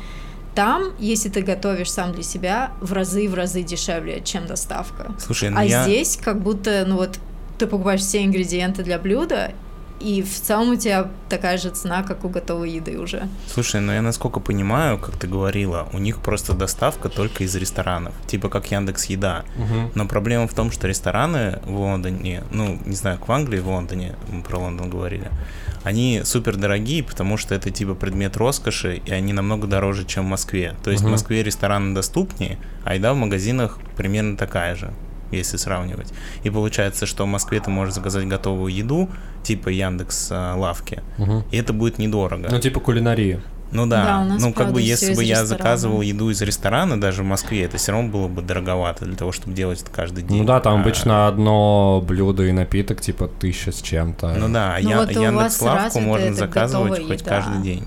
там, 0.54 0.92
если 0.98 1.28
ты 1.28 1.42
готовишь 1.42 1.90
сам 1.90 2.12
для 2.12 2.22
себя, 2.22 2.70
в 2.80 2.92
разы, 2.92 3.28
в 3.28 3.34
разы 3.34 3.62
дешевле, 3.62 4.22
чем 4.24 4.46
доставка. 4.46 5.12
Слушай, 5.18 5.50
ну 5.50 5.58
А 5.58 5.64
я... 5.64 5.82
здесь 5.82 6.16
как 6.16 6.40
будто, 6.40 6.84
ну 6.86 6.96
вот, 6.96 7.18
ты 7.58 7.66
покупаешь 7.66 8.00
все 8.00 8.24
ингредиенты 8.24 8.82
для 8.82 8.98
блюда, 8.98 9.52
и 10.00 10.22
в 10.22 10.40
целом 10.40 10.70
у 10.70 10.76
тебя 10.76 11.08
такая 11.28 11.58
же 11.58 11.70
цена, 11.70 12.02
как 12.02 12.24
у 12.24 12.28
готовой 12.28 12.70
еды 12.70 12.98
уже. 12.98 13.28
Слушай, 13.52 13.80
ну 13.80 13.92
я 13.92 14.02
насколько 14.02 14.40
понимаю, 14.40 14.98
как 14.98 15.16
ты 15.16 15.26
говорила, 15.26 15.88
у 15.92 15.98
них 15.98 16.18
просто 16.18 16.54
доставка 16.54 17.08
только 17.08 17.44
из 17.44 17.54
ресторанов, 17.56 18.14
типа 18.26 18.48
как 18.48 18.70
Яндекс 18.70 19.06
Еда. 19.06 19.44
Но 19.94 20.06
проблема 20.06 20.46
в 20.46 20.54
том, 20.54 20.70
что 20.70 20.86
рестораны 20.88 21.60
в 21.64 21.76
Лондоне, 21.78 22.44
ну 22.50 22.78
не 22.84 22.94
знаю, 22.96 23.18
в 23.24 23.30
Англии, 23.32 23.60
в 23.60 23.68
Лондоне, 23.68 24.14
мы 24.30 24.42
про 24.42 24.58
Лондон 24.58 24.90
говорили, 24.90 25.30
они 25.84 26.22
супер 26.24 26.56
дорогие, 26.56 27.02
потому 27.02 27.36
что 27.36 27.54
это 27.54 27.70
типа 27.70 27.94
предмет 27.94 28.36
роскоши, 28.36 28.96
и 29.04 29.10
они 29.12 29.32
намного 29.32 29.66
дороже, 29.66 30.04
чем 30.04 30.24
в 30.24 30.28
Москве. 30.28 30.74
То 30.82 30.90
есть 30.90 31.02
в 31.02 31.06
Мгм. 31.06 31.12
Москве 31.12 31.42
рестораны 31.42 31.94
доступнее, 31.94 32.58
а 32.84 32.94
еда 32.94 33.14
в 33.14 33.16
магазинах 33.16 33.78
примерно 33.96 34.36
такая 34.36 34.74
же 34.76 34.92
если 35.30 35.56
сравнивать. 35.56 36.12
И 36.42 36.50
получается, 36.50 37.06
что 37.06 37.24
в 37.24 37.26
Москве 37.28 37.60
ты 37.60 37.70
можешь 37.70 37.94
заказать 37.94 38.26
готовую 38.26 38.72
еду, 38.74 39.08
типа 39.42 39.68
Яндекс 39.68 40.28
э, 40.30 40.54
лавки, 40.56 41.02
Мгм. 41.18 41.44
и 41.50 41.56
это 41.56 41.72
будет 41.72 41.98
недорого. 41.98 42.48
Ну, 42.50 42.58
типа 42.60 42.80
кулинария. 42.80 43.40
Ну 43.70 43.84
да, 43.86 44.24
Да, 44.26 44.36
ну 44.40 44.54
как 44.54 44.72
бы 44.72 44.80
если 44.80 45.14
бы 45.14 45.22
я 45.22 45.42
ресторана. 45.42 45.46
заказывал 45.46 46.00
еду 46.00 46.30
из 46.30 46.40
ресторана 46.40 46.98
даже 46.98 47.22
в 47.22 47.26
Москве, 47.26 47.64
это 47.64 47.76
все 47.76 47.92
равно 47.92 48.08
было 48.08 48.26
бы 48.26 48.40
дороговато 48.40 49.04
для 49.04 49.14
того, 49.14 49.30
чтобы 49.30 49.54
делать 49.54 49.82
это 49.82 49.90
каждый 49.90 50.24
день. 50.24 50.38
Ну 50.38 50.44
да, 50.44 50.58
там 50.60 50.78
А, 50.78 50.80
обычно 50.80 51.28
одно 51.28 52.02
блюдо 52.06 52.44
и 52.44 52.52
напиток, 52.52 53.02
типа, 53.02 53.28
тысяча 53.28 53.70
с 53.72 53.82
чем-то. 53.82 54.34
Ну 54.38 54.48
да, 54.48 54.74
а 54.76 54.80
Ну 54.80 54.88
я, 54.88 54.96
вот 55.00 55.10
Яндекс 55.10 55.60
лавку 55.60 56.00
можно 56.00 56.32
заказывать 56.32 57.06
хоть 57.06 57.20
еда. 57.20 57.28
каждый 57.30 57.62
день. 57.62 57.84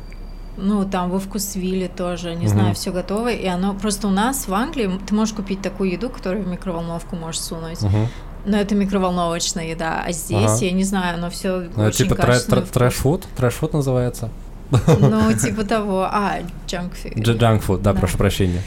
Ну, 0.58 0.86
там 0.86 1.10
во 1.10 1.20
вкусвилле 1.20 1.88
тоже, 1.88 2.32
не 2.36 2.46
Мгм. 2.46 2.48
знаю, 2.50 2.76
все 2.76 2.92
готово. 2.92 3.32
И 3.32 3.46
оно 3.48 3.74
просто 3.74 4.08
у 4.08 4.12
нас 4.12 4.48
в 4.48 4.54
Англии 4.54 4.90
ты 5.08 5.16
можешь 5.16 5.34
купить 5.34 5.62
такую 5.62 5.92
еду, 5.92 6.10
которую 6.10 6.44
в 6.44 6.48
микроволновку 6.48 7.16
можешь 7.16 7.42
сунуть. 7.42 7.82
Мгм. 7.82 8.08
Но 8.46 8.58
это 8.58 8.76
микроволновочная 8.76 9.68
еда. 9.70 10.04
А 10.06 10.12
здесь, 10.12 10.52
Ага. 10.52 10.66
я 10.66 10.72
не 10.72 10.84
знаю, 10.84 11.16
оно 11.18 11.30
все 11.30 11.70
Ну, 11.76 11.84
очень 11.84 12.06
типа 12.06 12.16
качественно. 12.16 12.60
трэш- 12.62 12.72
трэш-фуд? 12.72 13.28
Трэш-фуд 13.38 13.74
называется? 13.74 14.30
Ну, 14.72 15.34
типа 15.42 15.64
того. 15.64 16.04
А, 16.04 16.40
junk 16.68 16.92
food. 17.04 17.16
Junk 17.16 17.62
food, 17.66 17.82
да, 17.82 17.94
Да. 17.94 18.00
прошу 18.00 18.18
прощения. 18.18 18.62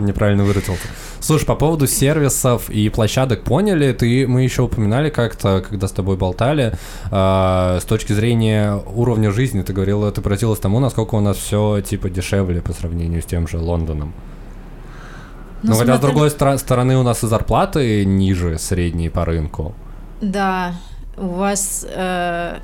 Неправильно 0.00 0.44
выразился. 0.44 0.86
Слушай, 1.20 1.46
по 1.46 1.54
поводу 1.54 1.86
сервисов 1.86 2.68
и 2.70 2.88
площадок 2.90 3.42
поняли, 3.42 3.92
ты, 3.92 4.26
мы 4.28 4.42
еще 4.42 4.62
упоминали 4.62 5.10
как-то, 5.10 5.64
когда 5.68 5.88
с 5.88 5.92
тобой 5.92 6.16
болтали, 6.16 6.74
а, 7.10 7.78
с 7.80 7.84
точки 7.84 8.12
зрения 8.12 8.74
уровня 8.94 9.30
жизни, 9.32 9.62
ты 9.62 9.72
говорила, 9.72 10.10
ты 10.12 10.20
поразилась 10.20 10.58
тому, 10.60 10.78
насколько 10.80 11.14
у 11.14 11.20
нас 11.20 11.36
все 11.36 11.80
типа 11.80 12.10
дешевле 12.10 12.60
по 12.60 12.72
сравнению 12.72 13.22
с 13.22 13.24
тем 13.24 13.48
же 13.48 13.58
Лондоном. 13.58 14.12
Ну, 15.62 15.70
Но 15.70 15.76
хотя 15.78 15.94
с 15.94 15.98
смотри- 15.98 16.06
другой 16.12 16.28
стра- 16.28 16.58
стороны 16.58 16.96
у 16.98 17.02
нас 17.02 17.24
и 17.24 17.26
зарплаты 17.26 18.04
ниже 18.04 18.58
средней 18.58 19.08
по 19.08 19.24
рынку. 19.24 19.74
Да, 20.20 20.74
у 21.16 21.26
вас... 21.28 21.86
э, 21.88 22.58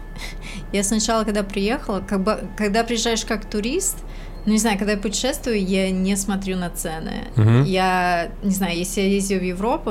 я 0.72 0.84
сначала, 0.84 1.24
когда 1.24 1.42
приехала, 1.42 2.00
как 2.06 2.22
бы, 2.22 2.38
когда 2.56 2.84
приезжаешь 2.84 3.24
как 3.24 3.46
турист, 3.46 3.96
ну, 4.44 4.52
не 4.52 4.58
знаю, 4.58 4.78
когда 4.78 4.92
я 4.92 4.98
путешествую, 4.98 5.64
я 5.64 5.90
не 5.90 6.16
смотрю 6.16 6.56
на 6.56 6.70
цены. 6.70 7.28
Мгм. 7.36 7.64
Я, 7.64 8.30
не 8.42 8.50
знаю, 8.50 8.76
если 8.76 9.00
я 9.00 9.08
ездила 9.08 9.38
в 9.38 9.44
Европу, 9.44 9.90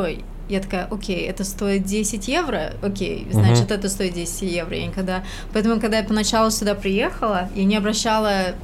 я 0.50 0.60
такая, 0.60 0.88
окей, 0.92 1.26
это 1.28 1.46
стоит 1.46 1.86
10 1.86 2.28
евро, 2.28 2.74
окей, 2.82 3.28
значит, 3.32 3.72
это 3.72 3.88
стоит 3.88 4.14
10 4.14 4.42
евро. 4.42 4.76
Я 4.76 4.88
никогда... 4.88 5.24
Поэтому, 5.54 5.80
когда 5.80 5.98
я 5.98 6.04
поначалу 6.04 6.52
сюда 6.52 6.76
приехала, 6.76 7.50
я 7.56 7.64
не 7.64 7.78
обращала 7.78 8.56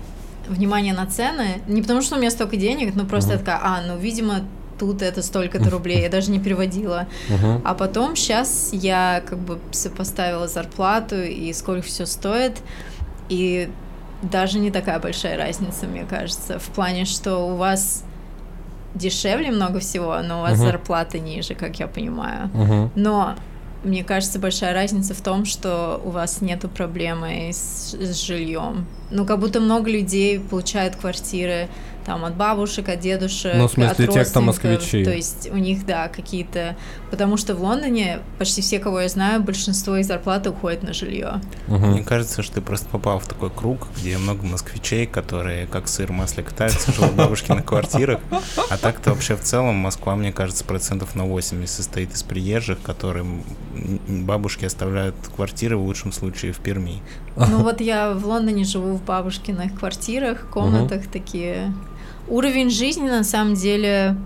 внимания 0.49 0.93
на 0.93 1.05
цены, 1.05 1.61
не 1.67 1.81
потому 1.81 2.01
что 2.01 2.15
у 2.15 2.19
меня 2.19 2.31
столько 2.31 2.57
денег, 2.57 2.93
но 2.95 3.05
просто 3.05 3.33
я 3.33 3.38
такая, 3.38 3.59
а, 3.61 3.81
ну, 3.81 3.97
видимо, 3.97 4.41
тут 4.77 5.01
это 5.01 5.21
столько-то 5.21 5.69
рублей, 5.69 6.01
я 6.01 6.09
даже 6.09 6.31
не 6.31 6.39
переводила. 6.39 7.07
Мгм. 7.29 7.61
А 7.63 7.73
потом 7.73 8.15
сейчас 8.15 8.69
я 8.73 9.23
как 9.25 9.39
бы 9.39 9.59
сопоставила 9.71 10.47
зарплату 10.47 11.21
и 11.21 11.51
сколько 11.53 11.88
все 11.88 12.05
стоит, 12.05 12.57
и 13.29 13.69
даже 14.22 14.59
не 14.59 14.72
такая 14.72 14.99
большая 14.99 15.38
разница, 15.38 15.86
мне 15.88 16.05
кажется, 16.05 16.59
в 16.59 16.68
плане, 16.70 17.05
что 17.05 17.38
у 17.39 17.55
вас 17.55 18.03
дешевле 18.95 19.51
много 19.51 19.80
всего, 19.80 20.20
но 20.22 20.39
у 20.39 20.41
вас 20.41 20.57
Мгм. 20.57 20.68
зарплата 20.68 21.20
ниже, 21.20 21.53
как 21.55 21.80
я 21.80 21.88
понимаю. 21.88 22.49
Мгм. 22.53 22.91
Но 22.95 23.36
мне 23.84 24.03
кажется, 24.03 24.39
большая 24.39 24.74
разница 24.74 25.13
в 25.13 25.22
том, 25.22 25.45
что 25.45 26.01
у 26.03 26.09
вас 26.09 26.41
нету 26.41 26.68
проблемы 26.68 27.49
с, 27.53 27.93
с 27.93 28.22
жильем. 28.24 28.86
Ну, 29.09 29.25
как 29.25 29.39
будто 29.39 29.59
много 29.59 29.89
людей 29.89 30.39
получают 30.39 30.95
квартиры 30.95 31.69
там 32.07 32.23
от 32.23 32.35
бабушек, 32.35 32.87
от 32.87 33.01
дедушек, 33.01 33.53
Ну, 33.55 33.67
в 33.67 33.71
смысле, 33.73 34.05
от 34.05 34.13
те, 34.13 34.23
кто 34.23 34.39
москвичи. 34.39 35.03
То 35.03 35.11
есть 35.11 35.49
у 35.51 35.57
них, 35.57 35.85
да, 35.85 36.07
какие-то... 36.07 36.77
Потому 37.11 37.35
что 37.35 37.53
в 37.53 37.61
Лондоне 37.61 38.19
почти 38.39 38.61
все, 38.61 38.79
кого 38.79 39.01
я 39.01 39.09
знаю, 39.09 39.43
большинство 39.43 39.97
их 39.97 40.05
зарплаты 40.05 40.51
уходит 40.51 40.83
на 40.83 40.93
жилье. 40.93 41.41
Мгм. 41.67 41.91
Мне 41.91 42.03
кажется, 42.03 42.43
что 42.43 42.55
ты 42.55 42.61
просто 42.61 42.87
попал 42.87 43.19
в 43.19 43.27
такой 43.27 43.49
круг, 43.49 43.89
где 43.97 44.17
много 44.17 44.45
москвичей, 44.45 45.05
которые 45.05 45.67
как 45.67 45.89
сыр 45.89 46.07
в 46.07 46.11
масле 46.11 46.43
катаются, 46.43 46.93
живут 46.93 47.11
в 47.11 47.15
бабушкиных 47.17 47.65
квартирах. 47.65 48.21
А 48.69 48.77
так-то 48.77 49.09
вообще 49.09 49.35
в 49.35 49.41
целом 49.41 49.75
Москва, 49.75 50.15
мне 50.15 50.31
кажется, 50.31 50.63
процентов 50.63 51.13
на 51.13 51.25
80 51.25 51.69
состоит 51.69 52.13
из 52.13 52.23
приезжих, 52.23 52.81
которым 52.81 53.43
бабушки 54.07 54.63
оставляют 54.63 55.15
квартиры 55.35 55.75
в 55.75 55.83
лучшем 55.83 56.13
случае 56.13 56.53
в 56.53 56.59
Перми. 56.59 57.01
Ну 57.38 57.63
вот 57.63 57.81
я 57.81 58.13
в 58.13 58.25
Лондоне 58.25 58.63
живу 58.63 58.93
в 58.95 59.03
бабушкиных 59.03 59.73
квартирах, 59.77 60.47
комнатах 60.51 61.07
такие. 61.07 61.73
Уровень 62.27 62.69
жизни 62.69 63.07
на 63.09 63.23
самом 63.23 63.53
деле, 63.53 64.17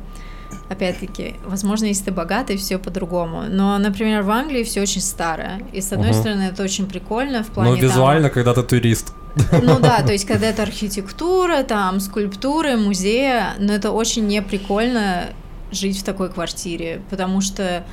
опять-таки, 0.70 1.36
возможно, 1.46 1.86
если 1.86 2.06
ты 2.06 2.12
богатый, 2.12 2.58
все 2.58 2.78
по-другому. 2.80 3.44
Но, 3.50 3.78
например, 3.78 4.24
в 4.24 4.32
Англии 4.32 4.64
все 4.64 4.82
очень 4.82 5.02
старое. 5.02 5.62
И 5.74 5.82
с 5.82 5.92
одной 5.92 6.12
Мгм. 6.12 6.20
стороны, 6.20 6.42
это 6.44 6.64
очень 6.64 6.88
прикольно 6.88 7.44
в 7.44 7.48
плане. 7.48 7.72
Там- 7.72 7.82
визуально, 7.82 8.30
когда 8.30 8.54
ты 8.54 8.64
турист. 8.64 9.14
ну 9.62 9.80
да, 9.80 10.02
то 10.02 10.12
есть 10.14 10.26
когда 10.26 10.48
это 10.48 10.64
архитектура, 10.64 11.64
там 11.64 12.00
скульптуры, 12.00 12.76
музея, 12.78 13.54
но 13.60 13.72
это 13.74 13.92
очень 13.92 14.26
не 14.28 14.42
прикольно 14.42 15.26
жить 15.72 16.00
в 16.00 16.04
такой 16.04 16.30
квартире, 16.30 17.02
потому 17.10 17.40
что 17.42 17.84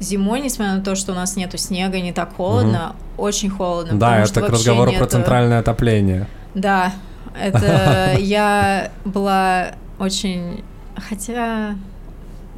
зимой, 0.00 0.40
несмотря 0.40 0.74
на 0.74 0.82
то, 0.82 0.94
что 0.94 1.12
у 1.12 1.14
нас 1.14 1.36
нету 1.36 1.58
снега, 1.58 2.00
не 2.00 2.12
так 2.12 2.34
холодно, 2.34 2.94
очень 3.16 3.50
холодно. 3.50 3.98
Да, 3.98 4.18
это 4.20 4.40
к 4.42 4.48
разговору 4.48 4.92
про 4.92 5.00
нету- 5.00 5.10
центральное 5.10 5.58
отопление. 5.58 6.26
Да, 6.54 6.92
это 7.40 8.14
я 8.18 8.90
была 9.04 9.72
очень, 9.98 10.64
хотя 10.96 11.74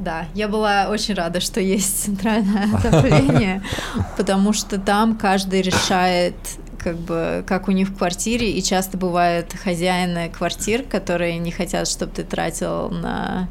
да, 0.00 0.24
я 0.34 0.48
была 0.48 0.86
очень 0.88 1.14
рада, 1.14 1.40
что 1.40 1.60
есть 1.60 2.04
центральное 2.04 2.68
отопление, 2.74 3.62
потому 4.16 4.52
что 4.52 4.78
там 4.78 5.16
каждый 5.16 5.62
решает 5.62 6.34
как 6.82 6.96
бы, 6.96 7.44
как 7.46 7.68
у 7.68 7.72
них 7.72 7.88
в 7.88 7.96
квартире, 7.96 8.50
и 8.50 8.62
часто 8.62 8.96
бывают 8.96 9.52
хозяины 9.62 10.30
квартир, 10.30 10.82
которые 10.82 11.38
не 11.38 11.50
хотят, 11.50 11.86
чтобы 11.88 12.12
ты 12.12 12.24
тратил 12.24 12.88
на, 12.90 13.48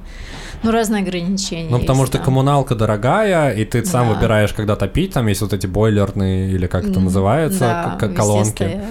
ну, 0.64 0.72
разные 0.72 1.04
ограничения. 1.04 1.70
Ну, 1.70 1.80
потому 1.80 2.02
есть 2.02 2.12
что 2.12 2.18
там. 2.18 2.26
коммуналка 2.26 2.76
дорогая, 2.76 3.52
и 3.54 3.66
ты 3.66 3.86
сам 3.86 4.10
Да. 4.10 4.16
выбираешь, 4.16 4.54
когда 4.54 4.76
топить, 4.76 5.14
там 5.14 5.28
есть 5.28 5.42
вот 5.42 5.54
эти 5.54 5.68
бойлерные, 5.68 6.52
или 6.52 6.68
как 6.68 6.86
это 6.86 7.00
называется, 7.00 7.60
да, 7.60 7.98
к- 7.98 8.04
везде 8.04 8.16
колонки. 8.16 8.82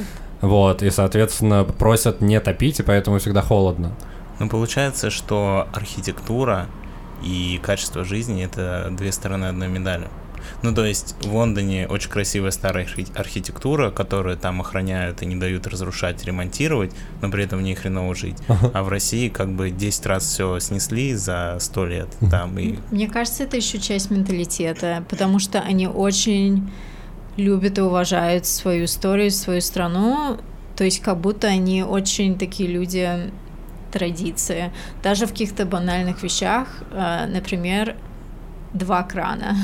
Вот, 0.40 0.82
и, 0.84 0.90
соответственно, 0.90 1.64
просят 1.64 2.20
не 2.20 2.38
топить, 2.40 2.78
и 2.78 2.82
поэтому 2.84 3.18
всегда 3.18 3.42
холодно. 3.42 3.92
Ну, 4.38 4.48
получается, 4.48 5.10
что 5.10 5.66
архитектура 5.74 6.66
и 7.24 7.58
качество 7.62 8.04
жизни— 8.04 8.44
это 8.44 8.88
две 8.92 9.10
стороны 9.10 9.46
одной 9.46 9.66
медали. 9.66 10.06
Ну, 10.62 10.74
то 10.74 10.84
есть 10.84 11.14
в 11.24 11.34
Лондоне 11.34 11.86
очень 11.86 12.10
красивая 12.10 12.50
старая 12.50 12.84
архи- 12.84 13.06
архитектура, 13.14 13.90
которую 13.90 14.36
там 14.36 14.60
охраняют 14.60 15.22
и 15.22 15.26
не 15.26 15.36
дают 15.36 15.66
разрушать, 15.66 16.24
ремонтировать, 16.24 16.92
но 17.22 17.30
при 17.30 17.44
этом 17.44 17.60
в 17.60 17.62
ней 17.62 17.74
хреново 17.74 18.14
жить. 18.14 18.36
А 18.48 18.82
в 18.82 18.88
России 18.88 19.28
как 19.28 19.52
бы 19.52 19.70
10 19.70 20.06
раз 20.06 20.24
все 20.24 20.58
снесли 20.58 21.14
за 21.14 21.56
100 21.60 21.86
лет 21.86 22.08
там 22.30 22.58
и 22.58 22.78
Мне 22.90 23.08
кажется, 23.08 23.44
это 23.44 23.56
еще 23.56 23.78
часть 23.78 24.10
менталитета, 24.10 25.04
потому 25.08 25.38
что 25.38 25.60
они 25.60 25.86
очень 25.86 26.70
любят 27.36 27.78
и 27.78 27.82
уважают 27.82 28.46
свою 28.46 28.86
историю, 28.86 29.30
свою 29.30 29.60
страну. 29.60 30.38
То 30.76 30.84
есть 30.84 31.00
как 31.00 31.18
будто 31.20 31.46
они 31.46 31.82
очень 31.84 32.36
такие 32.38 32.68
люди 32.68 33.30
традиции. 33.92 34.72
Даже 35.02 35.26
в 35.26 35.30
каких-то 35.30 35.64
банальных 35.64 36.22
вещах, 36.22 36.68
э, 36.92 37.26
например, 37.26 37.96
два 38.72 39.02
крана. 39.02 39.56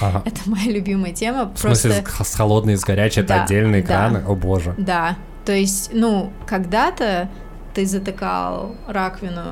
Ага. 0.00 0.22
Это 0.26 0.40
моя 0.46 0.70
любимая 0.70 1.12
тема. 1.12 1.52
В 1.54 1.58
смысле, 1.58 1.90
Просто 2.02 2.24
с, 2.24 2.28
с 2.28 2.34
холодной 2.34 2.74
и 2.74 2.76
с 2.76 2.84
горячей 2.84 3.20
это 3.20 3.28
Да, 3.34 3.44
отдельные 3.44 3.82
да. 3.82 3.88
краны? 3.88 4.22
О 4.26 4.34
боже. 4.34 4.74
да. 4.78 5.16
То 5.44 5.52
есть, 5.52 5.90
ну, 5.92 6.32
когда-то 6.46 7.28
ты 7.74 7.84
затыкал 7.86 8.76
раковину 8.86 9.42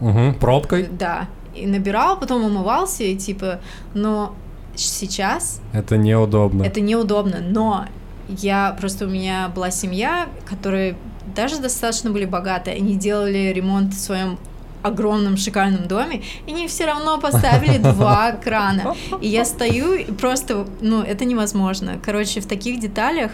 Мгм, 0.00 0.34
Пробкой? 0.34 0.88
Да. 0.90 1.28
И 1.54 1.66
набирал, 1.66 2.18
потом 2.18 2.42
умывался, 2.44 3.04
и 3.04 3.14
типа, 3.16 3.60
но 3.94 4.34
сейчас 4.74 5.60
Это 5.72 5.96
неудобно. 5.96 6.64
это 6.64 6.80
неудобно. 6.80 7.38
Но 7.40 7.86
я 8.28 8.76
просто 8.80 9.06
у 9.06 9.08
меня 9.08 9.48
была 9.54 9.70
семья, 9.70 10.26
которые 10.48 10.96
даже 11.36 11.60
достаточно 11.60 12.10
были 12.10 12.24
богатые, 12.24 12.76
они 12.76 12.96
делали 12.96 13.52
ремонт 13.54 13.94
в 13.94 13.98
своем 14.00 14.38
огромном 14.84 15.36
шикарном 15.36 15.88
доме, 15.88 16.22
и 16.46 16.52
они 16.52 16.68
все 16.68 16.86
равно 16.86 17.18
поставили 17.18 17.78
два 17.78 18.32
крана. 18.44 18.94
И 19.20 19.28
я 19.28 19.44
стою, 19.44 19.94
и 19.94 20.04
просто, 20.04 20.66
ну, 20.80 21.02
это 21.02 21.24
невозможно. 21.24 21.98
Короче, 22.04 22.40
в 22.40 22.46
таких 22.46 22.80
деталях 22.80 23.32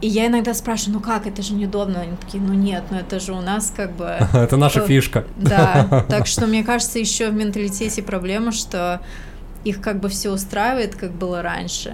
и 0.00 0.08
я 0.08 0.28
иногда 0.28 0.54
спрашиваю, 0.54 0.94
ну 0.94 1.00
как, 1.00 1.26
это 1.26 1.42
же 1.42 1.52
неудобно. 1.52 2.00
Они 2.00 2.16
такие, 2.16 2.42
ну 2.42 2.54
нет, 2.54 2.84
ну 2.90 2.96
это 2.96 3.20
же 3.20 3.32
у 3.32 3.40
нас 3.42 3.72
как 3.74 3.92
бы... 3.92 4.16
Это 4.32 4.56
наша 4.56 4.80
фишка. 4.80 5.24
Да, 5.36 6.06
так 6.08 6.26
что 6.26 6.46
мне 6.46 6.64
кажется, 6.64 6.98
еще 6.98 7.28
в 7.28 7.34
менталитете 7.34 8.02
проблема, 8.02 8.50
что 8.50 9.00
их 9.62 9.82
как 9.82 10.00
бы 10.00 10.08
все 10.08 10.30
устраивает, 10.30 10.94
как 10.94 11.12
было 11.12 11.42
раньше. 11.42 11.92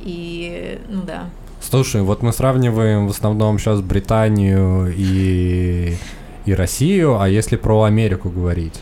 И, 0.00 0.80
ну 0.88 1.02
да. 1.02 1.24
Слушай, 1.60 2.02
вот 2.02 2.22
мы 2.22 2.32
сравниваем 2.32 3.08
в 3.08 3.10
основном 3.10 3.58
сейчас 3.58 3.80
Британию 3.80 4.92
и, 4.96 5.96
и 6.46 6.54
Россию, 6.54 7.20
а 7.20 7.28
если 7.28 7.56
про 7.56 7.82
Америку 7.84 8.30
говорить? 8.30 8.80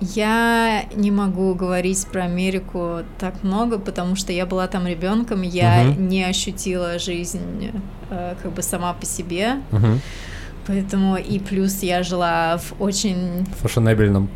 Я 0.00 0.84
не 0.96 1.10
могу 1.12 1.54
говорить 1.54 2.06
про 2.10 2.24
Америку 2.24 2.98
так 3.18 3.42
много, 3.44 3.78
потому 3.78 4.16
что 4.16 4.32
я 4.32 4.46
была 4.46 4.66
там 4.66 4.86
ребенком, 4.86 5.42
я 5.42 5.84
Мгм. 5.84 6.08
не 6.08 6.24
ощутила 6.24 6.98
жизнь 6.98 7.70
э, 8.10 8.34
как 8.42 8.52
бы 8.52 8.62
сама 8.62 8.92
по 8.94 9.06
себе, 9.06 9.60
Мгм. 9.70 10.00
поэтому 10.66 11.16
и 11.16 11.38
плюс 11.38 11.82
я 11.84 12.02
жила 12.02 12.58
в 12.58 12.82
очень 12.82 13.46
Фashionable'ном. 13.62 14.26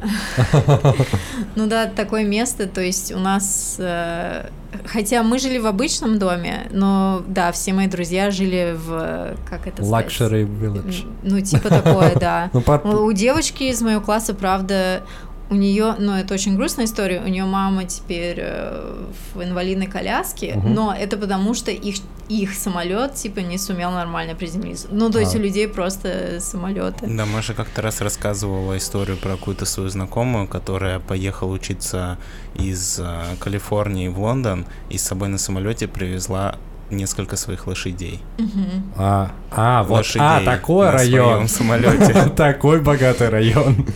Ну 1.56 1.66
да, 1.66 1.86
такое 1.86 2.24
место, 2.24 2.66
то 2.66 2.80
есть 2.80 3.12
у 3.12 3.18
нас, 3.18 3.76
э, 3.78 4.48
хотя 4.86 5.22
мы 5.22 5.38
жили 5.38 5.58
в 5.58 5.66
обычном 5.66 6.18
доме, 6.18 6.68
но 6.70 7.22
да, 7.26 7.50
все 7.52 7.72
мои 7.72 7.88
друзья 7.88 8.30
жили 8.30 8.76
в, 8.76 9.36
как 9.48 9.66
это 9.66 9.84
сказать? 9.84 10.06
Luxury 10.06 10.46
Village. 10.46 11.06
Ну 11.22 11.40
типа 11.40 11.68
такое, 11.68 12.14
да. 12.14 12.50
Ну, 12.84 13.04
у 13.06 13.12
девочки 13.12 13.64
из 13.64 13.82
моего 13.82 14.00
класса, 14.00 14.34
правда, 14.34 15.02
у 15.50 15.54
нее, 15.54 15.94
ну 15.98 16.12
это 16.12 16.34
очень 16.34 16.56
грустная 16.56 16.84
история, 16.84 17.20
у 17.24 17.28
нее 17.28 17.44
мама 17.44 17.84
теперь 17.84 18.36
э, 18.40 19.04
в 19.34 19.42
инвалидной 19.42 19.86
коляске, 19.86 20.54
Мгм. 20.56 20.74
но 20.74 20.94
это 20.94 21.16
потому 21.16 21.54
что 21.54 21.70
их 21.70 21.96
их 22.28 22.52
самолет 22.52 23.14
типа 23.14 23.38
не 23.40 23.56
сумел 23.56 23.90
нормально 23.90 24.34
приземлиться. 24.34 24.88
Ну 24.90 25.08
то 25.10 25.18
есть 25.18 25.34
А. 25.34 25.38
у 25.38 25.40
людей 25.40 25.66
просто 25.66 26.40
самолеты. 26.40 27.06
Да, 27.06 27.24
Маша 27.24 27.54
как-то 27.54 27.80
раз 27.80 28.02
рассказывала 28.02 28.76
историю 28.76 29.16
про 29.16 29.30
какую-то 29.30 29.64
свою 29.64 29.88
знакомую, 29.88 30.46
которая 30.46 30.98
поехала 31.00 31.50
учиться 31.52 32.18
из 32.54 32.98
э, 33.00 33.22
Калифорнии 33.40 34.08
в 34.08 34.20
Лондон 34.20 34.66
и 34.90 34.98
с 34.98 35.04
собой 35.04 35.28
на 35.28 35.38
самолете 35.38 35.88
привезла 35.88 36.56
несколько 36.90 37.36
своих 37.36 37.66
лошадей. 37.66 38.20
Мгм. 38.38 38.92
А, 38.96 39.30
а, 39.50 39.82
вот, 39.82 39.98
Лошадей 39.98 40.22
а, 40.22 40.44
такой 40.44 40.86
на 40.86 40.92
район. 40.92 41.48
своем 41.48 41.48
самолете. 41.48 42.30
Такой 42.36 42.80
богатый 42.80 43.28
район. 43.28 43.86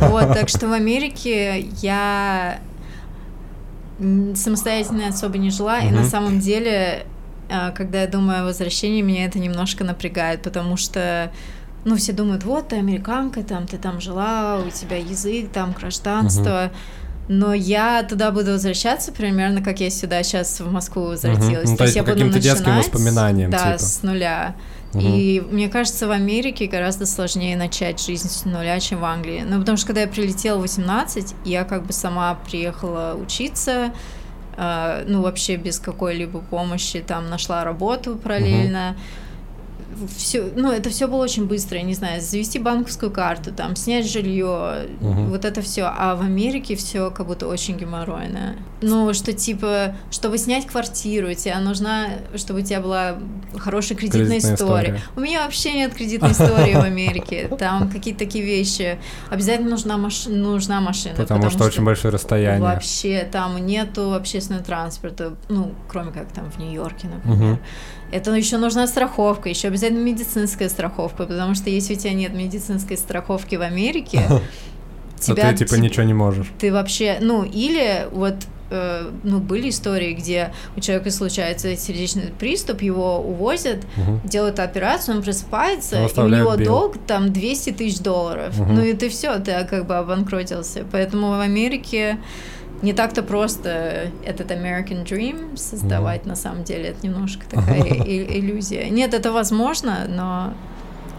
Вот, 0.00 0.34
так 0.34 0.48
что 0.48 0.68
в 0.68 0.72
Америке 0.72 1.60
я 1.80 2.60
самостоятельно 4.34 5.08
особо 5.08 5.38
не 5.38 5.50
жила, 5.50 5.80
и 5.80 5.90
на 5.90 6.04
самом 6.04 6.40
деле, 6.40 7.06
а, 7.50 7.70
когда 7.70 8.02
я 8.02 8.08
думаю 8.08 8.42
о 8.42 8.44
возвращении, 8.44 9.02
меня 9.02 9.24
это 9.24 9.38
немножко 9.38 9.84
напрягает, 9.84 10.42
потому 10.42 10.76
что 10.76 11.32
ну, 11.84 11.96
все 11.96 12.12
думают, 12.12 12.44
вот, 12.44 12.68
ты 12.68 12.76
американка, 12.76 13.42
там, 13.42 13.66
ты 13.66 13.78
там 13.78 14.00
жила, 14.00 14.60
у 14.66 14.70
тебя 14.70 14.96
язык, 14.98 15.50
там, 15.52 15.72
гражданство, 15.72 16.70
но 17.28 17.52
я 17.52 18.02
туда 18.02 18.30
буду 18.30 18.52
возвращаться 18.52 19.12
примерно, 19.12 19.62
как 19.62 19.80
я 19.80 19.90
сюда 19.90 20.22
сейчас 20.22 20.60
в 20.60 20.72
Москву 20.72 21.04
возвратилась. 21.04 21.70
Ну, 21.70 21.76
то 21.76 21.84
есть 21.84 21.96
я 21.96 22.02
буду 22.02 22.14
каким-то 22.14 22.38
детским 22.40 22.64
начинать, 22.64 22.86
воспоминаниям, 22.86 23.50
Да, 23.50 23.72
типа. 23.72 23.78
с 23.78 24.02
нуля. 24.02 24.56
Мгм. 24.94 25.04
И 25.04 25.40
мне 25.40 25.68
кажется, 25.68 26.08
в 26.08 26.10
Америке 26.10 26.66
гораздо 26.66 27.04
сложнее 27.04 27.56
начать 27.56 28.00
жизнь 28.02 28.28
с 28.28 28.46
нуля, 28.46 28.80
чем 28.80 29.00
в 29.00 29.04
Англии. 29.04 29.44
Ну, 29.46 29.60
потому 29.60 29.76
что 29.76 29.88
когда 29.88 30.00
я 30.02 30.08
прилетела 30.08 30.56
в 30.56 30.62
18, 30.62 31.34
я 31.44 31.64
как 31.64 31.84
бы 31.84 31.92
сама 31.92 32.38
приехала 32.46 33.14
учиться, 33.20 33.92
э, 34.56 35.04
ну, 35.06 35.20
вообще 35.20 35.56
без 35.56 35.78
какой-либо 35.78 36.40
помощи, 36.40 37.00
там, 37.06 37.28
нашла 37.28 37.64
работу 37.64 38.16
параллельно. 38.16 38.96
Все, 40.16 40.50
ну, 40.54 40.70
это 40.70 40.90
все 40.90 41.06
было 41.08 41.22
очень 41.24 41.46
быстро, 41.46 41.78
я 41.78 41.82
не 41.82 41.94
знаю, 41.94 42.20
завести 42.20 42.58
банковскую 42.58 43.10
карту, 43.10 43.52
там, 43.52 43.74
снять 43.74 44.08
жилье, 44.08 44.86
Мгм. 45.00 45.30
вот 45.30 45.44
это 45.44 45.62
все. 45.62 45.84
А 45.84 46.14
в 46.14 46.20
Америке 46.20 46.76
все 46.76 47.10
как 47.10 47.26
будто 47.26 47.48
очень 47.48 47.76
геморройно. 47.76 48.56
Ну, 48.82 49.12
что 49.14 49.32
типа, 49.32 49.96
чтобы 50.10 50.38
снять 50.38 50.66
квартиру, 50.66 51.32
тебе 51.34 51.56
нужна, 51.58 52.06
чтобы 52.36 52.60
у 52.60 52.62
тебя 52.62 52.80
была 52.80 53.16
хорошая 53.56 53.96
кредитная, 53.98 54.26
Кредитная 54.26 54.54
история. 54.54 54.82
история. 54.90 55.02
У 55.16 55.20
меня 55.20 55.42
вообще 55.44 55.72
нет 55.74 55.94
кредитной 55.94 56.32
истории 56.32 56.74
в 56.74 56.84
Америке. 56.84 57.48
Там 57.58 57.90
какие-то 57.90 58.20
такие 58.20 58.44
вещи. 58.44 58.98
Обязательно 59.30 59.70
нужна, 59.70 59.96
маш... 59.96 60.26
нужна 60.26 60.80
машина. 60.80 61.14
Потому, 61.16 61.50
что, 61.50 61.64
очень 61.64 61.84
большое 61.84 62.12
расстояние. 62.12 62.60
Вообще 62.60 63.26
там 63.30 63.56
нету 63.66 64.14
общественного 64.14 64.62
транспорта, 64.64 65.34
ну, 65.48 65.72
кроме 65.88 66.12
как 66.12 66.30
там 66.32 66.50
в 66.50 66.58
Нью-Йорке, 66.58 67.08
например. 67.08 67.38
Мгм. 67.54 67.58
Это 68.10 68.32
еще 68.32 68.56
нужна 68.58 68.86
страховка, 68.86 69.48
еще 69.48 69.68
обязательно 69.68 70.02
медицинская 70.02 70.68
страховка, 70.68 71.24
потому 71.26 71.54
что 71.54 71.70
если 71.70 71.94
у 71.94 71.98
тебя 71.98 72.12
нет 72.14 72.32
медицинской 72.34 72.96
страховки 72.96 73.56
в 73.56 73.62
Америке, 73.62 74.22
То 75.26 75.34
ты 75.34 75.54
типа 75.54 75.74
ти- 75.76 75.80
ничего 75.80 76.04
не 76.04 76.14
можешь. 76.14 76.46
ты 76.58 76.72
вообще, 76.72 77.18
ну, 77.20 77.44
или 77.44 78.06
вот, 78.12 78.34
э, 78.70 79.10
ну, 79.24 79.40
были 79.40 79.68
истории, 79.70 80.12
где 80.14 80.52
у 80.76 80.80
человека 80.80 81.10
случается 81.10 81.76
сердечный 81.76 82.32
приступ, 82.38 82.80
его 82.82 83.18
увозят, 83.20 83.78
Мгм. 83.96 84.20
делают 84.24 84.58
операцию, 84.58 85.16
он 85.16 85.22
просыпается, 85.22 86.02
и 86.06 86.20
у 86.20 86.28
него 86.28 86.56
билл. 86.56 86.66
долг 86.66 86.96
там 87.06 87.32
200 87.32 87.72
тысяч 87.72 87.98
долларов. 88.00 88.58
Мгм. 88.58 88.74
Ну 88.76 88.82
и 88.84 88.94
ты 88.94 89.08
все, 89.10 89.38
ты 89.38 89.66
как 89.68 89.86
бы 89.86 89.96
обанкротился. 89.96 90.84
Поэтому 90.92 91.28
в 91.30 91.40
Америке 91.40 92.18
не 92.82 92.92
так-то 92.92 93.22
просто 93.22 94.10
этот 94.24 94.50
American 94.50 95.04
Dream 95.04 95.56
создавать, 95.56 96.26
на 96.26 96.36
самом 96.36 96.64
деле, 96.64 96.90
это 96.90 97.06
немножко 97.06 97.44
такая 97.48 97.82
иллюзия. 97.82 98.88
Нет, 98.90 99.14
это 99.14 99.32
возможно, 99.32 100.06
но 100.08 100.54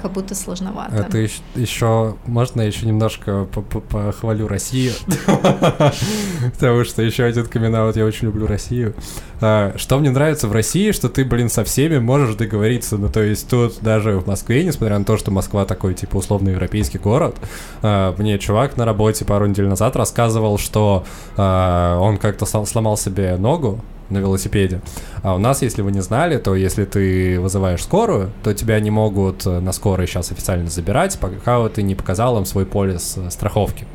как 0.01 0.11
будто 0.11 0.35
сложновато. 0.35 0.95
Это 0.95 1.17
еще, 1.55 2.15
можно 2.25 2.61
я 2.61 2.67
еще 2.67 2.85
немножко 2.85 3.45
по- 3.53 3.61
по- 3.61 3.81
похвалю 3.81 4.47
Россию, 4.47 4.93
потому 6.53 6.83
что 6.83 7.01
еще 7.01 7.23
один 7.23 7.45
камин 7.45 7.73
я 7.95 8.05
очень 8.05 8.27
люблю 8.27 8.47
Россию. 8.47 8.95
А, 9.41 9.73
Что 9.77 9.99
мне 9.99 10.09
нравится 10.09 10.47
в 10.47 10.51
России, 10.51 10.91
что 10.91 11.09
ты, 11.09 11.23
блин, 11.25 11.49
со 11.49 11.63
всеми 11.63 11.97
можешь 11.99 12.35
договориться. 12.35 12.97
Ну, 12.97 13.09
то 13.09 13.21
есть 13.23 13.49
тут 13.49 13.79
даже 13.81 14.17
в 14.19 14.27
Москве, 14.27 14.63
несмотря 14.63 14.97
на 14.99 15.05
то, 15.05 15.17
что 15.17 15.31
Москва 15.31 15.65
такой, 15.65 15.93
типа, 15.93 16.17
условно 16.17 16.49
европейский 16.49 16.97
город, 16.97 17.35
а, 17.81 18.13
мне 18.17 18.37
чувак 18.39 18.77
на 18.77 18.85
работе 18.85 19.25
пару 19.25 19.45
недель 19.45 19.67
назад 19.67 19.95
рассказывал, 19.95 20.57
что 20.57 21.05
а, 21.37 21.97
он 21.99 22.17
как-то 22.17 22.45
сломал 22.45 22.97
себе 22.97 23.37
ногу, 23.37 23.79
на 24.09 24.17
велосипеде. 24.17 24.81
А 25.23 25.35
у 25.35 25.37
нас, 25.37 25.61
если 25.61 25.81
вы 25.81 25.91
не 25.91 26.01
знали, 26.01 26.37
то 26.37 26.55
если 26.55 26.85
ты 26.85 27.39
вызываешь 27.39 27.83
скорую, 27.83 28.31
то 28.43 28.53
тебя 28.53 28.79
не 28.79 28.91
могут 28.91 29.45
э, 29.45 29.59
на 29.59 29.71
скорой 29.71 30.07
сейчас 30.07 30.31
официально 30.31 30.69
забирать, 30.69 31.17
пока 31.19 31.67
ты 31.69 31.83
не 31.83 31.95
показал 31.95 32.37
им 32.37 32.45
свой 32.45 32.65
полис 32.65 33.15
э, 33.17 33.29
страховки. 33.29 33.85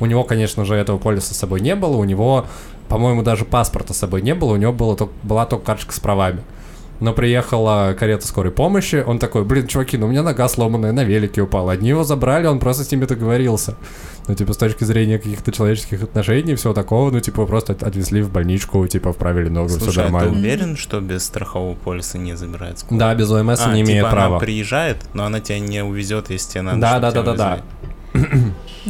У 0.00 0.06
него, 0.06 0.24
конечно 0.24 0.64
же, 0.64 0.74
этого 0.74 0.98
полиса 0.98 1.34
с 1.34 1.36
собой 1.36 1.60
не 1.60 1.74
было, 1.74 1.96
у 1.96 2.04
него, 2.04 2.46
по-моему, 2.88 3.22
даже 3.22 3.44
паспорта 3.44 3.92
с 3.92 3.98
собой 3.98 4.22
не 4.22 4.34
было, 4.34 4.54
у 4.54 4.56
него 4.56 4.72
было 4.72 4.96
была 5.22 5.46
только 5.46 5.66
карточка 5.66 5.92
с 5.92 6.00
правами. 6.00 6.42
Но 7.00 7.12
приехала 7.14 7.94
карета 7.98 8.26
скорой 8.26 8.52
помощи, 8.52 9.02
он 9.06 9.18
такой, 9.18 9.44
блин, 9.44 9.66
чуваки, 9.66 9.96
ну 9.96 10.06
у 10.06 10.10
меня 10.10 10.22
нога 10.22 10.48
сломанная, 10.48 10.92
на 10.92 11.02
велике 11.02 11.40
упала. 11.40 11.72
Одни 11.72 11.88
его 11.88 12.04
забрали, 12.04 12.46
он 12.46 12.58
просто 12.58 12.84
с 12.84 12.92
ними 12.92 13.06
договорился. 13.06 13.74
Ну, 14.28 14.34
типа, 14.34 14.52
с 14.52 14.56
точки 14.58 14.84
зрения 14.84 15.18
каких-то 15.18 15.50
человеческих 15.50 16.02
отношений, 16.02 16.54
всего 16.54 16.72
такого, 16.74 17.10
ну, 17.10 17.18
типа, 17.20 17.46
просто 17.46 17.72
от- 17.72 17.82
отвезли 17.82 18.22
в 18.22 18.30
больничку, 18.30 18.86
типа, 18.86 19.12
вправили 19.12 19.48
ногу, 19.48 19.68
все 19.70 19.80
Слушай, 19.80 20.04
а 20.04 20.06
ты 20.06 20.12
нормально. 20.12 20.38
уверен, 20.38 20.76
что 20.76 21.00
без 21.00 21.24
страхового 21.24 21.74
полиса 21.74 22.18
не 22.18 22.36
забирает 22.36 22.78
скорую? 22.78 23.00
Да, 23.00 23.14
без 23.14 23.30
ОМС 23.30 23.60
А, 23.64 23.72
не 23.74 23.80
имеет 23.80 24.00
типа 24.00 24.10
права. 24.10 24.26
она 24.36 24.38
приезжает, 24.38 24.98
но 25.14 25.24
она 25.24 25.40
тебя 25.40 25.58
не 25.58 25.82
увезет, 25.82 26.30
если 26.30 26.50
тебе 26.52 26.62
надо. 26.62 26.80
Да, 26.80 26.98
да, 27.00 27.10
да, 27.12 27.22
да, 27.22 27.34
да. 27.34 27.60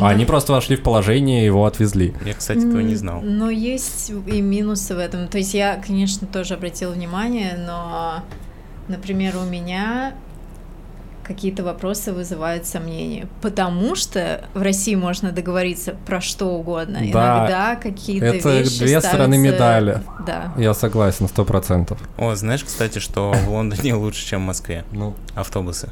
А 0.00 0.08
Они 0.10 0.24
просто 0.24 0.52
вошли 0.52 0.76
в 0.76 0.82
положение 0.82 1.42
и 1.42 1.46
его 1.46 1.66
отвезли. 1.66 2.14
Я, 2.24 2.34
кстати, 2.34 2.58
этого 2.58 2.80
не 2.80 2.94
знал. 2.94 3.20
Но 3.22 3.50
есть 3.50 4.10
и 4.26 4.40
минусы 4.40 4.94
в 4.94 4.98
этом. 4.98 5.26
То 5.28 5.38
есть 5.38 5.52
я, 5.54 5.82
конечно, 5.84 6.26
тоже 6.26 6.54
обратила 6.54 6.92
внимание, 6.92 7.56
но, 7.58 8.22
например, 8.88 9.36
у 9.36 9.44
меня 9.44 10.14
какие-то 11.24 11.62
вопросы 11.62 12.12
вызывают 12.12 12.66
сомнения, 12.66 13.28
потому 13.40 13.94
что 13.94 14.44
в 14.52 14.62
России 14.62 14.96
можно 14.96 15.30
договориться 15.30 15.94
про 16.04 16.20
что 16.20 16.46
угодно. 16.46 16.98
Да. 16.98 17.04
Иногда 17.04 17.76
какие-то 17.76 18.26
Это 18.26 18.58
вещи 18.58 18.78
две 18.78 19.00
стороны 19.00 19.36
ставятся- 19.36 19.54
медали. 19.54 20.02
Да. 20.26 20.52
Я 20.56 20.74
согласен, 20.74 21.28
сто 21.28 21.44
процентов. 21.44 21.98
О, 22.18 22.34
знаешь, 22.34 22.64
кстати, 22.64 22.98
что 22.98 23.32
в 23.32 23.48
Лондоне 23.50 23.94
лучше, 23.94 24.26
чем 24.26 24.42
в 24.42 24.46
Москве? 24.46 24.84
Ну, 24.90 25.14
Автобусы. 25.36 25.90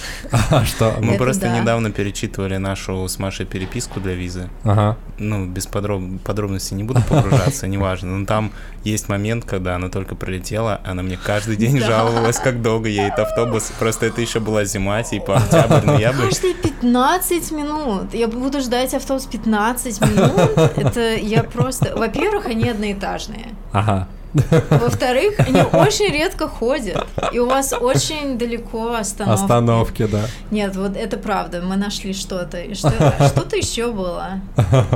А 0.50 0.64
что? 0.64 0.94
Мы 1.00 1.14
Это 1.14 1.24
просто 1.24 1.42
да. 1.42 1.58
недавно 1.58 1.90
перечитывали 1.90 2.56
нашу 2.56 3.06
с 3.08 3.18
Машей 3.18 3.46
переписку 3.46 4.00
для 4.00 4.14
визы. 4.14 4.48
Ага. 4.64 4.96
Ну, 5.18 5.46
без 5.46 5.66
подроб- 5.66 6.18
подробностей 6.20 6.76
не 6.76 6.84
буду 6.84 7.02
погружаться, 7.08 7.66
неважно. 7.68 8.18
Но 8.18 8.26
там 8.26 8.52
есть 8.84 9.08
момент, 9.08 9.44
когда 9.44 9.76
она 9.76 9.88
только 9.88 10.14
прилетела, 10.14 10.80
она 10.84 11.02
мне 11.02 11.16
каждый 11.16 11.56
день 11.56 11.78
Да. 11.80 11.86
жаловалась, 11.86 12.38
как 12.38 12.62
долго 12.62 12.88
едет 12.88 13.18
автобус. 13.18 13.72
Просто 13.78 14.06
это 14.06 14.20
еще 14.20 14.40
была 14.40 14.64
зима, 14.64 15.02
типа 15.02 15.36
октябрь, 15.36 15.84
ноябрь. 15.86 16.24
Каждые 16.26 16.54
15 16.54 17.50
минут. 17.52 18.14
Я 18.14 18.28
буду 18.28 18.60
ждать 18.60 18.94
автобус 18.94 19.26
15 19.26 20.00
минут. 20.02 20.50
Это 20.76 21.14
я 21.16 21.42
просто... 21.42 21.94
Во-первых, 21.96 22.46
они 22.46 22.68
одноэтажные. 22.68 23.48
Ага. 23.72 24.08
Во-вторых, 24.70 25.34
они 25.40 25.60
очень 25.60 26.12
редко 26.12 26.48
ходят. 26.48 27.06
И 27.32 27.38
у 27.38 27.46
вас 27.46 27.72
очень 27.72 28.38
далеко 28.38 28.94
остановки. 28.94 29.42
Остановки, 29.42 30.06
да. 30.06 30.24
Нет, 30.50 30.74
вот 30.76 30.96
это 30.96 31.16
правда. 31.18 31.60
Мы 31.62 31.76
нашли 31.76 32.12
что-то. 32.14 32.60
И 32.60 32.74
что- 32.74 32.90
Что-то 33.28 33.56
еще 33.56 33.92
было. 33.92 34.40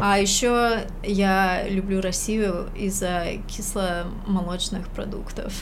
А 0.00 0.18
еще 0.18 0.80
я 1.02 1.68
люблю 1.68 2.00
Россию 2.00 2.66
из-за 2.76 3.24
кисломолочных 3.48 4.88
продуктов 4.88 5.52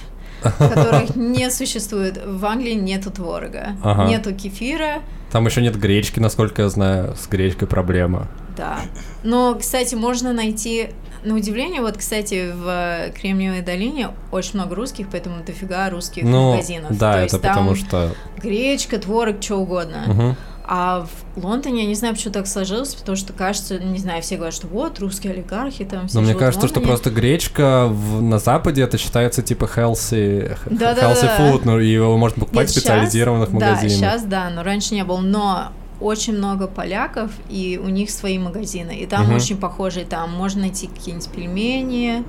которых 0.58 1.16
не 1.16 1.50
существует. 1.50 2.20
В 2.26 2.44
Англии 2.44 2.74
нету 2.74 3.10
творога, 3.10 3.76
Ага. 3.82 4.04
нету 4.04 4.34
кефира, 4.34 4.96
Там 5.32 5.46
еще 5.46 5.62
нет 5.62 5.76
гречки, 5.78 6.20
насколько 6.20 6.62
я 6.62 6.68
знаю. 6.68 7.16
С 7.16 7.26
гречкой 7.28 7.66
проблема. 7.66 8.28
Да. 8.56 8.78
Но, 9.24 9.54
кстати, 9.54 9.94
можно 9.96 10.32
найти, 10.32 10.90
на 11.24 11.34
удивление, 11.34 11.80
вот, 11.80 11.96
кстати, 11.96 12.52
в 12.54 13.10
Кремниевой 13.18 13.62
долине 13.62 14.10
очень 14.30 14.54
много 14.54 14.74
русских, 14.74 15.08
поэтому 15.10 15.42
дофига 15.44 15.88
русских 15.90 16.22
Ну, 16.24 16.52
магазинов. 16.52 16.96
да, 16.98 17.12
То 17.12 17.18
это 17.18 17.22
есть 17.36 17.42
потому 17.42 17.74
что... 17.74 18.14
гречка, 18.42 18.98
творог, 18.98 19.36
что 19.42 19.56
угодно. 19.56 20.04
Мгм. 20.06 20.36
А 20.66 21.06
в 21.36 21.44
Лондоне, 21.44 21.82
я 21.82 21.88
не 21.88 21.94
знаю, 21.94 22.14
почему 22.14 22.32
так 22.32 22.46
сложилось, 22.46 22.94
потому 22.94 23.16
что, 23.16 23.34
кажется, 23.34 23.78
не 23.78 23.98
знаю, 23.98 24.22
все 24.22 24.36
говорят, 24.36 24.54
что 24.54 24.66
вот, 24.66 24.98
русские 24.98 25.34
олигархи 25.34 25.84
там 25.84 26.08
все 26.08 26.16
Но 26.18 26.22
мне 26.24 26.34
кажется, 26.34 26.68
что 26.68 26.80
просто 26.80 27.10
гречка 27.10 27.86
в- 27.90 28.22
на 28.22 28.38
Западе 28.38 28.80
это 28.82 28.96
считается 28.96 29.42
типа 29.42 29.66
healthy, 29.76 30.56
Да-да-да. 30.70 31.12
healthy 31.12 31.38
food, 31.38 31.62
ну 31.64 31.78
и 31.80 31.86
его 31.88 32.16
можно 32.16 32.40
покупать 32.40 32.68
Нет, 32.68 32.70
в 32.70 32.72
специализированных 32.78 33.48
щас- 33.50 33.52
магазинах. 33.54 33.82
Да, 33.82 33.88
сейчас 33.90 34.22
да, 34.24 34.48
но 34.48 34.62
раньше 34.62 34.94
не 34.94 35.04
было. 35.04 35.18
Но 35.20 35.68
очень 36.04 36.36
много 36.36 36.66
поляков, 36.66 37.30
и 37.48 37.80
у 37.82 37.88
них 37.88 38.10
свои 38.10 38.38
магазины. 38.38 38.92
И 38.96 39.06
там 39.06 39.26
Мгм. 39.26 39.36
очень 39.36 39.56
похожие. 39.56 40.04
Там 40.04 40.30
можно 40.32 40.60
найти 40.62 40.86
какие-нибудь 40.86 41.28
пельмени. 41.30 42.24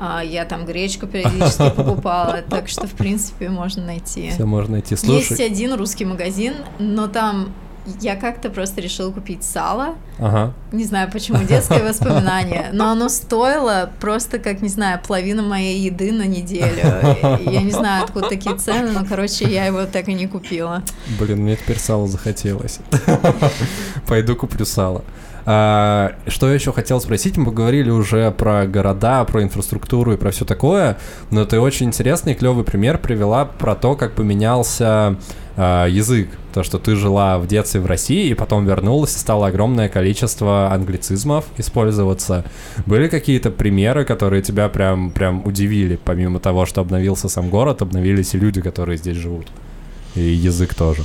а, 0.00 0.22
я 0.22 0.44
там 0.44 0.64
гречку 0.64 1.08
периодически 1.08 1.70
покупала. 1.76 2.42
Так 2.48 2.68
что, 2.68 2.86
в 2.86 2.92
принципе, 2.92 3.48
можно 3.48 3.84
найти. 3.84 4.30
Все 4.30 4.44
можно 4.44 4.72
найти. 4.74 4.94
Есть 4.94 5.04
Слушай, 5.04 5.46
один 5.46 5.74
русский 5.74 6.04
магазин, 6.04 6.54
но 6.78 7.08
там 7.08 7.52
я 8.00 8.16
как-то 8.16 8.50
просто 8.50 8.80
решила 8.80 9.10
купить 9.12 9.44
сало. 9.44 9.94
ага. 10.18 10.52
Не 10.72 10.84
знаю 10.84 11.10
почему, 11.10 11.42
детское 11.44 11.82
воспоминание. 11.88 12.70
Но 12.72 12.90
оно 12.90 13.08
стоило 13.08 13.90
просто, 14.00 14.38
как, 14.38 14.60
не 14.60 14.68
знаю, 14.68 15.00
половина 15.06 15.42
моей 15.42 15.78
еды 15.78 16.12
на 16.12 16.26
неделю. 16.26 17.16
Я 17.50 17.62
не 17.62 17.72
знаю, 17.72 18.04
откуда 18.04 18.28
такие 18.28 18.56
цены, 18.56 18.90
но, 18.90 19.04
короче, 19.04 19.46
я 19.46 19.66
его 19.66 19.86
так 19.86 20.08
и 20.08 20.14
не 20.14 20.26
купила. 20.26 20.82
Блин, 21.18 21.38
мне 21.38 21.56
теперь 21.56 21.78
сало 21.78 22.06
захотелось. 22.06 22.80
Пойду 24.06 24.36
куплю 24.36 24.66
сало. 24.66 25.04
А, 25.50 26.12
что 26.26 26.48
я 26.48 26.52
еще 26.52 26.74
хотел 26.74 27.00
спросить? 27.00 27.38
Мы 27.38 27.46
поговорили 27.46 27.88
уже 27.88 28.30
про 28.32 28.66
города, 28.66 29.24
про 29.24 29.42
инфраструктуру 29.42 30.12
и 30.12 30.18
про 30.18 30.30
все 30.30 30.44
такое, 30.44 30.98
но 31.30 31.46
ты 31.46 31.58
очень 31.58 31.86
интересный, 31.86 32.34
клевый 32.34 32.64
пример 32.64 32.98
привела 32.98 33.46
про 33.46 33.74
то, 33.74 33.96
как 33.96 34.12
поменялся 34.12 35.16
а, 35.56 35.86
язык. 35.86 36.28
То, 36.52 36.62
что 36.62 36.78
ты 36.78 36.96
жила 36.96 37.38
в 37.38 37.46
детстве 37.46 37.80
в 37.80 37.86
России 37.86 38.28
и 38.28 38.34
потом 38.34 38.66
вернулась, 38.66 39.16
и 39.16 39.18
стало 39.18 39.46
огромное 39.46 39.88
количество 39.88 40.70
англицизмов 40.70 41.46
использоваться. 41.56 42.44
Были 42.84 43.08
какие-то 43.08 43.50
примеры, 43.50 44.04
которые 44.04 44.42
тебя 44.42 44.68
прям, 44.68 45.10
прям 45.10 45.46
удивили, 45.46 45.98
помимо 46.04 46.40
того, 46.40 46.66
что 46.66 46.82
обновился 46.82 47.30
сам 47.30 47.48
город, 47.48 47.80
обновились 47.80 48.34
и 48.34 48.38
люди, 48.38 48.60
которые 48.60 48.98
здесь 48.98 49.16
живут? 49.16 49.46
И 50.14 50.20
язык 50.20 50.74
тоже. 50.74 51.04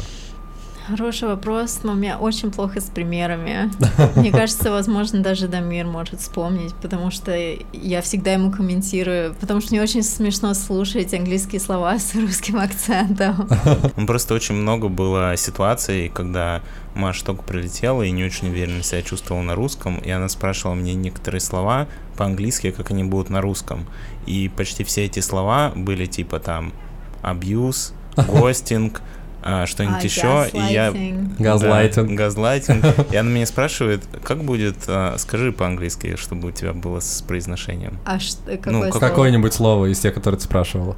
Хороший 0.87 1.29
вопрос, 1.29 1.79
но 1.83 1.93
у 1.93 1.95
меня 1.95 2.17
очень 2.17 2.51
плохо 2.51 2.81
с 2.81 2.85
примерами. 2.85 3.71
Мне 4.19 4.31
кажется, 4.31 4.69
возможно, 4.69 5.23
даже 5.23 5.47
Дамир 5.47 5.85
может 5.85 6.19
вспомнить, 6.19 6.73
потому 6.75 7.09
что 7.09 7.33
я 7.71 8.01
всегда 8.01 8.33
ему 8.33 8.51
комментирую, 8.51 9.33
потому 9.35 9.61
что 9.61 9.71
мне 9.71 9.81
очень 9.81 10.03
смешно 10.03 10.53
слушать 10.53 11.13
английские 11.13 11.61
слова 11.61 11.97
с 11.97 12.13
русским 12.15 12.57
акцентом. 12.59 13.49
Ну, 13.95 14.07
Просто 14.07 14.33
очень 14.33 14.55
много 14.55 14.89
было 14.89 15.35
ситуаций, 15.37 16.09
когда 16.13 16.61
Маша 16.95 17.23
только 17.25 17.43
прилетела 17.43 18.01
и 18.03 18.11
не 18.11 18.23
очень 18.23 18.49
уверенно 18.49 18.83
себя 18.83 19.01
чувствовала 19.01 19.41
на 19.41 19.55
русском, 19.55 19.97
и 19.97 20.09
она 20.09 20.27
спрашивала 20.29 20.75
мне 20.75 20.93
некоторые 20.93 21.41
слова 21.41 21.87
по-английски, 22.17 22.71
как 22.71 22.91
они 22.91 23.03
будут 23.03 23.29
на 23.29 23.41
русском. 23.41 23.85
И 24.25 24.49
почти 24.55 24.83
все 24.83 25.05
эти 25.05 25.19
слова 25.21 25.71
были 25.75 26.05
типа 26.05 26.39
там 26.39 26.73
абьюз, 27.21 27.93
гостинг, 28.17 29.01
а, 29.43 29.65
что-нибудь 29.65 30.01
А, 30.01 30.03
еще. 30.03 30.49
И 30.53 30.73
я. 30.73 30.91
Газлайтинг. 31.39 32.09
Да, 32.09 32.15
газлайтинг. 32.15 32.85
И 33.11 33.15
она 33.15 33.29
меня 33.29 33.45
спрашивает, 33.45 34.03
как 34.23 34.43
будет, 34.43 34.75
а, 34.87 35.15
скажи 35.17 35.51
по-английски, 35.51 36.15
чтобы 36.15 36.49
у 36.49 36.51
тебя 36.51 36.73
было 36.73 36.99
с 36.99 37.21
произношением. 37.21 37.99
А 38.05 38.19
что, 38.19 38.37
какое 38.57 38.73
Ну, 38.73 38.79
слово? 38.91 38.99
Какое-нибудь 38.99 39.53
слово 39.53 39.91
из 39.91 39.99
тех, 39.99 40.13
которые 40.13 40.39
ты 40.39 40.45
спрашивала. 40.45 40.95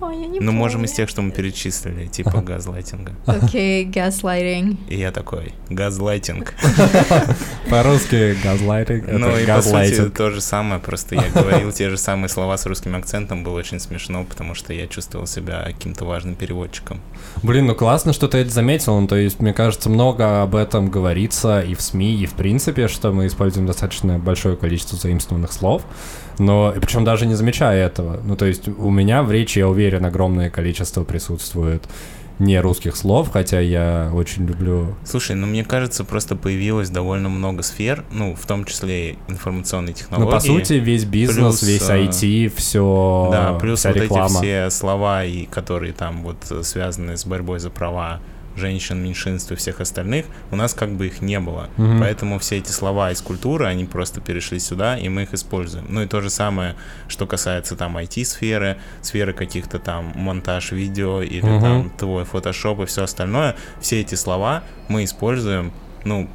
Ой, 0.00 0.20
я 0.20 0.26
не 0.26 0.40
Ну, 0.40 0.52
можем 0.52 0.84
из 0.84 0.92
тех, 0.92 1.08
что 1.08 1.22
мы 1.22 1.30
перечислили, 1.30 2.06
типа 2.06 2.40
газлайтинга. 2.40 3.12
Окей, 3.26 3.86
gaslighting. 3.86 4.76
И 4.88 4.96
я 4.96 5.12
такой, 5.12 5.52
газлайтинг. 5.70 6.54
По-русски 7.70 8.36
газлайтинг. 8.42 9.06
Ну 9.08 9.28
и 9.28 9.30
по 9.30 9.36
сути 9.36 9.46
газлайтинг. 9.46 10.16
то 10.16 10.30
же 10.30 10.40
самое, 10.40 10.80
просто 10.80 11.14
я 11.14 11.28
говорил 11.34 11.72
те 11.72 11.90
же 11.90 11.96
самые 11.96 12.28
слова 12.28 12.56
с 12.56 12.66
русским 12.66 12.96
акцентом, 12.96 13.44
было 13.44 13.58
очень 13.58 13.80
смешно, 13.80 14.24
потому 14.24 14.54
что 14.54 14.72
я 14.72 14.86
чувствовал 14.86 15.26
себя 15.26 15.62
каким-то 15.64 16.04
важным 16.04 16.34
переводчиком. 16.34 17.00
Блин, 17.42 17.66
ну 17.66 17.74
классно, 17.74 18.12
что 18.12 18.28
ты 18.28 18.38
это 18.38 18.50
заметил. 18.50 19.00
Ну, 19.00 19.06
то 19.06 19.16
есть, 19.16 19.40
мне 19.40 19.52
кажется, 19.52 19.88
много 19.88 20.42
об 20.42 20.54
этом 20.54 20.90
говорится 20.90 21.60
и 21.60 21.74
в 21.74 21.80
СМИ, 21.80 22.16
и 22.22 22.26
в 22.26 22.34
принципе, 22.34 22.88
что 22.88 23.12
мы 23.12 23.26
используем 23.26 23.66
достаточно 23.66 24.18
большое 24.18 24.56
количество 24.56 24.98
заимствованных 24.98 25.52
слов. 25.52 25.82
Но 26.38 26.74
причем 26.80 27.04
даже 27.04 27.26
не 27.26 27.34
замечая 27.34 27.86
этого. 27.86 28.20
Ну, 28.24 28.36
то 28.36 28.44
есть, 28.46 28.68
у 28.68 28.90
меня 28.90 29.22
в 29.22 29.30
речи, 29.30 29.58
я 29.60 29.68
уверен, 29.68 30.04
огромное 30.04 30.50
количество 30.50 31.04
присутствует 31.04 31.84
не 32.40 32.60
русских 32.60 32.96
слов, 32.96 33.30
хотя 33.32 33.60
я 33.60 34.10
очень 34.12 34.44
люблю. 34.46 34.96
Слушай, 35.04 35.36
ну 35.36 35.46
мне 35.46 35.64
кажется, 35.64 36.02
просто 36.02 36.34
появилось 36.34 36.90
довольно 36.90 37.28
много 37.28 37.62
сфер, 37.62 38.04
ну, 38.10 38.34
в 38.34 38.44
том 38.46 38.64
числе 38.64 39.10
и 39.12 39.18
информационные 39.28 39.92
Ну, 39.92 39.98
технологии. 39.98 40.30
по 40.32 40.40
сути, 40.40 40.72
весь 40.74 41.04
бизнес, 41.04 41.60
плюс, 41.60 41.62
весь 41.62 41.88
э, 41.88 42.06
IT, 42.06 42.52
все, 42.56 43.28
Да, 43.30 43.52
плюс 43.54 43.78
вся 43.80 43.90
вот 43.90 43.98
реклама. 43.98 44.26
эти 44.26 44.34
все 44.46 44.70
слова, 44.70 45.24
и 45.24 45.44
которые 45.46 45.92
там 45.92 46.24
вот 46.24 46.38
э, 46.50 46.64
связаны 46.64 47.16
с 47.16 47.24
борьбой 47.24 47.60
за 47.60 47.70
права 47.70 48.18
женщин, 48.56 49.02
меньшинств 49.02 49.50
и 49.52 49.54
всех 49.56 49.80
остальных, 49.80 50.26
у 50.50 50.56
нас 50.56 50.74
как 50.74 50.90
бы 50.92 51.06
их 51.06 51.20
не 51.22 51.40
было. 51.40 51.68
Мгм. 51.76 52.00
Поэтому 52.00 52.38
все 52.38 52.58
эти 52.58 52.70
слова 52.70 53.10
из 53.10 53.20
культуры, 53.20 53.66
они 53.66 53.84
просто 53.84 54.20
перешли 54.20 54.58
сюда, 54.58 54.96
и 54.96 55.08
мы 55.08 55.22
их 55.22 55.34
используем. 55.34 55.86
Ну 55.88 56.02
и 56.02 56.06
то 56.06 56.20
же 56.20 56.30
самое, 56.30 56.74
что 57.08 57.26
касается 57.26 57.76
там 57.76 57.96
IT-сферы, 57.96 58.76
сферы 59.02 59.32
каких-то 59.32 59.78
там 59.78 60.12
монтаж 60.14 60.72
видео 60.72 61.22
или 61.22 61.42
Мгм. 61.44 61.60
там 61.62 61.90
твой 61.98 62.24
фотошоп 62.24 62.80
и 62.80 62.86
все 62.86 63.02
остальное. 63.04 63.56
Все 63.80 64.00
эти 64.00 64.14
слова 64.14 64.62
мы 64.88 65.04
используем, 65.04 65.72
ну, 66.04 66.28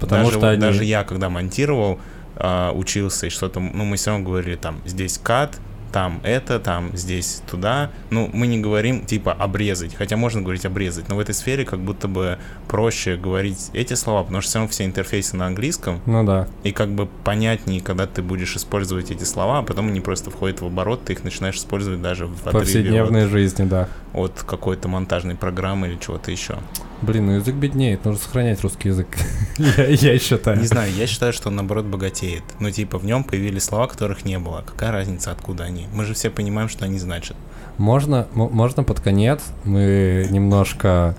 Потому 0.00 0.24
даже, 0.26 0.38
что 0.38 0.48
они- 0.50 0.60
даже 0.60 0.84
я, 0.84 1.04
когда 1.04 1.30
монтировал, 1.30 1.98
а, 2.36 2.70
учился 2.72 3.26
и 3.28 3.30
что-то, 3.30 3.60
ну, 3.60 3.84
мы 3.84 3.96
все 3.96 4.10
равно 4.10 4.26
говорили 4.26 4.56
там, 4.56 4.80
здесь 4.84 5.18
кат, 5.22 5.58
там 5.96 6.20
это, 6.24 6.60
там, 6.60 6.90
здесь 6.92 7.40
туда. 7.50 7.90
Ну, 8.10 8.28
мы 8.30 8.48
не 8.48 8.58
говорим, 8.58 9.06
типа, 9.06 9.32
обрезать, 9.32 9.94
хотя 9.94 10.18
можно 10.18 10.42
говорить 10.42 10.66
обрезать, 10.66 11.08
но 11.08 11.16
в 11.16 11.20
этой 11.20 11.34
сфере 11.34 11.64
как 11.64 11.80
будто 11.80 12.06
бы 12.06 12.36
проще 12.68 13.16
говорить 13.16 13.70
эти 13.72 13.94
слова, 13.94 14.22
потому 14.22 14.42
что 14.42 14.50
все 14.50 14.58
равно 14.58 14.70
все 14.70 14.84
интерфейсы 14.84 15.36
на 15.38 15.46
английском, 15.46 16.02
Ну 16.04 16.22
да. 16.22 16.48
и 16.64 16.72
как 16.72 16.90
бы 16.90 17.08
понятнее, 17.24 17.80
когда 17.80 18.06
ты 18.06 18.20
будешь 18.20 18.56
использовать 18.56 19.10
эти 19.10 19.24
слова, 19.24 19.60
а 19.60 19.62
потом 19.62 19.88
они 19.88 20.02
просто 20.02 20.30
входят 20.30 20.60
в 20.60 20.66
оборот, 20.66 21.02
ты 21.06 21.14
их 21.14 21.24
начинаешь 21.24 21.56
использовать 21.56 22.02
даже 22.02 22.26
в 22.26 22.42
повседневной 22.42 23.26
жизни, 23.26 23.64
да. 23.64 23.88
от, 24.12 24.32
от 24.32 24.42
какой-то 24.42 24.88
монтажной 24.88 25.34
программы 25.34 25.88
или 25.88 25.96
чего-то 25.96 26.30
еще. 26.30 26.58
Блин, 27.02 27.26
ну 27.26 27.32
язык 27.32 27.54
беднеет, 27.54 28.04
нужно 28.04 28.20
сохранять 28.20 28.62
русский 28.62 28.88
язык. 28.88 29.08
я, 29.58 29.86
я 29.86 30.18
считаю. 30.18 30.58
Не 30.58 30.66
знаю, 30.66 30.90
я 30.94 31.06
считаю, 31.06 31.32
что 31.32 31.50
он 31.50 31.56
наоборот 31.56 31.84
богатеет. 31.84 32.42
Ну, 32.58 32.70
типа, 32.70 32.98
в 32.98 33.04
нем 33.04 33.22
появились 33.22 33.64
слова, 33.64 33.86
которых 33.86 34.24
не 34.24 34.38
было. 34.38 34.64
Какая 34.66 34.92
разница, 34.92 35.30
откуда 35.30 35.64
они? 35.64 35.85
Мы 35.92 36.04
же 36.04 36.14
все 36.14 36.30
понимаем, 36.30 36.68
что 36.68 36.84
они 36.84 36.98
значат. 36.98 37.36
Можно, 37.78 38.26
можно 38.32 38.84
под 38.84 39.00
конец 39.00 39.42
мы 39.64 40.26
немножко, 40.30 41.14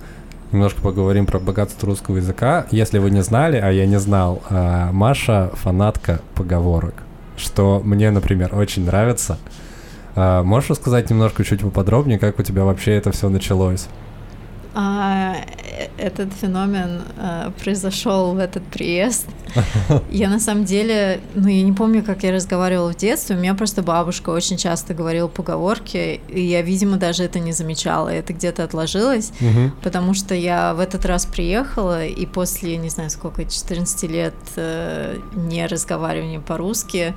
немножко 0.51 0.81
поговорим 0.81 1.25
про 1.25 1.39
богатство 1.39 1.87
русского 1.87 2.17
языка. 2.17 2.65
Если 2.71 2.97
вы 2.97 3.11
не 3.11 3.21
знали, 3.21 3.57
а 3.57 3.69
я 3.69 3.85
не 3.85 3.99
знал, 3.99 4.41
а, 4.49 4.91
Маша 4.91 5.51
фанатка 5.53 6.21
поговорок, 6.33 6.95
что 7.37 7.81
мне, 7.83 8.09
например, 8.09 8.55
очень 8.55 8.85
нравится. 8.85 9.37
А, 10.15 10.43
Можешь 10.43 10.71
рассказать 10.71 11.09
немножко 11.11 11.43
чуть 11.43 11.61
поподробнее, 11.61 12.17
как 12.17 12.39
у 12.39 12.43
тебя 12.43 12.63
вообще 12.63 12.93
это 12.93 13.11
все 13.11 13.29
началось? 13.29 13.87
А, 14.79 15.35
этот 15.97 16.31
феномен 16.33 17.01
э, 17.17 17.49
произошел 17.63 18.35
в 18.35 18.37
этот 18.37 18.63
приезд. 18.67 19.25
Я 20.11 20.29
на 20.29 20.39
самом 20.39 20.65
деле, 20.65 21.19
ну 21.33 21.47
я 21.47 21.63
не 21.63 21.71
помню, 21.73 22.03
как 22.03 22.21
я 22.21 22.31
разговаривала 22.31 22.91
в 22.93 22.95
детстве. 22.95 23.35
У 23.35 23.39
меня 23.39 23.55
просто 23.55 23.81
бабушка 23.81 24.29
очень 24.29 24.55
часто 24.57 24.93
говорила 24.93 25.27
поговорки, 25.27 26.21
и 26.27 26.41
я, 26.41 26.61
видимо, 26.61 26.97
даже 26.97 27.23
это 27.23 27.39
не 27.39 27.53
замечала. 27.53 28.09
Это 28.09 28.33
где-то 28.33 28.63
отложилось, 28.63 29.31
Мгм. 29.39 29.71
потому 29.81 30.13
что 30.13 30.35
я 30.35 30.75
в 30.75 30.79
этот 30.79 31.05
раз 31.05 31.25
приехала, 31.25 32.05
и 32.05 32.27
после, 32.27 32.77
не 32.77 32.89
знаю 32.89 33.09
сколько, 33.09 33.45
14 33.45 34.03
лет 34.03 34.35
э, 34.57 35.17
не 35.33 35.65
разговаривания 35.65 36.39
по-русски, 36.39 37.15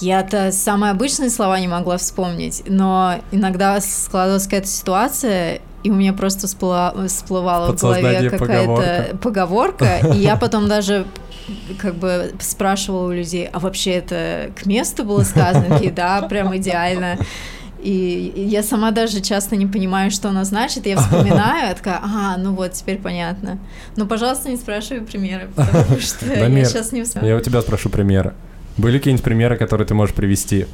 я-то 0.00 0.52
самые 0.52 0.90
обычные 0.92 1.30
слова 1.30 1.58
не 1.60 1.68
могла 1.68 1.96
вспомнить, 1.96 2.62
но 2.66 3.16
иногда 3.32 3.80
складывалась 3.80 4.44
какая-то 4.44 4.68
ситуация, 4.68 5.60
и 5.82 5.90
у 5.90 5.94
меня 5.94 6.12
просто 6.12 6.46
всплыла- 6.46 7.06
всплывала 7.08 7.72
в 7.72 7.76
голове 7.80 8.30
какая-то 8.30 9.16
поговорка, 9.18 9.98
и 10.14 10.18
я 10.18 10.36
потом 10.36 10.68
даже 10.68 11.06
как 11.78 11.94
бы 11.94 12.32
спрашивала 12.40 13.08
у 13.08 13.12
людей, 13.12 13.48
а 13.52 13.58
вообще 13.58 13.92
это 13.92 14.50
к 14.54 14.66
месту 14.66 15.04
было 15.04 15.22
сказано? 15.22 15.66
Такие, 15.76 15.92
да, 15.92 16.20
прям 16.22 16.54
идеально. 16.56 17.16
И 17.80 18.32
я 18.36 18.62
сама 18.64 18.90
даже 18.90 19.20
часто 19.20 19.54
не 19.54 19.64
понимаю, 19.64 20.10
что 20.10 20.28
оно 20.30 20.42
значит. 20.44 20.84
Я 20.86 20.96
вспоминаю, 20.98 21.68
я 21.68 21.74
такая, 21.74 22.00
а, 22.02 22.36
ну 22.36 22.52
вот, 22.52 22.72
теперь 22.72 22.98
понятно. 22.98 23.58
Ну, 23.96 24.04
пожалуйста, 24.06 24.50
не 24.50 24.56
спрашивай 24.56 25.00
примеры, 25.02 25.48
потому 25.54 25.98
что 26.00 26.26
я 26.26 26.64
сейчас 26.64 26.92
не 26.92 27.04
вспомню. 27.04 27.28
Я 27.28 27.36
у 27.36 27.40
тебя 27.40 27.62
спрошу 27.62 27.88
примеры. 27.88 28.34
Были 28.78 28.98
какие-нибудь 28.98 29.24
примеры, 29.24 29.56
которые 29.56 29.86
ты 29.86 29.94
можешь 29.94 30.14
привести? 30.14 30.66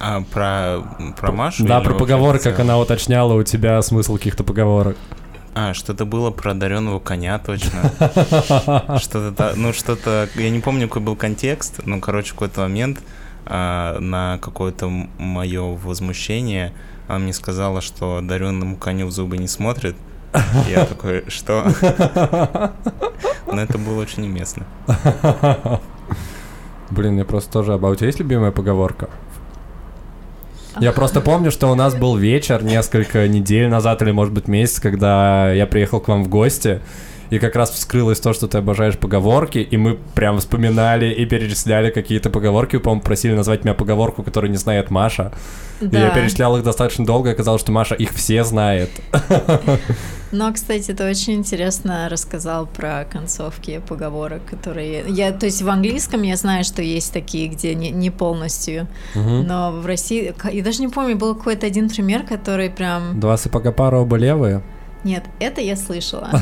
А 0.00 0.22
про, 0.22 0.82
про 1.16 1.32
Машу? 1.32 1.64
Да, 1.64 1.80
про 1.80 1.94
в 1.94 2.38
как 2.38 2.60
она 2.60 2.78
уточняла 2.78 3.34
у 3.34 3.42
тебя 3.44 3.80
смысл 3.80 4.16
каких-то 4.16 4.42
поговорок. 4.42 4.96
А, 5.54 5.72
что-то 5.72 6.04
было 6.04 6.32
про 6.32 6.50
одаренного 6.50 6.98
коня 6.98 7.38
точно. 7.38 7.92
Что-то, 8.98 9.52
ну 9.54 9.72
что-то, 9.72 10.28
я 10.34 10.50
не 10.50 10.58
помню, 10.58 10.88
какой 10.88 11.02
был 11.02 11.14
контекст, 11.14 11.80
ну, 11.84 12.00
короче, 12.00 12.30
в 12.30 12.32
какой-то 12.32 12.62
момент 12.62 12.98
а, 13.46 14.00
на 14.00 14.38
какое-то 14.42 14.88
мое 14.88 15.62
возмущение 15.62 16.72
она 17.06 17.20
мне 17.20 17.32
сказала, 17.32 17.80
что 17.80 18.16
одаренному 18.16 18.76
коню 18.76 19.06
в 19.06 19.12
зубы 19.12 19.38
не 19.38 19.46
смотрит. 19.46 19.94
Я 20.68 20.86
такой, 20.86 21.24
что? 21.28 21.64
Но 23.46 23.60
это 23.62 23.78
было 23.78 24.00
очень 24.00 24.24
уместно. 24.24 24.66
Блин, 26.90 27.18
я 27.18 27.24
просто 27.24 27.52
тоже... 27.52 27.74
А 27.74 27.76
у 27.76 27.94
тебя 27.94 28.06
есть 28.06 28.18
любимая 28.18 28.50
поговорка? 28.50 29.08
Я 30.80 30.92
просто 30.92 31.20
помню, 31.20 31.50
что 31.50 31.70
у 31.70 31.74
нас 31.74 31.94
был 31.94 32.16
вечер 32.16 32.64
несколько 32.64 33.28
недель 33.28 33.68
назад 33.68 34.02
или, 34.02 34.10
может 34.10 34.34
быть, 34.34 34.48
месяц, 34.48 34.80
когда 34.80 35.52
я 35.52 35.66
приехал 35.66 36.00
к 36.00 36.08
вам 36.08 36.24
в 36.24 36.28
гости, 36.28 36.80
и 37.30 37.38
как 37.38 37.56
раз 37.56 37.70
вскрылось 37.70 38.20
то, 38.20 38.32
что 38.32 38.46
ты 38.48 38.58
обожаешь 38.58 38.96
поговорки, 38.98 39.58
и 39.58 39.76
мы 39.76 39.98
прям 40.14 40.38
вспоминали 40.38 41.06
и 41.12 41.24
перечисляли 41.26 41.90
какие-то 41.90 42.30
поговорки. 42.30 42.78
По-моему, 42.78 43.02
просили 43.02 43.34
назвать 43.34 43.64
меня 43.64 43.74
поговорку, 43.74 44.22
которую 44.22 44.50
не 44.50 44.56
знает 44.56 44.90
Маша. 44.90 45.32
И 45.80 45.84
я 45.86 46.08
Да. 46.08 46.10
перечислял 46.10 46.56
их 46.56 46.62
достаточно 46.64 47.04
долго, 47.04 47.30
и 47.30 47.32
оказалось, 47.32 47.60
что 47.60 47.72
Маша 47.72 47.94
их 47.94 48.10
все 48.12 48.44
знает. 48.44 48.90
Но, 50.32 50.52
кстати, 50.52 50.92
ты 50.92 51.04
очень 51.08 51.34
интересно 51.34 52.08
рассказал 52.10 52.66
про 52.66 53.04
концовки 53.04 53.80
поговорок, 53.88 54.42
которые... 54.50 55.04
Я, 55.06 55.30
то 55.30 55.46
есть 55.46 55.62
в 55.62 55.68
английском 55.68 56.22
я 56.22 56.36
знаю, 56.36 56.64
что 56.64 56.82
есть 56.82 57.12
такие, 57.12 57.46
где 57.48 57.74
не, 57.74 57.90
не 57.90 58.10
полностью, 58.10 58.88
Мгм. 59.14 59.46
но 59.46 59.70
в 59.72 59.86
России... 59.86 60.34
Я 60.52 60.64
даже 60.64 60.80
не 60.80 60.88
помню, 60.88 61.16
был 61.16 61.36
какой-то 61.36 61.66
один 61.66 61.88
пример, 61.88 62.24
который 62.24 62.68
прям... 62.68 63.20
Два 63.20 63.36
сапога 63.36 63.70
пара 63.70 63.98
оба 63.98 64.16
левые. 64.16 64.62
Нет, 65.04 65.24
это 65.38 65.60
я 65.60 65.76
слышала. 65.76 66.30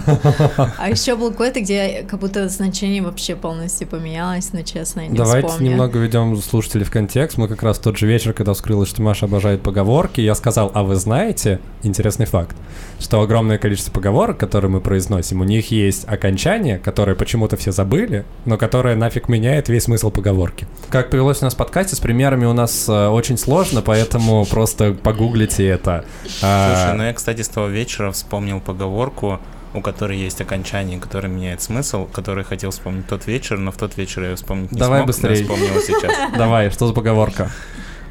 А 0.78 0.88
еще 0.88 1.16
был 1.16 1.30
какой-то, 1.30 1.60
где 1.60 2.04
как 2.08 2.20
будто 2.20 2.48
значение 2.48 3.02
вообще 3.02 3.36
полностью 3.36 3.86
поменялось, 3.88 4.52
но 4.52 4.62
честно, 4.62 5.00
я 5.00 5.06
не 5.08 5.16
Давайте 5.16 5.48
вспомню. 5.48 5.70
немного 5.70 5.98
ведем 5.98 6.36
слушателей 6.36 6.84
в 6.84 6.90
контекст. 6.90 7.36
Мы 7.38 7.48
как 7.48 7.62
раз 7.62 7.78
в 7.78 7.82
тот 7.82 7.96
же 7.96 8.06
вечер, 8.06 8.32
когда 8.32 8.54
вскрылось, 8.54 8.88
что 8.88 9.02
Маша 9.02 9.26
обожает 9.26 9.62
поговорки, 9.62 10.20
я 10.20 10.34
сказал, 10.34 10.70
а 10.74 10.82
вы 10.82 10.96
знаете, 10.96 11.60
интересный 11.82 12.26
факт, 12.26 12.56
что 13.00 13.20
огромное 13.20 13.58
количество 13.58 13.92
поговорок, 13.92 14.38
которые 14.38 14.70
мы 14.70 14.80
произносим, 14.80 15.40
у 15.40 15.44
них 15.44 15.70
есть 15.70 16.06
окончание, 16.08 16.78
которое 16.78 17.14
почему-то 17.16 17.56
все 17.56 17.72
забыли, 17.72 18.24
но 18.44 18.56
которое 18.56 18.94
нафиг 18.96 19.28
меняет 19.28 19.68
весь 19.68 19.84
смысл 19.84 20.10
поговорки. 20.10 20.66
Как 20.90 21.10
повелось 21.10 21.42
у 21.42 21.44
нас 21.44 21.54
в 21.54 21.56
подкасте, 21.56 21.96
с 21.96 22.00
примерами 22.00 22.44
у 22.44 22.52
нас 22.52 22.88
э, 22.88 23.08
очень 23.08 23.38
сложно, 23.38 23.82
поэтому 23.82 24.44
просто 24.46 24.92
погуглите 24.92 25.66
это. 25.66 26.04
А, 26.42 26.74
Слушай, 26.74 26.96
ну 26.96 27.04
я, 27.04 27.12
кстати, 27.12 27.42
с 27.42 27.48
того 27.48 27.66
вечера 27.66 28.10
вспомнил 28.12 28.51
поговорку, 28.60 29.38
у 29.74 29.80
которой 29.80 30.18
есть 30.18 30.40
окончание, 30.40 30.98
которое 31.00 31.28
меняет 31.28 31.62
смысл, 31.62 32.06
который 32.06 32.44
хотел 32.44 32.70
вспомнить 32.70 33.06
тот 33.06 33.26
вечер, 33.26 33.58
но 33.58 33.72
в 33.72 33.76
тот 33.76 33.96
вечер 33.96 34.20
я 34.22 34.26
её 34.28 34.36
вспомнить 34.36 34.72
не 34.72 34.78
Давай 34.78 34.98
смог, 35.00 35.06
но 35.06 35.06
быстрей. 35.06 35.42
вспомнил 35.42 35.80
сейчас. 35.80 36.12
Давай, 36.36 36.70
что 36.70 36.86
за 36.86 36.92
поговорка? 36.94 37.50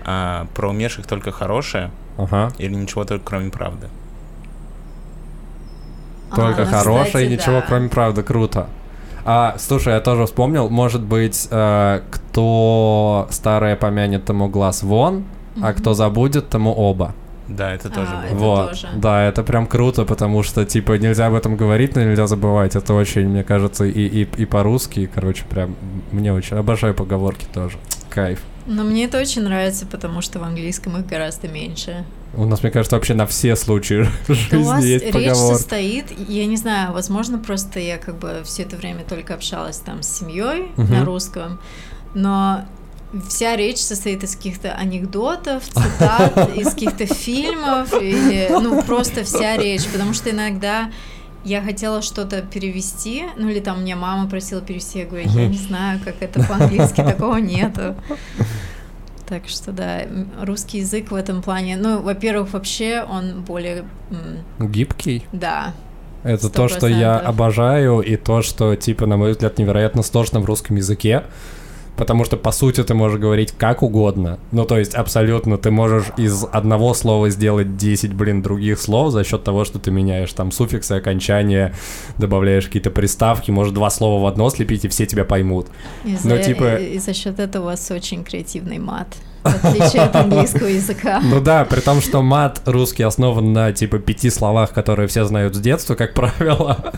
А, 0.04 0.48
про 0.56 0.70
умерших 0.70 1.06
только 1.06 1.32
хорошее 1.32 1.92
Ага. 2.18 2.52
или 2.58 2.74
ничего 2.74 3.06
только 3.06 3.24
кроме 3.26 3.52
правды? 3.52 3.90
А, 6.32 6.36
Только 6.36 6.64
ну, 6.66 6.72
хорошее, 6.72 7.06
кстати, 7.06 7.26
и 7.26 7.28
ничего 7.30 7.56
да. 7.60 7.66
кроме 7.68 7.90
правды, 7.90 8.24
круто. 8.24 8.68
А, 9.26 9.56
слушай, 9.60 9.94
я 9.94 10.00
тоже 10.00 10.26
вспомнил, 10.26 10.70
может 10.70 11.02
быть, 11.02 11.48
э, 11.52 12.02
кто 12.10 13.28
старое 13.30 13.76
помянет, 13.76 14.26
тому 14.26 14.48
глаз 14.48 14.82
вон, 14.82 15.26
а 15.58 15.68
Мгм. 15.72 15.74
кто 15.76 15.94
забудет, 15.94 16.50
тому 16.50 16.74
оба. 16.74 17.14
Да, 17.48 17.74
это 17.74 17.90
тоже 17.90 18.12
А, 18.12 18.22
было. 18.22 18.26
Это 18.26 18.36
вот, 18.36 18.70
тоже. 18.70 18.88
да, 18.96 19.24
это 19.28 19.44
прям 19.44 19.68
круто, 19.68 20.06
потому 20.06 20.44
что, 20.44 20.64
типа, 20.66 20.94
нельзя 20.94 21.28
об 21.28 21.34
этом 21.34 21.58
говорить, 21.58 21.96
но 21.96 22.04
нельзя 22.04 22.28
забывать. 22.28 22.76
Это 22.76 22.94
очень, 22.94 23.28
мне 23.28 23.44
кажется, 23.44 23.84
и, 23.86 23.92
и, 23.92 24.22
и 24.38 24.46
по-русски, 24.46 25.02
и, 25.02 25.08
короче, 25.08 25.44
прям, 25.50 25.76
мне 26.12 26.32
очень, 26.34 26.56
обожаю 26.58 26.94
поговорки 26.94 27.46
тоже. 27.54 27.78
Кайф. 28.10 28.42
Но 28.68 28.84
мне 28.84 29.06
это 29.06 29.20
очень 29.20 29.42
нравится, 29.42 29.86
потому 29.86 30.22
что 30.22 30.40
в 30.40 30.44
английском 30.44 30.96
их 30.98 31.08
гораздо 31.08 31.48
меньше. 31.48 32.06
У 32.36 32.46
нас, 32.46 32.62
мне 32.62 32.72
кажется, 32.72 32.96
вообще 32.96 33.16
на 33.16 33.26
все 33.26 33.56
случаи 33.56 34.08
жизни 34.28 34.58
у 34.58 34.64
вас 34.64 34.84
есть 34.84 35.04
речь 35.06 35.14
поговорки. 35.14 35.58
состоит, 35.58 36.06
я 36.30 36.46
не 36.46 36.56
знаю, 36.58 36.94
возможно, 36.94 37.38
просто 37.40 37.80
я 37.80 37.98
как 37.98 38.18
бы 38.20 38.42
все 38.46 38.64
это 38.64 38.78
время 38.78 39.04
только 39.04 39.34
общалась 39.34 39.78
там 39.78 40.04
с 40.04 40.08
семьей 40.20 40.72
Мгм. 40.78 40.92
на 40.92 41.04
русском, 41.06 41.60
но 42.14 42.66
вся 43.28 43.56
речь 43.56 43.80
состоит 43.80 44.24
из 44.24 44.36
каких-то 44.36 44.74
анекдотов, 44.74 45.64
цитат, 45.64 46.50
из 46.56 46.70
каких-то 46.70 47.06
фильмов, 47.06 47.94
или, 47.94 48.48
ну, 48.50 48.82
просто 48.84 49.24
вся 49.24 49.58
речь, 49.58 49.86
потому 49.88 50.14
что 50.14 50.30
иногда 50.30 50.92
я 51.44 51.62
хотела 51.62 52.02
что-то 52.02 52.42
перевести, 52.42 53.24
ну 53.38 53.50
или 53.50 53.60
там 53.60 53.82
меня 53.82 53.96
мама 53.96 54.30
просила 54.30 54.62
перевести, 54.62 55.00
я 55.00 55.06
говорю, 55.06 55.30
я 55.30 55.48
не 55.48 55.58
знаю, 55.58 56.00
как 56.04 56.16
это 56.22 56.44
по-английски, 56.44 56.98
такого 56.98 57.38
нету. 57.38 57.96
Так 59.28 59.48
что 59.48 59.72
да, 59.72 60.02
русский 60.42 60.80
язык 60.80 61.12
в 61.12 61.16
этом 61.16 61.42
плане, 61.42 61.78
ну, 61.78 62.02
во-первых, 62.02 62.54
вообще 62.54 63.04
он 63.10 63.42
более, 63.42 63.86
Гибкий. 64.60 65.26
да, 65.32 65.74
Это 66.24 66.48
Сто 66.48 66.50
то, 66.50 66.68
что 66.68 66.88
я 66.88 67.18
обожаю, 67.18 68.02
и 68.02 68.18
то, 68.18 68.42
что, 68.42 68.76
типа, 68.76 69.06
на 69.06 69.18
мой 69.18 69.32
взгляд, 69.32 69.58
невероятно 69.58 70.04
сложно 70.04 70.42
в 70.42 70.46
русском 70.46 70.76
языке. 70.76 71.24
Потому 71.98 72.26
что, 72.26 72.36
по 72.38 72.52
сути, 72.52 72.84
ты 72.84 72.94
можешь 72.94 73.20
говорить 73.20 73.52
как 73.52 73.84
угодно. 73.84 74.40
Ну, 74.52 74.66
то 74.66 74.78
есть, 74.80 74.96
абсолютно, 74.96 75.58
ты 75.58 75.70
можешь 75.72 76.06
из 76.18 76.44
одного 76.52 76.94
слова 76.94 77.30
сделать 77.30 77.78
10, 77.78 78.14
блин, 78.14 78.42
других 78.42 78.80
слов 78.80 79.12
за 79.12 79.24
счет 79.24 79.44
того, 79.44 79.66
что 79.66 79.78
ты 79.78 79.92
меняешь 79.92 80.34
там 80.34 80.52
суффиксы, 80.52 80.94
окончания, 80.94 81.74
добавляешь 82.18 82.66
какие-то 82.66 82.90
приставки, 82.90 83.52
может, 83.52 83.74
два 83.74 83.90
слова 83.90 84.24
в 84.24 84.26
одно 84.26 84.50
слепить, 84.50 84.86
и 84.86 84.88
все 84.88 85.06
тебя 85.06 85.26
поймут. 85.26 85.68
и 86.06 86.12
Ну, 86.14 86.18
за, 86.18 86.38
типа- 86.40 86.78
и, 86.78 86.96
и 86.96 87.00
за 87.00 87.14
счет 87.14 87.40
этого 87.40 87.64
у 87.64 87.66
вас 87.68 87.92
очень 87.92 88.24
креативный 88.24 88.80
мат, 88.80 89.08
отличие 89.44 90.04
от 90.04 90.16
английского 90.16 90.68
языка. 90.68 91.22
Ну 91.24 91.42
да, 91.42 91.66
при 91.66 91.80
том, 91.80 92.02
что 92.02 92.22
мат 92.22 92.62
русский 92.66 93.04
основан 93.04 93.54
на, 93.54 93.72
типа, 93.72 94.00
пяти 94.00 94.30
словах, 94.30 94.72
которые 94.72 95.08
все 95.08 95.26
знают 95.26 95.56
с 95.56 95.60
детства, 95.60 95.96
как 95.96 96.14
правило. 96.14 96.94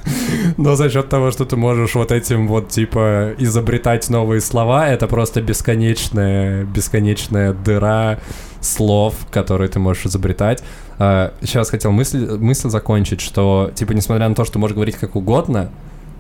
Но 0.57 0.75
за 0.75 0.89
счет 0.89 1.09
того, 1.09 1.31
что 1.31 1.45
ты 1.45 1.55
можешь 1.55 1.95
вот 1.95 2.11
этим 2.11 2.47
вот, 2.47 2.69
типа, 2.69 3.33
изобретать 3.37 4.09
новые 4.09 4.41
слова, 4.41 4.87
это 4.87 5.07
просто 5.07 5.41
бесконечная, 5.41 6.63
бесконечная 6.65 7.53
дыра 7.53 8.19
слов, 8.61 9.15
которые 9.31 9.69
ты 9.69 9.79
можешь 9.79 10.05
изобретать. 10.05 10.63
А, 10.99 11.33
Сейчас 11.41 11.69
хотел 11.69 11.91
мысль, 11.91 12.37
мысль 12.37 12.69
закончить, 12.69 13.21
что, 13.21 13.71
типа, 13.75 13.91
несмотря 13.93 14.29
на 14.29 14.35
то, 14.35 14.45
что 14.45 14.59
можешь 14.59 14.75
говорить 14.75 14.95
как 14.95 15.15
угодно, 15.15 15.69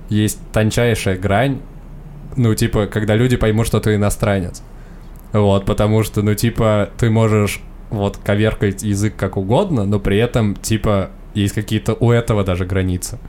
есть 0.09 0.39
тончайшая 0.51 1.17
грань, 1.17 1.59
ну, 2.35 2.53
типа, 2.55 2.87
когда 2.87 3.15
люди 3.15 3.37
поймут, 3.37 3.67
что 3.67 3.79
ты 3.79 3.95
иностранец. 3.95 4.61
Вот, 5.33 5.65
потому 5.65 6.03
что, 6.03 6.21
ну, 6.21 6.35
типа, 6.35 6.89
ты 6.97 7.09
можешь 7.09 7.59
вот 7.89 8.17
коверкать 8.17 8.83
язык 8.83 9.15
как 9.15 9.35
угодно, 9.37 9.85
но 9.85 9.99
при 9.99 10.17
этом, 10.17 10.55
типа, 10.55 11.09
есть 11.33 11.53
какие-то 11.53 11.93
у 11.93 12.11
этого 12.11 12.43
даже 12.43 12.65
границы. 12.65 13.19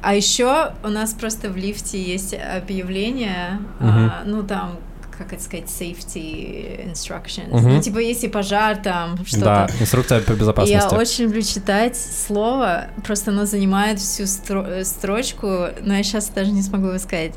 А 0.00 0.14
еще 0.14 0.72
у 0.82 0.88
нас 0.88 1.12
просто 1.12 1.50
в 1.50 1.56
лифте 1.56 2.02
есть 2.02 2.34
объявление, 2.34 3.60
Мгм. 3.80 4.06
а, 4.06 4.22
ну 4.24 4.42
там 4.42 4.78
как 5.18 5.32
это 5.32 5.42
сказать, 5.42 5.64
safety 5.66 6.92
instructions. 6.92 7.48
Мгм. 7.50 7.74
Ну, 7.74 7.82
типа, 7.82 7.98
если 7.98 8.28
пожар 8.28 8.76
там, 8.76 9.18
что-то. 9.26 9.44
Да, 9.44 9.68
инструкция 9.80 10.20
по 10.20 10.32
безопасности. 10.34 10.92
Я 10.92 10.96
очень 10.98 11.24
люблю 11.24 11.42
читать 11.42 11.96
слово, 11.96 12.84
просто 13.04 13.32
оно 13.32 13.44
занимает 13.44 13.98
всю 13.98 14.22
стро- 14.22 14.84
строчку, 14.84 15.66
но 15.82 15.94
я 15.96 16.04
сейчас 16.04 16.28
даже 16.28 16.52
не 16.52 16.62
смогу 16.62 16.86
его 16.86 16.98
сказать. 16.98 17.32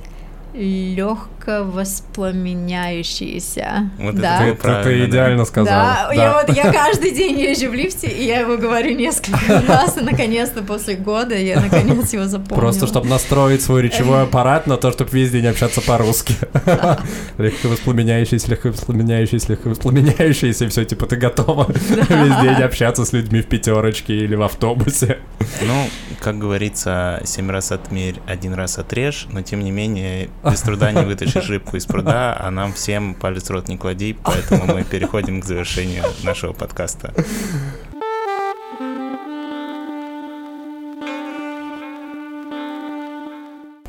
Легко 0.53 1.63
воспламеняющиеся. 1.63 3.89
Вот 3.97 4.15
это 4.15 4.21
да. 4.21 4.39
ты 4.39 4.53
Ты, 4.53 4.61
ты 4.61 4.67
да. 4.67 5.05
идеально 5.05 5.45
сказала. 5.45 6.07
Да, 6.09 6.13
я 6.13 6.33
вот 6.33 6.55
я 6.55 6.71
каждый 6.73 7.11
день 7.11 7.39
езжу 7.39 7.69
в 7.69 7.73
лифте, 7.73 8.07
и 8.07 8.25
я 8.25 8.41
его 8.41 8.57
говорю 8.57 8.93
несколько 8.95 9.61
раз, 9.67 9.97
и 9.97 10.01
наконец-то 10.01 10.61
после 10.61 10.95
года 10.95 11.37
я 11.37 11.61
наконец 11.61 12.11
его 12.13 12.25
запомнила. 12.25 12.59
Просто 12.59 12.87
чтобы 12.87 13.07
настроить 13.07 13.61
свой 13.61 13.81
речевой 13.81 14.23
аппарат 14.23 14.67
на 14.67 14.77
то, 14.77 14.91
чтобы 14.91 15.11
весь 15.11 15.31
день 15.31 15.47
общаться 15.47 15.81
по-русски. 15.81 16.35
Легко 17.37 17.69
воспламеняющийся, 17.69 18.51
легко 18.51 18.69
воспламеняющийся, 18.69 19.53
легко 19.53 19.69
воспламеняющийся, 19.69 20.65
и 20.65 20.67
все, 20.67 20.83
типа 20.83 21.05
ты 21.05 21.15
готова 21.15 21.67
весь 21.71 22.37
день 22.41 22.61
общаться 22.61 23.05
с 23.05 23.13
людьми 23.13 23.41
в 23.41 23.47
пятерочке 23.47 24.15
или 24.15 24.35
в 24.35 24.41
автобусе. 24.41 25.19
Ну, 25.61 25.87
как 26.19 26.37
говорится, 26.37 27.21
семь 27.23 27.49
раз 27.49 27.71
отмерь, 27.71 28.15
один 28.27 28.53
раз 28.53 28.77
отрежь, 28.77 29.27
но 29.31 29.41
тем 29.41 29.63
не 29.63 29.71
менее 29.71 30.29
без 30.43 30.61
труда 30.61 30.91
не 30.91 31.03
вытащишь 31.03 31.49
рыбку 31.49 31.77
из 31.77 31.85
пруда, 31.85 32.37
а 32.39 32.49
нам 32.51 32.73
всем 32.73 33.13
палец 33.13 33.47
в 33.47 33.51
рот 33.51 33.67
не 33.67 33.77
клади, 33.77 34.15
поэтому 34.23 34.65
мы 34.73 34.83
переходим 34.83 35.41
к 35.41 35.45
завершению 35.45 36.05
нашего 36.23 36.53
подкаста. 36.53 37.13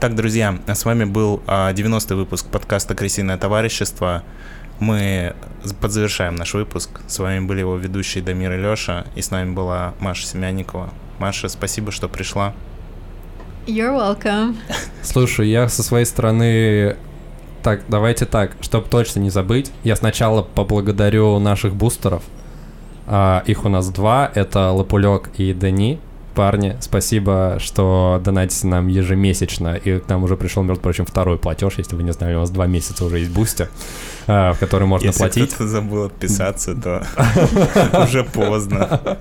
Так, 0.03 0.17
друзья, 0.17 0.59
а 0.67 0.75
с 0.75 0.85
вами 0.85 1.05
был 1.05 1.45
а, 1.47 1.73
90-й 1.73 2.17
выпуск 2.17 2.47
подкаста 2.49 2.97
«Крысиное 2.97 3.39
товарищество». 3.39 4.25
Мы 4.81 5.37
подзавершаем 5.81 6.35
наш 6.35 6.55
выпуск. 6.55 7.03
С 7.07 7.21
вами 7.21 7.47
были 7.47 7.61
его 7.61 7.77
ведущие 7.77 8.25
Дамир 8.25 8.53
и 8.55 8.57
Леша, 8.57 9.07
и 9.15 9.23
с 9.23 9.31
нами 9.31 9.53
была 9.53 9.95
Маша 10.01 10.27
Семянникова. 10.27 10.93
Маша, 11.21 11.49
спасибо, 11.49 11.93
что 11.93 12.09
пришла. 12.09 12.53
You're 13.67 13.95
welcome. 13.95 14.57
Слушай, 15.03 15.49
я 15.49 15.69
со 15.69 15.83
своей 15.83 16.05
стороны... 16.05 16.97
Так, 17.63 17.83
давайте 17.87 18.27
так, 18.27 18.57
чтобы 18.61 18.89
точно 18.89 19.21
не 19.21 19.31
забыть, 19.31 19.71
я 19.85 19.95
сначала 19.95 20.43
поблагодарю 20.43 21.39
наших 21.39 21.77
бустеров. 21.77 22.25
А, 23.07 23.45
их 23.47 23.65
у 23.65 23.69
нас 23.69 23.89
два, 23.91 24.29
это 24.35 24.73
Лапулек 24.73 25.31
и 25.39 25.53
Дани. 25.53 26.01
Парни, 26.35 26.77
спасибо, 26.81 27.57
что 27.59 28.21
донатите 28.25 28.67
нам 28.67 28.89
ежемесячно. 28.89 29.75
И 29.77 29.99
к 29.99 30.09
нам 30.09 30.25
уже 30.25 30.37
пришел, 30.37 30.63
между 30.63 30.83
прочим, 30.83 31.05
второй 31.05 31.37
платеж, 31.39 31.75
если 31.77 31.95
вы 31.95 32.03
не 32.03 32.13
знали, 32.13 32.35
у 32.35 32.41
нас 32.41 32.51
два 32.51 32.67
месяца 32.67 33.05
уже 33.05 33.19
есть 33.19 33.31
бустер, 33.31 33.69
а, 34.27 34.53
в 34.55 34.59
который 34.59 34.87
можно 34.87 35.07
Если 35.09 35.19
платить. 35.19 35.51
кто-то 35.55 35.69
забыл 35.69 36.05
отписаться, 36.05 36.75
то 36.75 37.05
уже 38.05 38.25
поздно. 38.25 39.17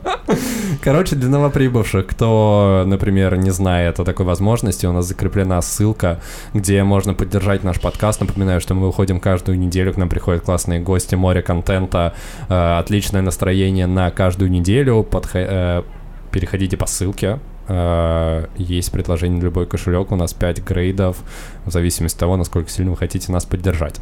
Короче, 0.81 1.15
для 1.15 1.29
новоприбывших, 1.29 2.07
кто, 2.07 2.83
например, 2.87 3.35
не 3.37 3.51
знает 3.51 3.99
о 3.99 4.05
такой 4.05 4.25
возможности, 4.25 4.85
у 4.85 4.93
нас 4.93 5.05
закреплена 5.05 5.61
ссылка, 5.61 6.19
где 6.53 6.81
можно 6.83 7.13
поддержать 7.13 7.63
наш 7.63 7.79
подкаст. 7.81 8.21
Напоминаю, 8.21 8.61
что 8.61 8.73
мы 8.73 8.87
выходим 8.87 9.19
каждую 9.19 9.59
неделю, 9.59 9.93
к 9.93 9.97
нам 9.97 10.07
приходят 10.09 10.43
классные 10.43 10.79
гости, 10.79 11.15
море 11.15 11.41
контента, 11.41 12.13
э, 12.47 12.77
отличное 12.79 13.21
настроение 13.21 13.85
на 13.87 14.11
каждую 14.11 14.49
неделю. 14.49 15.05
Подхо- 15.09 15.45
э, 15.47 15.83
переходите 16.31 16.77
по 16.77 16.85
ссылке. 16.85 17.39
Э, 17.67 18.47
Есть 18.57 18.91
предложение 18.91 19.39
на 19.39 19.43
любой 19.43 19.65
кошелек. 19.65 20.11
У 20.11 20.15
нас 20.15 20.33
5 20.33 20.63
грейдов, 20.63 21.17
в 21.65 21.71
зависимости 21.71 22.15
от 22.15 22.19
того, 22.19 22.35
насколько 22.35 22.69
сильно 22.69 22.91
вы 22.91 22.97
хотите 22.97 23.31
нас 23.31 23.45
поддержать. 23.45 24.01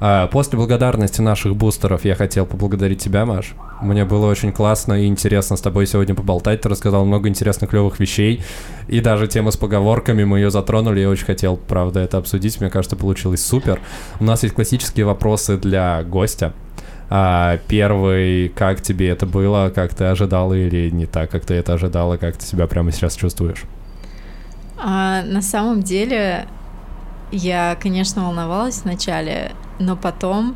А, 0.00 0.26
После 0.28 0.56
благодарности 0.56 1.20
наших 1.20 1.56
бустеров 1.56 2.04
я 2.04 2.14
хотел 2.14 2.46
поблагодарить 2.46 3.02
тебя, 3.02 3.26
Маш. 3.26 3.54
Мне 3.82 4.04
было 4.04 4.26
очень 4.26 4.52
классно 4.52 5.02
и 5.02 5.06
интересно 5.06 5.56
с 5.56 5.60
тобой 5.60 5.86
сегодня 5.86 6.14
поболтать. 6.14 6.62
Ты 6.62 6.68
рассказал 6.68 7.04
много 7.04 7.28
интересных, 7.28 7.70
клевых 7.70 7.98
вещей. 8.00 8.42
И 8.88 9.00
даже 9.00 9.26
тема 9.26 9.50
с 9.50 9.56
поговорками, 9.56 10.24
мы 10.24 10.38
ее 10.38 10.50
затронули. 10.50 11.00
Я 11.00 11.10
очень 11.10 11.26
хотел, 11.26 11.56
правда, 11.56 12.00
это 12.00 12.18
обсудить. 12.18 12.60
Мне 12.60 12.70
кажется, 12.70 12.96
получилось 12.96 13.44
супер. 13.44 13.80
У 14.18 14.24
нас 14.24 14.42
есть 14.42 14.54
классические 14.54 15.04
вопросы 15.06 15.56
для 15.56 16.02
гостя. 16.04 16.54
А, 17.12 17.58
первый, 17.66 18.50
как 18.50 18.80
тебе 18.80 19.08
это 19.08 19.26
было, 19.26 19.72
как 19.74 19.94
ты 19.94 20.04
ожидала 20.04 20.54
или 20.54 20.90
не 20.90 21.06
так, 21.06 21.28
как 21.28 21.44
ты 21.44 21.54
это 21.54 21.74
ожидала, 21.74 22.16
как 22.16 22.36
ты 22.36 22.46
себя 22.46 22.68
прямо 22.68 22.92
сейчас 22.92 23.16
чувствуешь? 23.16 23.64
А, 24.78 25.22
на 25.24 25.42
самом 25.42 25.82
деле, 25.82 26.46
я, 27.32 27.76
конечно, 27.82 28.24
волновалась 28.24 28.82
вначале, 28.84 29.50
но 29.80 29.96
потом 29.96 30.54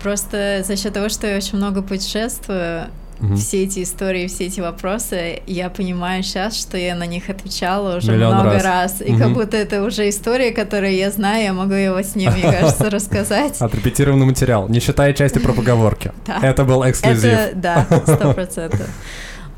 просто 0.00 0.62
за 0.64 0.76
счет 0.76 0.94
того, 0.94 1.08
что 1.08 1.26
я 1.26 1.36
очень 1.36 1.58
много 1.58 1.82
путешествую, 1.82 2.86
Мгм. 3.18 3.36
все 3.36 3.64
эти 3.64 3.82
истории, 3.82 4.26
все 4.26 4.46
эти 4.46 4.60
вопросы, 4.60 5.40
я 5.46 5.70
понимаю 5.70 6.22
сейчас, 6.22 6.56
что 6.58 6.76
я 6.76 6.94
на 6.94 7.06
них 7.06 7.30
отвечала 7.30 7.96
уже 7.96 8.12
Миллион 8.12 8.34
много 8.34 8.54
раз. 8.54 8.64
раз. 8.64 9.00
И 9.00 9.12
Мгм. 9.12 9.18
как 9.22 9.32
будто 9.32 9.56
это 9.56 9.82
уже 9.84 10.08
история, 10.08 10.50
которую 10.52 10.94
я 10.94 11.10
знаю, 11.10 11.42
я 11.44 11.52
могу 11.52 11.72
ее 11.74 11.92
во 11.92 12.02
сне, 12.02 12.30
мне 12.30 12.42
кажется, 12.52 12.90
рассказать. 12.90 13.60
Отрепетированный 13.60 14.26
материал, 14.26 14.68
не 14.68 14.80
считая 14.80 15.12
части 15.12 15.38
про 15.38 15.52
поговорки. 15.52 16.12
Это 16.42 16.64
был 16.64 16.82
эксклюзив. 16.88 17.54
Да, 17.54 17.86
сто 18.06 18.32
процентов. 18.34 18.86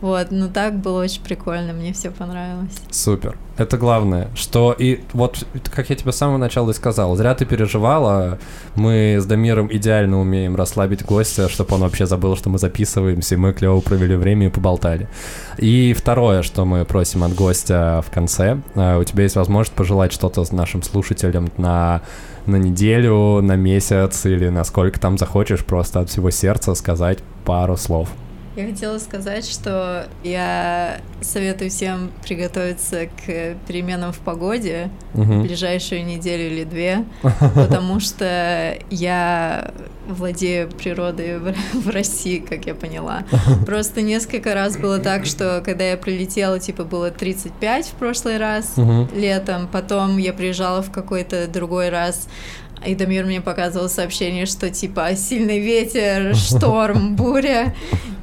Вот, 0.00 0.28
ну 0.30 0.48
так 0.48 0.78
было 0.78 1.02
очень 1.02 1.22
прикольно, 1.22 1.72
мне 1.72 1.92
все 1.92 2.10
понравилось. 2.10 2.76
Супер. 2.90 3.36
Это 3.56 3.76
главное, 3.76 4.28
что 4.36 4.72
и 4.72 5.00
вот, 5.12 5.44
как 5.74 5.90
я 5.90 5.96
тебе 5.96 6.12
с 6.12 6.16
самого 6.16 6.36
начала 6.36 6.70
и 6.70 6.74
сказал, 6.74 7.16
зря 7.16 7.34
ты 7.34 7.44
переживала, 7.44 8.38
мы 8.76 9.16
с 9.20 9.26
Дамиром 9.26 9.68
идеально 9.72 10.20
умеем 10.20 10.54
расслабить 10.54 11.04
гостя, 11.04 11.48
чтобы 11.48 11.74
он 11.74 11.80
вообще 11.80 12.06
забыл, 12.06 12.36
что 12.36 12.50
мы 12.50 12.58
записываемся, 12.58 13.34
и 13.34 13.38
мы 13.38 13.52
клево 13.52 13.80
провели 13.80 14.14
время 14.14 14.46
и 14.46 14.50
поболтали. 14.50 15.08
И 15.56 15.92
второе, 15.92 16.42
что 16.42 16.64
мы 16.64 16.84
просим 16.84 17.24
от 17.24 17.34
гостя 17.34 18.04
в 18.06 18.12
конце, 18.12 18.60
а, 18.76 18.98
у 18.98 19.02
тебя 19.02 19.24
есть 19.24 19.34
возможность 19.34 19.74
пожелать 19.74 20.12
что-то 20.12 20.44
нашим 20.54 20.82
слушателям 20.84 21.50
на 21.56 22.02
на 22.46 22.56
неделю, 22.56 23.42
на 23.42 23.56
месяц 23.56 24.24
или 24.24 24.48
на 24.48 24.64
сколько 24.64 24.98
там 24.98 25.18
захочешь, 25.18 25.64
просто 25.66 26.00
от 26.00 26.08
всего 26.08 26.30
сердца 26.30 26.74
сказать 26.74 27.18
пару 27.44 27.76
слов. 27.76 28.08
Я 28.58 28.66
хотела 28.66 28.98
сказать, 28.98 29.48
что 29.48 30.08
я 30.24 31.00
советую 31.20 31.70
всем 31.70 32.10
приготовиться 32.24 33.06
к 33.06 33.54
переменам 33.68 34.12
в 34.12 34.18
погоде 34.18 34.90
в 35.14 35.20
Мгм. 35.20 35.42
ближайшую 35.44 36.04
неделю 36.04 36.48
или 36.48 36.64
две, 36.64 37.04
потому 37.54 38.00
что 38.00 38.76
я 38.90 39.70
владею 40.08 40.68
природой 40.70 41.38
в, 41.38 41.54
в 41.74 41.88
России, 41.88 42.38
как 42.40 42.66
я 42.66 42.74
поняла. 42.74 43.22
Просто 43.64 44.02
несколько 44.02 44.54
раз 44.54 44.76
было 44.76 44.98
так, 44.98 45.24
что 45.26 45.62
когда 45.64 45.84
я 45.84 45.96
прилетела, 45.96 46.58
типа 46.58 46.82
было 46.82 47.12
35 47.12 47.86
в 47.86 47.92
прошлый 47.92 48.38
раз 48.38 48.76
Мгм. 48.76 49.08
летом, 49.14 49.68
потом 49.68 50.18
я 50.18 50.32
приезжала 50.32 50.82
в 50.82 50.90
какой-то 50.90 51.46
другой 51.46 51.90
раз, 51.90 52.26
и 52.86 52.94
Дамир 52.94 53.24
мне 53.24 53.40
показывал 53.40 53.88
сообщение, 53.88 54.46
что 54.46 54.70
типа 54.70 55.14
сильный 55.14 55.60
ветер, 55.60 56.34
шторм, 56.36 57.16
буря. 57.16 57.74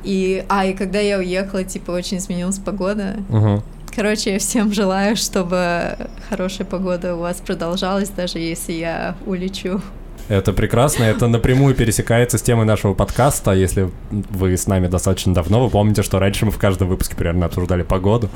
И, 0.03 0.43
а, 0.49 0.65
и 0.65 0.73
когда 0.73 0.99
я 0.99 1.17
уехала, 1.17 1.63
типа 1.63 1.91
очень 1.91 2.17
изменилась 2.17 2.59
погода. 2.59 3.17
Мгм. 3.29 3.63
Короче, 3.95 4.33
я 4.33 4.39
всем 4.39 4.73
желаю, 4.73 5.15
чтобы 5.15 5.97
хорошая 6.29 6.67
погода 6.67 7.15
у 7.15 7.19
вас 7.19 7.37
продолжалась, 7.37 8.09
даже 8.09 8.39
если 8.39 8.73
я 8.73 9.15
улечу. 9.25 9.81
Это 10.27 10.53
прекрасно, 10.53 11.03
это 11.03 11.27
напрямую 11.27 11.75
пересекается 11.75 12.39
с 12.39 12.41
темой 12.41 12.65
нашего 12.65 12.95
подкаста. 12.95 13.51
Если 13.51 13.91
вы 14.09 14.57
с 14.57 14.65
нами 14.65 14.87
достаточно 14.87 15.35
давно, 15.35 15.63
вы 15.63 15.69
помните, 15.69 16.01
что 16.01 16.17
раньше 16.17 16.45
мы 16.45 16.51
в 16.51 16.57
каждом 16.57 16.87
выпуске 16.87 17.15
примерно 17.15 17.45
обсуждали 17.45 17.83
погоду. 17.83 18.29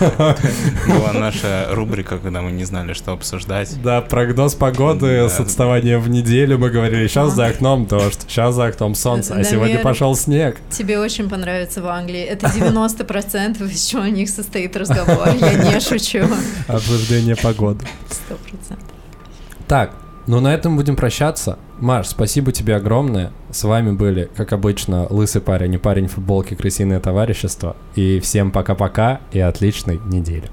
Была 0.00 1.12
наша 1.12 1.68
рубрика, 1.70 2.18
когда 2.18 2.42
мы 2.42 2.50
не 2.50 2.64
знали, 2.64 2.92
что 2.92 3.12
обсуждать. 3.12 3.80
Да, 3.82 4.00
прогноз 4.00 4.54
погоды 4.56 5.22
Да. 5.22 5.28
с 5.28 5.38
отставанием 5.38 6.00
в 6.00 6.08
неделю. 6.08 6.58
Мы 6.58 6.70
говорили, 6.70 7.06
сейчас 7.06 7.34
за 7.34 7.46
окном 7.46 7.86
дождь, 7.86 8.22
сейчас 8.26 8.56
за 8.56 8.66
окном 8.66 8.96
солнце, 8.96 9.34
а 9.34 9.44
сегодня 9.44 9.78
пошел 9.80 10.16
снег. 10.16 10.56
Тебе 10.70 10.98
очень 10.98 11.28
понравится 11.28 11.80
в 11.80 11.86
Англии. 11.86 12.22
Это 12.22 12.46
90% 12.48 13.62
из 13.70 13.84
чего 13.84 14.02
у 14.02 14.06
них 14.06 14.28
состоит 14.28 14.76
разговор. 14.76 15.28
Я 15.40 15.54
не 15.54 15.78
шучу. 15.80 16.24
Обсуждение 16.66 17.36
погоды. 17.36 17.86
Сто 18.10 18.34
процентов. 18.34 18.86
Так, 19.68 19.92
ну 20.28 20.40
на 20.40 20.54
этом 20.54 20.76
будем 20.76 20.94
прощаться. 20.94 21.58
Маш, 21.80 22.08
спасибо 22.08 22.52
тебе 22.52 22.76
огромное. 22.76 23.32
С 23.50 23.64
вами 23.64 23.92
были, 23.92 24.28
как 24.36 24.52
обычно, 24.52 25.06
лысый 25.08 25.40
парень 25.40 25.74
и 25.74 25.78
парень 25.78 26.06
в 26.06 26.12
футболке 26.12 26.54
крысиное 26.54 27.00
товарищество. 27.00 27.76
И 27.94 28.20
всем 28.20 28.50
пока-пока 28.50 29.22
и 29.32 29.40
отличной 29.40 29.98
недели. 30.04 30.50